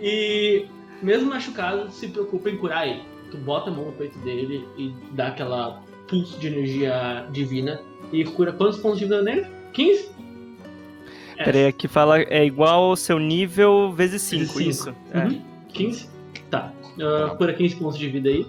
E 0.00 0.66
mesmo 1.04 1.30
machucado, 1.30 1.90
se 1.90 2.08
preocupa 2.08 2.50
em 2.50 2.56
curar 2.56 2.88
ele. 2.88 3.02
Tu 3.30 3.36
bota 3.38 3.70
a 3.70 3.72
mão 3.72 3.86
no 3.86 3.92
peito 3.92 4.18
dele 4.20 4.66
e 4.76 4.92
dá 5.12 5.28
aquela 5.28 5.82
pulso 6.08 6.38
de 6.38 6.46
energia 6.48 7.26
divina 7.32 7.80
e 8.12 8.24
cura 8.24 8.52
quantos 8.52 8.78
pontos 8.78 8.98
de 8.98 9.04
vida 9.06 9.22
nele? 9.22 9.46
15? 9.72 10.10
É, 11.36 11.44
Peraí, 11.44 11.66
aqui 11.66 11.88
fala 11.88 12.20
é 12.20 12.44
igual 12.44 12.84
ao 12.84 12.96
seu 12.96 13.18
nível 13.18 13.92
vezes 13.92 14.22
5, 14.22 14.38
Vezes 14.38 14.52
cinco. 14.54 14.70
isso. 14.70 14.96
É. 15.12 15.18
Uhum. 15.24 15.42
15? 15.68 16.08
Tá. 16.50 16.72
Ah, 17.00 17.34
cura 17.36 17.52
15 17.52 17.76
pontos 17.76 17.98
de 17.98 18.08
vida 18.08 18.28
aí. 18.28 18.46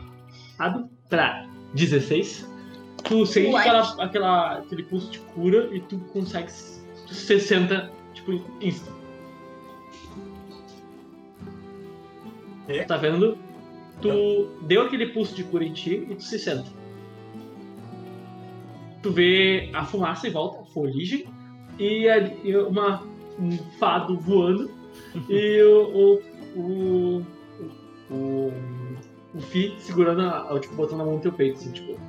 Abre 0.60 0.86
pra 1.10 1.48
16. 1.74 2.48
Tu 3.04 3.26
sente 3.26 3.56
aquela, 3.56 4.04
aquela, 4.04 4.58
aquele 4.60 4.84
pulso 4.84 5.12
de 5.12 5.20
cura 5.20 5.70
e 5.72 5.80
tu 5.80 5.98
consegue 6.14 6.52
60, 6.52 7.92
tipo, 8.14 8.42
insta. 8.62 8.92
Quê? 12.68 12.84
Tá 12.84 12.98
vendo? 12.98 13.38
Tu 14.02 14.48
deu 14.64 14.82
aquele 14.84 15.08
pulso 15.08 15.36
de 15.36 15.44
cura 15.44 15.64
em 15.64 15.74
ti 15.74 16.06
e 16.10 16.16
tu 16.16 16.24
se 16.24 16.38
senta. 16.38 16.70
Tu 19.02 19.12
vê 19.12 19.70
a 19.74 19.86
fumaça 19.86 20.28
em 20.28 20.32
volta, 20.32 20.62
a 20.62 20.66
e, 21.80 22.10
ali- 22.10 22.38
e 22.44 22.56
uma, 22.58 23.04
um 23.40 23.52
fado 23.80 24.18
voando 24.18 24.70
e 25.30 25.62
o, 25.62 26.22
o, 26.56 26.60
o, 26.60 27.26
o, 28.12 28.52
o 29.36 29.42
Fi 29.42 29.76
segurando, 29.80 30.22
a, 30.22 30.60
tipo, 30.60 30.76
botando 30.76 31.02
a 31.02 31.06
mão 31.06 31.16
no 31.16 31.22
teu 31.22 31.32
peito, 31.32 31.58
assim, 31.60 31.72
tipo. 31.72 32.00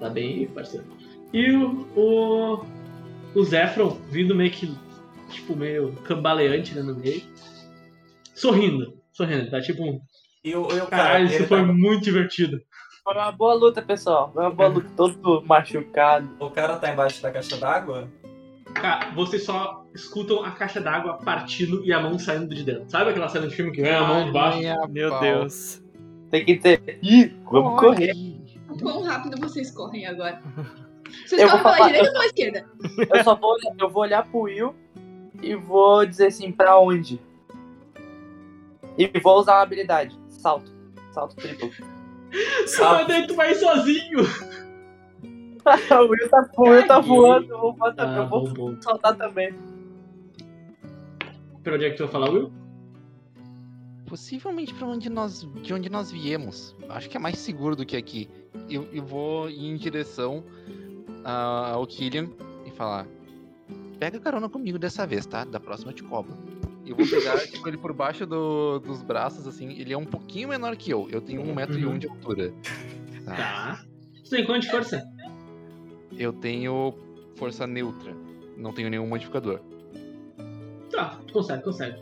Tá 0.00 0.08
bem 0.08 0.46
parceiro. 0.48 0.86
E 1.32 1.50
o, 1.52 1.86
o, 1.96 2.64
o 3.34 3.44
Zefron 3.44 3.98
vindo 4.10 4.34
meio 4.34 4.50
que, 4.50 4.72
tipo, 5.30 5.54
meio 5.54 5.92
cambaleante, 6.04 6.74
né, 6.74 6.82
no 6.82 6.94
meio. 6.96 7.22
Sorrindo, 8.34 8.94
sorrindo, 9.14 9.50
tá 9.50 9.60
tipo 9.60 9.82
um. 9.82 10.00
E 10.44 10.54
o, 10.54 10.62
e 10.70 10.80
o 10.80 10.86
cara, 10.86 11.02
Caralho, 11.04 11.26
isso 11.26 11.46
foi 11.46 11.62
muito 11.62 12.04
divertido. 12.04 12.60
Foi 13.02 13.14
uma 13.14 13.32
boa 13.32 13.54
luta, 13.54 13.80
pessoal. 13.80 14.30
Foi 14.32 14.42
uma 14.42 14.50
boa 14.50 14.68
luta. 14.68 14.90
Todo 14.96 15.42
machucado. 15.46 16.28
o 16.38 16.50
cara 16.50 16.76
tá 16.76 16.92
embaixo 16.92 17.22
da 17.22 17.30
caixa 17.30 17.56
d'água? 17.56 18.08
Cara, 18.74 19.10
vocês 19.12 19.44
só 19.44 19.84
escutam 19.94 20.42
a 20.42 20.50
caixa 20.50 20.80
d'água 20.80 21.18
partindo 21.18 21.84
e 21.84 21.92
a 21.92 22.00
mão 22.00 22.18
saindo 22.18 22.54
de 22.54 22.64
dentro. 22.64 22.90
Sabe 22.90 23.10
aquela 23.10 23.28
cena 23.28 23.46
de 23.46 23.54
filme 23.54 23.72
que 23.72 23.82
vem 23.82 23.94
a 23.94 24.02
mão 24.02 24.24
de 24.24 24.32
baixo? 24.32 24.58
Minha 24.58 24.86
Meu 24.88 25.10
pau. 25.10 25.20
Deus. 25.20 25.82
Tem 26.30 26.44
que 26.44 26.56
ter. 26.56 26.98
Ih, 27.02 27.36
vamos 27.50 27.80
correr. 27.80 28.12
Quão 28.82 29.02
rápido 29.02 29.40
vocês 29.40 29.70
correm 29.70 30.06
agora? 30.06 30.42
Vocês 31.26 31.40
Eu 31.40 31.48
vou 31.48 31.60
correm 31.60 31.76
pela 31.76 31.86
direita 31.86 32.06
ou 32.08 32.12
pela 32.12 32.26
esquerda? 32.26 32.66
Eu 33.14 33.24
só 33.24 33.34
vou 33.36 33.52
olhar, 33.52 33.74
eu 33.78 33.88
vou 33.88 34.02
olhar 34.02 34.24
pro 34.24 34.40
Will 34.40 34.74
e 35.40 35.54
vou 35.54 36.04
dizer 36.04 36.28
assim, 36.28 36.50
pra 36.50 36.78
onde? 36.80 37.20
E 38.98 39.06
vou 39.20 39.38
usar 39.40 39.54
uma 39.56 39.62
habilidade. 39.62 40.18
Salto. 40.28 40.70
Salto 41.12 41.36
triplo. 41.36 41.70
Mas 42.32 42.70
Sabe? 42.70 43.08
daí 43.08 43.26
tu 43.26 43.34
vai 43.34 43.54
sozinho. 43.54 44.20
o 45.90 46.08
Will 46.08 46.28
tá, 46.28 46.50
o 46.56 46.62
Will 46.62 46.86
tá 46.86 47.00
voando. 47.00 47.52
Eu 47.52 47.58
vou, 47.60 47.76
Ah, 47.80 48.16
eu 48.16 48.28
vou 48.28 48.44
bom, 48.44 48.52
bom. 48.72 48.82
saltar 48.82 49.16
também. 49.16 49.54
Pra 51.62 51.74
onde 51.74 51.84
é 51.86 51.90
que 51.90 51.96
tu 51.96 52.02
vai 52.04 52.12
falar, 52.12 52.30
Will? 52.30 52.52
Possivelmente 54.06 54.74
pra 54.74 54.86
onde 54.86 55.08
nós, 55.08 55.48
de 55.62 55.72
onde 55.72 55.88
nós 55.88 56.10
viemos. 56.10 56.76
Acho 56.90 57.08
que 57.08 57.16
é 57.16 57.20
mais 57.20 57.38
seguro 57.38 57.74
do 57.74 57.86
que 57.86 57.96
aqui. 57.96 58.28
Eu, 58.68 58.86
eu 58.92 59.02
vou 59.02 59.48
ir 59.48 59.66
em 59.66 59.76
direção 59.76 60.44
a- 61.24 61.70
ao 61.72 61.86
Killian 61.86 62.28
e 62.66 62.70
falar: 62.70 63.06
Pega 63.98 64.20
carona 64.20 64.48
comigo 64.48 64.78
dessa 64.78 65.06
vez, 65.06 65.24
tá? 65.24 65.44
Da 65.44 65.58
próxima 65.58 65.90
eu 65.90 65.94
te 65.96 66.02
cobro. 66.02 66.34
Eu 66.86 66.96
vou 66.96 67.06
pegar 67.06 67.38
tipo, 67.48 67.66
ele 67.68 67.76
por 67.78 67.92
baixo 67.92 68.26
do- 68.26 68.78
dos 68.80 69.02
braços, 69.02 69.46
assim. 69.46 69.70
Ele 69.78 69.92
é 69.92 69.96
um 69.98 70.04
pouquinho 70.04 70.48
menor 70.48 70.76
que 70.76 70.90
eu. 70.90 71.08
Eu 71.10 71.20
tenho 71.20 71.42
um 71.42 71.54
metro 71.54 71.78
e 71.78 71.86
um 71.86 71.98
de 71.98 72.08
altura. 72.08 72.52
Tá. 73.24 73.34
Tá. 73.36 73.84
Tu 74.22 74.28
tem 74.28 74.44
quanto 74.44 74.62
de 74.64 74.70
força? 74.70 75.02
Eu 76.18 76.30
tenho 76.30 76.92
força 77.36 77.66
neutra. 77.66 78.14
Não 78.54 78.70
tenho 78.70 78.90
nenhum 78.90 79.06
modificador. 79.06 79.60
Tá, 80.90 81.18
tu 81.26 81.32
consegue, 81.32 81.62
consegue. 81.64 81.96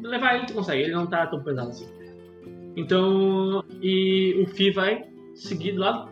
Levar 0.00 0.36
ele, 0.36 0.46
tu 0.46 0.54
consegue, 0.54 0.82
ele 0.82 0.92
não 0.94 1.06
tá 1.06 1.26
tão 1.26 1.42
pesado 1.42 1.68
assim. 1.68 1.86
Então, 2.74 3.62
e 3.82 4.42
o 4.42 4.46
Fi 4.46 4.70
vai 4.70 5.04
seguir 5.34 5.72
do 5.72 5.80
lado. 5.80 6.10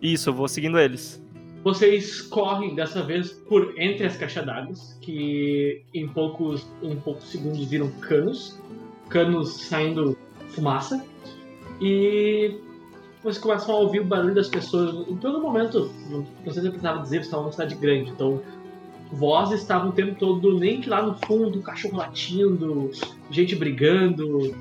Isso, 0.00 0.30
eu 0.30 0.34
vou 0.34 0.46
seguindo 0.46 0.78
eles. 0.78 1.19
Vocês 1.62 2.22
correm 2.22 2.74
dessa 2.74 3.02
vez 3.02 3.32
por 3.32 3.74
entre 3.78 4.06
as 4.06 4.16
caixas 4.16 4.46
d'água, 4.46 4.74
que 5.02 5.82
em 5.92 6.08
poucos, 6.08 6.66
em 6.82 6.96
poucos 6.96 7.30
segundos 7.30 7.66
viram 7.66 7.90
canos, 8.00 8.58
canos 9.10 9.60
saindo 9.60 10.16
fumaça, 10.48 11.04
e 11.80 12.56
vocês 13.22 13.38
começam 13.38 13.74
a 13.74 13.78
ouvir 13.78 14.00
o 14.00 14.04
barulho 14.04 14.34
das 14.34 14.48
pessoas. 14.48 15.06
Em 15.06 15.16
todo 15.16 15.40
momento, 15.40 15.90
sei 16.44 16.52
se 16.54 16.58
eu 16.60 16.70
precisava 16.70 17.02
dizer, 17.02 17.16
vocês 17.16 17.26
estavam 17.26 17.44
numa 17.44 17.52
cidade 17.52 17.74
grande, 17.74 18.10
então 18.10 18.40
vozes 19.12 19.60
estavam 19.60 19.90
o 19.90 19.92
tempo 19.92 20.14
todo, 20.18 20.58
nem 20.58 20.80
que 20.80 20.88
lá 20.88 21.02
no 21.02 21.14
fundo, 21.26 21.60
cachorro 21.60 21.98
latindo, 21.98 22.90
gente 23.30 23.54
brigando, 23.54 24.54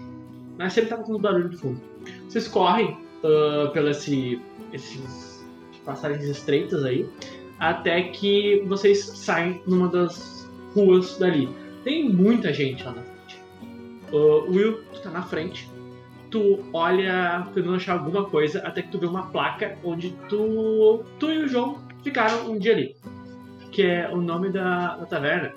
mas 0.58 0.74
sempre 0.74 0.90
tava 0.90 1.04
com 1.04 1.18
barulho 1.18 1.48
de 1.48 1.56
fundo. 1.56 1.80
Vocês 2.28 2.48
correm 2.48 2.98
ah, 3.24 3.70
pelo 3.72 3.90
esse, 3.90 4.42
esses 4.74 5.29
passagens 5.90 6.26
estreitas 6.26 6.86
aí, 6.86 7.10
até 7.58 8.04
que 8.04 8.64
vocês 8.68 9.04
saem 9.04 9.62
numa 9.66 9.88
das 9.88 10.48
ruas 10.76 11.18
dali. 11.18 11.50
Tem 11.84 12.08
muita 12.08 12.54
gente 12.54 12.84
lá 12.84 12.92
na 12.92 13.02
frente. 13.02 13.42
Uh, 14.12 14.52
Will, 14.52 14.84
tu 14.94 15.02
tá 15.02 15.10
na 15.10 15.24
frente. 15.24 15.68
Tu 16.30 16.64
olha 16.74 17.48
tentando 17.56 17.76
achar 17.76 17.94
alguma 17.94 18.26
coisa 18.26 18.60
até 18.60 18.84
que 18.84 18.92
tu 18.92 19.00
vê 19.00 19.08
uma 19.08 19.28
placa 19.32 19.78
onde 19.84 20.12
tu, 20.30 21.04
tu 21.18 21.32
e 21.32 21.40
o 21.40 21.48
João 21.48 21.80
ficaram 22.04 22.52
um 22.52 22.60
dia 22.60 22.74
ali. 22.74 22.96
Que 23.72 23.82
é 23.84 24.10
o 24.10 24.18
nome 24.18 24.52
da, 24.52 24.96
da 24.98 25.06
taverna. 25.08 25.54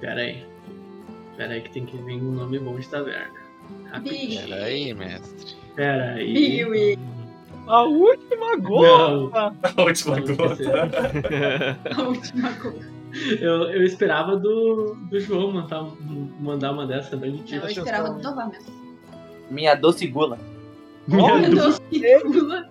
Pera 0.00 0.20
aí. 0.20 0.44
Pera 1.36 1.54
aí 1.54 1.60
que 1.62 1.70
tem 1.70 1.84
que 1.84 1.96
vir 1.96 2.22
um 2.22 2.30
nome 2.30 2.58
bom 2.60 2.78
de 2.78 2.88
taverna. 2.88 3.40
Rapidinho. 3.90 4.40
Pera 4.40 4.64
aí, 4.64 4.94
mestre. 4.94 5.56
Pera 5.74 6.12
aí. 6.12 6.96
A 7.66 7.82
última 7.84 8.56
gota! 8.56 9.54
A 9.62 9.82
última 9.82 10.16
Não, 10.16 10.36
gota. 10.36 10.88
A 11.96 12.02
última 12.02 12.52
coisa. 12.54 13.00
Eu, 13.40 13.70
eu 13.70 13.82
esperava 13.82 14.36
do, 14.36 14.94
do 15.10 15.20
João 15.20 15.52
mandar, 15.52 15.84
mandar 16.40 16.72
uma 16.72 16.86
dessa 16.86 17.10
também 17.10 17.32
de 17.32 17.42
ti. 17.42 17.56
Eu 17.56 17.66
esperava 17.66 18.10
do 18.10 18.20
Dovar 18.20 18.48
mesmo. 18.48 18.72
Minha 19.50 19.74
doce 19.74 20.06
gula. 20.06 20.38
Minha 21.08 21.38
dúvida. 21.38 21.80
Deus, 21.90 22.22
que 22.22 22.30
pula. 22.30 22.70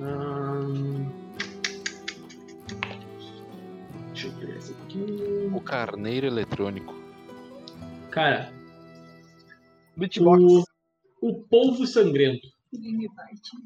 Ahn, 0.00 1.06
Deixa 4.12 4.28
eu 4.28 4.32
pegar 4.32 4.56
esse 4.56 4.72
aqui. 4.72 5.50
O 5.52 5.60
carneiro 5.60 6.26
eletrônico. 6.26 6.94
Cara, 8.10 8.50
Beatbox. 9.96 10.42
o, 10.42 10.64
o 11.20 11.34
polvo 11.42 11.86
sangrento. 11.86 12.46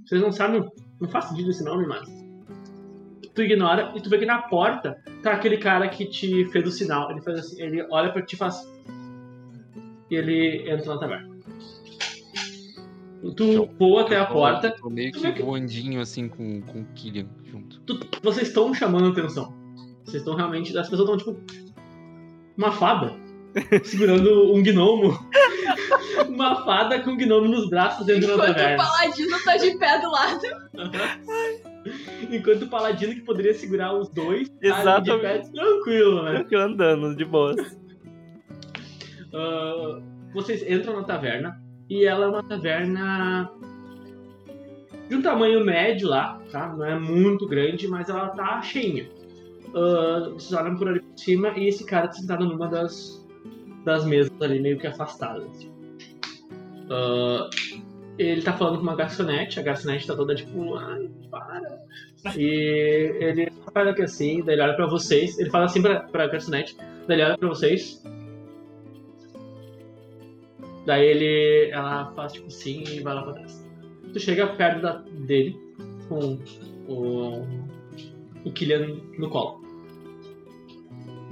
Vocês 0.07 0.21
não 0.21 0.31
sabem, 0.33 0.65
não 1.01 1.09
faz 1.09 1.27
sentido 1.27 1.51
esse 1.51 1.65
nome, 1.65 1.87
mas. 1.87 2.09
Tu 3.35 3.43
ignora 3.43 3.93
e 3.97 4.01
tu 4.01 4.11
vê 4.11 4.19
que 4.19 4.27
na 4.27 4.43
porta 4.43 5.03
tá 5.23 5.33
aquele 5.33 5.57
cara 5.57 5.89
que 5.89 6.05
te 6.05 6.45
fez 6.51 6.67
o 6.67 6.71
sinal. 6.71 7.11
Ele 7.11 7.23
faz 7.23 7.39
assim, 7.39 7.63
ele 7.63 7.83
olha 7.91 8.13
pra 8.13 8.23
ti 8.23 8.35
e 8.35 8.39
faz. 8.39 8.63
E 10.11 10.15
ele 10.15 10.71
entra 10.71 10.95
na 10.95 11.01
taverna. 11.01 11.33
Tu 13.37 13.67
voa 13.79 14.03
até 14.03 14.19
a 14.19 14.27
porta. 14.27 14.73
Tô 14.73 14.91
meio 14.91 15.13
que 15.13 15.33
que- 15.33 15.43
voandinho 15.43 16.01
assim 16.01 16.29
com, 16.29 16.61
com 16.63 16.81
o 16.81 16.85
Killian 16.95 17.27
junto. 17.45 17.81
tu- 17.83 17.99
vocês 18.23 18.49
estão 18.49 18.75
chamando 18.75 19.09
atenção. 19.09 19.55
Vocês 20.05 20.17
estão 20.23 20.35
realmente. 20.35 20.77
As 20.77 20.89
pessoas 20.91 21.09
estão 21.21 21.35
tipo. 21.35 21.73
Uma 22.59 22.73
fada. 22.73 23.15
Segurando 23.85 24.55
um 24.55 24.63
gnomo. 24.63 25.19
uma 26.29 26.65
fada 26.65 27.01
com 27.01 27.11
um 27.11 27.17
gnomo 27.17 27.49
nos 27.49 27.69
braços 27.69 28.07
dentro 28.07 28.29
da 28.29 28.35
Enquanto 28.35 28.51
o 28.51 28.55
taverna. 28.55 28.85
paladino 28.85 29.45
tá 29.45 29.57
de 29.57 29.79
pé 29.79 30.01
do 30.01 30.11
lado. 30.11 30.43
Enquanto 32.31 32.63
o 32.63 32.69
paladino 32.69 33.15
que 33.15 33.21
poderia 33.21 33.55
segurar 33.55 33.95
os 33.95 34.09
dois. 34.09 34.49
tá 34.49 35.01
de 35.01 35.19
pé, 35.19 35.39
tranquilo, 35.39 36.23
né? 36.23 36.35
Tranquilo 36.35 36.63
andando, 36.63 37.17
de 37.17 37.25
boas. 37.25 37.57
Ah, 39.35 39.99
vocês 40.35 40.63
entram 40.71 40.95
na 40.95 41.05
taverna 41.05 41.59
e 41.89 42.05
ela 42.05 42.27
é 42.27 42.29
uma 42.29 42.43
taverna 42.43 43.51
de 45.09 45.17
um 45.17 45.23
tamanho 45.23 45.65
médio 45.65 46.07
lá, 46.07 46.39
tá? 46.51 46.69
Não 46.69 46.85
é 46.85 46.99
muito 46.99 47.47
grande, 47.47 47.89
mas 47.89 48.11
ela 48.11 48.29
tá 48.29 48.61
cheinha. 48.61 49.09
Ah, 49.75 50.29
vocês 50.35 50.53
olham 50.53 50.77
por 50.77 50.87
ali 50.89 51.01
por 51.01 51.19
cima 51.19 51.49
e 51.57 51.67
esse 51.69 51.85
cara 51.85 52.09
tá 52.09 52.13
sentado 52.13 52.45
numa 52.45 52.69
das, 52.69 53.22
das 53.85 54.05
mesas 54.05 54.33
ali, 54.41 54.61
meio 54.61 54.79
que 54.79 54.87
afastadas. 54.87 55.71
Ah, 56.91 57.49
ele 58.19 58.43
tá 58.43 58.53
falando 58.53 58.77
com 58.77 58.83
uma 58.83 58.97
garçonete, 58.97 59.59
a 59.59 59.63
garçonete 59.63 60.07
tá 60.07 60.15
toda 60.15 60.35
tipo, 60.35 60.75
ai, 60.77 61.11
para. 61.31 61.81
E 62.37 63.17
ele 63.21 63.53
faz 63.73 63.89
aqui 63.89 64.03
assim, 64.03 64.43
daí 64.45 64.55
ele 64.55 64.63
olha 64.63 64.77
pra 64.77 64.87
vocês, 64.87 65.39
ele 65.39 65.51
fala 65.51 65.65
assim 65.65 65.83
pra, 65.83 66.01
pra 66.01 66.29
garçonete, 66.29 66.77
daí 67.07 67.17
ele 67.17 67.25
olha 67.25 67.39
pra 67.39 67.49
vocês, 67.49 68.03
Daí 70.85 71.07
ele. 71.07 71.71
Ela 71.71 72.13
faz 72.15 72.33
tipo 72.33 72.51
sim 72.51 72.83
e 72.85 73.01
vai 73.01 73.15
lá 73.15 73.23
pra 73.23 73.35
trás. 73.35 73.65
Tu 74.13 74.21
chega 74.21 74.47
perto 74.49 74.83
da, 74.83 74.97
dele 75.27 75.59
com 76.09 76.39
o. 76.89 77.47
o 78.45 78.53
Killian 78.53 78.97
no 79.19 79.31
colo. 79.31 79.63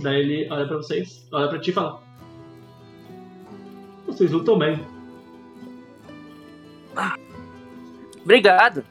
Daí 0.00 0.20
ele 0.20 0.50
olha 0.50 0.66
pra 0.66 0.76
vocês, 0.76 1.28
olha 1.32 1.48
pra 1.48 1.58
ti 1.58 1.70
e 1.70 1.72
fala. 1.74 2.02
Vocês 4.10 4.30
lutam 4.30 4.58
bem. 4.58 4.84
Obrigado. 8.22 8.84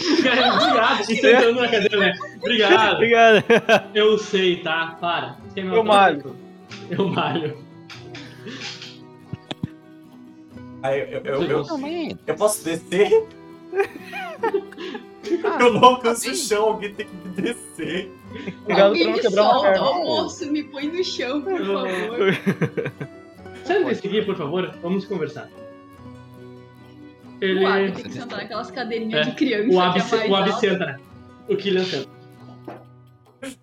Obrigado, 0.00 1.04
sentando 1.04 1.60
na 1.60 1.68
cadeira, 1.68 1.98
né? 1.98 2.12
Obrigado. 2.36 2.94
Obrigado. 2.94 3.44
Eu 3.94 4.18
sei, 4.18 4.62
tá? 4.62 4.96
Para. 5.00 5.36
Tem 5.54 5.64
meu 5.64 5.76
Eu 5.76 5.84
malho. 5.84 6.36
Eu 6.90 7.08
malho. 7.08 7.58
Aí 10.82 11.00
eu, 11.00 11.20
eu, 11.24 11.42
eu, 11.42 11.66
eu 12.26 12.34
posso 12.36 12.64
descer? 12.64 13.26
eu 15.60 15.72
não 15.72 15.84
alcanço 15.84 16.30
o 16.30 16.34
chão, 16.34 16.64
alguém 16.64 16.94
tem 16.94 17.06
que 17.06 17.16
me 17.16 17.34
descer. 17.34 18.12
Alguém 18.68 19.06
não 19.06 19.12
me 19.14 19.20
quebrar 19.20 19.42
uma 19.42 19.52
solta, 19.52 19.72
perna. 19.72 19.90
ô 19.90 20.04
moço, 20.04 20.52
me 20.52 20.62
põe 20.64 20.86
no 20.88 21.02
chão, 21.02 21.42
por 21.42 21.58
favor. 21.58 23.08
Senta 23.66 23.84
desse 23.84 24.06
aqui, 24.06 24.22
por 24.22 24.36
favor. 24.36 24.74
Vamos 24.82 25.04
conversar. 25.04 25.48
Ele. 27.40 27.64
O 27.64 27.68
Abi 27.68 27.92
tem 27.92 28.04
que 28.04 28.12
sentar 28.12 28.38
naquelas 28.38 28.70
cadeirinhas 28.70 29.26
É, 29.26 29.30
de 29.30 29.36
criança 29.36 29.68
O 29.70 29.80
Ab, 29.80 29.92
que 29.92 30.14
é 30.14 30.18
mais 30.18 30.30
o 30.30 30.34
Ab 30.34 30.60
senta, 30.60 30.86
né? 30.86 30.96
O 31.48 31.56
Killian 31.56 31.84
senta. 31.84 32.08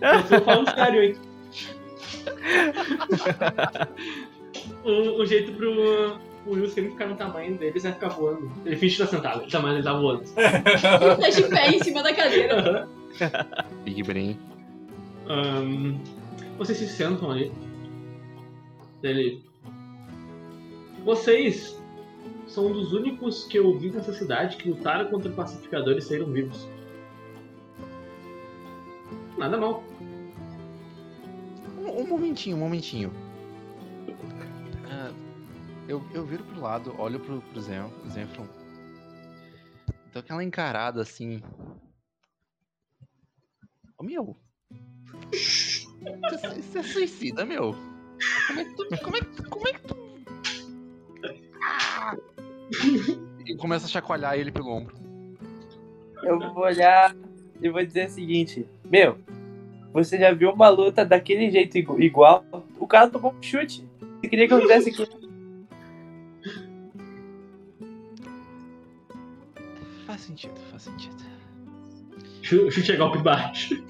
Eu 0.00 0.22
tô 0.28 0.44
falando 0.44 0.70
sério, 0.70 1.02
hein? 1.02 1.16
o, 4.84 5.20
o 5.20 5.26
jeito 5.26 5.52
pro 5.52 6.18
o 6.46 6.52
Will 6.52 6.68
sempre 6.68 6.92
ficar 6.92 7.06
no 7.06 7.16
tamanho 7.16 7.58
deles 7.58 7.84
é 7.84 7.92
ficar 7.92 8.08
voando. 8.08 8.50
Ele 8.64 8.76
finge 8.76 8.96
que 8.96 9.02
tá 9.02 9.08
sentado, 9.08 9.44
o 9.44 9.48
tamanho 9.48 9.76
ele 9.76 9.82
tá 9.82 9.92
voando. 9.92 10.22
Tá 10.34 11.28
de 11.28 11.42
pé 11.42 11.68
em 11.68 11.82
cima 11.82 12.02
da 12.02 12.14
cadeira. 12.14 12.88
Big 13.84 14.02
Brain. 14.02 14.38
Ahn, 15.28 15.98
vocês 16.56 16.78
se 16.78 16.88
sentam 16.88 17.30
ali. 17.30 17.52
Ele. 19.02 19.42
Vocês 21.04 21.78
são 22.46 22.66
um 22.66 22.72
dos 22.72 22.92
únicos 22.92 23.44
que 23.44 23.58
eu 23.58 23.78
vi 23.78 23.90
nessa 23.90 24.12
cidade 24.12 24.56
que 24.56 24.68
lutaram 24.68 25.10
contra 25.10 25.30
pacificadores 25.30 26.04
e 26.04 26.08
saíram 26.08 26.32
vivos. 26.32 26.68
Nada 29.36 29.56
mal. 29.56 29.84
Um, 31.78 32.02
um 32.02 32.06
momentinho, 32.06 32.56
um 32.56 32.60
momentinho. 32.60 33.12
Ah, 34.90 35.12
eu, 35.86 36.02
eu 36.12 36.24
viro 36.24 36.42
pro 36.44 36.60
lado, 36.60 36.94
olho 36.98 37.20
pro, 37.20 37.40
pro 37.40 37.60
Zen, 37.60 37.90
Zenfron. 38.08 38.46
Dou 40.12 40.20
aquela 40.20 40.42
encarada 40.42 41.02
assim. 41.02 41.40
Ô 43.96 44.02
meu! 44.02 44.36
Você 46.62 46.78
é 46.78 46.82
suicida, 46.82 47.44
meu! 47.44 47.74
Como 48.46 48.60
é 48.60 48.64
que 48.64 48.74
tu. 48.74 48.86
Como 49.02 49.16
é 49.16 49.20
que 49.20 49.26
tu. 49.26 49.48
Como 49.50 49.68
é 49.68 49.72
que 49.72 49.80
tu. 49.82 49.96
Ah! 51.62 52.16
E 53.46 53.56
começa 53.56 53.86
a 53.86 53.88
chacoalhar 53.88 54.34
ele 54.38 54.52
pelo 54.52 54.70
ombro. 54.70 54.94
Eu 56.22 56.38
vou 56.38 56.64
olhar 56.64 57.14
e 57.60 57.68
vou 57.68 57.84
dizer 57.84 58.08
o 58.08 58.10
seguinte: 58.10 58.66
Meu, 58.84 59.18
você 59.92 60.18
já 60.18 60.32
viu 60.32 60.50
uma 60.50 60.68
luta 60.68 61.04
daquele 61.04 61.50
jeito 61.50 61.78
igu- 61.78 62.00
igual? 62.00 62.44
O 62.78 62.86
cara 62.86 63.08
tomou 63.08 63.32
um 63.32 63.42
chute. 63.42 63.86
Você 64.20 64.28
queria 64.28 64.46
que 64.48 64.54
eu 64.54 64.60
fizesse 64.60 64.90
aqui? 64.90 65.08
Faz 70.06 70.20
sentido, 70.22 70.58
faz 70.70 70.82
sentido. 70.82 71.16
Chu- 72.42 72.70
Chute 72.70 72.92
é 72.92 72.96
golpe 72.96 73.18
baixo. 73.18 73.82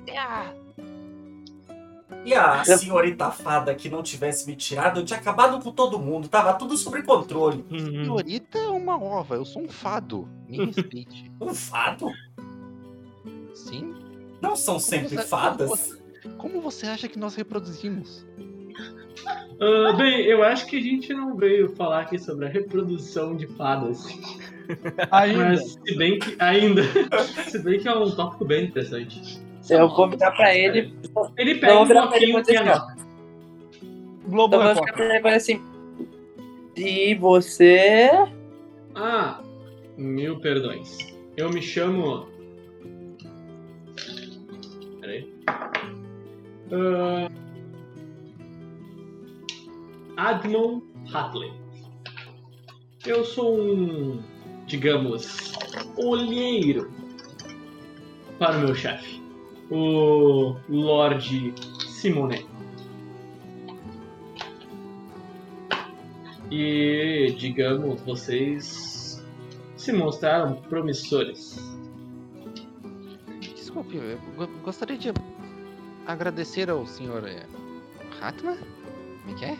E 2.24 2.34
a 2.34 2.62
senhorita 2.64 3.30
fada 3.30 3.74
que 3.74 3.88
não 3.88 4.02
tivesse 4.02 4.46
me 4.46 4.54
tirado, 4.56 5.00
eu 5.00 5.04
tinha 5.04 5.18
acabado 5.18 5.62
com 5.62 5.70
todo 5.72 5.98
mundo, 5.98 6.28
tava 6.28 6.52
tudo 6.54 6.76
sob 6.76 7.02
controle. 7.02 7.64
Uhum. 7.70 8.04
Senhorita 8.04 8.58
é 8.58 8.68
uma 8.68 9.02
ova, 9.02 9.36
eu 9.36 9.44
sou 9.44 9.62
um 9.62 9.68
fado. 9.68 10.28
Me 10.48 10.58
respeite. 10.66 11.30
Um 11.40 11.54
fado? 11.54 12.10
Sim? 13.54 13.94
Não 14.42 14.54
são 14.56 14.78
sempre 14.78 15.08
Como 15.10 15.20
você- 15.22 15.28
fadas. 15.28 15.68
Como, 16.22 16.36
como 16.36 16.60
você 16.60 16.86
acha 16.86 17.08
que 17.08 17.18
nós 17.18 17.34
reproduzimos? 17.34 18.26
Ah, 19.60 19.92
bem, 19.96 20.24
eu 20.26 20.42
acho 20.44 20.66
que 20.66 20.76
a 20.76 20.80
gente 20.80 21.12
não 21.12 21.34
veio 21.36 21.74
falar 21.74 22.02
aqui 22.02 22.18
sobre 22.18 22.46
a 22.46 22.48
reprodução 22.48 23.36
de 23.36 23.46
fadas. 23.46 24.06
Ainda. 25.10 25.44
Mas 25.48 25.72
se 25.72 25.96
bem 25.96 26.18
que. 26.18 26.36
Ainda. 26.38 26.82
se 27.48 27.58
bem 27.58 27.80
que 27.80 27.88
é 27.88 27.94
um 27.94 28.10
tópico 28.10 28.44
bem 28.44 28.66
interessante. 28.66 29.40
Eu 29.70 29.88
vou 29.88 30.08
virar 30.10 30.30
pra 30.32 30.54
ele. 30.54 30.92
Ele 31.36 31.54
pega 31.56 31.80
um 31.80 31.84
virar 31.84 32.06
pra 32.06 32.16
ele 32.16 32.36
e 32.36 32.40
dizer. 32.42 32.62
Globo 34.26 34.56
Então 34.56 34.68
eu 34.68 34.74
vou 34.74 34.84
Repórter. 34.84 34.94
pra 34.94 35.16
ele 35.16 35.28
e 35.28 35.36
assim. 35.36 35.62
E 36.76 37.14
você. 37.16 38.10
Ah, 38.94 39.40
mil 39.96 40.38
perdões. 40.40 40.98
Eu 41.36 41.50
me 41.50 41.60
chamo. 41.62 42.28
Peraí. 45.00 45.32
Ah, 46.72 47.28
Admon 50.16 50.80
Hatley. 51.12 51.52
Eu 53.06 53.24
sou 53.24 53.58
um, 53.58 54.20
digamos, 54.66 55.52
olheiro 55.96 56.90
para 58.38 58.56
o 58.58 58.60
meu 58.60 58.74
chefe, 58.74 59.17
o 59.70 60.56
Lord 60.68 61.54
Simone. 61.86 62.46
E, 66.50 67.34
digamos, 67.38 68.00
vocês 68.02 69.22
se 69.76 69.92
mostraram 69.92 70.54
promissores. 70.62 71.58
Desculpe, 73.40 73.96
eu 73.96 74.18
gostaria 74.62 74.96
de 74.96 75.12
agradecer 76.06 76.70
ao 76.70 76.86
senhor 76.86 77.26
eh, 77.28 77.46
Ratma? 78.18 78.56
Como 79.22 79.36
é 79.36 79.38
que 79.38 79.44
é? 79.44 79.58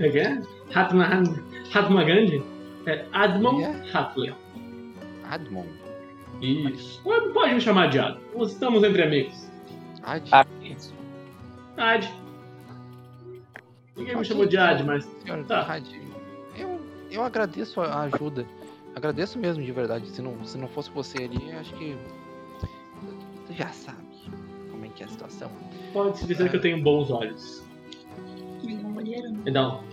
é 0.00 0.10
que 0.10 0.18
é? 0.18 0.42
Ratma, 0.70 1.06
grande 2.04 2.38
Gandhi? 2.38 2.56
É 2.86 3.04
Admon 3.12 3.58
yeah. 3.58 3.78
É? 3.78 3.90
Hatley. 3.92 4.34
Admon? 5.24 5.66
Isso. 6.40 7.02
Pode 7.02 7.32
pode 7.32 7.54
me 7.54 7.60
chamar 7.60 7.88
de 7.88 7.98
Ad. 7.98 8.18
Nós 8.34 8.52
Estamos 8.52 8.82
entre 8.82 9.02
amigos. 9.02 9.50
Ad. 10.02 10.30
Ad. 11.76 12.12
Ninguém 13.96 14.16
me 14.16 14.24
chamou 14.24 14.46
de 14.46 14.58
Ad, 14.58 14.84
mas 14.84 15.04
Senhor 15.22 15.44
Tá. 15.44 15.62
Had, 15.62 15.84
eu, 16.56 16.80
eu 17.10 17.22
agradeço 17.22 17.80
a 17.80 18.02
ajuda. 18.02 18.46
Agradeço 18.94 19.38
mesmo, 19.38 19.62
de 19.62 19.72
verdade. 19.72 20.08
Se 20.08 20.22
não, 20.22 20.44
se 20.44 20.56
não 20.58 20.68
fosse 20.68 20.90
você 20.90 21.24
ali, 21.24 21.52
acho 21.52 21.72
que. 21.74 21.96
Tu 23.46 23.52
já 23.52 23.68
sabe 23.68 23.98
como 24.70 24.84
é 24.84 24.88
que 24.88 25.02
é 25.02 25.06
a 25.06 25.08
situação. 25.08 25.50
pode-se 25.92 26.26
dizer 26.26 26.50
que 26.50 26.56
eu 26.56 26.60
tenho 26.60 26.82
bons 26.82 27.10
olhos. 27.10 27.64
Me 28.62 28.76
dá 28.76 28.88
uma 28.88 29.00
olheira. 29.00 29.28
Me 29.30 29.50
dá 29.50 29.68
um. 29.68 29.84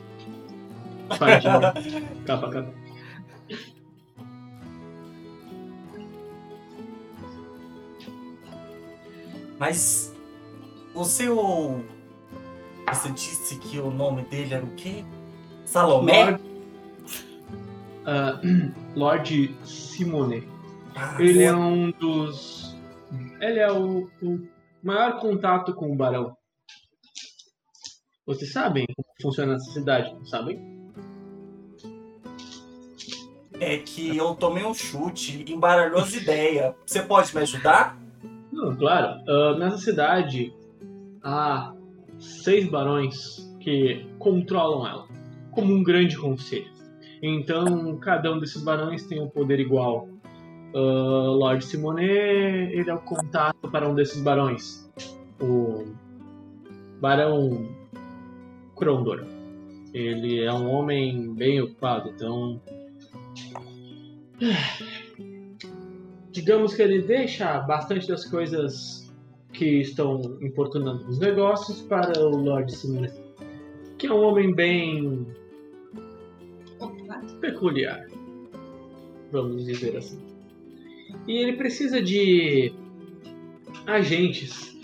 Paradinho. 1.18 1.60
capa, 2.26 2.49
capa. 2.49 2.82
Mas 9.64 10.14
o 10.94 11.06
seu. 11.06 11.85
Você 12.85 13.10
disse 13.11 13.57
que 13.60 13.80
o 13.80 13.90
nome 13.90 14.23
dele 14.23 14.56
era 14.56 14.65
o 14.65 14.76
quê? 14.76 15.06
Salomé? 15.64 16.31
Lord, 16.31 16.44
Ah, 18.06 18.41
Lord 18.94 19.57
Simone. 19.64 20.45
Ah, 20.94 21.15
Ele 21.18 21.44
é 21.44 21.56
um 21.56 21.91
dos. 21.91 22.76
Ele 23.40 23.60
é 23.60 23.72
o, 23.72 24.10
o 24.22 24.48
maior 24.84 25.18
contato 25.22 25.73
com 25.73 25.94
o 25.94 25.95
barão. 25.95 26.35
Vocês 28.26 28.52
sabem 28.52 28.85
como 28.94 29.07
funciona 29.22 29.53
essa 29.53 29.72
cidade, 29.72 30.14
não 30.14 30.26
sabem? 30.26 30.60
É 33.61 33.77
que 33.77 34.18
eu 34.18 34.35
tomei 34.35 34.65
um 34.65 34.73
chute, 34.73 35.45
embaralhou 35.48 36.02
as 36.02 36.14
ideias. 36.14 36.76
Você 36.85 37.02
pode 37.02 37.34
me 37.34 37.44
ajudar? 37.44 38.03
Não, 38.54 38.76
claro. 38.76 39.20
Ah, 39.28 39.58
nessa 39.58 39.78
cidade 39.78 40.54
há 41.24 41.74
seis 42.20 42.70
barões 42.70 43.52
que 43.60 44.06
controlam 44.20 44.88
ela, 44.88 45.08
como 45.52 45.74
um 45.74 45.84
grande 45.84 46.16
conselho. 46.18 46.72
Então, 47.22 47.98
cada 47.98 48.32
um 48.32 48.40
desses 48.40 48.64
barões 48.64 49.06
tem 49.08 49.20
um 49.20 49.28
poder 49.28 49.60
igual. 49.60 50.08
Ah, 50.76 50.78
Lord 50.78 51.66
Simone, 51.66 52.06
ele 52.06 52.90
é 52.90 52.94
o 52.94 53.00
contato 53.00 53.70
para 53.72 53.90
um 53.90 53.96
desses 53.96 54.22
barões. 54.22 54.88
O 55.42 55.86
Barão 57.02 57.68
Krondor. 58.76 59.26
Ele 59.94 60.44
é 60.44 60.54
um 60.54 60.70
homem 60.70 61.34
bem 61.34 61.60
ocupado, 61.62 62.10
então. 62.10 62.62
Digamos 66.34 66.73
que 66.73 66.81
ele 66.81 67.01
deixa 67.03 67.60
bastante 67.60 68.07
das 68.07 68.26
coisas 68.26 69.14
que 69.53 69.81
estão 69.81 70.19
importunando 70.41 71.07
os 71.07 71.19
negócios 71.19 71.81
para 71.84 72.19
o 72.19 72.35
Lord 72.35 72.76
Simone, 72.76 73.11
que 73.99 74.07
é 74.07 74.11
um 74.11 74.19
homem 74.23 74.51
bem 74.53 75.27
peculiar, 77.39 78.07
vamos 79.31 79.64
dizer 79.64 79.95
assim. 79.95 80.19
E 81.27 81.38
ele 81.38 81.53
precisa 81.53 82.01
de 82.01 82.73
agentes 83.85 84.76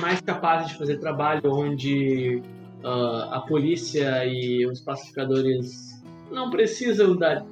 mais 0.00 0.20
capazes 0.20 0.72
de 0.72 0.78
fazer 0.78 0.98
trabalho 0.98 1.52
onde 1.52 2.42
ah, 2.82 3.36
a 3.36 3.40
polícia 3.42 4.26
e 4.26 4.66
os 4.66 4.80
pacificadores 4.80 6.02
não 6.30 6.50
precisam 6.50 7.16
dar, 7.16 7.46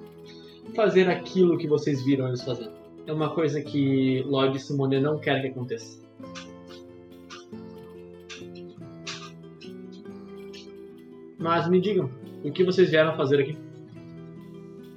fazer 0.75 1.09
aquilo 1.09 1.57
que 1.57 1.69
vocês 1.69 2.05
viram 2.05 2.27
eles 2.27 2.43
fazendo. 2.43 2.76
É 3.07 3.13
uma 3.13 3.31
coisa 3.33 3.63
que 3.63 4.23
Lord 4.27 4.59
Simone 4.61 5.01
não 5.01 5.19
quer 5.19 5.41
que 5.41 5.49
aconteça. 5.49 6.05
Mas 11.39 11.69
me 11.69 11.81
digam, 11.81 12.11
o 12.43 12.51
que 12.51 12.65
vocês 12.65 12.91
vieram 12.91 13.17
fazer 13.17 13.41
aqui? 13.41 13.57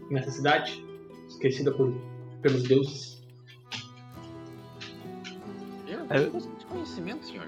Nessa 0.09 0.31
cidade? 0.31 0.83
Esquecida 1.27 1.71
por, 1.71 1.93
pelos 2.41 2.63
deuses? 2.63 3.21
Eu 5.87 5.99
É. 6.09 6.25
eu 6.25 6.31
gosto 6.31 6.49
de 6.57 6.65
conhecimento, 6.65 7.25
senhor. 7.27 7.47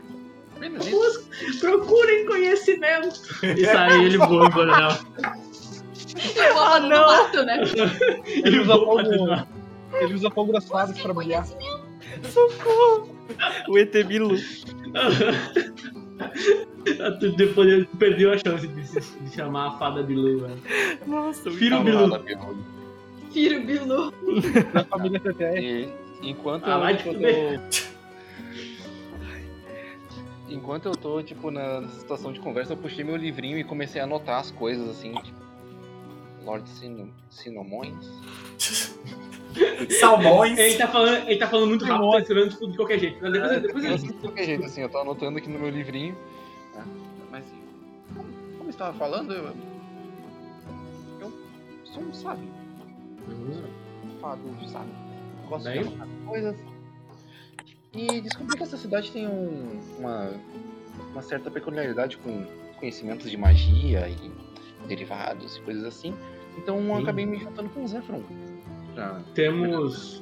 Apenas 0.55 0.85
isso. 0.85 1.27
Procurem 1.59 2.27
conhecimento! 2.27 3.19
E 3.43 3.65
sai 3.65 4.05
ele 4.05 4.17
voa 4.19 4.45
embora 4.45 4.77
nela. 4.77 4.99
Ah, 6.55 6.79
não. 6.79 7.07
Mato, 7.07 7.43
né? 7.43 7.63
Ele 8.27 8.63
voa 8.63 8.85
fogo, 8.85 9.01
nela. 9.01 9.47
Ele 9.99 10.13
usa 10.13 10.29
fogo 10.31 10.51
das 10.53 10.67
fadas 10.67 10.99
pra 10.99 11.13
brilhar. 11.13 11.45
Socorro! 12.23 13.09
O 13.69 13.77
ET 13.77 13.91
Bilu. 14.05 14.35
Depois 17.37 17.67
ele 17.69 17.85
perdeu 17.97 18.31
a 18.33 18.37
chance 18.37 18.67
de, 18.67 18.87
se- 18.87 19.19
de 19.19 19.33
chamar 19.35 19.67
a 19.67 19.71
fada 19.77 20.03
Bilu. 20.03 20.39
velho. 20.41 20.61
Nossa, 21.07 21.49
o 21.49 21.53
Firo 21.53 21.81
Bilu. 21.83 22.09
Firo 23.31 23.61
Bilu. 23.65 24.11
Da 24.73 24.83
família. 24.85 25.21
E 25.63 25.89
enquanto, 26.21 26.65
Ah, 26.65 26.91
eu, 26.91 26.95
enquanto 26.97 27.21
eu. 27.21 27.61
Enquanto 30.49 30.85
eu 30.87 30.91
tô, 30.91 31.23
tipo, 31.23 31.49
na 31.49 31.87
situação 31.87 32.33
de 32.33 32.39
conversa, 32.41 32.73
eu 32.73 32.77
puxei 32.77 33.05
meu 33.05 33.15
livrinho 33.15 33.57
e 33.57 33.63
comecei 33.63 34.01
a 34.01 34.03
anotar 34.03 34.39
as 34.39 34.51
coisas, 34.51 34.89
assim, 34.89 35.13
tipo. 35.13 35.40
Lord 36.45 36.67
Sino... 36.69 37.09
Sinomões? 37.29 37.95
Salmões. 39.99 40.57
Ele 40.57 40.77
tá 40.77 40.87
falando, 40.87 41.27
ele 41.29 41.39
tá 41.39 41.47
falando 41.47 41.67
muito 41.69 41.85
rápido, 41.85 42.05
Nossa. 42.05 42.17
tá 42.17 42.21
escrevendo 42.21 42.49
tipo, 42.51 42.67
de 42.71 42.77
qualquer 42.77 42.99
jeito. 42.99 43.17
Mas 43.21 43.31
depois, 43.33 43.61
depois 43.61 43.85
Eu 43.85 43.97
de 43.97 44.13
qualquer 44.13 44.45
jeito, 44.45 44.65
assim, 44.65 44.81
eu 44.81 44.89
tô 44.89 44.97
anotando 44.99 45.37
aqui 45.37 45.49
no 45.49 45.59
meu 45.59 45.69
livrinho. 45.69 46.15
tá? 46.73 46.85
Mas, 47.29 47.45
como, 48.15 48.29
como 48.57 48.63
eu 48.65 48.69
estava 48.69 48.97
falando, 48.97 49.33
eu. 49.33 49.53
Eu 51.19 51.33
sou 51.85 52.03
um 52.03 52.13
sábio. 52.13 52.47
Fado 54.21 54.41
sábio. 54.71 54.93
Gosto 55.49 55.63
Daí? 55.65 55.83
de 55.83 55.97
coisas. 56.25 56.55
E 57.93 58.21
descobri 58.21 58.55
que 58.55 58.63
essa 58.63 58.77
cidade 58.77 59.11
tem 59.11 59.27
um- 59.27 59.81
uma, 59.99 60.31
uma 61.11 61.21
certa 61.21 61.51
peculiaridade 61.51 62.17
com 62.17 62.45
conhecimentos 62.79 63.29
de 63.29 63.35
magia 63.35 64.07
e 64.07 64.31
derivados 64.95 65.55
e 65.55 65.61
coisas 65.61 65.85
assim. 65.85 66.13
Então 66.57 66.77
eu 66.85 66.95
acabei 66.97 67.25
me 67.25 67.37
juntando 67.37 67.69
com 67.69 67.83
o 67.83 67.87
Zefron. 67.87 68.21
Pra- 68.93 69.21
Temos 69.33 70.21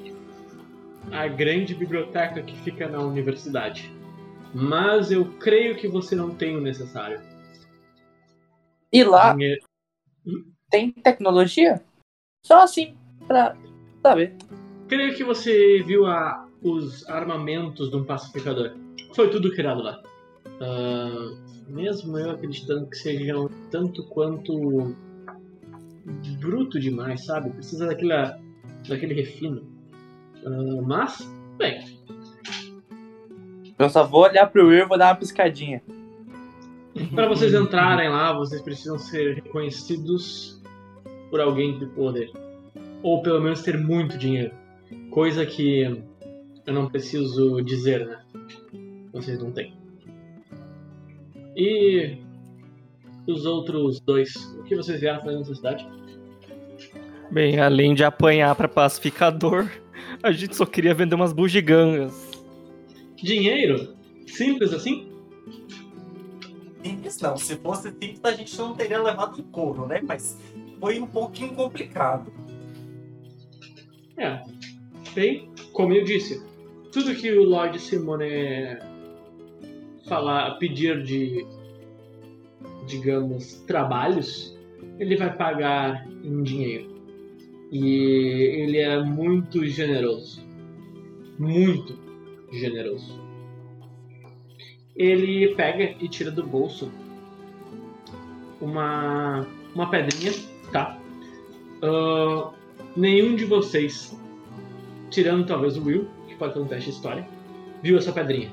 a 1.11 1.27
grande 1.27 1.73
biblioteca 1.73 2.41
que 2.43 2.55
fica 2.57 2.87
na 2.87 2.99
universidade. 2.99 3.91
Mas 4.53 5.11
eu 5.11 5.25
creio 5.39 5.75
que 5.75 5.87
você 5.87 6.15
não 6.15 6.33
tem 6.35 6.55
o 6.55 6.61
necessário. 6.61 7.19
E 8.93 9.03
lá 9.03 9.33
Dinheiro- 9.33 9.61
tem 10.69 10.91
tecnologia? 10.91 11.81
Só 12.45 12.63
assim, 12.63 12.95
pra 13.27 13.55
saber. 14.03 14.35
Creio 14.87 15.15
que 15.15 15.23
você 15.23 15.81
viu 15.83 16.05
a- 16.05 16.47
os 16.63 17.07
armamentos 17.09 17.89
de 17.89 17.95
um 17.97 18.03
pacificador. 18.03 18.73
Foi 19.15 19.29
tudo 19.29 19.51
criado 19.51 19.81
lá. 19.81 20.01
Ah, 20.61 21.48
mesmo 21.69 22.17
eu 22.17 22.31
acreditando 22.31 22.87
que 22.87 22.97
sejam 22.97 23.49
tanto 23.69 24.03
quanto 24.07 24.95
bruto 26.39 26.79
demais, 26.79 27.25
sabe? 27.25 27.49
Precisa 27.51 27.87
daquela, 27.87 28.39
daquele 28.87 29.13
refino. 29.13 29.63
Ah, 30.45 30.81
mas, 30.85 31.29
bem, 31.57 31.83
Eu 33.77 33.89
só 33.89 34.03
vou 34.03 34.23
olhar 34.23 34.47
pro 34.47 34.67
Will 34.67 34.85
e 34.85 34.87
vou 34.87 34.97
dar 34.97 35.09
uma 35.09 35.15
piscadinha. 35.15 35.81
para 37.13 37.27
vocês 37.27 37.53
entrarem 37.53 38.09
lá, 38.09 38.33
vocês 38.33 38.61
precisam 38.61 38.97
ser 38.97 39.35
reconhecidos 39.35 40.61
por 41.29 41.39
alguém 41.39 41.77
de 41.77 41.85
poder. 41.87 42.31
Ou 43.01 43.21
pelo 43.21 43.39
menos 43.39 43.61
ter 43.61 43.77
muito 43.77 44.17
dinheiro. 44.17 44.53
Coisa 45.11 45.45
que 45.45 45.81
eu 46.65 46.73
não 46.73 46.89
preciso 46.89 47.61
dizer, 47.61 48.05
né? 48.05 48.19
Vocês 49.13 49.39
não 49.39 49.51
têm. 49.51 49.78
E 51.55 52.17
os 53.27 53.45
outros 53.45 53.99
dois, 53.99 54.35
o 54.59 54.63
que 54.63 54.75
vocês 54.75 54.99
vieram 54.99 55.19
fazer 55.21 55.37
nessa 55.37 55.55
cidade? 55.55 55.87
Bem, 57.31 57.59
além 57.59 57.93
de 57.93 58.03
apanhar 58.03 58.55
pra 58.55 58.67
pacificador, 58.67 59.69
a 60.23 60.31
gente 60.31 60.55
só 60.55 60.65
queria 60.65 60.93
vender 60.93 61.15
umas 61.15 61.33
bugigangas. 61.33 62.29
Dinheiro? 63.15 63.95
Simples 64.27 64.73
assim? 64.73 65.11
Simples 66.83 67.19
não. 67.19 67.37
Se 67.37 67.55
fosse 67.57 67.89
simples, 67.89 68.19
a 68.23 68.31
gente 68.31 68.57
não 68.57 68.73
teria 68.73 69.01
levado 69.01 69.39
um 69.39 69.43
couro, 69.43 69.85
né? 69.85 70.01
Mas 70.01 70.39
foi 70.79 70.99
um 70.99 71.07
pouquinho 71.07 71.53
complicado. 71.53 72.31
É. 74.17 74.41
Bem, 75.13 75.51
como 75.73 75.93
eu 75.93 76.03
disse, 76.03 76.43
tudo 76.91 77.15
que 77.15 77.31
o 77.31 77.43
Lord 77.43 77.79
Simone 77.79 78.77
falar, 80.09 80.57
pedir 80.57 81.01
de, 81.03 81.45
digamos, 82.85 83.61
trabalhos, 83.67 84.57
ele 84.99 85.15
vai 85.15 85.33
pagar 85.33 86.05
em 86.23 86.43
dinheiro. 86.43 86.89
E 87.71 87.85
ele 88.61 88.77
é 88.79 89.01
muito 89.01 89.65
generoso. 89.65 90.43
Muito 91.37 91.97
generoso. 92.51 93.17
Ele 94.95 95.55
pega 95.55 95.95
e 96.03 96.09
tira 96.09 96.31
do 96.31 96.45
bolso 96.45 96.91
uma, 98.59 99.47
uma 99.73 99.89
pedrinha, 99.89 100.33
tá? 100.73 100.99
Ah, 101.81 102.51
nenhum 102.95 103.35
de 103.35 103.45
vocês, 103.45 104.19
tirando 105.09 105.45
talvez 105.45 105.77
o 105.77 105.83
Will, 105.83 106.07
que 106.27 106.35
pode 106.35 106.53
fazer 106.53 106.65
um 106.65 106.67
teste 106.67 106.89
de 106.89 106.95
história, 106.95 107.27
viu 107.81 107.97
essa 107.97 108.11
pedrinha. 108.11 108.51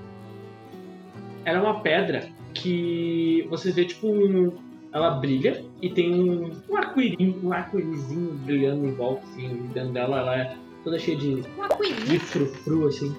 Ela 1.46 1.58
é 1.58 1.62
uma 1.62 1.80
pedra 1.80 2.28
que 2.52 3.46
vocês 3.48 3.76
vê 3.76 3.84
tipo 3.84 4.08
um, 4.08 4.52
ela 4.92 5.10
brilha 5.10 5.64
e 5.80 5.88
tem 5.88 6.12
um, 6.12 6.50
um 6.68 6.76
arco-íris, 6.76 7.36
um 7.40 7.52
arco-írisinho 7.52 8.32
brilhando 8.38 8.84
em 8.84 8.92
volta, 8.92 9.22
assim, 9.28 9.46
e 9.46 9.68
dentro 9.68 9.92
dela 9.92 10.18
ela 10.18 10.36
é 10.36 10.56
toda 10.82 10.98
cheia 10.98 11.16
de, 11.16 11.44
Uma 11.56 11.68
de 12.04 12.18
frufru, 12.18 12.88
assim. 12.88 13.14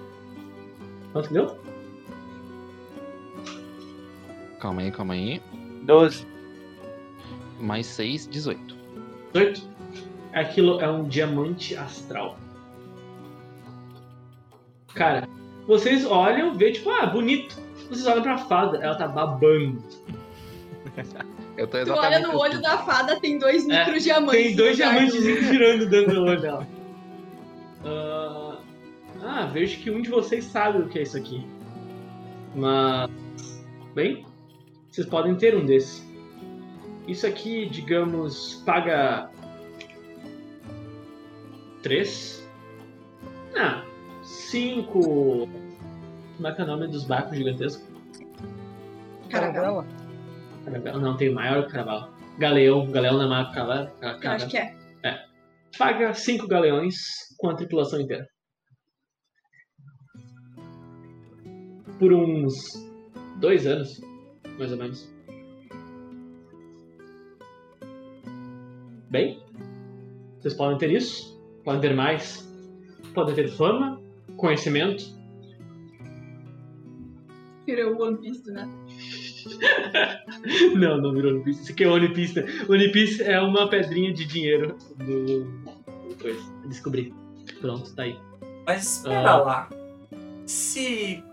Quanto 1.14 1.30
que 1.30 1.34
deu? 1.36 1.58
Calma 4.60 4.82
aí, 4.82 4.92
calma 4.92 5.14
aí. 5.14 5.42
12. 5.84 6.28
Mais 7.62 7.86
6, 7.86 8.28
18. 8.28 8.76
18? 9.34 9.70
Aquilo 10.34 10.82
é 10.82 10.92
um 10.92 11.08
diamante 11.08 11.78
astral. 11.78 12.38
Cara, 14.94 15.30
vocês 15.66 16.06
olham, 16.06 16.54
vê 16.56 16.74
tipo, 16.74 16.90
ah, 16.90 17.06
bonito. 17.06 17.67
Vocês 17.90 18.06
olham 18.08 18.22
pra 18.22 18.38
fada, 18.38 18.78
ela 18.78 18.96
tá 18.96 19.08
babando. 19.08 19.82
Eu 21.58 21.68
tô 21.68 21.78
Tu 21.78 21.82
exatamente 21.84 22.06
olha 22.06 22.20
no 22.20 22.28
assim. 22.28 22.38
olho 22.38 22.62
da 22.62 22.78
fada, 22.80 23.20
tem 23.20 23.38
dois 23.40 23.66
micro 23.66 24.00
diamantes. 24.00 24.44
Tem 24.44 24.56
dois 24.56 24.76
diamantes 24.78 25.24
girando 25.24 25.90
dentro 25.90 26.16
do 26.16 26.24
olho 26.24 26.42
dela. 26.42 26.68
Ah, 27.86 28.58
ah, 29.24 29.46
vejo 29.48 29.80
que 29.80 29.90
um 29.90 30.02
de 30.02 30.10
vocês 30.10 30.46
sabe 30.46 30.80
o 30.80 30.88
que 30.88 31.00
é 31.00 31.04
isso 31.04 31.18
aqui. 31.18 31.46
Mas, 32.56 33.10
bem, 33.94 34.26
vocês 34.92 35.08
podem 35.08 35.36
ter 35.36 35.56
um 35.56 35.66
desses. 35.66 36.06
Isso 37.08 37.26
aqui, 37.26 37.68
digamos, 37.70 38.62
paga. 38.66 39.30
Três? 41.82 42.48
Ah, 43.56 43.84
cinco. 44.24 45.48
Como 46.38 46.48
é 46.48 46.54
que 46.54 46.62
é 46.62 46.64
o 46.64 46.68
nome 46.68 46.88
dos 46.88 47.04
barcos 47.06 47.36
gigantescos? 47.38 47.88
Caravela. 49.30 49.86
Caravela- 50.64 51.00
Não, 51.00 51.18
tem 51.18 51.30
o 51.30 51.36
maior 51.36 51.68
cavalo. 51.68 52.14
Galeão. 52.38 52.90
Galeão 52.92 53.16
não 53.18 53.24
é 53.26 53.28
maior 53.28 53.50
que 53.50 53.56
cavalo. 53.56 53.90
Eu 54.02 54.32
acho 54.32 54.48
que 54.48 54.58
é. 54.58 54.76
Paga 55.78 56.14
cinco 56.14 56.48
galeões 56.48 56.96
com 57.38 57.50
a 57.50 57.56
tripulação 57.56 58.00
inteira. 58.00 58.28
Por 62.00 62.14
uns 62.14 62.54
dois 63.40 63.66
anos, 63.68 64.00
mais 64.58 64.72
ou 64.72 64.78
menos. 64.78 65.12
Bem, 69.10 69.42
vocês 70.40 70.54
podem 70.54 70.78
ter 70.78 70.92
isso, 70.92 71.40
podem 71.64 71.82
ter 71.82 71.96
mais, 71.96 72.48
podem 73.14 73.34
ter 73.36 73.48
fama, 73.50 74.02
conhecimento. 74.36 75.17
Virou 77.68 77.96
o 77.96 78.02
One 78.02 78.18
Piece, 78.18 78.50
né? 78.52 78.68
Não, 80.76 80.98
não 81.02 81.14
virou 81.14 81.34
One 81.34 81.44
Piece. 81.44 81.62
Isso 81.64 81.72
aqui 81.74 81.84
é 81.84 81.88
One 81.90 82.10
Piece. 82.14 82.40
One 82.70 82.92
Piece 82.92 83.22
é 83.24 83.40
uma 83.42 83.70
pedrinha 83.70 84.14
de 84.14 84.26
dinheiro 84.26 84.76
do. 84.98 85.46
coisa. 86.20 86.40
Descobri. 86.68 87.14
Pronto, 87.62 87.94
tá 87.94 88.04
aí. 88.04 88.18
Mas 88.66 88.98
espera 88.98 89.30
Ah. 89.32 89.38
lá. 89.38 89.70
Se 90.46 91.24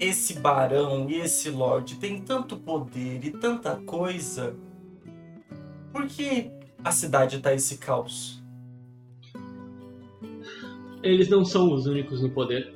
esse 0.00 0.34
barão 0.40 1.08
e 1.08 1.16
esse 1.20 1.48
lord 1.50 1.96
têm 1.96 2.20
tanto 2.20 2.56
poder 2.56 3.24
e 3.24 3.30
tanta 3.30 3.76
coisa, 3.76 4.54
por 5.92 6.06
que 6.06 6.50
a 6.84 6.90
cidade 6.92 7.38
tá 7.40 7.54
esse 7.54 7.78
caos? 7.78 8.42
Eles 11.02 11.28
não 11.28 11.44
são 11.44 11.72
os 11.72 11.86
únicos 11.86 12.20
no 12.22 12.30
poder. 12.30 12.72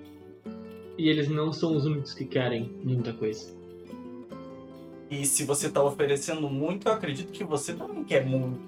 E 0.96 1.08
eles 1.08 1.28
não 1.28 1.52
são 1.52 1.76
os 1.76 1.84
únicos 1.84 2.14
que 2.14 2.24
querem 2.24 2.70
muita 2.82 3.12
coisa. 3.12 3.52
E 5.10 5.24
se 5.26 5.44
você 5.44 5.70
tá 5.70 5.82
oferecendo 5.82 6.48
muito, 6.48 6.88
eu 6.88 6.92
acredito 6.92 7.30
que 7.32 7.44
você 7.44 7.72
também 7.72 8.04
quer 8.04 8.24
muito. 8.26 8.58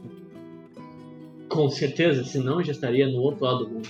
Com 1.49 1.69
certeza, 1.69 2.25
senão 2.25 2.61
eu 2.61 2.65
já 2.65 2.73
estaria 2.73 3.07
no 3.07 3.21
outro 3.21 3.45
lado 3.45 3.65
do 3.65 3.71
mundo. 3.71 3.89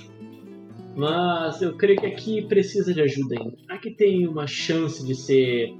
Mas 0.96 1.60
eu 1.60 1.74
creio 1.74 2.00
que 2.00 2.06
aqui 2.06 2.42
precisa 2.42 2.94
de 2.94 3.02
ajuda 3.02 3.38
ainda. 3.38 3.56
Aqui 3.68 3.90
tem 3.90 4.26
uma 4.26 4.46
chance 4.46 5.04
de 5.04 5.14
ser. 5.14 5.74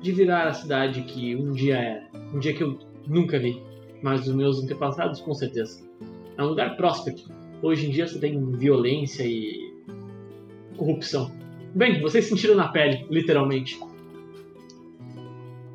de 0.00 0.12
virar 0.12 0.48
a 0.48 0.52
cidade 0.52 1.02
que 1.02 1.36
um 1.36 1.52
dia 1.52 1.76
era. 1.76 2.08
Um 2.34 2.40
dia 2.40 2.52
que 2.52 2.62
eu 2.62 2.78
nunca 3.06 3.38
vi. 3.38 3.62
Mas 4.02 4.26
os 4.26 4.34
meus 4.34 4.62
antepassados, 4.62 5.20
com 5.20 5.34
certeza. 5.34 5.80
É 6.36 6.42
um 6.42 6.48
lugar 6.48 6.76
próspero. 6.76 7.16
Hoje 7.62 7.86
em 7.86 7.90
dia 7.90 8.06
você 8.06 8.18
tem 8.18 8.50
violência 8.52 9.24
e. 9.24 9.67
corrupção. 10.78 11.30
Bem, 11.74 12.00
vocês 12.00 12.26
sentiram 12.26 12.54
na 12.54 12.68
pele, 12.68 13.06
literalmente. 13.10 13.78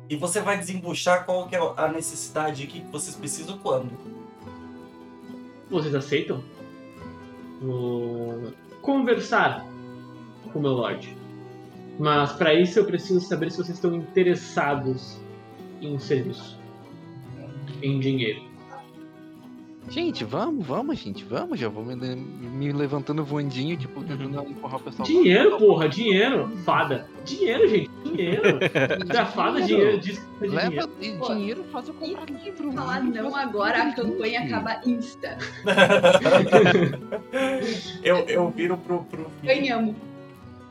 E 0.08 0.16
você 0.16 0.40
vai 0.40 0.58
desembuchar 0.58 1.24
qual 1.24 1.46
que 1.46 1.54
é 1.54 1.60
a 1.76 1.88
necessidade 1.88 2.64
aqui 2.64 2.80
que 2.80 2.90
vocês 2.90 3.14
precisam 3.14 3.58
quando? 3.58 3.90
Vocês 5.70 5.94
aceitam? 5.94 6.42
Vou 7.62 8.52
conversar 8.82 9.64
com 10.52 10.58
o 10.58 10.62
meu 10.62 10.72
Lorde. 10.72 11.16
Mas 11.98 12.32
para 12.32 12.52
isso 12.52 12.78
eu 12.78 12.84
preciso 12.84 13.20
saber 13.20 13.50
se 13.50 13.58
vocês 13.58 13.76
estão 13.76 13.94
interessados 13.94 15.18
em 15.80 15.94
um 15.94 15.98
serviço. 15.98 16.58
Em 17.82 18.00
dinheiro. 18.00 18.53
Gente, 19.94 20.24
vamos, 20.24 20.66
vamos, 20.66 20.98
gente, 20.98 21.22
vamos. 21.22 21.60
Já 21.60 21.68
vou 21.68 21.84
me, 21.84 21.94
me 21.94 22.72
levantando 22.72 23.24
voandinho, 23.24 23.76
tipo, 23.76 24.02
tentando 24.02 24.42
empurrar 24.42 24.80
o 24.80 24.82
pessoal. 24.82 25.06
Dinheiro, 25.06 25.56
porra, 25.56 25.88
dinheiro. 25.88 26.48
Fada. 26.64 27.08
Dinheiro, 27.24 27.68
gente, 27.68 27.90
dinheiro. 28.02 28.58
Da 29.06 29.24
fada, 29.24 29.62
dinheiro. 29.62 30.00
Diz 30.00 30.20
de 30.40 30.48
Leva 30.48 30.68
dinheiro. 30.68 30.90
e 31.00 31.12
Pô, 31.12 31.28
dinheiro, 31.32 31.64
faz 31.70 31.86
eu 31.86 31.94
comprar 31.94 32.28
livro. 32.28 32.72
Falar 32.72 33.04
mano, 33.04 33.22
não 33.22 33.30
faz 33.30 33.48
agora, 33.48 33.82
a 33.84 33.94
campanha 33.94 34.40
gente. 34.40 34.52
acaba 34.52 34.80
insta. 34.84 35.38
eu, 38.02 38.16
eu 38.16 38.50
viro 38.50 38.76
pro, 38.76 39.04
pro 39.04 39.30
Ganhamos. 39.44 39.94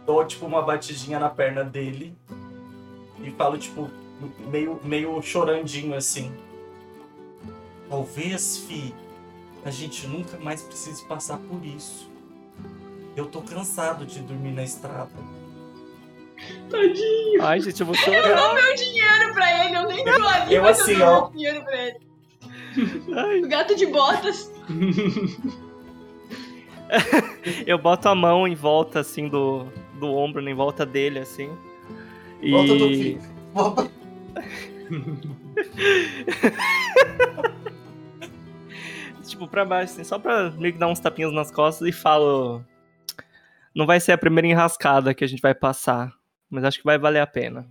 dou 0.05 0.25
tipo 0.25 0.45
uma 0.45 0.61
batidinha 0.61 1.17
na 1.17 1.29
perna 1.29 1.63
dele 1.63 2.13
e 3.23 3.31
falo 3.31 3.57
tipo 3.57 3.89
meio 4.51 4.81
meio 4.83 5.21
chorandinho 5.21 5.95
assim. 5.95 6.29
Talvez, 7.89 8.57
fi, 8.57 8.93
a 9.65 9.71
gente 9.71 10.05
nunca 10.07 10.37
mais 10.37 10.61
precise 10.61 11.03
passar 11.05 11.37
por 11.37 11.63
isso. 11.65 12.11
Eu 13.15 13.25
tô 13.27 13.41
cansado 13.41 14.05
de 14.05 14.19
dormir 14.19 14.51
na 14.51 14.63
estrada. 14.63 15.11
Tadinho. 16.69 17.41
Ai, 17.41 17.61
gente, 17.61 17.79
eu 17.79 17.85
vou 17.85 17.95
Eu 17.95 18.01
chorar. 18.01 18.35
dou 18.35 18.53
meu 18.55 18.75
dinheiro 18.75 19.33
pra 19.33 19.65
ele, 19.65 19.77
eu 19.77 19.87
nem 19.87 20.03
tô 20.03 20.27
ali, 20.27 20.55
Eu 20.55 20.61
mas 20.63 20.81
assim, 20.81 20.91
eu 20.93 20.99
dou 20.99 21.07
ó. 21.07 21.21
meu 21.21 21.29
dinheiro 21.31 21.63
pra 21.63 21.87
ele. 21.87 21.97
Ai. 23.15 23.39
O 23.41 23.47
gato 23.47 23.75
de 23.75 23.85
botas. 23.85 24.51
Eu 27.65 27.79
boto 27.79 28.07
a 28.07 28.13
mão 28.13 28.47
em 28.47 28.53
volta, 28.53 28.99
assim, 28.99 29.27
do, 29.27 29.65
do 29.99 30.13
ombro, 30.13 30.47
em 30.47 30.53
volta 30.53 30.85
dele, 30.85 31.17
assim. 31.19 31.49
E... 32.39 32.51
Volta 32.51 32.75
do 32.75 32.87
filho. 32.89 33.21
Volta. 33.51 33.91
tipo, 39.33 39.47
pra 39.47 39.65
baixo, 39.65 39.93
assim, 39.93 40.03
só 40.03 40.17
pra 40.17 40.51
meio 40.51 40.73
que 40.73 40.79
dar 40.79 40.87
uns 40.87 40.99
tapinhas 40.99 41.33
nas 41.33 41.51
costas 41.51 41.87
e 41.87 41.91
falo. 41.91 42.63
Não 43.75 43.85
vai 43.85 43.99
ser 43.99 44.11
a 44.11 44.17
primeira 44.17 44.47
enrascada 44.47 45.13
que 45.13 45.23
a 45.23 45.27
gente 45.27 45.41
vai 45.41 45.53
passar, 45.53 46.13
mas 46.49 46.63
acho 46.63 46.77
que 46.79 46.85
vai 46.85 46.97
valer 46.97 47.19
a 47.19 47.27
pena. 47.27 47.67